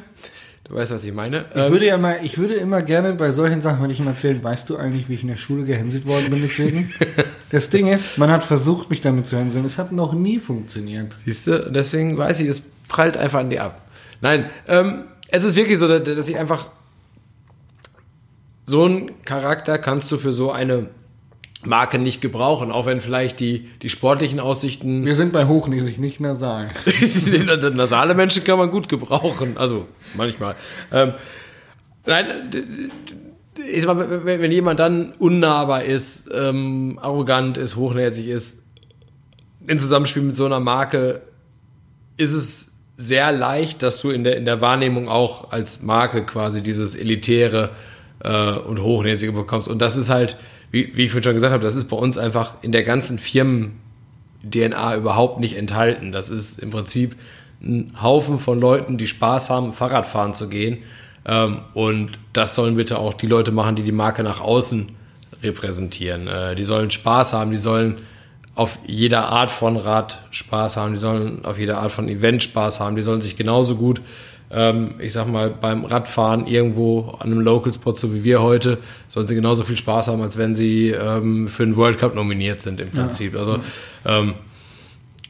Du 0.70 0.76
weißt, 0.76 0.92
was 0.92 1.04
ich 1.04 1.14
meine. 1.14 1.46
Ich 1.50 1.62
ähm, 1.62 1.72
würde 1.72 1.88
ja 1.88 1.98
mal, 1.98 2.20
ich 2.24 2.38
würde 2.38 2.54
immer 2.54 2.82
gerne 2.84 3.14
bei 3.14 3.32
solchen 3.32 3.62
Sachen, 3.62 3.82
wenn 3.82 3.90
ich 3.90 4.00
mal 4.00 4.12
erzähle, 4.12 4.44
weißt 4.44 4.70
du 4.70 4.78
eigentlich, 4.78 5.10
wie 5.10 5.16
ich 5.16 5.24
in 5.24 5.30
der 5.30 5.36
Schule 5.36 5.66
gehänselt 5.66 6.06
worden 6.06 6.30
bin 6.30 6.42
deswegen? 6.42 6.94
das 7.52 7.72
Ding 7.72 7.88
ist, 7.88 8.18
man 8.20 8.32
hat 8.32 8.44
versucht, 8.44 8.90
mich 8.92 9.02
damit 9.02 9.26
zu 9.26 9.36
hänseln. 9.36 9.66
Es 9.66 9.80
hat 9.80 9.92
noch 9.92 10.14
nie 10.14 10.38
funktioniert. 10.38 11.16
Siehst 11.26 11.48
du? 11.48 11.72
Deswegen 11.72 12.18
weiß 12.18 12.40
ich, 12.42 12.48
es 12.48 12.62
prallt 12.88 13.18
einfach 13.18 13.40
an 13.40 13.50
dir 13.50 13.64
ab. 13.64 13.82
Nein, 14.22 14.50
ähm, 14.68 15.06
es 15.30 15.44
ist 15.44 15.56
wirklich 15.56 15.80
so, 15.80 15.88
dass 15.88 16.30
ich 16.30 16.38
einfach 16.38 16.70
so 18.66 18.84
einen 18.86 19.24
Charakter 19.24 19.80
kannst 19.80 20.12
du 20.12 20.18
für 20.18 20.32
so 20.32 20.52
eine 20.52 20.90
Marke 21.66 22.00
nicht 22.00 22.22
gebrauchen, 22.22 22.72
auch 22.72 22.86
wenn 22.86 23.02
vielleicht 23.02 23.40
die, 23.40 23.70
die 23.82 23.90
sportlichen 23.90 24.40
Aussichten. 24.40 25.06
Wir 25.06 25.16
sind 25.16 25.34
bei 25.34 25.46
hochnäsig, 25.46 26.00
nicht 26.00 26.20
nasal. 26.20 26.70
Nasale 27.74 28.14
Menschen 28.14 28.44
kann 28.44 28.58
man 28.58 28.70
gut 28.70 28.88
gebrauchen, 28.88 29.58
also 29.58 29.86
manchmal. 30.16 30.56
Ähm, 30.92 31.14
nein, 32.06 32.90
ich 33.72 33.84
sag 33.84 33.96
mal, 33.96 34.26
wenn, 34.26 34.52
jemand 34.52 34.80
dann 34.80 35.14
unnahbar 35.20 35.84
ist, 35.84 36.30
ähm, 36.34 36.98
arrogant 37.02 37.58
ist, 37.58 37.76
hochnäsig 37.76 38.28
ist, 38.28 38.64
in 39.68 39.80
Zusammenspiel 39.80 40.24
mit 40.24 40.36
so 40.36 40.46
einer 40.46 40.62
Marke, 40.62 41.22
ist 42.16 42.32
es 42.32 42.78
sehr 42.96 43.32
leicht, 43.32 43.84
dass 43.84 44.02
du 44.02 44.12
in 44.12 44.24
der, 44.24 44.38
in 44.38 44.46
der 44.46 44.62
Wahrnehmung 44.62 45.10
auch 45.10 45.52
als 45.52 45.82
Marke 45.82 46.26
quasi 46.26 46.62
dieses 46.62 46.96
elitäre 46.96 47.72
äh, 48.24 48.52
und 48.54 48.82
hochnäsige 48.82 49.32
bekommst. 49.32 49.68
Und 49.68 49.80
das 49.80 49.96
ist 49.96 50.10
halt, 50.10 50.38
wie, 50.72 50.96
wie 50.96 51.06
ich 51.06 51.12
vorhin 51.12 51.24
schon 51.24 51.34
gesagt 51.34 51.54
habe, 51.54 51.64
das 51.64 51.76
ist 51.76 51.86
bei 51.86 51.98
uns 51.98 52.18
einfach 52.18 52.56
in 52.62 52.72
der 52.72 52.84
ganzen 52.84 53.20
Firmen-DNA 53.20 54.96
überhaupt 54.96 55.40
nicht 55.40 55.58
enthalten. 55.58 56.12
Das 56.12 56.30
ist 56.30 56.60
im 56.60 56.70
Prinzip 56.70 57.16
ein 57.62 57.94
Haufen 58.02 58.40
von 58.40 58.60
Leuten, 58.60 58.98
die 58.98 59.08
Spaß 59.08 59.50
haben, 59.50 59.74
Fahrradfahren 59.74 60.34
zu 60.34 60.48
gehen. 60.48 60.80
Ähm, 61.26 61.60
und 61.74 62.20
das 62.34 62.56
sollen 62.56 62.76
bitte 62.76 63.00
auch 63.00 63.14
die 63.14 63.28
Leute 63.28 63.52
machen, 63.52 63.76
die 63.76 63.84
die 63.84 63.92
Marke 63.92 64.24
nach 64.24 64.42
außen 64.42 64.88
repräsentieren. 65.44 66.28
Äh, 66.28 66.56
die 66.56 66.64
sollen 66.64 66.92
Spaß 66.92 67.34
haben, 67.34 67.52
die 67.52 67.58
sollen 67.58 67.98
auf 68.56 68.78
jeder 68.86 69.28
Art 69.28 69.52
von 69.52 69.78
Rad 69.78 70.20
Spaß 70.32 70.78
haben, 70.78 70.94
die 70.94 71.00
sollen 71.00 71.46
auf 71.46 71.58
jeder 71.58 71.78
Art 71.78 71.92
von 71.92 72.10
Event 72.10 72.44
Spaß 72.44 72.80
haben, 72.80 72.96
die 72.96 73.04
sollen 73.04 73.22
sich 73.22 73.38
genauso 73.38 73.76
gut 73.76 74.02
ähm, 74.52 74.96
ich 75.00 75.14
sag 75.14 75.28
mal, 75.28 75.50
beim 75.50 75.86
Radfahren 75.86 76.48
irgendwo 76.48 77.16
an 77.20 77.32
einem 77.32 77.42
Local 77.42 77.72
Spot, 77.72 77.96
so 77.96 78.14
wie 78.14 78.24
wir 78.24 78.42
heute, 78.42 78.80
sollen 79.08 79.28
sie 79.28 79.36
genauso 79.36 79.64
viel 79.64 79.78
Spaß 79.78 80.08
haben, 80.08 80.22
als 80.22 80.38
wenn 80.38 80.56
sie 80.56 80.90
ähm, 80.90 81.48
für 81.48 81.66
den 81.66 81.76
World 81.76 82.00
Cup 82.00 82.16
nominiert 82.16 82.62
sind 82.62 82.82
im 82.82 82.90
Prinzip. 82.90 83.34
Ja. 83.34 83.40
Also, 83.40 83.60
ähm, 84.06 84.34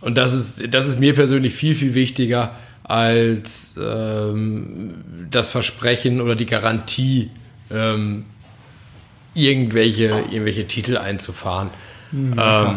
und 0.02 0.18
das 0.18 0.34
ist, 0.34 0.74
das 0.74 0.88
ist 0.88 1.00
mir 1.00 1.14
persönlich 1.14 1.54
viel, 1.54 1.76
viel 1.76 1.94
wichtiger 1.94 2.56
als 2.84 3.76
ähm, 3.82 4.96
das 5.30 5.50
Versprechen 5.50 6.22
oder 6.22 6.36
die 6.36 6.46
Garantie, 6.46 7.30
ähm, 7.70 8.24
irgendwelche, 9.34 10.24
irgendwelche 10.32 10.66
Titel 10.68 10.98
einzufahren. 10.98 11.70
Mhm, 12.12 12.36
ähm, 12.40 12.76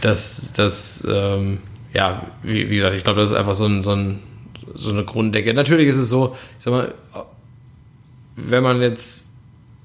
das, 0.00 0.52
das, 0.54 1.04
ja, 1.06 2.26
wie, 2.42 2.68
wie, 2.68 2.76
gesagt, 2.76 2.94
ich 2.96 3.04
glaube, 3.04 3.20
das 3.20 3.30
ist 3.30 3.36
einfach 3.36 3.54
so 3.54 3.64
ein, 3.64 3.80
so 3.80 3.92
ein 3.92 4.18
so 4.74 4.90
eine 4.90 5.04
Grunddecke. 5.04 5.54
Natürlich 5.54 5.88
ist 5.88 5.98
es 5.98 6.08
so, 6.08 6.36
ich 6.58 6.64
sag 6.64 6.72
mal, 6.72 6.94
wenn 8.36 8.62
man 8.62 8.82
jetzt 8.82 9.30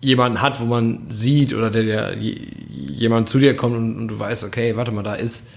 jemanden 0.01 0.41
hat, 0.41 0.59
wo 0.59 0.65
man 0.65 1.07
sieht 1.09 1.53
oder 1.53 1.69
der, 1.69 1.83
der 1.83 2.17
jemand 2.17 3.29
zu 3.29 3.39
dir 3.39 3.55
kommt 3.55 3.75
und, 3.75 3.97
und, 3.97 4.07
du 4.07 4.19
weißt, 4.19 4.43
okay, 4.43 4.75
warte 4.75 4.91
mal, 4.91 5.03
da 5.03 5.15
ist 5.15 5.47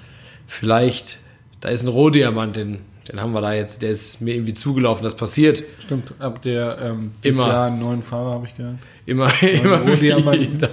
vielleicht, 0.47 1.19
da 1.61 1.69
ist 1.69 1.83
ein 1.83 1.89
Rohdiamant, 1.89 2.57
den, 2.57 2.79
den 3.09 3.21
haben 3.21 3.33
wir 3.33 3.41
da 3.41 3.53
jetzt, 3.53 3.83
der 3.83 3.91
ist 3.91 4.21
mir 4.21 4.35
irgendwie 4.35 4.55
zugelaufen, 4.55 5.05
das 5.05 5.17
passiert. 5.17 5.63
Stimmt, 5.81 6.13
ab 6.19 6.43
der 6.43 6.79
ähm, 6.81 7.13
immer 7.23 7.49
Jahr 7.49 7.67
einen 7.67 7.79
neuen 7.79 8.03
Fahrer 8.03 8.33
habe 8.33 8.47
ich 8.47 8.57
gehört. 8.57 8.79
Immer, 9.07 9.31
immer 9.43 9.81
Rohdiamanten. 9.81 10.69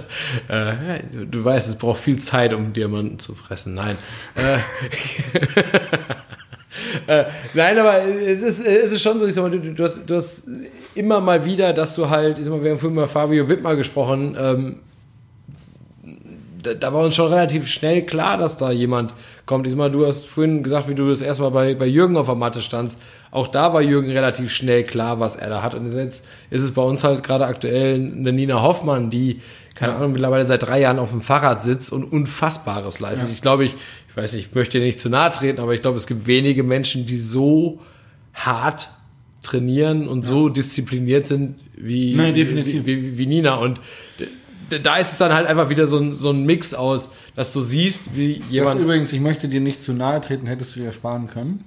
Äh, 0.48 0.74
du, 1.12 1.26
du 1.26 1.44
weißt, 1.44 1.68
es 1.68 1.76
braucht 1.76 2.00
viel 2.00 2.18
Zeit, 2.18 2.52
um 2.52 2.72
Diamanten 2.72 3.18
zu 3.18 3.34
fressen. 3.34 3.74
Nein. 3.74 3.96
Äh, 7.06 7.24
nein, 7.54 7.78
aber 7.78 7.98
es 7.98 8.40
ist, 8.40 8.66
es 8.66 8.92
ist 8.92 9.02
schon 9.02 9.20
so, 9.20 9.26
ich 9.26 9.34
sag 9.34 9.42
mal, 9.42 9.50
du, 9.50 9.72
du, 9.72 9.84
hast, 9.84 10.08
du 10.08 10.14
hast 10.14 10.44
immer 10.94 11.20
mal 11.20 11.44
wieder, 11.44 11.72
dass 11.72 11.94
du 11.94 12.08
halt, 12.08 12.38
ich 12.38 12.44
sag 12.44 12.54
mal, 12.54 12.62
wir 12.62 12.72
haben 12.72 12.78
vorhin 12.78 12.96
mal 12.96 13.08
Fabio 13.08 13.48
Wittmer 13.48 13.76
gesprochen, 13.76 14.36
ähm, 14.38 14.76
da, 16.62 16.74
da, 16.74 16.92
war 16.92 17.04
uns 17.04 17.14
schon 17.14 17.32
relativ 17.32 17.68
schnell 17.68 18.02
klar, 18.02 18.36
dass 18.36 18.58
da 18.58 18.70
jemand 18.70 19.14
kommt. 19.46 19.66
Ich 19.66 19.72
sag 19.72 19.78
mal, 19.78 19.90
du 19.90 20.06
hast 20.06 20.26
vorhin 20.26 20.62
gesagt, 20.62 20.88
wie 20.88 20.94
du 20.94 21.08
das 21.08 21.22
erstmal 21.22 21.50
bei, 21.50 21.74
bei 21.74 21.86
Jürgen 21.86 22.16
auf 22.16 22.26
der 22.26 22.34
Matte 22.34 22.60
standst. 22.60 23.00
Auch 23.30 23.48
da 23.48 23.72
war 23.72 23.80
Jürgen 23.80 24.10
relativ 24.10 24.52
schnell 24.52 24.84
klar, 24.84 25.20
was 25.20 25.36
er 25.36 25.48
da 25.48 25.62
hat. 25.62 25.74
Und 25.74 25.90
jetzt 25.90 26.26
ist 26.50 26.62
es 26.62 26.72
bei 26.72 26.82
uns 26.82 27.04
halt 27.04 27.22
gerade 27.22 27.46
aktuell 27.46 27.94
eine 27.94 28.32
Nina 28.32 28.60
Hoffmann, 28.60 29.10
die, 29.10 29.40
keine 29.74 29.94
Ahnung, 29.94 30.12
mittlerweile 30.12 30.44
seit 30.46 30.62
drei 30.62 30.80
Jahren 30.80 30.98
auf 30.98 31.10
dem 31.10 31.20
Fahrrad 31.20 31.62
sitzt 31.62 31.92
und 31.92 32.04
Unfassbares 32.04 33.00
leistet. 33.00 33.28
Ja. 33.28 33.34
Ich 33.34 33.42
glaube, 33.42 33.64
ich, 33.64 33.76
ich 34.10 34.16
weiß 34.16 34.32
nicht, 34.32 34.48
ich 34.48 34.54
möchte 34.54 34.78
dir 34.78 34.84
nicht 34.84 34.98
zu 34.98 35.08
nahe 35.08 35.30
treten, 35.30 35.60
aber 35.60 35.72
ich 35.72 35.82
glaube, 35.82 35.96
es 35.96 36.06
gibt 36.08 36.26
wenige 36.26 36.64
Menschen, 36.64 37.06
die 37.06 37.16
so 37.16 37.80
hart 38.34 38.88
trainieren 39.42 40.08
und 40.08 40.24
ja. 40.24 40.30
so 40.30 40.48
diszipliniert 40.48 41.26
sind 41.26 41.56
wie, 41.76 42.14
Nein. 42.14 42.34
Wie, 42.34 42.86
wie, 42.86 43.18
wie, 43.18 43.26
Nina. 43.26 43.54
Und 43.54 43.80
da 44.82 44.96
ist 44.96 45.12
es 45.12 45.18
dann 45.18 45.32
halt 45.32 45.46
einfach 45.46 45.70
wieder 45.70 45.86
so 45.86 45.98
ein, 45.98 46.12
so 46.12 46.30
ein 46.30 46.44
Mix 46.44 46.74
aus, 46.74 47.12
dass 47.36 47.52
du 47.52 47.60
siehst, 47.60 48.16
wie 48.16 48.40
Das 48.40 48.50
jemand. 48.50 48.80
übrigens, 48.80 49.12
ich 49.12 49.20
möchte 49.20 49.48
dir 49.48 49.60
nicht 49.60 49.82
zu 49.82 49.92
nahe 49.92 50.20
treten, 50.20 50.46
hättest 50.46 50.76
du 50.76 50.80
dir 50.80 50.92
sparen 50.92 51.28
können. 51.28 51.64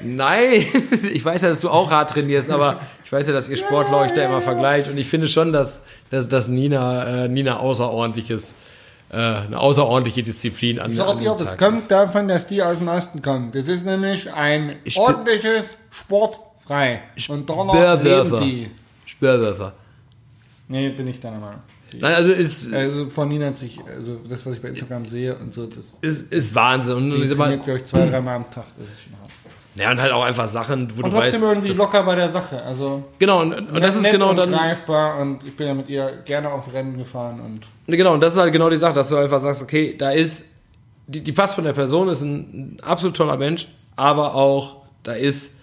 Nein, 0.00 0.66
ich 1.12 1.24
weiß 1.24 1.42
ja, 1.42 1.48
dass 1.48 1.60
du 1.60 1.70
auch 1.70 1.90
hart 1.90 2.10
trainierst, 2.10 2.50
aber 2.50 2.80
ich 3.04 3.10
weiß 3.10 3.26
ja, 3.26 3.32
dass 3.32 3.48
ihr 3.48 3.56
Sportler 3.56 3.98
euch 3.98 4.12
da 4.12 4.24
immer 4.24 4.42
vergleicht 4.42 4.90
und 4.90 4.98
ich 4.98 5.08
finde 5.08 5.28
schon, 5.28 5.52
dass, 5.52 5.82
dass, 6.10 6.28
dass 6.28 6.48
Nina, 6.48 7.24
äh, 7.24 7.28
Nina 7.28 7.58
außerordentliches, 7.58 8.50
äh, 8.50 8.54
eine 9.14 9.58
außerordentliche 9.58 10.22
Disziplin 10.22 10.78
an, 10.80 10.90
Ich 10.92 10.98
dir, 10.98 11.14
dem 11.14 11.36
das 11.38 11.56
kommt 11.56 11.90
davon, 11.90 12.28
dass 12.28 12.46
die 12.46 12.62
aus 12.62 12.78
dem 12.78 12.88
Osten 12.88 13.22
kommen. 13.22 13.52
Das 13.52 13.68
ist 13.68 13.84
nämlich 13.86 14.32
ein 14.32 14.74
bin- 14.84 14.96
ordentliches 14.96 15.76
Sportfrei. 15.90 17.02
Und 17.28 17.48
danach 17.48 18.02
leben 18.02 18.40
die. 18.40 18.70
Speerwerfer. 19.06 19.74
Nee, 20.68 20.88
bin 20.90 21.06
ich 21.08 21.20
deiner 21.20 21.38
Meinung. 21.38 21.60
Nein, 21.96 22.14
also 22.14 22.32
ist, 22.32 22.72
Also 22.72 23.08
von 23.10 23.28
Nina 23.28 23.46
hat 23.48 23.58
sich, 23.58 23.78
also 23.86 24.16
das, 24.28 24.44
was 24.46 24.56
ich 24.56 24.62
bei 24.62 24.68
Instagram 24.68 25.04
sehe 25.06 25.36
und 25.36 25.52
so, 25.54 25.66
das 25.66 25.98
ist, 26.00 26.32
ist 26.32 26.54
Wahnsinn. 26.54 26.96
Und, 26.96 27.10
die 27.10 27.22
und, 27.22 27.36
trainiert, 27.36 27.62
glaube 27.64 27.78
ich, 27.80 27.84
zwei, 27.84 28.06
dreimal 28.08 28.36
am 28.36 28.50
Tag. 28.50 28.64
Das 28.78 28.88
ist 28.88 29.02
schon 29.02 29.12
hart. 29.20 29.30
ja, 29.76 29.90
und 29.92 30.00
halt 30.00 30.10
auch 30.12 30.24
einfach 30.24 30.48
Sachen, 30.48 30.88
wo 30.96 31.02
Und 31.04 31.12
du 31.12 31.16
weißt. 31.18 31.32
trotzdem 31.34 31.48
irgendwie 31.50 31.72
locker 31.74 32.02
bei 32.02 32.16
der 32.16 32.30
Sache. 32.30 32.60
Also 32.62 33.04
genau, 33.18 33.42
und, 33.42 33.52
und 33.54 33.80
das 33.80 33.94
ist 33.94 34.10
genau 34.10 34.30
und 34.30 34.36
dann. 34.36 34.50
greifbar 34.50 35.18
und 35.20 35.44
ich 35.46 35.56
bin 35.56 35.66
ja 35.68 35.74
mit 35.74 35.88
ihr 35.88 36.22
gerne 36.24 36.50
auf 36.50 36.72
Rennen 36.72 36.96
gefahren 36.98 37.38
und 37.40 37.60
Genau, 37.86 38.14
und 38.14 38.20
das 38.20 38.32
ist 38.34 38.38
halt 38.38 38.52
genau 38.52 38.70
die 38.70 38.76
Sache, 38.76 38.94
dass 38.94 39.08
du 39.08 39.16
einfach 39.16 39.38
sagst, 39.38 39.62
okay, 39.62 39.94
da 39.96 40.10
ist, 40.10 40.46
die, 41.06 41.20
die 41.20 41.32
passt 41.32 41.54
von 41.54 41.64
der 41.64 41.72
Person, 41.72 42.08
ist 42.08 42.22
ein, 42.22 42.76
ein 42.78 42.80
absolut 42.82 43.16
toller 43.16 43.36
Mensch, 43.36 43.68
aber 43.96 44.34
auch, 44.34 44.76
da 45.02 45.12
ist 45.12 45.56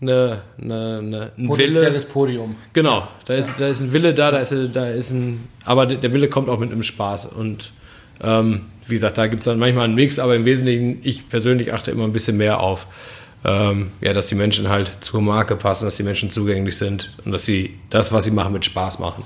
eine, 0.00 0.42
eine, 0.60 0.98
eine, 0.98 1.32
ein 1.36 1.48
Wille. 1.48 1.48
potenzielles 1.48 2.04
Podium. 2.06 2.56
Genau, 2.72 3.06
da 3.26 3.34
ist, 3.34 3.60
da 3.60 3.68
ist 3.68 3.80
ein 3.80 3.92
Wille 3.92 4.14
da, 4.14 4.30
da 4.30 4.38
ist, 4.38 4.54
da 4.72 4.88
ist 4.88 5.10
ein, 5.10 5.48
aber 5.64 5.86
der 5.86 5.98
der 5.98 6.12
Wille 6.12 6.28
kommt 6.28 6.48
auch 6.48 6.58
mit 6.58 6.72
einem 6.72 6.82
Spaß. 6.82 7.26
Und 7.26 7.72
ähm, 8.22 8.62
wie 8.86 8.94
gesagt, 8.94 9.18
da 9.18 9.26
gibt 9.26 9.40
es 9.40 9.44
dann 9.44 9.58
manchmal 9.58 9.84
einen 9.84 9.94
Mix, 9.94 10.18
aber 10.18 10.34
im 10.34 10.44
Wesentlichen, 10.44 11.00
ich 11.02 11.28
persönlich 11.28 11.72
achte 11.72 11.90
immer 11.90 12.04
ein 12.04 12.12
bisschen 12.12 12.36
mehr 12.36 12.60
auf, 12.60 12.86
ähm, 13.44 13.92
ja, 14.00 14.12
dass 14.12 14.26
die 14.26 14.34
Menschen 14.34 14.68
halt 14.68 14.90
zur 15.00 15.22
Marke 15.22 15.56
passen, 15.56 15.84
dass 15.84 15.96
die 15.96 16.02
Menschen 16.02 16.30
zugänglich 16.30 16.76
sind 16.76 17.12
und 17.24 17.32
dass 17.32 17.44
sie 17.44 17.78
das, 17.88 18.12
was 18.12 18.24
sie 18.24 18.30
machen, 18.30 18.52
mit 18.52 18.64
Spaß 18.64 18.98
machen. 18.98 19.22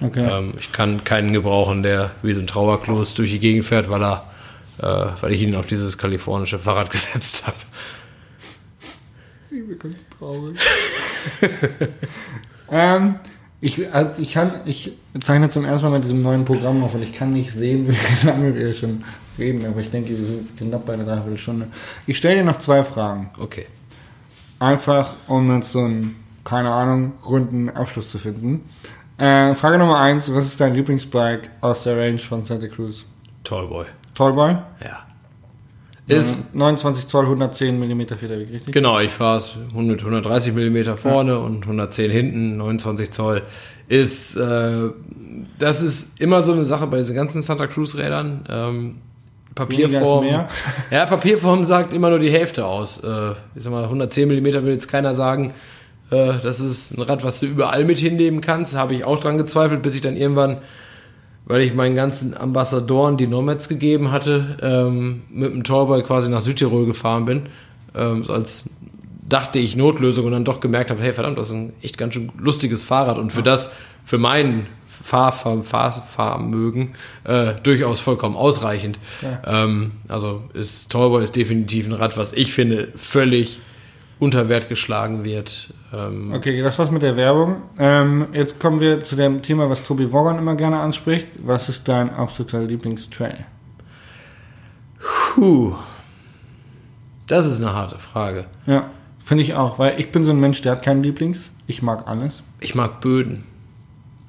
Okay. 0.00 0.28
Ähm, 0.30 0.54
ich 0.58 0.72
kann 0.72 1.02
keinen 1.04 1.32
gebrauchen, 1.32 1.82
der 1.82 2.12
wie 2.22 2.32
so 2.32 2.40
ein 2.40 2.46
Trauerklos 2.46 3.14
durch 3.14 3.32
die 3.32 3.40
Gegend 3.40 3.64
fährt, 3.64 3.90
weil 3.90 4.02
er, 4.02 4.24
äh, 4.78 5.22
weil 5.22 5.32
ich 5.32 5.42
ihn 5.42 5.54
auf 5.54 5.66
dieses 5.66 5.98
kalifornische 5.98 6.58
Fahrrad 6.58 6.90
gesetzt 6.90 7.46
habe. 7.46 7.56
Ich 9.50 9.66
bin 9.66 9.78
ganz 9.78 9.96
traurig. 10.18 10.58
ähm, 12.70 13.14
ich, 13.60 13.92
also 13.92 14.22
ich 14.22 14.32
kann, 14.32 14.60
ich 14.66 14.92
zeichne 15.20 15.50
zum 15.50 15.64
ersten 15.64 15.88
Mal 15.88 15.96
mit 15.96 16.04
diesem 16.04 16.22
neuen 16.22 16.44
Programm 16.44 16.82
auf 16.84 16.94
und 16.94 17.02
ich 17.02 17.12
kann 17.12 17.32
nicht 17.32 17.52
sehen, 17.52 17.88
wie 18.22 18.26
lange 18.26 18.54
wir 18.54 18.72
schon 18.72 19.02
reden, 19.36 19.66
aber 19.66 19.80
ich 19.80 19.90
denke, 19.90 20.10
wir 20.10 20.24
sind 20.24 20.40
jetzt 20.40 20.58
knapp 20.58 20.86
bei 20.86 20.94
einer 20.94 21.04
Dreiviertelstunde. 21.04 21.68
Ich 22.06 22.18
stelle 22.18 22.36
dir 22.36 22.44
noch 22.44 22.58
zwei 22.58 22.84
Fragen. 22.84 23.30
Okay. 23.38 23.66
Einfach, 24.60 25.16
um 25.26 25.54
jetzt 25.56 25.72
so 25.72 25.80
einen, 25.80 26.16
keine 26.44 26.70
Ahnung, 26.70 27.12
runden 27.24 27.68
Abschluss 27.70 28.10
zu 28.10 28.18
finden. 28.18 28.64
Äh, 29.18 29.54
Frage 29.56 29.78
Nummer 29.78 29.98
eins, 29.98 30.32
was 30.32 30.44
ist 30.44 30.60
dein 30.60 30.74
Lieblingsbike 30.74 31.50
aus 31.60 31.82
der 31.82 31.96
Range 31.96 32.18
von 32.18 32.44
Santa 32.44 32.68
Cruz? 32.68 33.04
Tallboy. 33.42 33.86
Tallboy? 34.14 34.56
Ja. 34.82 35.04
Ist, 36.06 36.54
29 36.54 37.06
Zoll, 37.06 37.24
110 37.24 37.78
mm 37.78 38.00
Federweg, 38.18 38.50
richtig? 38.50 38.72
Genau, 38.72 38.98
ich 38.98 39.10
fahre 39.10 39.38
es 39.38 39.54
mit 39.74 40.00
130 40.00 40.54
mm 40.54 40.96
vorne 40.96 41.38
und 41.38 41.64
110 41.64 42.10
hinten, 42.10 42.56
29 42.56 43.10
Zoll. 43.10 43.42
Ist, 43.88 44.36
äh, 44.36 44.90
das 45.58 45.82
ist 45.82 46.18
immer 46.20 46.42
so 46.42 46.52
eine 46.52 46.64
Sache 46.64 46.86
bei 46.86 46.96
diesen 46.96 47.14
ganzen 47.14 47.42
Santa 47.42 47.66
Cruz 47.66 47.94
Rädern. 47.96 48.44
Ähm, 48.48 48.94
Papierform. 49.54 50.24
Ja, 50.90 51.04
Papierform 51.04 51.64
sagt 51.64 51.92
immer 51.92 52.08
nur 52.08 52.20
die 52.20 52.30
Hälfte 52.30 52.64
aus. 52.64 53.02
Äh, 53.02 53.32
ich 53.54 53.64
sag 53.64 53.72
mal, 53.72 53.84
110 53.84 54.28
mm 54.28 54.44
will 54.44 54.72
jetzt 54.72 54.88
keiner 54.88 55.12
sagen, 55.12 55.52
äh, 56.10 56.34
das 56.42 56.60
ist 56.60 56.96
ein 56.96 57.02
Rad, 57.02 57.24
was 57.24 57.40
du 57.40 57.46
überall 57.46 57.84
mit 57.84 57.98
hinnehmen 57.98 58.40
kannst. 58.40 58.74
Habe 58.74 58.94
ich 58.94 59.04
auch 59.04 59.20
dran 59.20 59.38
gezweifelt, 59.38 59.82
bis 59.82 59.94
ich 59.94 60.00
dann 60.00 60.16
irgendwann 60.16 60.58
weil 61.48 61.62
ich 61.62 61.72
meinen 61.72 61.96
ganzen 61.96 62.36
Ambassadoren 62.36 63.16
die 63.16 63.26
Nomads 63.26 63.70
gegeben 63.70 64.12
hatte, 64.12 64.58
ähm, 64.60 65.22
mit 65.30 65.50
dem 65.50 65.64
Tallboy 65.64 66.02
quasi 66.02 66.28
nach 66.28 66.42
Südtirol 66.42 66.84
gefahren 66.84 67.24
bin, 67.24 67.42
ähm, 67.96 68.22
so 68.22 68.34
als 68.34 68.64
dachte 69.26 69.58
ich 69.58 69.74
Notlösung 69.74 70.26
und 70.26 70.32
dann 70.32 70.44
doch 70.44 70.60
gemerkt 70.60 70.90
habe, 70.90 71.02
hey 71.02 71.14
verdammt, 71.14 71.38
das 71.38 71.48
ist 71.48 71.54
ein 71.54 71.72
echt 71.82 71.96
ganz 71.98 72.14
schön 72.14 72.30
lustiges 72.38 72.84
Fahrrad 72.84 73.18
und 73.18 73.32
für 73.32 73.42
das, 73.42 73.70
für 74.04 74.18
mein 74.18 74.66
Fahr 74.86 75.32
Fahr 75.32 75.62
Fahr 75.62 75.92
Fahrvermögen 75.92 76.94
äh, 77.24 77.54
durchaus 77.62 78.00
vollkommen 78.00 78.36
ausreichend. 78.36 78.98
Ähm, 79.46 79.92
also 80.08 80.42
ist 80.52 80.90
Tallboy 80.90 81.24
ist 81.24 81.34
definitiv 81.36 81.86
ein 81.86 81.92
Rad, 81.92 82.18
was 82.18 82.34
ich 82.34 82.52
finde 82.52 82.88
völlig 82.96 83.60
unter 84.20 84.48
Wert 84.48 84.68
geschlagen 84.68 85.24
wird. 85.24 85.72
Ähm, 85.94 86.32
Okay, 86.34 86.60
das 86.62 86.78
war's 86.78 86.90
mit 86.90 87.02
der 87.02 87.16
Werbung. 87.16 87.56
Ähm, 87.78 88.26
jetzt 88.32 88.58
kommen 88.60 88.80
wir 88.80 89.02
zu 89.04 89.16
dem 89.16 89.42
Thema, 89.42 89.70
was 89.70 89.82
Tobi 89.84 90.12
Wogan 90.12 90.38
immer 90.38 90.54
gerne 90.56 90.80
anspricht. 90.80 91.28
Was 91.44 91.68
ist 91.68 91.86
dein 91.88 92.10
absoluter 92.10 92.60
Lieblingstrail? 92.62 93.44
Puh. 95.34 95.74
Das 97.26 97.46
ist 97.46 97.58
eine 97.60 97.72
harte 97.72 97.98
Frage. 97.98 98.46
Ja, 98.66 98.90
finde 99.22 99.42
ich 99.44 99.54
auch, 99.54 99.78
weil 99.78 100.00
ich 100.00 100.10
bin 100.10 100.24
so 100.24 100.30
ein 100.30 100.40
Mensch, 100.40 100.62
der 100.62 100.72
hat 100.72 100.82
keinen 100.82 101.02
Lieblings. 101.02 101.50
Ich 101.66 101.82
mag 101.82 102.08
alles. 102.08 102.42
Ich 102.60 102.74
mag 102.74 103.00
Böden. 103.00 103.44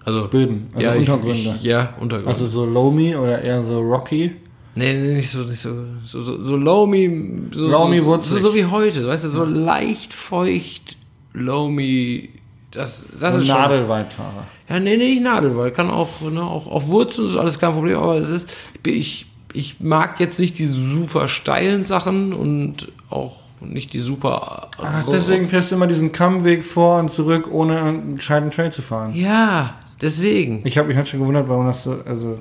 Also 0.03 0.27
Böden, 0.27 0.69
also 0.73 0.85
ja, 0.85 0.93
ich- 0.95 0.99
Untergründe. 1.09 1.55
Ich, 1.57 1.63
ja, 1.63 1.93
Untergründe. 1.99 2.31
Also 2.31 2.45
so 2.47 2.65
Loamy 2.65 3.15
oder 3.15 3.41
eher 3.41 3.61
so 3.63 3.79
Rocky. 3.81 4.35
Nee, 4.79 4.93
nee, 4.93 5.13
nicht 5.15 5.29
so, 5.29 5.39
nicht 5.43 5.59
so, 5.61 5.69
so, 6.05 6.21
so, 6.21 6.43
so 6.43 6.55
loamy, 6.55 7.49
so, 7.53 7.67
Loamy 7.67 7.99
so, 7.99 8.21
so, 8.21 8.39
so 8.39 8.55
wie 8.55 8.65
heute, 8.65 9.05
weißt 9.07 9.25
du, 9.25 9.29
so 9.29 9.45
leicht 9.45 10.13
feucht, 10.13 10.97
loamy, 11.33 12.29
das, 12.71 13.07
das 13.19 13.35
So 13.35 13.41
ist 13.41 13.47
schon, 13.47 13.55
Nadelwaldfahrer. 13.57 14.45
ja, 14.69 14.79
nee, 14.79 14.97
nee, 14.97 15.09
nicht 15.09 15.23
Nadelwald, 15.23 15.73
kann 15.75 15.89
auch, 15.89 16.21
ne, 16.21 16.41
auch 16.43 16.67
auf 16.67 16.87
Wurzeln, 16.87 17.27
ist 17.29 17.37
alles 17.37 17.59
kein 17.59 17.73
Problem, 17.73 17.97
aber 17.97 18.17
es 18.17 18.29
ist, 18.29 18.49
ich, 18.85 19.25
ich 19.53 19.79
mag 19.79 20.19
jetzt 20.19 20.39
nicht 20.39 20.57
die 20.59 20.65
super 20.67 21.27
steilen 21.27 21.83
Sachen 21.83 22.33
und 22.33 22.91
auch 23.09 23.39
nicht 23.61 23.93
die 23.93 23.99
super, 23.99 24.69
Ach, 24.77 25.03
deswegen 25.11 25.49
fährst 25.49 25.71
du 25.71 25.75
immer 25.75 25.87
diesen 25.87 26.11
Kammweg 26.11 26.63
vor 26.63 26.99
und 26.99 27.11
zurück, 27.11 27.49
ohne 27.51 27.81
einen 27.81 28.15
gescheiten 28.17 28.51
Trail 28.51 28.71
zu 28.71 28.81
fahren. 28.81 29.13
ja, 29.15 29.75
deswegen, 30.01 30.61
Ich 30.65 30.77
habe 30.77 30.87
mich 30.87 30.95
halt 30.97 31.07
schon 31.09 31.19
gewundert, 31.19 31.49
warum 31.49 31.65
das 31.65 31.83
so, 31.83 31.97
also 32.05 32.37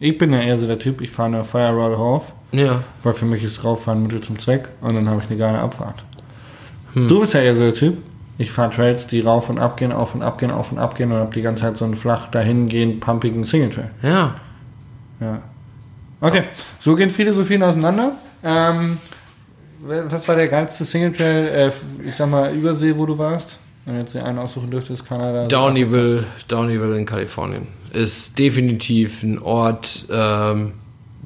ich 0.00 0.16
bin 0.18 0.32
ja 0.32 0.40
eher 0.40 0.56
so 0.58 0.66
der 0.66 0.78
Typ, 0.78 1.00
ich 1.00 1.10
fahre 1.10 1.28
eine 1.28 1.44
Fire 1.44 1.72
Roll 1.72 1.94
rauf, 1.94 2.32
ja, 2.52 2.82
weil 3.02 3.12
für 3.14 3.24
mich 3.26 3.42
ist 3.44 3.64
Rauffahren 3.64 4.02
Mittel 4.02 4.20
zum 4.20 4.38
Zweck 4.38 4.70
und 4.80 4.94
dann 4.94 5.08
habe 5.08 5.20
ich 5.22 5.28
eine 5.28 5.38
geile 5.38 5.58
Abfahrt. 5.58 6.04
Du 6.94 7.20
bist 7.20 7.34
ja 7.34 7.40
eher 7.40 7.54
so 7.54 7.62
der 7.62 7.74
Typ, 7.74 7.98
ich 8.38 8.50
fahre 8.50 8.70
Trails, 8.70 9.06
die 9.06 9.20
rauf 9.20 9.50
und 9.50 9.58
ab 9.58 9.76
gehen, 9.76 9.92
auf 9.92 10.14
und 10.14 10.22
ab 10.22 10.38
gehen, 10.38 10.50
auf 10.50 10.72
und 10.72 10.78
ab 10.78 10.94
gehen 10.96 11.12
und 11.12 11.18
habe 11.18 11.34
die 11.34 11.42
ganze 11.42 11.62
Zeit 11.62 11.76
so 11.76 11.84
einen 11.84 11.94
flach 11.94 12.28
dahingehend 12.28 13.00
pumpigen 13.00 13.44
Single 13.44 13.70
Trail. 13.70 13.90
ja, 14.02 14.34
Ja. 15.20 15.42
Okay, 16.20 16.44
so 16.80 16.96
gehen 16.96 17.10
Philosophien 17.10 17.62
auseinander. 17.62 18.12
Ähm, 18.42 18.98
was 19.80 20.26
war 20.26 20.34
der 20.34 20.48
geilste 20.48 20.84
Single 20.84 21.12
Trail, 21.12 21.46
äh, 21.48 22.08
ich 22.08 22.16
sag 22.16 22.28
mal, 22.28 22.52
Übersee, 22.52 22.96
wo 22.96 23.06
du 23.06 23.16
warst? 23.16 23.58
Wenn 23.88 23.96
jetzt 24.00 24.14
einen 24.16 24.38
aussuchen 24.38 24.70
dürftest, 24.70 25.06
Kanada. 25.08 25.46
Downeyville, 25.46 26.24
Downeyville 26.46 26.98
in 26.98 27.06
Kalifornien 27.06 27.66
ist 27.94 28.38
definitiv 28.38 29.22
ein 29.22 29.38
Ort, 29.38 30.04
ähm, 30.12 30.74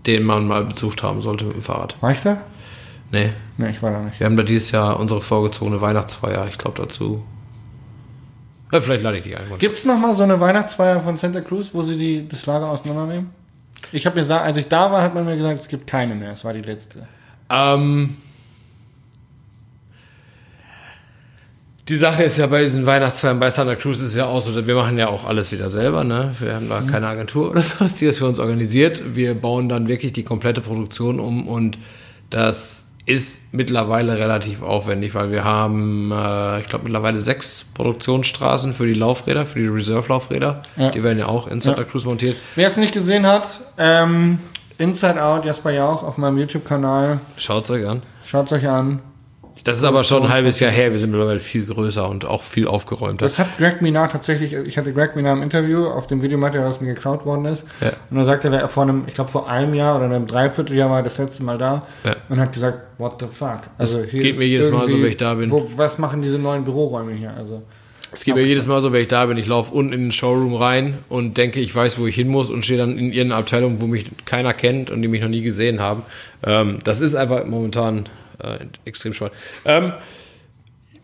den 0.06 0.22
man 0.22 0.46
mal 0.46 0.64
besucht 0.64 1.02
haben 1.02 1.20
sollte 1.20 1.44
mit 1.44 1.56
dem 1.56 1.62
Fahrrad. 1.62 1.96
War 2.00 2.12
ich 2.12 2.20
da? 2.20 2.38
Nee, 3.10 3.30
Ne, 3.58 3.70
ich 3.70 3.82
war 3.82 3.90
da 3.90 4.00
nicht. 4.00 4.20
wir 4.20 4.26
haben 4.26 4.36
da 4.36 4.44
dieses 4.44 4.70
Jahr 4.70 4.98
unsere 5.00 5.20
vorgezogene 5.20 5.80
Weihnachtsfeier, 5.80 6.46
ich 6.48 6.56
glaube 6.56 6.80
dazu. 6.80 7.24
Ja, 8.72 8.80
vielleicht 8.80 9.02
lade 9.02 9.18
ich 9.18 9.24
dich 9.24 9.36
ein. 9.36 9.42
Gibt 9.58 9.78
es 9.78 9.84
nochmal 9.84 10.14
so 10.14 10.22
eine 10.22 10.38
Weihnachtsfeier 10.40 11.00
von 11.00 11.16
Santa 11.16 11.40
Cruz, 11.40 11.70
wo 11.74 11.82
sie 11.82 11.98
die, 11.98 12.28
das 12.28 12.46
Lager 12.46 12.68
auseinandernehmen? 12.70 13.30
Ich 13.90 14.06
habe 14.06 14.14
gesagt, 14.16 14.44
als 14.46 14.56
ich 14.56 14.68
da 14.68 14.90
war, 14.92 15.02
hat 15.02 15.14
man 15.14 15.24
mir 15.24 15.36
gesagt, 15.36 15.58
es 15.58 15.68
gibt 15.68 15.86
keine 15.88 16.14
mehr. 16.14 16.30
Es 16.30 16.44
war 16.44 16.54
die 16.54 16.62
letzte. 16.62 17.06
Ähm, 17.50 18.16
die 21.92 21.98
Sache 21.98 22.22
ist 22.22 22.38
ja 22.38 22.46
bei 22.46 22.62
diesen 22.62 22.86
Weihnachtsfeiern 22.86 23.38
bei 23.38 23.50
Santa 23.50 23.74
Cruz 23.74 24.00
ist 24.00 24.16
ja 24.16 24.24
auch 24.24 24.40
so, 24.40 24.66
wir 24.66 24.74
machen 24.74 24.96
ja 24.96 25.08
auch 25.08 25.26
alles 25.26 25.52
wieder 25.52 25.68
selber, 25.68 26.04
ne? 26.04 26.34
Wir 26.40 26.54
haben 26.54 26.70
da 26.70 26.80
keine 26.80 27.06
Agentur 27.06 27.50
oder 27.50 27.60
so, 27.60 27.84
die 27.84 28.06
das 28.06 28.16
für 28.16 28.24
uns 28.24 28.38
organisiert. 28.38 29.14
Wir 29.14 29.34
bauen 29.34 29.68
dann 29.68 29.88
wirklich 29.88 30.14
die 30.14 30.22
komplette 30.22 30.62
Produktion 30.62 31.20
um 31.20 31.46
und 31.46 31.76
das 32.30 32.88
ist 33.04 33.52
mittlerweile 33.52 34.16
relativ 34.16 34.62
aufwendig, 34.62 35.14
weil 35.14 35.30
wir 35.32 35.44
haben, 35.44 36.10
äh, 36.12 36.60
ich 36.60 36.68
glaube, 36.70 36.84
mittlerweile 36.84 37.20
sechs 37.20 37.62
Produktionsstraßen 37.74 38.72
für 38.72 38.86
die 38.86 38.94
Laufräder, 38.94 39.44
für 39.44 39.58
die 39.58 39.66
Reserve-Laufräder. 39.66 40.62
Ja. 40.78 40.92
Die 40.92 41.04
werden 41.04 41.18
ja 41.18 41.26
auch 41.26 41.46
in 41.46 41.60
Santa 41.60 41.82
Ja. 41.82 41.86
Cruz 41.86 42.06
montiert. 42.06 42.36
Wer 42.54 42.68
es 42.68 42.78
nicht 42.78 42.94
gesehen 42.94 43.26
hat, 43.26 43.60
ähm, 43.76 44.38
Inside 44.78 45.22
Out, 45.22 45.44
Jasper 45.44 45.72
Jauch 45.72 46.02
auf 46.04 46.16
meinem 46.16 46.38
YouTube-Kanal. 46.38 47.20
Schaut's 47.36 47.70
euch 47.70 47.86
an. 47.86 48.00
Schaut 48.24 48.46
es 48.46 48.52
euch 48.52 48.66
an. 48.66 49.00
Das 49.64 49.76
ist 49.78 49.84
aber 49.84 50.02
schon 50.02 50.24
ein 50.24 50.28
halbes 50.28 50.58
Jahr 50.60 50.70
her. 50.72 50.90
Wir 50.90 50.98
sind 50.98 51.10
mittlerweile 51.10 51.38
viel 51.40 51.64
größer 51.66 52.08
und 52.08 52.24
auch 52.24 52.42
viel 52.42 52.66
aufgeräumter. 52.66 53.24
Das 53.24 53.38
hat 53.38 53.58
Greg 53.58 53.80
Minar 53.80 54.08
tatsächlich, 54.10 54.52
ich 54.54 54.76
hatte 54.76 54.92
Greg 54.92 55.14
Minar 55.14 55.34
im 55.34 55.42
Interview 55.42 55.86
auf 55.86 56.06
dem 56.08 56.20
Videomaterial, 56.22 56.66
was 56.66 56.80
mir 56.80 56.94
geklaut 56.94 57.24
worden 57.24 57.44
ist. 57.44 57.64
Ja. 57.80 57.92
Und 58.10 58.16
dann 58.16 58.24
sagte 58.24 58.48
er, 58.48 58.68
vor 58.68 58.82
einem, 58.82 59.04
ich 59.06 59.14
glaube 59.14 59.30
vor 59.30 59.48
einem 59.48 59.74
Jahr 59.74 59.96
oder 59.96 60.06
einem 60.06 60.26
Dreivierteljahr 60.26 60.90
war 60.90 60.96
er 60.98 61.02
das 61.04 61.18
letzte 61.18 61.42
Mal 61.44 61.58
da 61.58 61.86
Ja. 62.04 62.16
und 62.28 62.40
hat 62.40 62.52
gesagt, 62.52 62.78
what 62.98 63.16
the 63.20 63.26
fuck? 63.30 63.60
Also 63.78 64.02
hier 64.02 64.22
geht 64.22 64.38
mir 64.38 64.46
jedes 64.46 64.70
Mal 64.70 64.88
so, 64.88 64.98
wenn 65.00 65.08
ich 65.08 65.16
da 65.16 65.34
bin. 65.34 65.50
Wo, 65.50 65.68
was 65.76 65.98
machen 65.98 66.22
diese 66.22 66.38
neuen 66.38 66.64
Büroräume 66.64 67.12
hier? 67.12 67.32
Also 67.36 67.62
Es 68.10 68.24
geht 68.24 68.34
mir 68.34 68.42
jedes 68.44 68.66
Mal 68.66 68.80
so, 68.80 68.92
wenn 68.92 69.02
ich 69.02 69.08
da 69.08 69.26
bin, 69.26 69.36
ich 69.38 69.46
laufe 69.46 69.72
unten 69.72 69.92
in 69.92 70.00
den 70.06 70.12
Showroom 70.12 70.54
rein 70.54 70.98
und 71.08 71.36
denke, 71.38 71.60
ich 71.60 71.72
weiß, 71.74 71.98
wo 72.00 72.06
ich 72.08 72.14
hin 72.16 72.28
muss 72.28 72.50
und 72.50 72.64
stehe 72.64 72.78
dann 72.78 72.98
in 72.98 73.12
irgendeiner 73.12 73.36
Abteilung, 73.36 73.80
wo 73.80 73.86
mich 73.86 74.06
keiner 74.24 74.52
kennt 74.54 74.90
und 74.90 75.02
die 75.02 75.08
mich 75.08 75.22
noch 75.22 75.28
nie 75.28 75.42
gesehen 75.42 75.80
haben. 75.80 76.02
Ähm, 76.44 76.78
das 76.84 77.00
ist 77.00 77.14
einfach 77.14 77.44
momentan 77.46 78.06
äh, 78.42 78.66
extrem 78.84 79.12
spannend. 79.12 79.34
Ähm, 79.64 79.92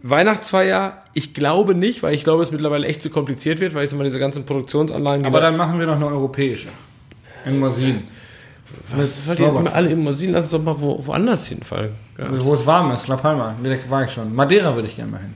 Weihnachtsfeier, 0.03 1.03
ich 1.15 1.35
glaube 1.35 1.75
nicht, 1.75 2.03
weil 2.03 2.15
ich 2.15 2.23
glaube, 2.23 2.43
es 2.43 2.53
mittlerweile 2.53 2.87
echt 2.87 3.03
zu 3.03 3.11
kompliziert 3.11 3.59
wird, 3.61 3.75
weil 3.75 3.85
ich 3.85 3.93
mal, 3.93 4.05
diese 4.05 4.21
ganzen 4.21 4.47
Produktionsanlagen, 4.47 5.27
Aber 5.27 5.41
da- 5.41 5.47
dann 5.47 5.57
machen 5.57 5.79
wir 5.79 5.87
noch 5.87 5.97
eine 5.97 6.07
europäische. 6.07 6.69
In 7.45 7.59
Mosin. 7.59 8.05
was, 8.91 9.19
was 9.27 9.39
immer 9.39 9.75
alle 9.75 9.91
im 9.91 10.01
Musik, 10.05 10.31
lass 10.33 10.43
uns 10.43 10.51
doch 10.53 10.63
mal 10.63 10.81
wo, 10.81 11.05
woanders 11.07 11.47
hinfallen. 11.49 11.93
Ja, 12.17 12.29
Wo 12.31 12.55
es 12.55 12.67
warm 12.67 12.91
ist, 12.93 13.09
La 13.09 13.17
Palma. 13.17 13.55
Da 13.63 13.91
war 13.91 14.05
ich 14.05 14.13
schon. 14.13 14.35
Madeira 14.35 14.75
würde 14.75 14.87
ich 14.89 14.97
gerne 14.97 15.11
mal 15.13 15.21
hin. 15.21 15.35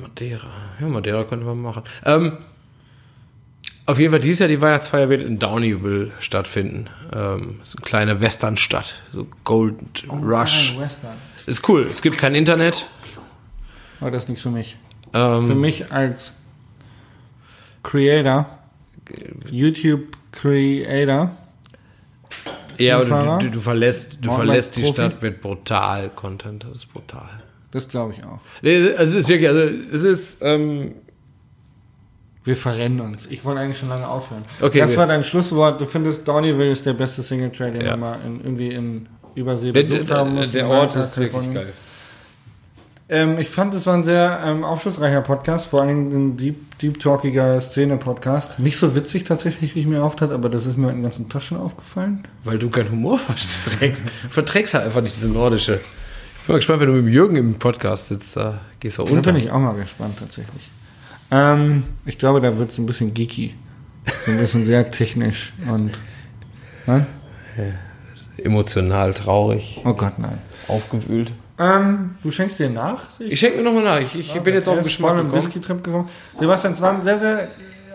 Madeira. 0.00 0.48
Ja, 0.80 0.88
Madeira 0.88 1.24
könnte 1.24 1.44
man 1.44 1.60
machen. 1.60 1.82
Ähm, 2.04 2.38
auf 3.86 3.98
jeden 3.98 4.12
Fall, 4.12 4.20
dieses 4.20 4.38
Jahr 4.40 4.48
die 4.48 4.60
Weihnachtsfeier 4.60 5.08
wird 5.08 5.22
in 5.22 5.38
Downeyville 5.38 6.12
stattfinden. 6.20 6.88
Ähm, 7.12 7.60
so 7.64 7.76
eine 7.78 7.84
kleine 7.84 8.20
Westernstadt. 8.20 9.02
So 9.12 9.26
Gold 9.44 9.74
Rush. 10.08 10.74
Geil, 10.74 10.84
Western. 10.84 11.12
Ist 11.46 11.68
cool. 11.68 11.86
Es 11.90 12.02
gibt 12.02 12.18
kein 12.18 12.34
Internet. 12.34 12.86
Aber 14.00 14.10
das 14.10 14.24
ist 14.24 14.28
nichts 14.28 14.42
für 14.42 14.50
mich. 14.50 14.76
Ähm, 15.14 15.46
Für 15.46 15.54
mich 15.54 15.92
als 15.92 16.34
Creator, 17.82 18.46
YouTube 19.50 20.16
Creator, 20.32 21.30
ja, 22.78 22.98
aber 23.00 23.38
du, 23.38 23.46
du, 23.46 23.50
du 23.52 23.60
verlässt, 23.60 24.24
du 24.24 24.34
verlässt 24.34 24.76
die 24.76 24.80
Profi? 24.82 24.94
Stadt 24.94 25.22
mit 25.22 25.40
brutal 25.40 26.08
Content. 26.10 26.64
Das 26.64 26.78
ist 26.78 26.92
brutal. 26.92 27.28
das 27.70 27.88
glaube 27.88 28.14
ich 28.16 28.24
auch. 28.24 28.40
Nee, 28.62 28.92
Also 28.96 29.18
es 29.18 29.24
ist 29.24 29.28
wirklich, 29.28 29.48
also 29.48 29.60
es 29.92 30.02
ist, 30.04 30.38
ähm, 30.42 30.94
Wir 32.44 32.56
verrennen 32.56 33.00
uns. 33.00 33.26
Ich 33.26 33.44
wollte 33.44 33.60
eigentlich 33.60 33.78
schon 33.78 33.88
lange 33.88 34.08
aufhören. 34.08 34.44
Okay, 34.60 34.80
das 34.80 34.90
wir- 34.92 34.98
war 34.98 35.06
dein 35.06 35.22
Schlusswort. 35.22 35.80
Du 35.80 35.86
findest 35.86 36.26
Downeyville 36.26 36.72
ist 36.72 36.84
der 36.84 36.94
beste 36.94 37.22
Single 37.22 37.50
Trail, 37.52 37.72
den 37.72 37.82
Ja. 37.82 37.90
wir 37.90 37.96
mal 37.96 38.18
in, 38.26 38.40
irgendwie 38.40 38.68
in 38.68 39.08
Übersee 39.34 39.70
der, 39.72 39.82
besucht 39.82 40.10
haben. 40.10 40.30
der, 40.30 40.38
mussten. 40.40 40.52
der 40.54 40.64
In 40.64 40.70
Ort 40.70 40.96
ist 40.96 41.16
wirklich 41.16 41.32
Kalifornien. 41.32 41.64
geil. 41.66 41.72
Ähm, 43.08 43.38
ich 43.38 43.48
fand, 43.50 43.74
es 43.74 43.86
war 43.86 43.94
ein 43.94 44.04
sehr 44.04 44.40
ähm, 44.44 44.64
aufschlussreicher 44.64 45.20
Podcast, 45.20 45.66
vor 45.66 45.82
allem 45.82 46.10
ein 46.30 46.36
deep, 46.36 46.78
deep 46.78 46.98
talkiger 46.98 47.60
Szene-Podcast. 47.60 48.58
Nicht 48.58 48.78
so 48.78 48.94
witzig 48.94 49.24
tatsächlich, 49.24 49.74
wie 49.74 49.80
ich 49.80 49.86
mir 49.86 50.02
oft 50.02 50.20
hat, 50.22 50.30
aber 50.30 50.48
das 50.48 50.64
ist 50.66 50.78
mir 50.78 50.88
in 50.88 50.96
den 50.96 51.02
ganzen 51.02 51.28
Taschen 51.28 51.58
aufgefallen. 51.58 52.22
Weil 52.44 52.58
du 52.58 52.70
keinen 52.70 52.90
Humor 52.90 53.18
verträgst. 53.18 54.08
verträgst 54.30 54.74
halt 54.74 54.86
einfach 54.86 55.02
nicht 55.02 55.14
diese 55.14 55.28
nordische. 55.28 55.74
Ich 55.74 56.46
bin 56.46 56.54
mal 56.54 56.58
gespannt, 56.58 56.80
wenn 56.80 56.88
du 56.88 56.94
mit 56.94 57.04
dem 57.04 57.12
Jürgen 57.12 57.36
im 57.36 57.54
Podcast 57.54 58.08
sitzt, 58.08 58.36
da 58.36 58.60
gehst 58.80 58.98
du 58.98 59.04
Da 59.04 59.12
unter. 59.12 59.32
bin 59.32 59.44
ich 59.44 59.50
auch 59.52 59.58
mal 59.60 59.74
gespannt 59.74 60.16
tatsächlich. 60.18 60.70
Ähm, 61.32 61.82
ich 62.04 62.18
glaube, 62.18 62.40
da 62.40 62.56
wird 62.58 62.70
es 62.70 62.78
ein 62.78 62.86
bisschen 62.86 63.12
geeky. 63.14 63.54
So 64.26 64.30
ein 64.32 64.38
bisschen 64.38 64.64
sehr 64.64 64.90
technisch 64.90 65.52
und. 65.68 65.92
Nein? 66.86 67.06
Emotional, 68.36 69.14
traurig, 69.14 69.80
Oh 69.84 69.94
Gott, 69.94 70.18
nein. 70.18 70.38
aufgewühlt. 70.68 71.32
Ähm, 71.58 72.16
du 72.22 72.30
schenkst 72.30 72.58
dir 72.58 72.70
nach? 72.70 73.10
sehe 73.10 73.28
Ich 73.28 73.38
schenke 73.38 73.58
mir 73.58 73.64
nochmal 73.64 73.84
nach. 73.84 74.00
Ich, 74.00 74.16
ich 74.16 74.32
bin 74.40 74.54
jetzt 74.54 74.68
auf 74.68 74.76
den 74.76 74.84
Geschmack 74.84 75.16
gekommen. 75.16 75.32
Whisky-Trip 75.32 75.84
gekommen. 75.84 76.08
Sebastian, 76.38 76.72
es 76.72 76.80
war 76.80 76.92
ein 76.94 77.02
sehr, 77.02 77.18
sehr 77.18 77.48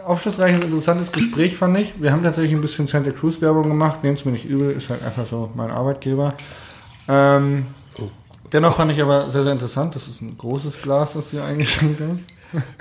aufschlussreiches, 0.06 0.64
interessantes 0.64 1.12
Gespräch, 1.12 1.58
fand 1.58 1.78
ich. 1.78 1.94
Wir 2.00 2.12
haben 2.14 2.24
tatsächlich 2.24 2.54
ein 2.54 2.62
bisschen 2.62 2.88
Santa 2.88 3.12
Cruz-Werbung 3.12 3.68
gemacht. 3.68 4.04
Nehmt 4.04 4.20
es 4.20 4.26
mir 4.26 4.32
nicht 4.32 4.46
übel, 4.46 4.72
ist 4.72 4.90
halt 4.90 5.04
einfach 5.04 5.28
so 5.28 5.52
mein 5.56 5.70
Arbeitgeber. 5.70 6.34
Ähm, 7.10 7.66
dennoch 8.54 8.78
fand 8.78 8.92
ich 8.92 9.02
aber 9.02 9.30
sehr, 9.30 9.44
sehr 9.44 9.52
interessant. 9.54 9.96
Das 9.96 10.08
ist 10.08 10.22
ein 10.22 10.38
großes 10.38 10.82
Glas, 10.82 11.16
was 11.16 11.26
du 11.32 11.38
hier 11.38 11.44
eingeschenkt 11.44 12.00
hast. 12.10 12.24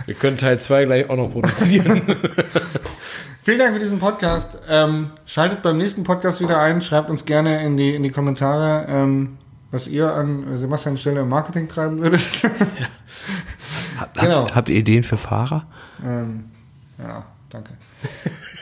Wir 0.07 0.15
können 0.15 0.39
Teil 0.39 0.59
2 0.61 0.85
gleich 0.85 1.11
auch 1.11 1.17
noch 1.17 1.31
produzieren. 1.33 2.03
Vielen 3.43 3.59
Dank 3.59 3.75
für 3.75 3.79
diesen 3.81 3.99
Podcast. 3.99 4.49
Ähm, 4.69 5.11
schaltet 5.25 5.63
beim 5.63 5.77
nächsten 5.79 6.03
Podcast 6.03 6.41
wieder 6.41 6.59
ein. 6.61 6.81
Schreibt 6.83 7.11
uns 7.11 7.25
gerne 7.25 7.65
in 7.65 7.77
die, 7.77 7.95
in 7.95 8.03
die 8.03 8.11
Kommentare, 8.11 8.87
ähm, 8.89 9.39
was 9.71 9.87
ihr 9.87 10.13
an 10.13 10.57
Sebastian 10.57 10.97
Stelle 10.97 11.21
im 11.21 11.29
Marketing 11.29 11.69
treiben 11.69 12.01
würdet. 12.01 12.27
Habt, 14.01 14.21
Genau. 14.21 14.43
habt, 14.43 14.55
habt 14.55 14.69
ihr 14.69 14.77
Ideen 14.77 15.03
für 15.05 15.17
Fahrer? 15.17 15.67
ähm, 16.05 16.45
ja, 16.99 17.25
danke. 17.49 17.73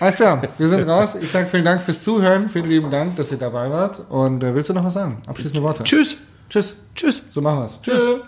Alles 0.01 0.17
klar, 0.17 0.43
wir 0.59 0.69
sind 0.69 0.89
raus. 0.89 1.17
Ich 1.21 1.31
sage 1.31 1.47
vielen 1.49 1.65
Dank 1.65 1.83
fürs 1.83 2.03
Zuhören. 2.05 2.49
Vielen 2.49 2.69
lieben 2.69 2.91
Dank, 2.91 3.17
dass 3.17 3.33
ihr 3.33 3.39
dabei 3.39 3.69
wart. 3.71 4.01
Und 4.11 4.45
äh, 4.45 4.55
willst 4.55 4.71
du 4.71 4.75
noch 4.75 4.85
was 4.85 4.95
sagen? 4.95 5.21
Abschließende 5.27 5.63
Worte. 5.63 5.83
Tschüss. 5.83 6.17
Tschüss. 6.49 6.77
Tschüss. 6.95 7.23
So 7.33 7.41
machen 7.41 7.61
wir's. 7.61 7.81
Tschüss. 7.83 8.21